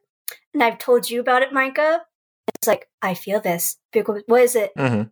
and 0.54 0.62
I've 0.64 0.78
told 0.78 1.10
you 1.10 1.20
about 1.20 1.42
it, 1.42 1.54
Micah. 1.54 2.02
It's 2.56 2.68
like 2.68 2.88
I 3.02 3.14
feel 3.14 3.40
this. 3.40 3.78
What 3.94 4.42
is 4.42 4.56
it? 4.56 4.72
Mm-hmm. 4.78 5.04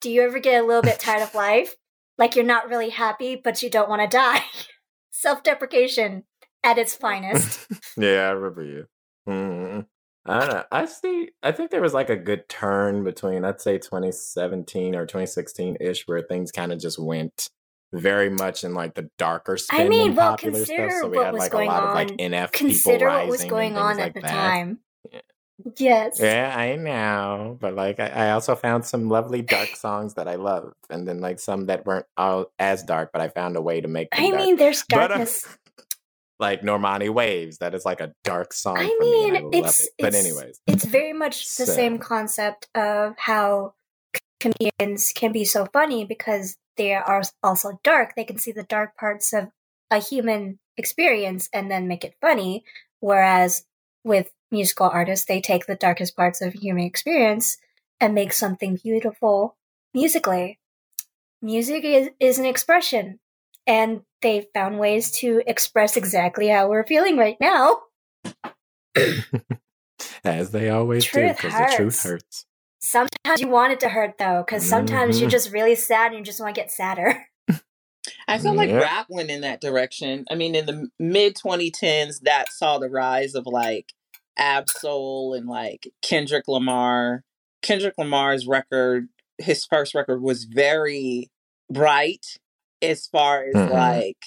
Do 0.00 0.10
you 0.10 0.22
ever 0.22 0.38
get 0.38 0.62
a 0.62 0.66
little 0.66 0.82
bit 0.82 1.00
tired 1.00 1.22
of 1.22 1.34
life? 1.46 1.74
Like 2.16 2.36
you're 2.36 2.44
not 2.44 2.68
really 2.68 2.90
happy, 2.90 3.34
but 3.36 3.62
you 3.62 3.70
don't 3.70 3.88
want 3.88 4.02
to 4.02 4.16
die. 4.16 4.44
Self 5.10 5.42
deprecation 5.42 6.24
at 6.64 6.78
its 6.78 6.94
finest. 6.94 7.66
yeah, 7.96 8.28
I 8.28 8.30
remember 8.30 8.64
you. 8.64 8.86
Mm-hmm. 9.28 9.80
I 10.26 10.40
don't 10.40 10.48
know. 10.50 10.64
I 10.70 10.84
see. 10.84 11.30
I 11.42 11.52
think 11.52 11.70
there 11.70 11.80
was 11.80 11.94
like 11.94 12.10
a 12.10 12.16
good 12.16 12.48
turn 12.48 13.04
between, 13.04 13.44
I'd 13.44 13.60
say 13.60 13.78
2017 13.78 14.94
or 14.94 15.06
2016 15.06 15.78
ish, 15.80 16.06
where 16.06 16.20
things 16.20 16.52
kind 16.52 16.72
of 16.72 16.78
just 16.78 16.98
went 16.98 17.48
very 17.92 18.30
much 18.30 18.62
in 18.62 18.74
like 18.74 18.94
the 18.94 19.10
darker 19.18 19.56
spin 19.56 19.80
I 19.80 19.88
mean, 19.88 20.14
well, 20.14 20.30
popular 20.30 20.64
stuff. 20.64 20.92
So 21.00 21.08
we 21.08 21.18
had 21.18 21.34
like 21.34 21.52
a 21.52 21.58
lot 21.58 21.82
on. 21.82 21.88
of 21.88 21.94
like 21.94 22.08
NF 22.18 22.52
consider 22.52 22.98
people 22.98 23.06
rising 23.06 23.28
what 23.28 23.28
was 23.28 23.44
going 23.44 23.76
on 23.76 23.98
at 23.98 24.02
like 24.02 24.14
the 24.14 24.20
that. 24.20 24.30
time. 24.30 24.78
Yeah. 25.10 25.20
Yes. 25.76 26.20
Yeah, 26.20 26.54
I 26.56 26.76
know. 26.76 27.58
But 27.60 27.74
like 27.74 28.00
I, 28.00 28.08
I, 28.08 28.30
also 28.30 28.54
found 28.54 28.84
some 28.86 29.08
lovely 29.08 29.42
dark 29.42 29.76
songs 29.76 30.14
that 30.14 30.28
I 30.28 30.36
love. 30.36 30.72
And 30.88 31.06
then 31.06 31.20
like 31.20 31.38
some 31.38 31.66
that 31.66 31.84
weren't 31.84 32.06
all 32.16 32.46
as 32.58 32.82
dark, 32.82 33.10
but 33.12 33.20
I 33.20 33.28
found 33.28 33.56
a 33.56 33.60
way 33.60 33.80
to 33.80 33.88
make 33.88 34.08
I 34.12 34.30
dark. 34.30 34.36
mean 34.36 34.56
there's 34.56 34.84
darkness. 34.84 35.42
But, 35.42 35.52
uh, 35.52 35.56
like 36.40 36.62
Normani 36.62 37.10
Waves. 37.10 37.58
That 37.58 37.74
is 37.74 37.84
like 37.84 38.00
a 38.00 38.12
dark 38.24 38.52
song. 38.52 38.78
I 38.78 38.96
mean, 38.98 39.36
I 39.36 39.48
it's, 39.52 39.84
it. 39.84 39.92
But 39.98 40.14
anyways, 40.14 40.60
it's 40.66 40.84
very 40.84 41.12
much 41.12 41.56
the 41.56 41.66
so. 41.66 41.72
same 41.72 41.98
concept 41.98 42.68
of 42.74 43.14
how 43.18 43.74
comedians 44.40 45.12
can 45.14 45.32
be 45.32 45.44
so 45.44 45.66
funny 45.66 46.04
because 46.04 46.56
they 46.76 46.94
are 46.94 47.22
also 47.42 47.78
dark. 47.84 48.14
They 48.16 48.24
can 48.24 48.38
see 48.38 48.52
the 48.52 48.62
dark 48.62 48.96
parts 48.96 49.32
of 49.32 49.50
a 49.90 49.98
human 49.98 50.58
experience 50.76 51.48
and 51.52 51.70
then 51.70 51.86
make 51.86 52.04
it 52.04 52.14
funny. 52.20 52.64
Whereas 53.00 53.64
with 54.02 54.30
musical 54.50 54.88
artists, 54.88 55.26
they 55.26 55.40
take 55.40 55.66
the 55.66 55.76
darkest 55.76 56.16
parts 56.16 56.40
of 56.40 56.54
human 56.54 56.84
experience 56.84 57.58
and 58.00 58.14
make 58.14 58.32
something 58.32 58.76
beautiful 58.82 59.56
musically. 59.92 60.58
Music 61.42 61.84
is, 61.84 62.10
is 62.18 62.38
an 62.38 62.46
expression 62.46 63.20
and 63.66 64.02
they 64.22 64.48
found 64.54 64.78
ways 64.78 65.10
to 65.12 65.42
express 65.46 65.96
exactly 65.96 66.48
how 66.48 66.68
we're 66.68 66.86
feeling 66.86 67.16
right 67.16 67.36
now. 67.40 67.78
As 70.24 70.50
they 70.50 70.70
always 70.70 71.04
truth 71.04 71.36
do, 71.40 71.48
because 71.48 71.52
the 71.52 71.76
truth 71.76 72.02
hurts. 72.02 72.46
Sometimes 72.80 73.40
you 73.40 73.48
want 73.48 73.72
it 73.72 73.80
to 73.80 73.88
hurt 73.88 74.18
though, 74.18 74.42
because 74.46 74.64
sometimes 74.64 75.16
mm-hmm. 75.16 75.22
you're 75.22 75.30
just 75.30 75.52
really 75.52 75.74
sad 75.74 76.12
and 76.12 76.18
you 76.18 76.24
just 76.24 76.40
want 76.40 76.54
to 76.54 76.60
get 76.60 76.70
sadder. 76.70 77.26
I 78.28 78.38
feel 78.38 78.54
like 78.54 78.70
rap 78.70 79.06
went 79.08 79.30
in 79.30 79.42
that 79.42 79.60
direction. 79.60 80.24
I 80.30 80.34
mean, 80.34 80.54
in 80.54 80.66
the 80.66 80.88
mid 80.98 81.36
2010s, 81.36 82.20
that 82.22 82.50
saw 82.50 82.78
the 82.78 82.88
rise 82.88 83.34
of 83.34 83.46
like 83.46 83.92
Ab 84.38 84.68
Soul 84.70 85.34
and 85.34 85.46
like 85.46 85.92
Kendrick 86.02 86.48
Lamar. 86.48 87.24
Kendrick 87.62 87.94
Lamar's 87.98 88.46
record 88.46 89.08
his 89.40 89.64
first 89.64 89.94
record 89.94 90.22
was 90.22 90.44
very 90.44 91.30
bright 91.70 92.38
as 92.82 93.06
far 93.06 93.44
as 93.44 93.54
mm-hmm. 93.54 93.72
like 93.72 94.18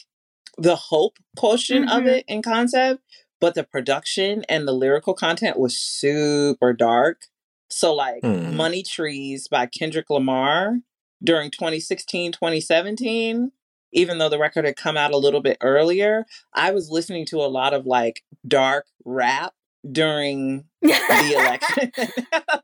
the 0.57 0.75
hope 0.75 1.17
portion 1.35 1.85
mm-hmm. 1.85 1.97
of 1.97 2.05
it 2.05 2.25
in 2.27 2.41
concept, 2.41 3.01
but 3.39 3.55
the 3.55 3.63
production 3.63 4.43
and 4.47 4.67
the 4.67 4.73
lyrical 4.73 5.13
content 5.13 5.57
was 5.57 5.77
super 5.77 6.73
dark. 6.73 7.23
So 7.69 7.93
like 7.93 8.21
mm. 8.21 8.53
Money 8.53 8.83
Trees 8.83 9.47
by 9.47 9.65
Kendrick 9.65 10.09
Lamar 10.09 10.77
during 11.23 11.49
2016, 11.49 12.33
2017, 12.33 13.51
even 13.93 14.17
though 14.17 14.29
the 14.29 14.39
record 14.39 14.65
had 14.65 14.75
come 14.75 14.97
out 14.97 15.11
a 15.11 15.17
little 15.17 15.41
bit 15.41 15.57
earlier, 15.61 16.25
I 16.53 16.71
was 16.71 16.89
listening 16.89 17.25
to 17.27 17.37
a 17.37 17.47
lot 17.47 17.73
of 17.73 17.85
like 17.85 18.23
dark 18.47 18.85
rap 19.05 19.53
during 19.89 20.65
the 20.81 21.33
election. 21.35 21.91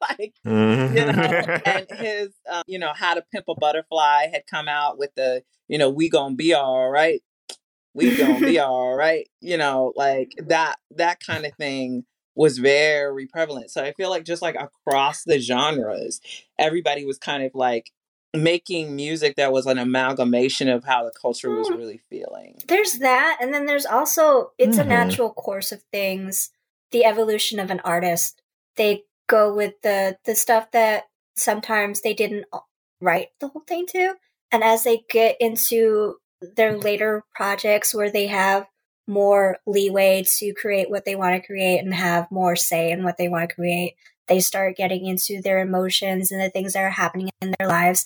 like, 0.01 0.33
mm-hmm. 0.45 0.97
you 0.97 1.05
know, 1.05 1.59
and 1.65 1.87
his, 1.99 2.29
um, 2.51 2.63
you 2.67 2.79
know, 2.79 2.93
How 2.95 3.13
to 3.13 3.23
Pimp 3.33 3.45
a 3.49 3.55
Butterfly 3.55 4.27
had 4.31 4.43
come 4.49 4.67
out 4.67 4.97
with 4.97 5.13
the, 5.15 5.43
you 5.67 5.77
know, 5.77 5.89
we 5.89 6.09
gonna 6.09 6.35
be 6.35 6.53
all 6.53 6.89
right. 6.89 7.21
We 7.93 8.15
gonna 8.15 8.39
be 8.39 8.59
all 8.59 8.95
right. 8.95 9.27
You 9.41 9.57
know, 9.57 9.93
like 9.95 10.33
that, 10.37 10.77
that 10.91 11.19
kind 11.25 11.45
of 11.45 11.53
thing 11.55 12.05
was 12.35 12.57
very 12.57 13.27
prevalent. 13.27 13.69
So 13.71 13.83
I 13.83 13.93
feel 13.93 14.09
like 14.09 14.23
just 14.23 14.41
like 14.41 14.55
across 14.55 15.23
the 15.23 15.39
genres, 15.39 16.21
everybody 16.57 17.03
was 17.03 17.17
kind 17.17 17.43
of 17.43 17.51
like 17.53 17.91
making 18.33 18.95
music 18.95 19.35
that 19.35 19.51
was 19.51 19.65
an 19.65 19.77
amalgamation 19.77 20.69
of 20.69 20.83
how 20.83 21.03
the 21.03 21.11
culture 21.19 21.49
was 21.49 21.67
mm. 21.67 21.77
really 21.77 21.99
feeling. 22.09 22.57
There's 22.67 22.99
that, 22.99 23.37
and 23.41 23.53
then 23.53 23.65
there's 23.65 23.85
also 23.85 24.51
it's 24.57 24.77
mm-hmm. 24.77 24.85
a 24.87 24.89
natural 24.89 25.33
course 25.33 25.71
of 25.71 25.81
things. 25.91 26.51
The 26.91 27.05
evolution 27.05 27.59
of 27.59 27.71
an 27.71 27.79
artist. 27.81 28.41
They 28.75 29.03
go 29.27 29.53
with 29.53 29.81
the 29.81 30.17
the 30.25 30.35
stuff 30.35 30.71
that 30.71 31.05
sometimes 31.35 32.01
they 32.01 32.13
didn't 32.13 32.45
write 33.01 33.29
the 33.39 33.47
whole 33.47 33.63
thing 33.67 33.85
to, 33.87 34.15
and 34.51 34.63
as 34.63 34.83
they 34.83 35.03
get 35.09 35.37
into 35.39 36.15
their 36.41 36.77
later 36.77 37.23
projects 37.35 37.93
where 37.93 38.11
they 38.11 38.27
have 38.27 38.65
more 39.07 39.57
leeway 39.65 40.23
to 40.23 40.53
create 40.53 40.89
what 40.89 41.03
they 41.03 41.15
want 41.15 41.35
to 41.35 41.45
create 41.45 41.79
and 41.79 41.93
have 41.93 42.29
more 42.31 42.55
say 42.55 42.91
in 42.91 43.03
what 43.03 43.17
they 43.17 43.27
want 43.27 43.49
to 43.49 43.55
create, 43.55 43.95
they 44.27 44.39
start 44.39 44.77
getting 44.77 45.05
into 45.05 45.41
their 45.41 45.59
emotions 45.59 46.31
and 46.31 46.39
the 46.39 46.49
things 46.49 46.73
that 46.73 46.83
are 46.83 46.91
happening 46.91 47.29
in 47.41 47.53
their 47.59 47.67
lives. 47.67 48.05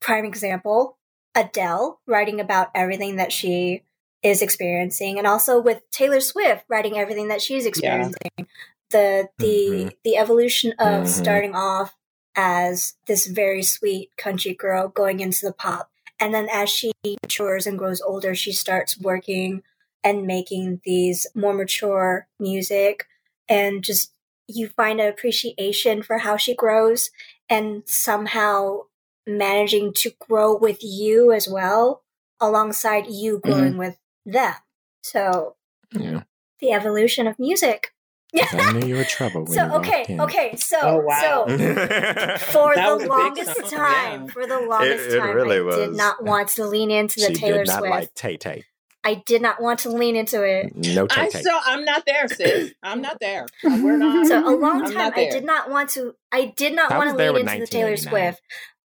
Prime 0.00 0.26
example, 0.26 0.98
Adele 1.34 2.00
writing 2.06 2.40
about 2.40 2.68
everything 2.74 3.16
that 3.16 3.32
she 3.32 3.82
is 4.24 4.40
experiencing 4.42 5.18
and 5.18 5.26
also 5.26 5.60
with 5.60 5.82
Taylor 5.90 6.20
Swift 6.20 6.64
writing 6.68 6.98
everything 6.98 7.28
that 7.28 7.42
she's 7.42 7.66
experiencing. 7.66 8.16
Yeah. 8.38 8.44
The 8.90 9.28
the 9.38 9.46
mm-hmm. 9.46 9.88
the 10.02 10.16
evolution 10.16 10.72
of 10.78 10.86
mm-hmm. 10.86 11.06
starting 11.06 11.54
off 11.54 11.94
as 12.34 12.94
this 13.06 13.26
very 13.26 13.62
sweet 13.62 14.10
country 14.16 14.54
girl 14.54 14.88
going 14.88 15.20
into 15.20 15.46
the 15.46 15.52
pop 15.52 15.90
and 16.18 16.34
then 16.34 16.48
as 16.50 16.68
she 16.68 16.92
matures 17.04 17.66
and 17.66 17.78
grows 17.78 18.00
older 18.00 18.34
she 18.34 18.50
starts 18.50 18.98
working 18.98 19.62
and 20.02 20.26
making 20.26 20.80
these 20.84 21.26
more 21.34 21.54
mature 21.54 22.26
music 22.40 23.06
and 23.48 23.84
just 23.84 24.12
you 24.48 24.68
find 24.68 25.00
an 25.00 25.08
appreciation 25.08 26.02
for 26.02 26.18
how 26.18 26.36
she 26.36 26.54
grows 26.54 27.10
and 27.48 27.82
somehow 27.86 28.80
managing 29.26 29.92
to 29.92 30.10
grow 30.28 30.56
with 30.56 30.78
you 30.82 31.32
as 31.32 31.48
well 31.48 32.02
alongside 32.40 33.06
you 33.06 33.38
mm-hmm. 33.38 33.50
growing 33.50 33.70
mm-hmm. 33.70 33.78
with 33.78 33.96
them. 34.24 34.54
So, 35.02 35.56
yeah. 35.92 36.22
the 36.60 36.72
evolution 36.72 37.26
of 37.26 37.38
music. 37.38 37.92
I 38.36 38.72
knew 38.72 38.86
you 38.88 38.96
were 38.96 39.04
trouble. 39.04 39.46
so 39.46 39.76
okay, 39.76 40.04
okay, 40.18 40.56
so 40.56 40.76
oh, 40.82 40.98
wow. 40.98 41.44
so 41.46 42.36
for 42.38 42.74
the 42.74 43.06
longest 43.08 43.70
time, 43.70 44.28
for 44.28 44.46
the 44.46 44.60
longest 44.60 45.06
it, 45.06 45.14
it 45.14 45.18
time, 45.20 45.36
really 45.36 45.58
I 45.58 45.60
was. 45.60 45.76
did 45.76 45.94
not 45.94 46.24
want 46.24 46.48
to 46.50 46.66
lean 46.66 46.90
into 46.90 47.20
the 47.20 47.26
she 47.28 47.34
Taylor 47.34 47.64
did 47.64 47.68
not 47.68 47.78
Swift. 47.78 47.90
Like 47.90 48.14
Tay 48.14 48.36
Tay. 48.36 48.64
I 49.06 49.22
did 49.26 49.42
not 49.42 49.60
want 49.60 49.80
to 49.80 49.90
lean 49.90 50.16
into 50.16 50.42
it. 50.42 50.74
No, 50.74 51.06
I 51.10 51.28
still, 51.28 51.60
I'm 51.66 51.84
not 51.84 52.06
there, 52.06 52.26
sis. 52.26 52.72
I'm 52.82 53.02
not 53.02 53.20
there. 53.20 53.42
Uh, 53.62 53.78
we're 53.82 53.98
not. 53.98 54.26
So 54.26 54.48
a 54.48 54.56
long 54.56 54.90
time, 54.90 55.12
I 55.14 55.28
did 55.28 55.44
not 55.44 55.70
want 55.70 55.90
to. 55.90 56.14
I 56.32 56.46
did 56.56 56.74
not 56.74 56.90
want 56.90 57.10
to 57.10 57.32
lean 57.32 57.46
into 57.46 57.60
the 57.60 57.66
Taylor 57.66 57.96
Swift. 57.98 58.40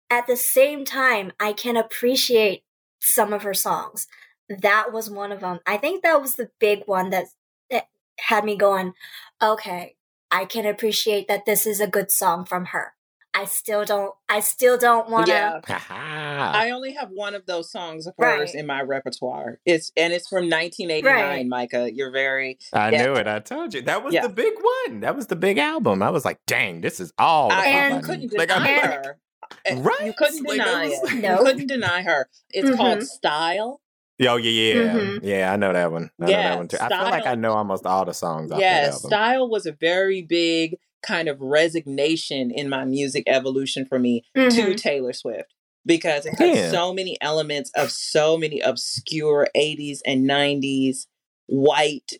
At 0.08 0.26
the 0.26 0.36
same 0.36 0.84
time, 0.84 1.32
I 1.38 1.52
can 1.52 1.76
appreciate 1.76 2.62
some 3.00 3.32
of 3.32 3.42
her 3.42 3.54
songs. 3.54 4.06
That 4.48 4.92
was 4.92 5.10
one 5.10 5.32
of 5.32 5.40
them. 5.40 5.60
I 5.66 5.76
think 5.76 6.02
that 6.02 6.20
was 6.20 6.36
the 6.36 6.50
big 6.60 6.82
one 6.86 7.10
that, 7.10 7.26
that 7.70 7.88
had 8.18 8.44
me 8.44 8.56
going. 8.56 8.92
Okay, 9.42 9.96
I 10.30 10.44
can 10.44 10.66
appreciate 10.66 11.28
that 11.28 11.46
this 11.46 11.66
is 11.66 11.80
a 11.80 11.86
good 11.86 12.10
song 12.10 12.44
from 12.44 12.66
her. 12.66 12.92
I 13.36 13.44
still 13.44 13.84
don't. 13.84 14.14
I 14.30 14.40
still 14.40 14.78
don't 14.78 15.10
want 15.10 15.26
to. 15.26 15.32
Yeah. 15.32 15.60
I 15.90 16.70
only 16.74 16.94
have 16.94 17.10
one 17.10 17.34
of 17.34 17.44
those 17.44 17.70
songs 17.70 18.06
of 18.06 18.14
hers 18.18 18.38
right. 18.38 18.54
in 18.54 18.66
my 18.66 18.80
repertoire. 18.80 19.60
It's 19.66 19.92
and 19.94 20.14
it's 20.14 20.26
from 20.26 20.48
1989. 20.48 21.04
Right. 21.04 21.46
Micah, 21.46 21.90
you're 21.92 22.10
very. 22.10 22.58
I 22.72 22.92
yeah. 22.92 23.04
knew 23.04 23.12
it. 23.14 23.26
I 23.26 23.40
told 23.40 23.74
you 23.74 23.82
that 23.82 24.02
was 24.02 24.14
yeah. 24.14 24.22
the 24.22 24.30
big 24.30 24.54
one. 24.86 25.00
That 25.00 25.14
was 25.14 25.26
the 25.26 25.36
big 25.36 25.58
album. 25.58 26.02
I 26.02 26.08
was 26.08 26.24
like, 26.24 26.40
dang, 26.46 26.80
this 26.80 26.98
is 26.98 27.12
all. 27.18 27.52
I, 27.52 27.66
and 27.66 28.02
couldn't 28.02 28.30
deny 28.30 28.56
like, 28.56 28.80
her. 28.80 29.18
Right? 29.70 30.06
You 30.06 30.14
couldn't 30.16 30.44
like, 30.44 30.58
deny 30.58 30.86
it. 30.86 31.14
No. 31.20 31.38
You 31.38 31.44
couldn't 31.44 31.66
deny 31.66 32.02
her. 32.02 32.28
It's 32.50 32.70
mm-hmm. 32.70 32.78
called 32.78 33.02
Style. 33.02 33.82
Oh 34.20 34.36
yeah, 34.36 34.72
yeah, 34.72 34.94
mm-hmm. 34.94 35.26
yeah. 35.26 35.52
I 35.52 35.56
know 35.56 35.72
that 35.72 35.92
one. 35.92 36.10
I 36.20 36.28
yeah, 36.28 36.36
know 36.36 36.42
that 36.42 36.58
one 36.58 36.68
too. 36.68 36.76
Style, 36.76 36.92
I 36.92 36.98
feel 36.98 37.10
like 37.10 37.26
I 37.26 37.34
know 37.34 37.52
almost 37.52 37.84
all 37.84 38.04
the 38.04 38.14
songs. 38.14 38.50
Yeah, 38.56 38.90
Style 38.90 39.48
was 39.48 39.66
a 39.66 39.72
very 39.72 40.22
big 40.22 40.76
kind 41.02 41.28
of 41.28 41.40
resignation 41.40 42.50
in 42.50 42.68
my 42.68 42.84
music 42.84 43.24
evolution 43.26 43.84
for 43.84 43.98
me 43.98 44.22
mm-hmm. 44.36 44.48
to 44.48 44.74
Taylor 44.74 45.12
Swift 45.12 45.52
because 45.84 46.26
it 46.26 46.34
has 46.38 46.56
yeah. 46.56 46.70
so 46.70 46.92
many 46.92 47.16
elements 47.20 47.70
of 47.76 47.90
so 47.90 48.36
many 48.36 48.60
obscure 48.60 49.48
80s 49.56 49.98
and 50.04 50.28
90s 50.28 51.06
white 51.46 52.12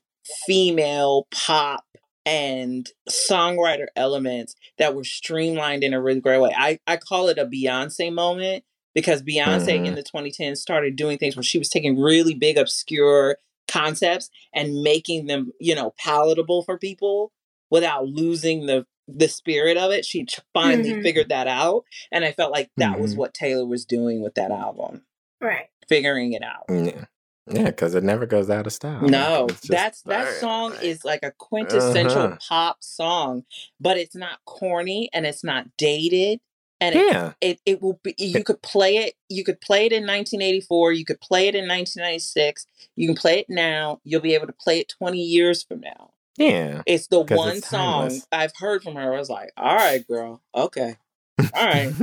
female 0.46 1.26
pop 1.32 1.84
and 2.24 2.90
songwriter 3.08 3.86
elements 3.96 4.54
that 4.78 4.94
were 4.94 5.04
streamlined 5.04 5.82
in 5.82 5.94
a 5.94 6.00
really 6.00 6.20
great 6.20 6.40
way. 6.40 6.54
I, 6.56 6.78
I 6.86 6.96
call 6.96 7.28
it 7.28 7.38
a 7.38 7.46
Beyonce 7.46 8.12
moment 8.12 8.64
because 8.96 9.22
Beyonce 9.22 9.66
mm-hmm. 9.68 9.84
in 9.84 9.94
the 9.94 10.02
2010s 10.02 10.56
started 10.56 10.96
doing 10.96 11.18
things 11.18 11.36
where 11.36 11.42
she 11.42 11.58
was 11.58 11.68
taking 11.68 12.00
really 12.00 12.32
big, 12.32 12.56
obscure 12.56 13.36
concepts 13.68 14.30
and 14.54 14.82
making 14.82 15.26
them, 15.26 15.52
you 15.60 15.74
know, 15.74 15.92
palatable 15.98 16.62
for 16.62 16.78
people 16.78 17.30
without 17.70 18.06
losing 18.08 18.64
the 18.64 18.86
the 19.06 19.28
spirit 19.28 19.76
of 19.76 19.92
it. 19.92 20.06
She 20.06 20.26
finally 20.54 20.92
mm-hmm. 20.92 21.02
figured 21.02 21.28
that 21.28 21.46
out, 21.46 21.84
and 22.10 22.24
I 22.24 22.32
felt 22.32 22.52
like 22.52 22.70
that 22.78 22.94
mm-hmm. 22.94 23.02
was 23.02 23.14
what 23.14 23.34
Taylor 23.34 23.66
was 23.66 23.84
doing 23.84 24.22
with 24.22 24.34
that 24.36 24.50
album. 24.50 25.02
Right, 25.42 25.66
figuring 25.88 26.32
it 26.32 26.42
out. 26.42 26.64
Yeah. 26.68 27.04
Yeah, 27.48 27.66
because 27.66 27.94
it 27.94 28.02
never 28.02 28.26
goes 28.26 28.50
out 28.50 28.66
of 28.66 28.72
style. 28.72 29.02
No, 29.02 29.46
just, 29.48 29.68
that's 29.68 30.02
that 30.02 30.40
song 30.40 30.74
is 30.82 31.04
like 31.04 31.20
a 31.22 31.30
quintessential 31.30 32.22
uh-huh. 32.22 32.38
pop 32.48 32.82
song, 32.82 33.44
but 33.78 33.96
it's 33.96 34.16
not 34.16 34.40
corny 34.46 35.08
and 35.12 35.24
it's 35.24 35.44
not 35.44 35.66
dated. 35.78 36.40
And 36.80 36.94
yeah. 36.94 37.32
it, 37.40 37.52
it, 37.52 37.60
it 37.64 37.82
will 37.82 37.98
be 38.02 38.14
you 38.18 38.44
could 38.44 38.60
play 38.60 38.98
it 38.98 39.14
you 39.28 39.44
could 39.44 39.60
play 39.60 39.86
it 39.86 39.92
in 39.92 40.02
1984, 40.02 40.92
you 40.92 41.04
could 41.04 41.20
play 41.20 41.48
it 41.48 41.54
in 41.54 41.62
1996, 41.62 42.66
you 42.96 43.08
can 43.08 43.16
play 43.16 43.38
it 43.38 43.46
now, 43.48 44.00
you'll 44.04 44.20
be 44.20 44.34
able 44.34 44.46
to 44.46 44.52
play 44.52 44.80
it 44.80 44.92
20 44.98 45.18
years 45.18 45.62
from 45.62 45.80
now. 45.80 46.10
Yeah. 46.36 46.82
It's 46.86 47.06
the 47.06 47.20
one 47.20 47.56
it's 47.56 47.68
song 47.68 48.10
I've 48.30 48.52
heard 48.56 48.82
from 48.82 48.94
her. 48.94 49.14
I 49.14 49.18
was 49.18 49.30
like, 49.30 49.52
all 49.56 49.74
right, 49.74 50.06
girl. 50.06 50.42
Okay. 50.54 50.96
All 51.38 51.66
right. 51.66 51.92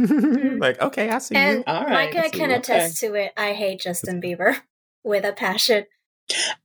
like, 0.59 0.81
okay, 0.81 1.09
I 1.09 1.17
see 1.19 1.35
and 1.35 1.57
you. 1.59 1.63
All 1.67 1.83
right. 1.83 2.13
Micah 2.13 2.29
can 2.29 2.51
attest 2.51 3.03
okay. 3.03 3.13
to 3.13 3.19
it. 3.19 3.33
I 3.37 3.53
hate 3.53 3.81
Justin 3.81 4.21
Bieber 4.21 4.57
with 5.03 5.25
a 5.25 5.33
passion. 5.33 5.85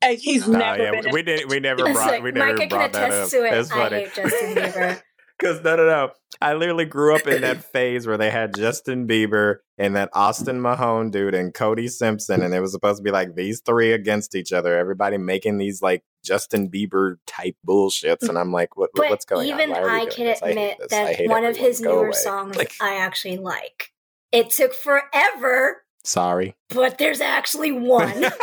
And 0.01 0.19
he's 0.19 0.47
never 0.47 0.83
yeah, 0.83 1.01
been. 1.01 1.13
We, 1.13 1.23
did. 1.23 1.51
We 1.51 1.61
never 1.61 1.83
brought. 1.83 1.95
Like, 1.95 2.23
we 2.23 2.31
never 2.31 2.55
Micah 2.55 2.69
brought 2.69 2.93
can 2.93 3.05
attest 3.05 3.31
to 3.33 3.45
it. 3.45 3.51
That's 3.51 3.71
funny. 3.71 3.97
I 3.97 4.01
hate 4.01 4.15
Justin 4.15 4.55
Bieber. 4.55 5.03
Because 5.39 5.63
no, 5.63 5.77
no, 5.77 5.87
no. 5.87 6.11
I 6.41 6.55
literally 6.55 6.85
grew 6.85 7.15
up 7.15 7.27
in 7.27 7.43
that 7.43 7.63
phase 7.73 8.07
where 8.07 8.17
they 8.17 8.31
had 8.31 8.55
Justin 8.55 9.07
Bieber 9.07 9.57
and 9.77 9.95
that 9.97 10.11
Austin 10.13 10.61
Mahone 10.61 11.11
dude 11.11 11.35
and 11.35 11.55
Cody 11.55 11.89
Simpson, 11.89 12.43
and 12.43 12.55
it 12.55 12.61
was 12.61 12.73
supposed 12.73 12.99
to 12.99 13.03
be 13.03 13.11
like 13.11 13.35
these 13.35 13.61
three 13.61 13.93
against 13.93 14.35
each 14.35 14.53
other. 14.53 14.77
Everybody 14.77 15.17
making 15.17 15.59
these 15.59 15.81
like 15.81 16.03
Justin 16.25 16.71
Bieber 16.71 17.17
type 17.27 17.57
bullshits, 17.67 18.23
mm. 18.23 18.29
and 18.31 18.39
I'm 18.39 18.53
like, 18.53 18.77
what, 18.77 18.91
but 18.95 19.11
what's 19.11 19.25
going 19.25 19.49
even 19.49 19.73
on? 19.73 19.79
Even 19.79 19.91
I 19.91 20.07
can 20.07 20.27
admit 20.27 20.79
that 20.91 21.17
one 21.27 21.45
of 21.45 21.57
his 21.57 21.81
newer 21.81 22.09
away. 22.09 22.13
songs 22.13 22.57
like, 22.57 22.73
I 22.81 22.97
actually 22.97 23.39
like. 23.39 23.93
It 24.31 24.51
took 24.51 24.75
forever. 24.75 25.83
Sorry, 26.05 26.55
but 26.69 26.99
there's 26.99 27.21
actually 27.21 27.73
one. 27.73 28.27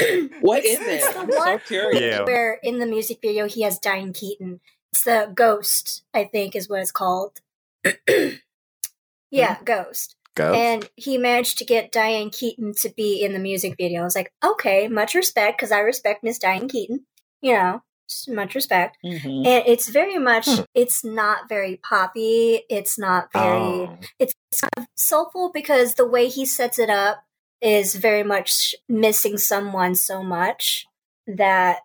what 0.40 0.64
is 0.64 0.78
it? 0.80 1.16
I'm 1.16 1.30
so 1.30 1.58
curious. 1.58 2.00
Yeah. 2.00 2.22
Where 2.22 2.58
in 2.62 2.78
the 2.78 2.86
music 2.86 3.18
video 3.20 3.46
he 3.46 3.62
has 3.62 3.78
Diane 3.78 4.12
Keaton 4.12 4.60
it's 4.92 5.04
the 5.04 5.30
Ghost, 5.34 6.02
I 6.14 6.24
think, 6.24 6.56
is 6.56 6.68
what 6.68 6.80
it's 6.80 6.92
called. 6.92 7.40
yeah, 9.30 9.58
Ghost. 9.64 10.16
Ghost. 10.34 10.56
And 10.56 10.90
he 10.96 11.18
managed 11.18 11.58
to 11.58 11.64
get 11.64 11.92
Diane 11.92 12.30
Keaton 12.30 12.74
to 12.74 12.88
be 12.90 13.22
in 13.22 13.32
the 13.32 13.38
music 13.38 13.74
video. 13.76 14.00
I 14.00 14.04
was 14.04 14.14
like, 14.14 14.32
okay, 14.44 14.88
much 14.88 15.14
respect 15.14 15.58
because 15.58 15.72
I 15.72 15.80
respect 15.80 16.24
Miss 16.24 16.38
Diane 16.38 16.68
Keaton. 16.68 17.06
You 17.40 17.54
know, 17.54 17.82
much 18.28 18.54
respect. 18.54 18.98
Mm-hmm. 19.04 19.46
And 19.46 19.64
it's 19.66 19.88
very 19.88 20.18
much, 20.18 20.46
hmm. 20.46 20.62
it's 20.74 21.04
not 21.04 21.48
very 21.48 21.80
poppy. 21.82 22.62
It's 22.68 22.98
not 22.98 23.32
very, 23.32 23.44
oh. 23.44 23.98
it's 24.18 24.34
kind 24.60 24.70
of 24.78 24.86
soulful 24.94 25.50
because 25.52 25.94
the 25.94 26.06
way 26.06 26.28
he 26.28 26.44
sets 26.44 26.78
it 26.78 26.90
up 26.90 27.24
is 27.60 27.94
very 27.94 28.22
much 28.22 28.74
missing 28.88 29.36
someone 29.36 29.94
so 29.94 30.22
much 30.22 30.86
that 31.26 31.80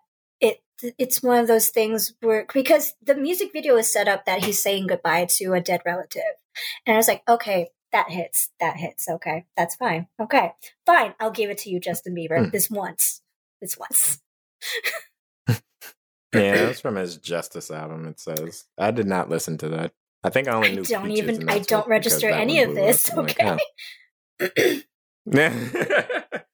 it's 0.98 1.22
one 1.22 1.38
of 1.38 1.46
those 1.46 1.68
things 1.68 2.14
where 2.20 2.46
because 2.52 2.94
the 3.02 3.14
music 3.14 3.52
video 3.52 3.76
is 3.76 3.90
set 3.90 4.08
up 4.08 4.24
that 4.26 4.44
he's 4.44 4.62
saying 4.62 4.86
goodbye 4.86 5.26
to 5.36 5.52
a 5.52 5.60
dead 5.60 5.80
relative. 5.84 6.22
And 6.86 6.94
I 6.94 6.96
was 6.96 7.08
like, 7.08 7.22
okay, 7.28 7.70
that 7.92 8.10
hits. 8.10 8.50
That 8.60 8.76
hits. 8.76 9.08
Okay. 9.08 9.46
That's 9.56 9.76
fine. 9.76 10.08
Okay. 10.20 10.52
Fine. 10.84 11.14
I'll 11.20 11.30
give 11.30 11.50
it 11.50 11.58
to 11.58 11.70
you, 11.70 11.80
Justin 11.80 12.14
Bieber. 12.14 12.44
Hmm. 12.44 12.50
This 12.50 12.70
once. 12.70 13.22
This 13.60 13.78
once. 13.78 14.20
Yeah, 15.48 15.56
that's 16.32 16.80
from 16.80 16.96
his 16.96 17.16
Justice 17.16 17.70
album. 17.70 18.06
It 18.06 18.20
says 18.20 18.64
I 18.78 18.90
did 18.90 19.06
not 19.06 19.30
listen 19.30 19.58
to 19.58 19.68
that. 19.70 19.92
I 20.22 20.30
think 20.30 20.48
I 20.48 20.52
only 20.52 20.74
knew. 20.74 20.82
I 20.82 20.84
don't 20.84 21.10
even. 21.10 21.48
I 21.48 21.60
don't 21.60 21.86
register 21.88 22.28
any 22.28 22.60
of 22.62 22.74
this. 22.74 23.10
Okay. 23.16 23.58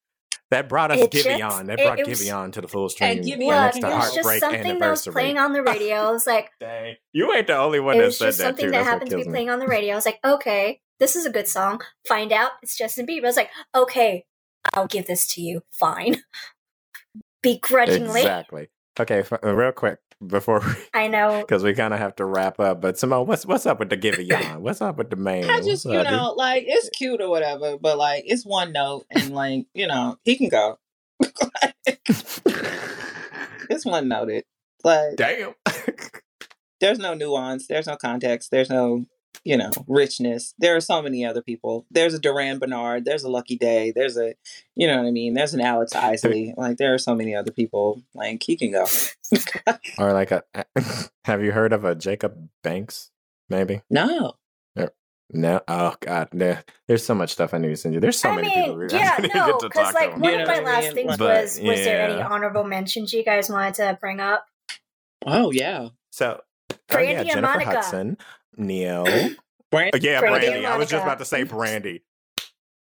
that 0.53 0.69
brought 0.69 0.91
us 0.91 1.01
Giveon. 1.09 1.67
That 1.67 1.79
brought 1.79 1.99
Giveon 1.99 2.53
to 2.53 2.61
the 2.61 2.69
full 2.69 2.89
stream. 2.89 3.19
And 3.19 3.21
Giveon, 3.25 3.77
it 3.77 3.83
was 3.83 4.15
just 4.15 4.41
something 4.41 4.79
that 4.79 4.91
was 4.91 5.07
playing 5.07 5.39
on 5.39 5.53
the 5.53 5.63
radio. 5.73 5.97
I 5.97 6.11
was 6.11 6.27
like, 6.27 6.51
Dang. 6.61 6.97
you 7.13 7.33
ain't 7.33 7.47
the 7.47 7.57
only 7.57 7.81
one 7.81 7.99
that 7.99 8.13
said 8.13 8.27
that. 8.27 8.35
Something 8.35 8.71
that 8.71 8.85
happened 8.85 9.11
to 9.11 9.17
be 9.17 9.25
me. 9.25 9.31
playing 9.31 9.51
on 9.51 9.59
the 9.59 9.67
radio. 9.67 9.95
I 9.95 9.97
was 9.97 10.07
like, 10.07 10.21
okay, 10.25 10.81
this 11.01 11.17
is 11.17 11.25
a 11.25 11.31
good 11.31 11.49
song. 11.49 11.81
Find 12.07 12.33
out 12.33 12.51
it's 12.63 12.77
Justin 12.77 13.07
Bieber. 13.07 13.25
I 13.25 13.29
was 13.29 13.37
like, 13.37 13.51
okay, 13.75 14.27
I'll 14.75 14.87
give 14.87 15.07
this 15.07 15.27
to 15.35 15.41
you. 15.41 15.63
Fine. 15.71 16.17
Begrudgingly. 17.43 18.21
Exactly. 18.21 18.69
Okay, 19.01 19.25
uh, 19.43 19.55
real 19.55 19.73
quick 19.73 19.99
before 20.27 20.61
we, 20.61 20.73
I 20.95 21.09
know 21.09 21.41
because 21.41 21.63
we 21.63 21.75
kind 21.75 21.93
of 21.93 22.01
have 22.01 22.17
to 22.17 22.25
wrap 22.25 22.61
up. 22.61 22.81
But 22.81 22.99
Simone, 22.99 23.27
what's 23.27 23.45
what's 23.47 23.67
up 23.67 23.79
with 23.79 23.91
the 23.91 23.97
Giveon? 23.97 24.59
What's 24.63 24.81
up 24.81 24.97
with 24.99 25.11
the 25.11 25.17
man? 25.17 25.51
I 25.51 25.61
just 25.61 25.85
you 25.85 25.93
know 25.93 26.29
dude? 26.31 26.37
like 26.37 26.65
it's 26.67 26.89
cute 26.91 27.21
or 27.21 27.29
whatever, 27.29 27.77
but 27.79 27.99
like 27.99 28.25
it's 28.27 28.45
one 28.45 28.73
note 28.73 29.05
and 29.11 29.35
like 29.35 29.67
you 29.75 29.87
know 29.87 30.17
he 30.25 30.37
can 30.37 30.49
go. 30.49 30.79
it's 33.69 33.85
one 33.85 34.09
noted. 34.09 34.45
Like 34.85 35.17
damn. 35.17 35.55
there's 36.81 36.99
no 36.99 37.15
nuance. 37.15 37.67
There's 37.67 37.87
no 37.87 37.97
context. 37.97 38.51
There's 38.51 38.71
no 38.71 39.07
you 39.45 39.57
know, 39.57 39.71
richness. 39.87 40.55
There 40.59 40.77
are 40.77 40.81
so 40.81 41.03
many 41.03 41.25
other 41.25 41.43
people. 41.43 41.87
There's 41.91 42.15
a 42.15 42.19
Durand 42.19 42.61
Bernarr. 42.61 43.05
There's 43.05 43.25
a 43.25 43.31
Lucky 43.31 43.57
Daye. 43.57 43.93
There's 43.95 44.17
a, 44.17 44.35
you 44.77 44.87
know 44.87 44.99
what 44.99 45.07
I 45.07 45.11
mean. 45.11 45.35
There's 45.35 45.55
an 45.55 45.61
Alex 45.61 45.95
Isley. 45.95 46.55
Like 46.57 46.77
there 46.77 46.95
are 46.95 46.99
so 46.99 47.15
many 47.15 47.35
other 47.35 47.51
people. 47.51 48.03
Like 48.15 48.43
he 48.43 48.57
can 48.57 48.73
go. 48.73 48.87
or 49.99 50.13
like 50.13 50.31
a, 50.31 50.43
have 51.25 51.43
you 51.43 51.53
heard 51.53 51.73
of 51.73 51.85
a 51.85 51.95
Jacob 51.95 52.49
Banks? 52.63 53.11
Maybe. 53.49 53.83
No. 53.91 54.35
No, 55.35 55.63
oh 55.67 55.95
god, 56.01 56.29
there, 56.33 56.63
there's 56.87 57.05
so 57.05 57.15
much 57.15 57.31
stuff 57.31 57.55
I 57.55 57.59
need 57.59 57.69
to 57.69 57.77
send 57.77 57.95
you. 57.95 58.01
There's 58.01 58.19
so 58.19 58.29
I 58.29 58.37
many 58.37 58.49
mean, 58.49 58.65
people. 58.65 58.87
Yeah, 58.99 59.17
no, 59.35 59.59
because 59.59 59.95
like 59.95 60.19
one 60.19 60.41
of 60.41 60.47
my 60.47 60.61
last 60.61 60.85
mean? 60.89 60.95
things 60.95 61.17
but, 61.17 61.43
was, 61.43 61.61
was 61.61 61.79
yeah. 61.79 61.85
there 61.85 62.11
any 62.11 62.21
honorable 62.21 62.65
mentions 62.65 63.15
you 63.15 63.25
guys 63.25 63.49
wanted 63.49 63.75
to 63.75 63.99
bring 63.99 64.21
up? 64.21 64.45
Oh 65.25 65.51
yeah. 65.51 65.89
So, 66.11 66.43
Brandy 66.89 67.15
oh, 67.15 67.23
yeah, 67.23 67.35
Jennifer 67.35 67.41
Monica. 67.41 67.71
Hudson, 67.71 68.19
Ne-Yo. 68.57 69.05
Brandy? 69.71 70.01
yeah, 70.01 70.21
Brandy. 70.21 70.49
Brandy. 70.49 70.67
I 70.67 70.77
was 70.77 70.89
just 70.89 71.03
about 71.03 71.19
to 71.19 71.25
say 71.25 71.45
Brandy. 71.45 72.03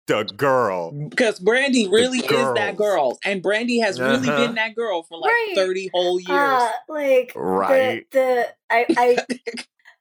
The 0.07 0.23
girl. 0.23 0.91
Because 0.91 1.37
Brandy 1.37 1.89
really 1.89 2.19
is 2.19 2.53
that 2.55 2.77
girl. 2.77 3.19
And 3.25 3.43
Brandy 3.43 3.79
has 3.79 3.99
uh-huh. 3.99 4.11
really 4.11 4.27
been 4.27 4.55
that 4.55 4.73
girl 4.73 5.03
for 5.03 5.19
like 5.19 5.31
right. 5.31 5.53
30 5.55 5.89
whole 5.93 6.19
years. 6.19 6.29
Uh, 6.29 6.69
like, 6.87 7.33
right. 7.35 8.09
The, 8.11 8.47
the 8.69 8.73
I, 8.73 8.85
I 8.97 9.17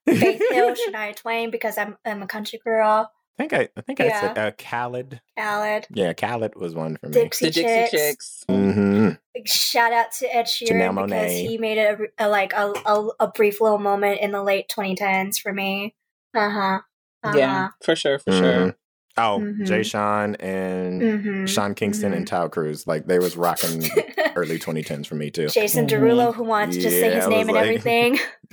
Faith 0.14 0.42
Hill, 0.50 0.74
Shania 0.74 1.16
Twain, 1.16 1.50
because 1.50 1.76
I'm, 1.76 1.96
I'm 2.04 2.22
a 2.22 2.28
country 2.28 2.60
girl. 2.62 3.10
I 3.38 3.42
think 3.42 3.52
I, 3.52 3.68
I 3.76 3.80
think 3.82 3.98
yeah. 3.98 4.06
I 4.06 4.20
said 4.20 4.38
uh, 4.38 4.50
Khaled. 4.52 5.20
Khaled. 5.38 5.86
Yeah, 5.90 6.14
Khaled 6.14 6.54
was 6.54 6.74
one 6.74 6.96
for 6.96 7.08
me. 7.08 7.12
Dixie 7.12 7.46
the 7.46 7.50
Dixie 7.50 7.96
Chicks. 7.96 8.44
Mm-hmm. 8.48 9.10
Shout 9.44 9.92
out 9.92 10.12
to 10.12 10.34
Ed 10.34 10.46
Sheeran 10.46 11.06
because 11.06 11.32
he 11.32 11.58
made 11.58 11.76
a, 11.76 11.98
a 12.18 12.28
like 12.30 12.54
a, 12.54 12.72
a, 12.86 13.08
a 13.20 13.28
brief 13.28 13.60
little 13.60 13.78
moment 13.78 14.20
in 14.20 14.32
the 14.32 14.42
late 14.42 14.68
2010s 14.74 15.38
for 15.38 15.52
me. 15.52 15.94
Uh 16.34 16.48
huh. 16.48 16.78
Uh-huh. 17.22 17.38
Yeah, 17.38 17.68
for 17.82 17.94
sure, 17.94 18.18
for 18.18 18.30
mm-hmm. 18.30 18.42
sure. 18.42 18.76
Oh, 19.18 19.40
mm-hmm. 19.40 19.64
Jay 19.64 19.82
Sean 19.82 20.34
and 20.36 21.00
mm-hmm. 21.00 21.46
Sean 21.46 21.74
Kingston 21.74 22.12
and 22.12 22.26
mm-hmm. 22.26 22.44
Taio 22.44 22.50
Cruz, 22.50 22.86
like 22.86 23.06
they 23.06 23.18
was 23.18 23.36
rocking 23.36 23.84
early 24.36 24.58
2010s 24.58 25.06
for 25.06 25.14
me 25.14 25.30
too. 25.30 25.48
Jason 25.48 25.86
mm-hmm. 25.86 26.04
Derulo, 26.04 26.34
who 26.34 26.44
wants 26.44 26.76
yeah, 26.76 26.82
to 26.82 26.90
say 26.90 27.14
his 27.14 27.26
name 27.26 27.48
and 27.48 27.52
like, 27.52 27.62
everything. 27.62 28.18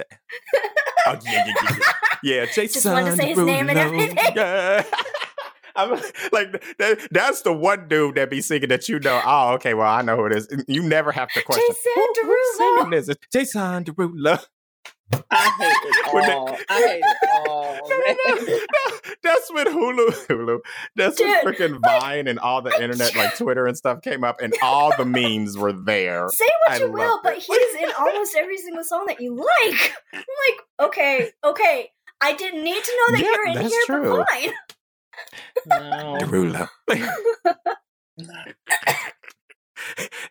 oh, 1.08 1.20
yeah, 1.26 1.46
yeah, 1.48 1.78
yeah. 2.24 2.36
yeah 2.36 2.46
Jason 2.54 2.74
Just 2.74 2.86
wanted 2.86 3.12
to 3.12 3.18
say 3.18 3.30
his 3.30 3.38
Derulo. 3.38 3.46
name 3.46 3.70
and 3.70 3.80
everything. 3.80 4.18
Yeah. 4.36 4.84
I'm 5.76 5.90
like 6.32 6.52
that, 6.78 7.08
that's 7.10 7.42
the 7.42 7.52
one 7.52 7.88
dude 7.88 8.14
that 8.16 8.30
be 8.30 8.42
singing 8.42 8.70
that 8.70 8.88
you 8.88 9.00
know. 9.00 9.20
Oh, 9.26 9.54
okay, 9.54 9.74
well 9.74 9.88
I 9.90 10.04
know 10.04 10.16
who 10.16 10.26
it 10.28 10.34
is. 10.34 10.48
You 10.68 10.84
never 10.84 11.12
have 11.12 11.30
to 11.30 11.42
question. 11.42 11.66
Jason 11.68 12.14
Derulo. 12.24 12.92
This 12.92 13.10
is 13.10 13.18
Jason 13.32 13.84
Derulo. 13.86 14.46
I 15.30 15.52
hate 15.60 15.90
it 15.90 16.34
all. 16.36 16.50
I 16.70 16.80
hate 16.80 17.02
it 17.04 17.48
all. 17.48 17.78
No, 17.88 17.98
no, 18.00 18.56
no, 18.56 18.98
that's 19.22 19.52
when 19.54 19.68
Hulu, 19.68 20.28
Hulu. 20.28 20.60
That's 20.96 21.18
Dude, 21.18 21.28
when 21.44 21.54
freaking 21.54 21.80
Vine 21.82 22.28
and 22.28 22.40
all 22.40 22.62
the 22.62 22.74
internet, 22.82 23.16
like 23.16 23.38
Twitter 23.38 23.68
and 23.68 23.78
stuff, 23.78 24.02
came 24.02 24.24
up, 24.24 24.42
and 24.42 24.54
all 24.62 24.92
the 24.98 25.06
memes 25.06 25.58
were 25.58 25.74
there. 25.74 26.28
Say 26.30 26.46
what 26.66 26.82
I 26.82 26.86
you 26.86 26.92
will, 26.92 27.18
it. 27.18 27.22
but 27.24 27.38
he's 27.38 27.76
in 27.82 27.90
almost 28.00 28.36
every 28.38 28.58
single 28.58 28.84
song 28.84 29.06
that 29.08 29.22
you 29.22 29.36
like. 29.36 29.94
I'm 30.14 30.20
like, 30.20 30.88
okay, 30.88 31.32
okay. 31.44 31.92
I 32.22 32.34
didn't 32.34 32.64
need 32.64 32.84
to 32.84 32.98
know 32.98 33.18
that 33.18 33.22
yeah, 33.22 33.32
you're 33.32 33.48
in 33.48 33.58
here, 33.70 33.84
true. 33.86 34.18
but 34.18 34.30
fine. 34.30 34.52
No. 35.68 36.18
Derulo. 36.20 36.68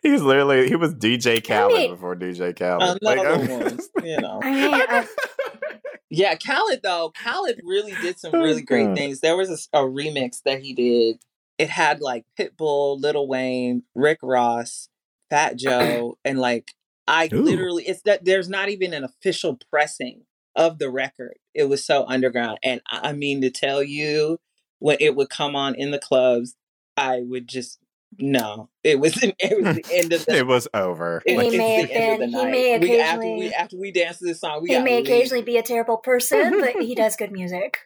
He's 0.01 0.21
literally 0.21 0.67
he 0.67 0.75
was 0.75 0.93
DJ 0.95 1.45
Khaled 1.45 1.71
I 1.71 1.77
mean, 1.77 1.91
before 1.91 2.15
DJ 2.15 2.57
Khaled. 2.57 2.99
Like, 3.01 3.19
one, 3.19 3.79
you 4.03 4.19
know. 4.19 4.39
I 4.43 4.51
mean, 4.51 4.73
I, 4.73 5.07
yeah, 6.09 6.35
Khaled 6.35 6.81
though. 6.83 7.11
Khaled 7.11 7.61
really 7.63 7.93
did 8.01 8.19
some 8.19 8.33
really 8.33 8.61
great 8.61 8.95
things. 8.95 9.19
There 9.19 9.37
was 9.37 9.69
a, 9.73 9.77
a, 9.77 9.81
remix 9.81 10.41
that 10.45 10.61
he 10.61 10.73
did. 10.73 11.17
It 11.57 11.69
had 11.69 12.01
like 12.01 12.25
Pitbull, 12.39 12.99
Lil 12.99 13.27
Wayne, 13.27 13.83
Rick 13.95 14.19
Ross, 14.23 14.89
Fat 15.29 15.55
Joe, 15.57 16.17
and 16.25 16.39
like 16.39 16.71
I 17.07 17.29
Ooh. 17.31 17.41
literally 17.41 17.83
it's 17.83 18.01
that 18.03 18.25
there's 18.25 18.49
not 18.49 18.69
even 18.69 18.93
an 18.93 19.03
official 19.03 19.57
pressing 19.69 20.23
of 20.55 20.79
the 20.79 20.89
record. 20.89 21.37
It 21.53 21.69
was 21.69 21.85
so 21.85 22.05
underground, 22.07 22.59
and 22.63 22.81
I 22.89 23.13
mean 23.13 23.41
to 23.41 23.49
tell 23.49 23.83
you, 23.83 24.39
when 24.79 24.97
it 24.99 25.15
would 25.15 25.29
come 25.29 25.55
on 25.55 25.75
in 25.75 25.91
the 25.91 25.99
clubs, 25.99 26.55
I 26.97 27.21
would 27.21 27.47
just 27.47 27.79
no. 28.19 28.69
It 28.83 28.99
was 28.99 29.21
it 29.23 29.63
was 29.63 29.75
the 29.75 29.85
end 29.91 30.13
of 30.13 30.25
the 30.25 30.37
It 30.37 30.47
was 30.47 30.67
over. 30.73 31.21
It, 31.25 31.51
he 31.51 31.57
may 31.57 31.81
have 31.81 32.19
been 32.19 32.29
he 32.29 32.45
may 32.45 32.73
occasionally 32.75 32.85
we, 32.85 32.99
after 32.99 33.27
we 33.27 33.53
after 33.53 33.77
we 33.77 33.91
dance 33.91 34.19
to 34.19 34.25
this 34.25 34.41
song, 34.41 34.61
we 34.61 34.69
He 34.69 34.79
may 34.79 34.97
leave. 34.97 35.05
occasionally 35.05 35.43
be 35.43 35.57
a 35.57 35.63
terrible 35.63 35.97
person, 35.97 36.59
but 36.59 36.81
he 36.81 36.95
does 36.95 37.15
good 37.15 37.31
music. 37.31 37.79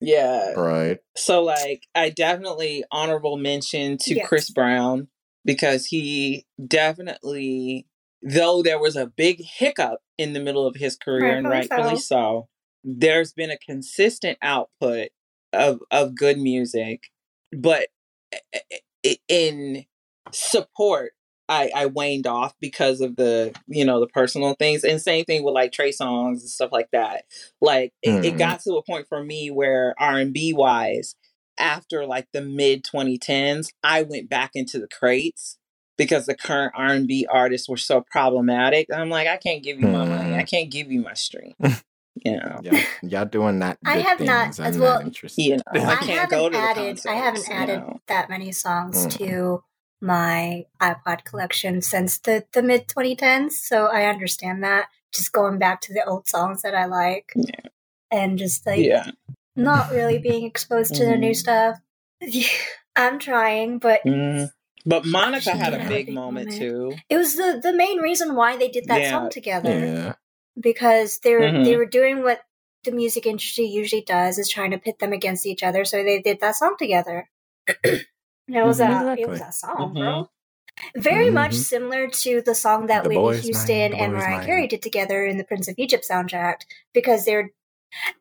yeah. 0.00 0.52
Right. 0.52 0.98
So 1.16 1.42
like 1.42 1.84
I 1.94 2.10
definitely 2.10 2.84
honorable 2.90 3.36
mention 3.36 3.98
to 3.98 4.14
yes. 4.14 4.28
Chris 4.28 4.50
Brown 4.50 5.08
because 5.44 5.86
he 5.86 6.46
definitely 6.64 7.86
though 8.22 8.62
there 8.62 8.78
was 8.78 8.96
a 8.96 9.06
big 9.06 9.42
hiccup 9.42 10.00
in 10.18 10.32
the 10.32 10.40
middle 10.40 10.66
of 10.66 10.76
his 10.76 10.96
career 10.96 11.34
rightfully 11.34 11.38
and 11.38 11.48
rightfully 11.48 11.96
so. 11.96 12.00
so, 12.00 12.48
there's 12.84 13.32
been 13.32 13.50
a 13.50 13.58
consistent 13.58 14.38
output 14.42 15.08
of 15.52 15.80
of 15.90 16.14
good 16.14 16.38
music, 16.38 17.10
but 17.52 17.88
in 19.28 19.84
support 20.32 21.12
I, 21.48 21.70
I 21.74 21.86
waned 21.86 22.26
off 22.26 22.54
because 22.60 23.00
of 23.00 23.16
the 23.16 23.54
you 23.68 23.84
know 23.84 24.00
the 24.00 24.08
personal 24.08 24.54
things 24.54 24.84
and 24.84 25.00
same 25.00 25.24
thing 25.24 25.44
with 25.44 25.54
like 25.54 25.72
Trey 25.72 25.90
Songz 25.90 26.40
and 26.40 26.50
stuff 26.50 26.72
like 26.72 26.90
that. 26.92 27.24
Like 27.60 27.92
it, 28.02 28.10
mm. 28.10 28.24
it 28.24 28.28
mm-hmm. 28.30 28.38
got 28.38 28.60
to 28.62 28.74
a 28.74 28.82
point 28.82 29.06
for 29.08 29.22
me 29.22 29.50
where 29.50 29.94
R 29.98 30.18
and 30.18 30.32
B 30.32 30.52
wise, 30.52 31.14
after 31.58 32.04
like 32.04 32.26
the 32.32 32.40
mid 32.40 32.84
2010s, 32.84 33.68
I 33.84 34.02
went 34.02 34.28
back 34.28 34.52
into 34.54 34.78
the 34.78 34.88
crates 34.88 35.58
because 35.96 36.26
the 36.26 36.34
current 36.34 36.72
R 36.76 36.88
and 36.88 37.06
B 37.06 37.26
artists 37.30 37.68
were 37.68 37.76
so 37.76 38.00
problematic. 38.00 38.88
I'm 38.92 39.10
like, 39.10 39.28
I 39.28 39.36
can't 39.36 39.62
give 39.62 39.80
you 39.80 39.88
my 39.88 40.04
money. 40.04 40.34
I 40.34 40.42
mm. 40.42 40.50
can't 40.50 40.70
give 40.70 40.90
you 40.90 41.00
my 41.00 41.14
stream. 41.14 41.54
you 42.24 42.32
know, 42.32 42.60
y'all, 42.62 42.80
y'all 43.02 43.24
doing 43.24 43.58
that. 43.60 43.78
I 43.84 43.98
have 43.98 44.20
not 44.20 44.58
as 44.58 44.78
well. 44.78 45.02
You 45.36 45.56
know, 45.56 45.62
I, 45.72 45.78
I 45.78 46.04
haven't 46.04 46.54
added. 46.54 47.00
I 47.06 47.14
haven't 47.14 47.50
added 47.50 47.80
know. 47.80 48.00
that 48.08 48.28
many 48.28 48.52
songs 48.52 49.06
mm. 49.06 49.18
to 49.18 49.64
my 50.00 50.64
iPod 50.80 51.24
collection 51.24 51.82
since 51.82 52.18
the 52.18 52.44
the 52.52 52.62
mid 52.62 52.88
2010s. 52.88 53.52
So 53.52 53.86
I 53.86 54.04
understand 54.04 54.62
that. 54.64 54.88
Just 55.12 55.32
going 55.32 55.58
back 55.58 55.80
to 55.82 55.92
the 55.94 56.04
old 56.04 56.28
songs 56.28 56.62
that 56.62 56.74
I 56.74 56.86
like, 56.86 57.32
yeah. 57.34 57.70
and 58.10 58.38
just 58.38 58.66
like 58.66 58.84
yeah. 58.84 59.10
not 59.54 59.90
really 59.90 60.18
being 60.18 60.44
exposed 60.44 60.94
to 60.96 61.04
mm. 61.04 61.10
the 61.10 61.16
new 61.16 61.30
mm. 61.30 61.36
stuff. 61.36 61.78
I'm 62.96 63.18
trying, 63.18 63.78
but 63.78 64.00
mm. 64.04 64.50
But 64.86 65.04
Monica 65.04 65.50
had 65.50 65.74
a 65.74 65.88
big, 65.88 66.12
moment, 66.12 66.50
moment, 66.50 66.60
too. 66.60 66.94
It 67.10 67.16
was 67.16 67.34
the 67.34 67.58
the 67.60 67.72
main 67.72 67.98
reason 67.98 68.36
why 68.36 68.56
they 68.56 68.68
did 68.68 68.86
that 68.86 69.00
yeah. 69.00 69.10
song 69.10 69.30
together. 69.30 69.78
Yeah. 69.78 70.12
Because 70.58 71.18
they 71.18 71.34
were 71.34 71.40
mm-hmm. 71.40 71.64
they 71.64 71.76
were 71.76 71.86
doing 71.86 72.22
what 72.22 72.42
the 72.84 72.92
music 72.92 73.26
industry 73.26 73.64
usually 73.64 74.02
does 74.02 74.38
is 74.38 74.48
trying 74.48 74.70
to 74.70 74.78
pit 74.78 75.00
them 75.00 75.12
against 75.12 75.44
each 75.44 75.64
other. 75.64 75.84
So 75.84 76.04
they 76.04 76.22
did 76.22 76.40
that 76.40 76.54
song 76.54 76.76
together. 76.78 77.28
it 77.66 78.06
was 78.48 78.78
mm-hmm. 78.78 79.08
a 79.08 79.12
it 79.14 79.28
was 79.28 79.40
a 79.40 79.52
song, 79.52 79.76
mm-hmm. 79.76 79.98
bro. 79.98 80.30
Very 80.94 81.30
much 81.30 81.52
mm-hmm. 81.52 81.62
similar 81.62 82.08
to 82.08 82.42
the 82.42 82.54
song 82.54 82.86
that 82.86 83.02
the 83.02 83.08
Whitney 83.08 83.40
Houston 83.40 83.94
and 83.94 84.12
Mariah 84.12 84.44
Carey 84.44 84.68
did 84.68 84.82
together 84.82 85.24
in 85.24 85.38
the 85.38 85.44
Prince 85.44 85.68
of 85.68 85.74
Egypt 85.78 86.06
soundtrack 86.08 86.60
because 86.92 87.24
they're 87.24 87.50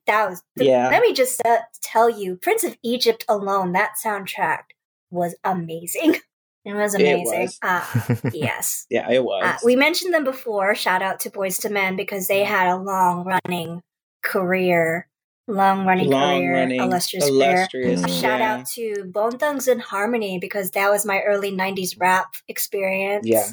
that 0.07 0.29
was 0.29 0.41
the, 0.55 0.65
yeah. 0.65 0.89
Let 0.89 1.01
me 1.01 1.13
just 1.13 1.41
uh, 1.45 1.57
tell 1.81 2.09
you, 2.09 2.37
Prince 2.37 2.63
of 2.63 2.77
Egypt 2.83 3.25
alone, 3.27 3.73
that 3.73 3.93
soundtrack 4.03 4.63
was 5.11 5.35
amazing. 5.43 6.17
It 6.65 6.73
was 6.73 6.95
amazing. 6.95 7.41
It 7.41 7.43
was. 7.43 7.59
Uh, 7.61 8.29
yes. 8.33 8.87
yeah, 8.89 9.09
it 9.11 9.23
was. 9.23 9.43
Uh, 9.45 9.57
we 9.63 9.75
mentioned 9.75 10.13
them 10.13 10.23
before. 10.23 10.73
Shout 10.73 11.03
out 11.03 11.19
to 11.21 11.29
Boyz 11.29 11.63
II 11.63 11.71
Men 11.71 11.95
because 11.95 12.27
they 12.27 12.43
had 12.43 12.67
a 12.67 12.77
long 12.77 13.23
running 13.23 13.83
career, 14.23 15.07
long 15.47 15.85
running 15.85 16.09
career, 16.09 16.53
running, 16.53 16.81
illustrious, 16.81 17.27
illustrious 17.27 18.01
career. 18.01 18.19
Shout 18.19 18.41
out 18.41 18.65
to 18.69 19.05
Bone 19.05 19.37
Thugs-n-Harmony 19.37 20.39
because 20.39 20.71
that 20.71 20.89
was 20.89 21.05
my 21.05 21.21
early 21.21 21.51
'90s 21.51 21.99
rap 21.99 22.33
experience. 22.47 23.27
Yeah, 23.27 23.49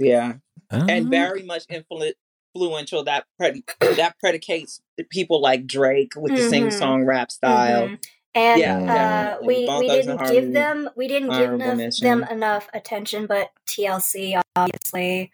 yeah, 0.00 0.32
and 0.72 0.90
uh-huh. 0.90 1.08
very 1.08 1.44
much 1.44 1.68
influ- 1.68 2.14
influential. 2.52 3.04
That 3.04 3.26
pred- 3.40 3.62
that 3.96 4.18
predicates 4.18 4.80
people 5.10 5.40
like 5.40 5.68
Drake 5.68 6.14
with 6.16 6.32
the 6.32 6.40
mm-hmm. 6.40 6.50
sing 6.50 6.70
song 6.72 7.04
rap 7.04 7.30
style. 7.30 7.86
Mm-hmm. 7.86 7.94
And 8.36 8.60
yeah, 8.60 9.38
uh, 9.40 9.44
we 9.44 9.66
we 9.66 9.88
didn't 9.88 10.18
give 10.30 10.52
them 10.52 10.90
we 10.94 11.08
didn't 11.08 11.30
give 11.30 11.54
enough, 11.54 11.96
them 11.96 12.22
enough 12.22 12.68
attention, 12.74 13.26
but 13.26 13.50
TLC 13.66 14.38
obviously. 14.54 15.32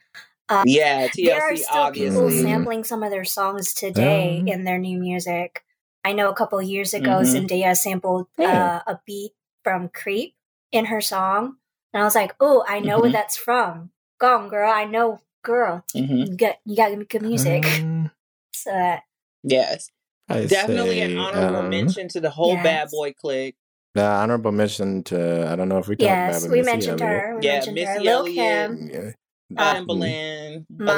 Uh, 0.48 0.62
yeah, 0.66 1.08
TLC 1.08 1.24
there 1.24 1.42
are 1.42 1.56
still 1.56 1.78
obviously. 1.78 2.10
people 2.10 2.30
sampling 2.30 2.84
some 2.84 3.02
of 3.02 3.10
their 3.10 3.24
songs 3.24 3.74
today 3.74 4.38
um, 4.38 4.46
in 4.46 4.62
their 4.62 4.78
new 4.78 4.98
music. 5.00 5.64
I 6.04 6.12
know 6.12 6.30
a 6.30 6.34
couple 6.34 6.62
years 6.62 6.94
ago, 6.94 7.22
mm-hmm. 7.22 7.46
Zendaya 7.46 7.76
sampled 7.76 8.28
uh, 8.38 8.80
a 8.86 9.00
beat 9.04 9.32
from 9.64 9.88
Creep 9.88 10.34
in 10.70 10.84
her 10.84 11.00
song, 11.00 11.56
and 11.92 12.02
I 12.02 12.04
was 12.04 12.14
like, 12.14 12.36
"Oh, 12.38 12.64
I 12.68 12.78
know 12.78 12.94
mm-hmm. 12.94 13.02
where 13.02 13.12
that's 13.12 13.36
from. 13.36 13.90
Go 14.20 14.38
on, 14.38 14.48
girl. 14.48 14.70
I 14.70 14.84
know, 14.84 15.20
girl. 15.42 15.84
Mm-hmm. 15.92 16.16
You 16.16 16.36
got 16.36 16.56
you 16.64 16.76
got 16.76 17.08
good 17.08 17.22
music." 17.22 17.64
Um, 17.64 18.12
so 18.52 18.98
yes, 19.42 19.90
I 20.32 20.46
Definitely 20.46 20.98
say, 20.98 21.12
an 21.12 21.18
honorable 21.18 21.56
um, 21.60 21.70
mention 21.70 22.08
to 22.08 22.20
the 22.20 22.30
whole 22.30 22.54
yes. 22.54 22.62
bad 22.62 22.88
boy 22.90 23.12
clique. 23.12 23.56
The 23.94 24.04
honorable 24.04 24.52
mention 24.52 25.02
to 25.04 25.48
I 25.50 25.56
don't 25.56 25.68
know 25.68 25.78
if 25.78 25.88
we 25.88 25.96
talked 25.96 26.02
yes, 26.02 26.44
about 26.44 26.46
it. 26.46 26.52
we 26.52 26.58
Missy 26.58 26.70
mentioned 26.70 27.02
Elliott. 27.02 27.20
her. 27.20 27.36
We 27.38 27.44
yeah, 27.46 27.52
mentioned 27.52 27.74
Missy 27.74 27.86
her. 27.86 28.10
Elliott, 28.10 28.70
Lil 28.70 28.88
Kim, 28.88 29.14
uh, 29.58 29.74
Timbaland, 29.74 30.66
Mya. 30.70 30.94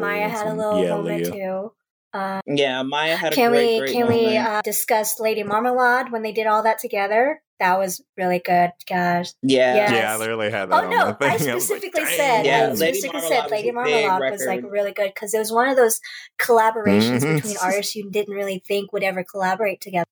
Mya 0.00 0.28
had 0.28 0.46
a 0.46 0.54
little 0.54 0.88
moment 0.88 1.26
too. 1.26 1.72
Uh, 2.12 2.40
yeah, 2.46 2.82
Mya 2.82 3.16
had 3.16 3.32
a 3.32 3.36
can 3.36 3.50
great, 3.50 3.74
we 3.74 3.78
great 3.78 3.92
can 3.92 4.00
moment. 4.02 4.20
we 4.20 4.36
uh, 4.36 4.62
discuss 4.62 5.20
Lady 5.20 5.44
Marmalade 5.44 6.10
when 6.10 6.22
they 6.22 6.32
did 6.32 6.48
all 6.48 6.64
that 6.64 6.78
together? 6.80 7.42
That 7.60 7.78
was 7.78 8.02
really 8.16 8.38
good, 8.38 8.72
Gosh. 8.88 9.32
Yeah, 9.42 9.74
yes. 9.74 9.92
yeah, 9.92 10.14
I 10.14 10.16
literally 10.16 10.50
had 10.50 10.70
that. 10.70 10.84
Oh 10.84 10.88
no, 10.88 11.16
I 11.20 11.36
specifically 11.38 12.00
I 12.00 12.04
like, 12.04 12.14
said, 12.14 12.46
yeah, 12.46 12.70
I 12.70 12.74
specifically 12.74 13.20
said 13.20 13.50
Lady 13.50 13.70
Marmalade 13.70 14.32
was 14.32 14.46
like 14.46 14.64
really 14.64 14.92
good 14.92 15.12
because 15.14 15.34
it 15.34 15.38
was 15.38 15.52
one 15.52 15.68
of 15.68 15.76
those 15.76 16.00
collaborations 16.40 17.20
mm-hmm. 17.20 17.36
between 17.36 17.56
artists 17.62 17.94
you 17.94 18.10
didn't 18.10 18.34
really 18.34 18.62
think 18.66 18.92
would 18.92 19.02
ever 19.02 19.22
collaborate 19.22 19.80
together. 19.82 20.06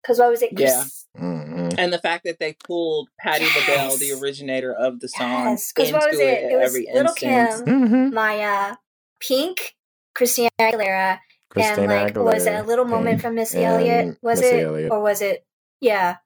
Because 0.00 0.20
what 0.20 0.30
was 0.30 0.42
it? 0.42 0.50
Yeah. 0.52 0.84
Mm-hmm. 1.18 1.70
And 1.76 1.92
the 1.92 1.98
fact 1.98 2.22
that 2.24 2.38
they 2.38 2.52
pulled 2.52 3.08
Patti 3.18 3.44
yes. 3.44 3.68
LaBelle, 3.68 3.96
the 3.96 4.12
originator 4.22 4.72
of 4.72 5.00
the 5.00 5.08
song, 5.08 5.46
yes. 5.46 5.72
into 5.76 5.92
what 5.92 6.10
was 6.10 6.20
it? 6.20 6.22
It, 6.22 6.52
it 6.52 6.56
was 6.56 6.72
Little 6.74 7.00
instance. 7.00 7.62
Kim, 7.62 7.88
mm-hmm. 7.88 8.14
Mya, 8.14 8.78
Pink, 9.20 9.74
Christina 10.14 10.50
Aguilera, 10.60 11.18
Christina 11.50 11.82
and 11.82 12.04
like 12.04 12.14
Aguilera 12.14 12.34
was 12.34 12.46
it 12.46 12.54
a 12.54 12.62
little 12.62 12.84
moment 12.84 13.14
and, 13.14 13.22
from 13.22 13.34
Missy 13.34 13.64
Elliott? 13.64 14.18
Was 14.22 14.40
Missy 14.40 14.56
it 14.56 14.64
Elliott. 14.64 14.92
or 14.92 15.00
was 15.00 15.20
it? 15.20 15.44
Yeah. 15.80 16.16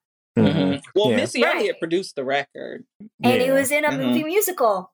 Mm-hmm. 0.45 0.81
Well, 0.95 1.11
yeah. 1.11 1.17
Missy 1.17 1.43
right. 1.43 1.57
Elliott 1.57 1.79
produced 1.79 2.17
the 2.17 2.25
record, 2.25 2.85
and 3.01 3.11
yeah. 3.41 3.49
it 3.49 3.53
was 3.53 3.71
in 3.71 3.85
a 3.85 3.89
mm-hmm. 3.89 4.03
movie 4.03 4.25
musical. 4.25 4.93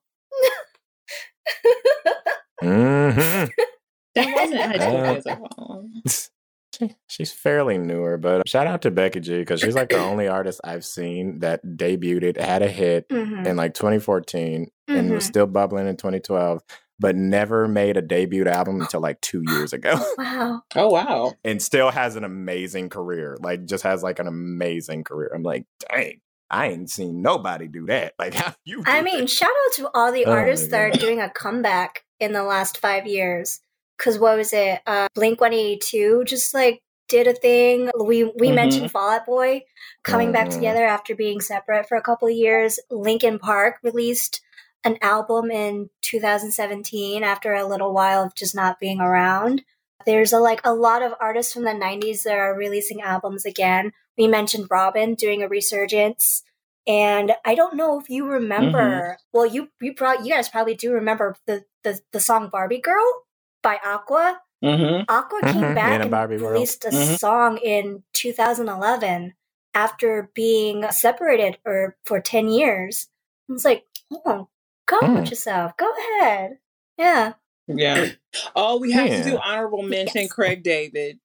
mm-hmm. 2.63 3.49
That 4.15 5.23
wasn't 5.23 5.47
she, 6.77 6.95
she's 7.07 7.31
fairly 7.31 7.77
newer, 7.77 8.17
but 8.17 8.47
shout 8.47 8.67
out 8.67 8.81
to 8.83 8.91
Becky 8.91 9.19
G 9.19 9.39
because 9.39 9.59
she's 9.59 9.75
like 9.75 9.89
the 9.89 9.99
only 9.99 10.27
artist 10.27 10.61
I've 10.63 10.85
seen 10.85 11.39
that 11.39 11.63
debuted 11.63 12.39
had 12.39 12.61
a 12.61 12.67
hit 12.67 13.09
mm-hmm. 13.09 13.45
in 13.45 13.55
like 13.55 13.73
2014 13.73 14.69
and 14.87 15.11
was 15.11 15.23
mm-hmm. 15.23 15.29
still 15.29 15.47
bubbling 15.47 15.87
in 15.87 15.97
2012 15.97 16.61
but 16.99 17.15
never 17.15 17.67
made 17.67 17.97
a 17.97 18.01
debut 18.01 18.45
album 18.47 18.81
until 18.81 19.01
like 19.01 19.21
two 19.21 19.43
years 19.47 19.73
ago. 19.73 19.97
Wow. 20.17 20.63
oh 20.75 20.89
wow. 20.89 21.33
And 21.43 21.61
still 21.61 21.91
has 21.91 22.15
an 22.15 22.23
amazing 22.23 22.89
career. 22.89 23.37
Like 23.39 23.65
just 23.65 23.83
has 23.83 24.03
like 24.03 24.19
an 24.19 24.27
amazing 24.27 25.03
career. 25.03 25.31
I'm 25.33 25.43
like, 25.43 25.65
dang. 25.89 26.21
I 26.49 26.67
ain't 26.67 26.89
seen 26.89 27.21
nobody 27.21 27.67
do 27.67 27.85
that. 27.87 28.13
Like 28.17 28.33
how 28.35 28.53
you 28.65 28.83
I 28.85 29.01
mean, 29.01 29.21
that? 29.21 29.29
shout 29.29 29.49
out 29.49 29.73
to 29.75 29.89
all 29.93 30.11
the 30.11 30.25
oh 30.25 30.31
artists 30.31 30.69
that 30.69 30.79
are 30.79 30.91
doing 30.91 31.21
a 31.21 31.29
comeback 31.29 32.03
in 32.19 32.33
the 32.33 32.43
last 32.43 32.77
five 32.77 33.05
years. 33.05 33.59
Cause 33.97 34.17
what 34.19 34.37
was 34.37 34.53
it? 34.53 34.81
Uh 34.85 35.07
Blink 35.13 35.39
one 35.39 35.53
eighty 35.53 35.77
two 35.77 36.23
just 36.25 36.53
like 36.53 36.81
did 37.07 37.27
a 37.27 37.33
thing. 37.33 37.89
We 37.99 38.23
we 38.23 38.47
mm-hmm. 38.47 38.55
mentioned 38.55 38.91
Fall 38.91 39.11
Out 39.11 39.25
Boy 39.25 39.63
coming 40.03 40.27
mm-hmm. 40.27 40.33
back 40.33 40.49
together 40.49 40.85
after 40.85 41.15
being 41.15 41.41
separate 41.41 41.87
for 41.87 41.97
a 41.97 42.01
couple 42.01 42.27
of 42.27 42.33
years. 42.33 42.79
Linkin 42.89 43.39
Park 43.39 43.75
released 43.83 44.41
an 44.87 44.97
album 45.01 45.51
in 45.51 45.89
2017 46.01 47.23
after 47.23 47.53
a 47.53 47.67
little 47.67 47.93
while 47.93 48.23
of 48.23 48.35
just 48.35 48.55
not 48.55 48.79
being 48.79 48.99
around. 48.99 49.63
There's 50.05 50.31
a, 50.31 50.39
like 50.39 50.61
a 50.63 50.73
lot 50.73 51.03
of 51.03 51.13
artists 51.19 51.53
from 51.53 51.63
the 51.63 51.71
90s 51.71 52.23
that 52.23 52.37
are 52.37 52.55
releasing 52.55 53.01
albums 53.01 53.45
again. 53.45 53.91
We 54.17 54.27
mentioned 54.27 54.67
Robyn 54.71 55.15
doing 55.15 55.43
a 55.43 55.47
resurgence. 55.47 56.43
And 56.87 57.33
I 57.45 57.55
don't 57.55 57.75
know 57.75 57.99
if 57.99 58.09
you 58.09 58.25
remember. 58.25 58.79
Mm-hmm. 58.79 59.37
Well, 59.37 59.45
you 59.45 59.67
you 59.81 59.93
probably 59.93 60.25
you 60.25 60.33
guys 60.33 60.47
probably 60.47 60.75
do 60.75 60.93
remember 60.93 61.35
the 61.45 61.65
the, 61.83 61.99
the 62.13 62.21
song 62.21 62.47
Barbie 62.49 62.79
Girl 62.79 63.23
by 63.61 63.77
Aqua. 63.85 64.39
Mm-hmm. 64.63 65.03
Aqua 65.09 65.41
came 65.41 65.55
mm-hmm. 65.55 65.73
back 65.75 66.01
and 66.01 66.09
Barbie 66.09 66.37
released 66.37 66.85
a 66.85 66.89
mm-hmm. 66.89 67.15
song 67.15 67.57
in 67.57 68.03
2011 68.13 69.33
after 69.73 70.31
being 70.33 70.85
separated 70.89 71.57
or 71.65 71.97
for 72.05 72.21
10 72.21 72.47
years. 72.47 73.09
It's 73.49 73.65
like, 73.65 73.83
oh, 74.11 74.47
Go 74.87 74.99
mm. 75.01 75.19
with 75.19 75.29
yourself. 75.29 75.77
Go 75.77 75.91
ahead. 75.91 76.57
Yeah. 76.97 77.33
Yeah. 77.67 78.09
Oh, 78.55 78.79
we 78.79 78.91
have 78.93 79.07
yeah. 79.07 79.23
to 79.23 79.29
do 79.31 79.37
honorable 79.37 79.83
mention 79.83 80.21
yes. 80.21 80.31
Craig 80.31 80.63
David. 80.63 81.19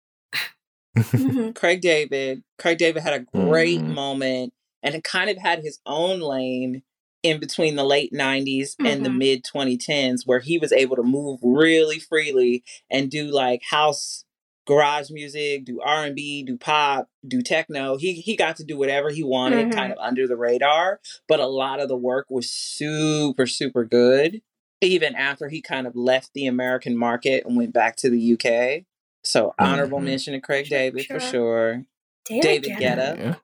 mm-hmm. 0.97 1.51
Craig 1.55 1.81
David. 1.81 2.43
Craig 2.59 2.79
David 2.79 3.03
had 3.03 3.15
a 3.15 3.21
great 3.21 3.81
mm. 3.81 3.95
moment 3.95 4.53
and 4.83 4.95
it 4.95 5.05
kind 5.05 5.31
of 5.31 5.39
had 5.39 5.61
his 5.61 5.79
own 5.87 6.21
lane 6.21 6.83
in 7.23 7.39
between 7.39 7.77
the 7.77 7.85
late 7.85 8.13
90s 8.13 8.45
mm-hmm. 8.75 8.87
and 8.87 9.05
the 9.05 9.09
mm-hmm. 9.09 9.19
mid 9.19 9.45
2010s 9.45 10.27
where 10.27 10.41
he 10.41 10.59
was 10.59 10.73
able 10.73 10.97
to 10.97 11.03
move 11.03 11.39
really 11.43 12.01
freely 12.01 12.65
and 12.91 13.11
do 13.11 13.27
like 13.27 13.63
house 13.71 14.25
garage 14.67 15.11
music, 15.11 15.65
do 15.65 15.81
R 15.81 16.05
and 16.05 16.15
B, 16.15 16.43
do 16.43 16.57
pop, 16.57 17.09
do 17.27 17.43
techno. 17.43 17.97
He 17.97 18.15
he 18.15 18.37
got 18.37 18.57
to 18.57 18.65
do 18.65 18.77
whatever 18.77 19.11
he 19.11 19.23
wanted, 19.23 19.69
mm-hmm. 19.69 19.79
kind 19.79 19.93
of 19.93 19.99
under 19.99 20.27
the 20.27 20.37
radar. 20.37 21.01
But 21.29 21.41
a 21.41 21.47
lot 21.47 21.81
of 21.81 21.89
the 21.89 21.97
work 21.97 22.27
was 22.31 22.51
super 22.51 23.47
super 23.47 23.85
good, 23.85 24.43
even 24.81 25.15
after 25.15 25.49
he 25.49 25.61
kind 25.61 25.87
of 25.87 25.97
left 25.97 26.31
the 26.35 26.47
American 26.47 26.97
market 26.97 27.45
and 27.45 27.57
went 27.57 27.73
back 27.73 27.97
to 27.97 28.11
the 28.11 28.33
UK. 28.35 28.85
So 29.25 29.55
honorable 29.59 29.99
mm-hmm. 29.99 30.07
mention 30.07 30.33
to 30.35 30.41
Craig 30.41 30.69
David 30.69 31.05
sure. 31.05 31.21
for 31.21 31.27
sure. 31.27 31.85
David, 32.27 32.43
David 32.43 32.71
Guetta. 32.79 33.19
Yeah. 33.19 33.35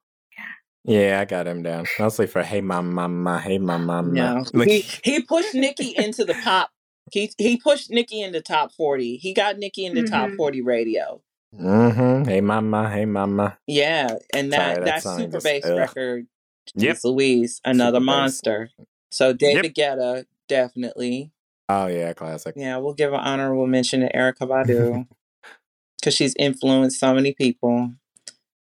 Yeah, 0.85 1.21
I 1.21 1.27
got 1.27 1.47
him 1.47 1.63
down. 1.63 1.85
Mostly 1.99 2.27
for 2.27 2.43
"Hey 2.43 2.63
Mama, 2.63 3.09
Mama, 3.09 3.41
Hey 3.41 3.59
Mama." 3.59 4.03
No, 4.03 4.45
he 4.65 4.81
he 5.05 5.21
pushed 5.21 5.55
Nicki 5.55 5.95
into 5.95 6.25
the 6.25 6.35
pop 6.43 6.71
he 7.13 7.33
he 7.39 7.57
pushed 7.57 7.91
Nicki 7.91 8.21
into 8.21 8.41
top 8.41 8.73
forty. 8.73 9.17
He 9.17 9.35
got 9.35 9.59
Nicki 9.59 9.85
into 9.85 10.03
mm-hmm. 10.03 10.13
top 10.13 10.31
forty 10.37 10.63
radio. 10.63 11.21
Mm-hmm. 11.55 12.29
Hey 12.29 12.41
mama, 12.41 12.91
hey 12.91 13.05
mama. 13.05 13.59
Yeah, 13.67 14.17
and 14.35 14.53
that 14.53 14.75
Sorry, 14.75 14.85
that, 14.85 15.03
that 15.03 15.19
super 15.19 15.41
bass 15.41 15.65
record. 15.67 16.27
Yep, 16.75 16.99
Louise, 17.05 17.61
another 17.65 17.97
super 17.97 18.05
monster. 18.05 18.71
Bass. 18.77 18.87
So 19.11 19.33
David 19.33 19.77
yep. 19.77 19.99
Guetta, 19.99 20.25
definitely. 20.49 21.33
Oh 21.69 21.87
yeah, 21.87 22.13
classic. 22.13 22.55
Yeah, 22.57 22.77
we'll 22.79 22.95
give 22.95 23.13
an 23.13 23.21
honorable 23.21 23.67
mention 23.67 24.01
to 24.01 24.13
Erykah 24.13 24.49
Badu 24.49 25.07
because 26.01 26.15
she's 26.15 26.35
influenced 26.39 27.01
so 27.01 27.15
many 27.15 27.33
people. 27.33 27.93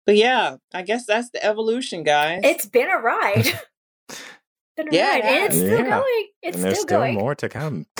But 0.05 0.15
yeah, 0.15 0.57
I 0.73 0.81
guess 0.81 1.05
that's 1.05 1.29
the 1.29 1.43
evolution, 1.43 2.03
guys. 2.03 2.41
It's 2.43 2.65
been 2.65 2.89
a 2.89 2.97
ride. 2.97 3.59
yeah, 4.91 5.11
ride. 5.11 5.23
and 5.23 5.45
it's 5.45 5.55
still 5.57 5.79
yeah. 5.79 5.89
going. 5.89 6.27
It's 6.41 6.55
and 6.55 6.63
there's 6.63 6.75
still, 6.75 6.87
still 6.87 6.99
going. 6.99 7.15
more 7.15 7.35
to 7.35 7.49
come. 7.49 7.85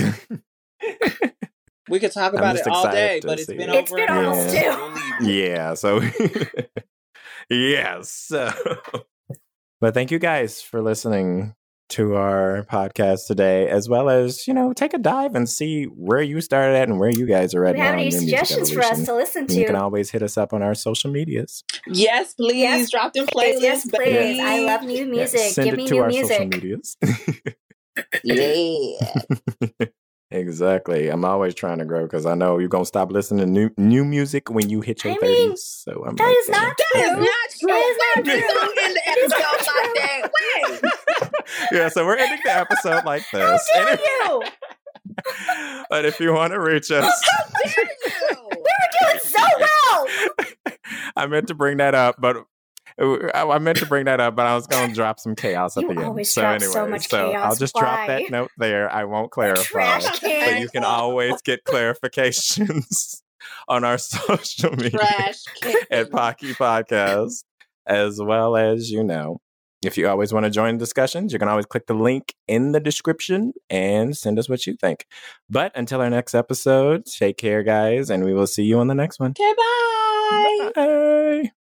we 1.90 2.00
could 2.00 2.12
talk 2.12 2.34
about 2.34 2.56
it 2.56 2.68
all 2.68 2.90
day, 2.90 3.20
but 3.24 3.40
it's 3.40 3.48
been 3.48 3.62
it. 3.62 3.70
it's 3.70 3.92
been 3.92 4.10
almost 4.10 4.56
two. 4.56 5.26
yeah, 5.26 5.74
so 5.74 6.02
yes. 7.50 8.10
So. 8.10 8.52
But 9.82 9.94
thank 9.94 10.12
you 10.12 10.20
guys 10.20 10.62
for 10.62 10.82
listening 10.82 11.56
to 11.90 12.16
our 12.16 12.64
podcast 12.72 13.28
today, 13.28 13.68
as 13.68 13.90
well 13.90 14.10
as, 14.10 14.48
you 14.48 14.54
know, 14.54 14.74
take 14.74 14.94
a 14.94 14.98
dive 14.98 15.36
and 15.36 15.50
see 15.50 15.86
where 15.86 16.22
you 16.22 16.40
started 16.42 16.76
at 16.76 16.88
and 16.88 17.00
where 17.00 17.10
you 17.10 17.26
guys 17.26 17.54
are 17.56 17.66
at. 17.66 17.72
If 17.76 17.78
you 17.78 17.84
have 17.84 17.94
any 17.96 18.12
suggestions 18.12 18.72
for 18.72 18.82
us 18.82 19.06
to 19.06 19.16
listen 19.16 19.48
to, 19.48 19.54
you 19.56 19.66
can 19.66 19.76
always 19.76 20.12
hit 20.12 20.22
us 20.22 20.38
up 20.38 20.54
on 20.54 20.62
our 20.62 20.76
social 20.76 21.12
medias. 21.12 21.64
Yes, 21.88 22.34
please. 22.36 22.58
Yes, 22.58 22.92
drop 22.92 23.14
them 23.14 23.26
playlists. 23.28 23.62
Yes, 23.62 23.90
please. 23.90 24.38
Yes. 24.38 24.40
I 24.40 24.60
love 24.66 24.84
new 24.84 25.06
music. 25.06 25.40
Yeah, 25.40 25.50
send 25.50 25.66
Give 25.66 25.74
it 25.74 25.78
me 25.78 25.88
to 25.88 25.94
new 25.96 26.02
our 26.04 26.08
music. 26.10 26.38
social 26.38 26.48
medias. 26.48 26.98
yeah. 28.24 29.86
Exactly. 30.32 31.10
I'm 31.10 31.26
always 31.26 31.56
trying 31.56 31.80
to 31.80 31.86
grow 31.86 32.04
because 32.04 32.28
I 32.28 32.36
know 32.36 32.60
you're 32.60 32.70
gonna 32.70 32.86
stop 32.86 33.12
listening 33.12 33.48
to 33.48 33.52
new 33.52 33.72
new 33.78 34.06
music 34.06 34.52
when 34.52 34.70
you 34.70 34.82
hit 34.82 35.04
your 35.04 35.14
I 35.14 35.18
30s. 35.18 35.58
So 35.58 36.06
I'm 36.06 36.16
that 36.18 36.24
like, 36.24 36.36
is 36.38 36.50
not 36.50 36.78
true. 36.78 37.02
That 37.02 37.20
is 37.50 37.64
not 37.64 38.26
true. 38.26 38.36
That 38.36 38.38
is 38.38 38.54
not 38.54 38.76
true. 38.76 38.94
the 38.94 39.02
episode 39.08 39.66
like 39.74 39.94
that. 39.96 40.99
yeah, 41.72 41.90
so 41.90 42.06
we're 42.06 42.18
ending 42.18 42.40
the 42.44 42.56
episode 42.56 43.06
like 43.06 43.24
this. 43.32 43.70
How 43.74 43.86
dare 43.86 44.00
you? 44.04 44.44
but 45.90 46.06
if 46.06 46.20
you 46.20 46.34
want 46.34 46.54
to 46.54 46.60
reach 46.60 46.92
us, 46.92 47.06
oh, 47.06 47.44
how 47.44 47.60
dare 47.64 47.86
you? 47.86 48.38
we 48.52 48.58
were 48.58 49.08
doing 49.08 49.20
so 49.24 49.44
well. 49.60 50.78
I 51.16 51.28
meant 51.28 51.48
to 51.48 51.56
bring 51.56 51.78
that 51.78 51.96
up, 51.96 52.16
but 52.20 52.38
I 53.00 53.60
meant 53.60 53.78
to 53.78 53.86
bring 53.86 54.06
that 54.06 54.20
up, 54.20 54.36
but 54.36 54.46
I 54.46 54.56
was 54.56 54.68
going 54.68 54.90
to 54.90 54.96
drop 54.96 55.20
some 55.20 55.36
chaos 55.36 55.78
at 55.78 55.84
you 55.84 55.94
the 55.94 56.02
end. 56.02 56.28
So 56.28 56.46
anyway, 56.46 57.00
so, 57.00 57.00
so 57.00 57.32
I'll 57.32 57.56
just 57.56 57.76
Why? 57.76 57.82
drop 57.82 58.08
that 58.08 58.30
note 58.30 58.52
there. 58.58 58.92
I 58.92 59.06
won't 59.06 59.32
clarify, 59.32 60.00
but 60.02 60.60
you 60.60 60.68
can 60.70 60.84
always 60.84 61.42
get 61.42 61.64
clarifications 61.64 63.22
on 63.68 63.84
our 63.84 63.98
social 63.98 64.76
media 64.76 65.34
at 65.90 66.12
Pocky 66.12 66.54
Podcast, 66.54 67.44
as 67.86 68.20
well 68.22 68.58
as 68.58 68.92
you 68.92 69.04
know. 69.04 69.40
If 69.82 69.98
you 69.98 70.10
always 70.10 70.34
want 70.34 70.46
to 70.46 70.50
join 70.50 70.78
discussions, 70.78 71.32
you 71.32 71.40
can 71.40 71.48
always 71.48 71.66
click 71.66 71.88
the 71.88 71.94
link 71.94 72.36
in 72.48 72.74
the 72.74 72.82
description 72.82 73.54
and 73.70 74.16
send 74.16 74.38
us 74.38 74.50
what 74.50 74.68
you 74.68 74.76
think. 74.76 75.06
But 75.50 75.72
until 75.76 76.02
our 76.02 76.10
next 76.10 76.36
episode, 76.36 77.06
take 77.06 77.38
care, 77.38 77.64
guys, 77.64 78.10
and 78.10 78.26
we 78.26 78.34
will 78.34 78.48
see 78.48 78.64
you 78.64 78.80
on 78.80 78.88
the 78.88 78.96
next 78.96 79.20
one. 79.20 79.32
Okay, 79.32 79.54
bye. 79.58 80.72
Bye. 80.76 81.52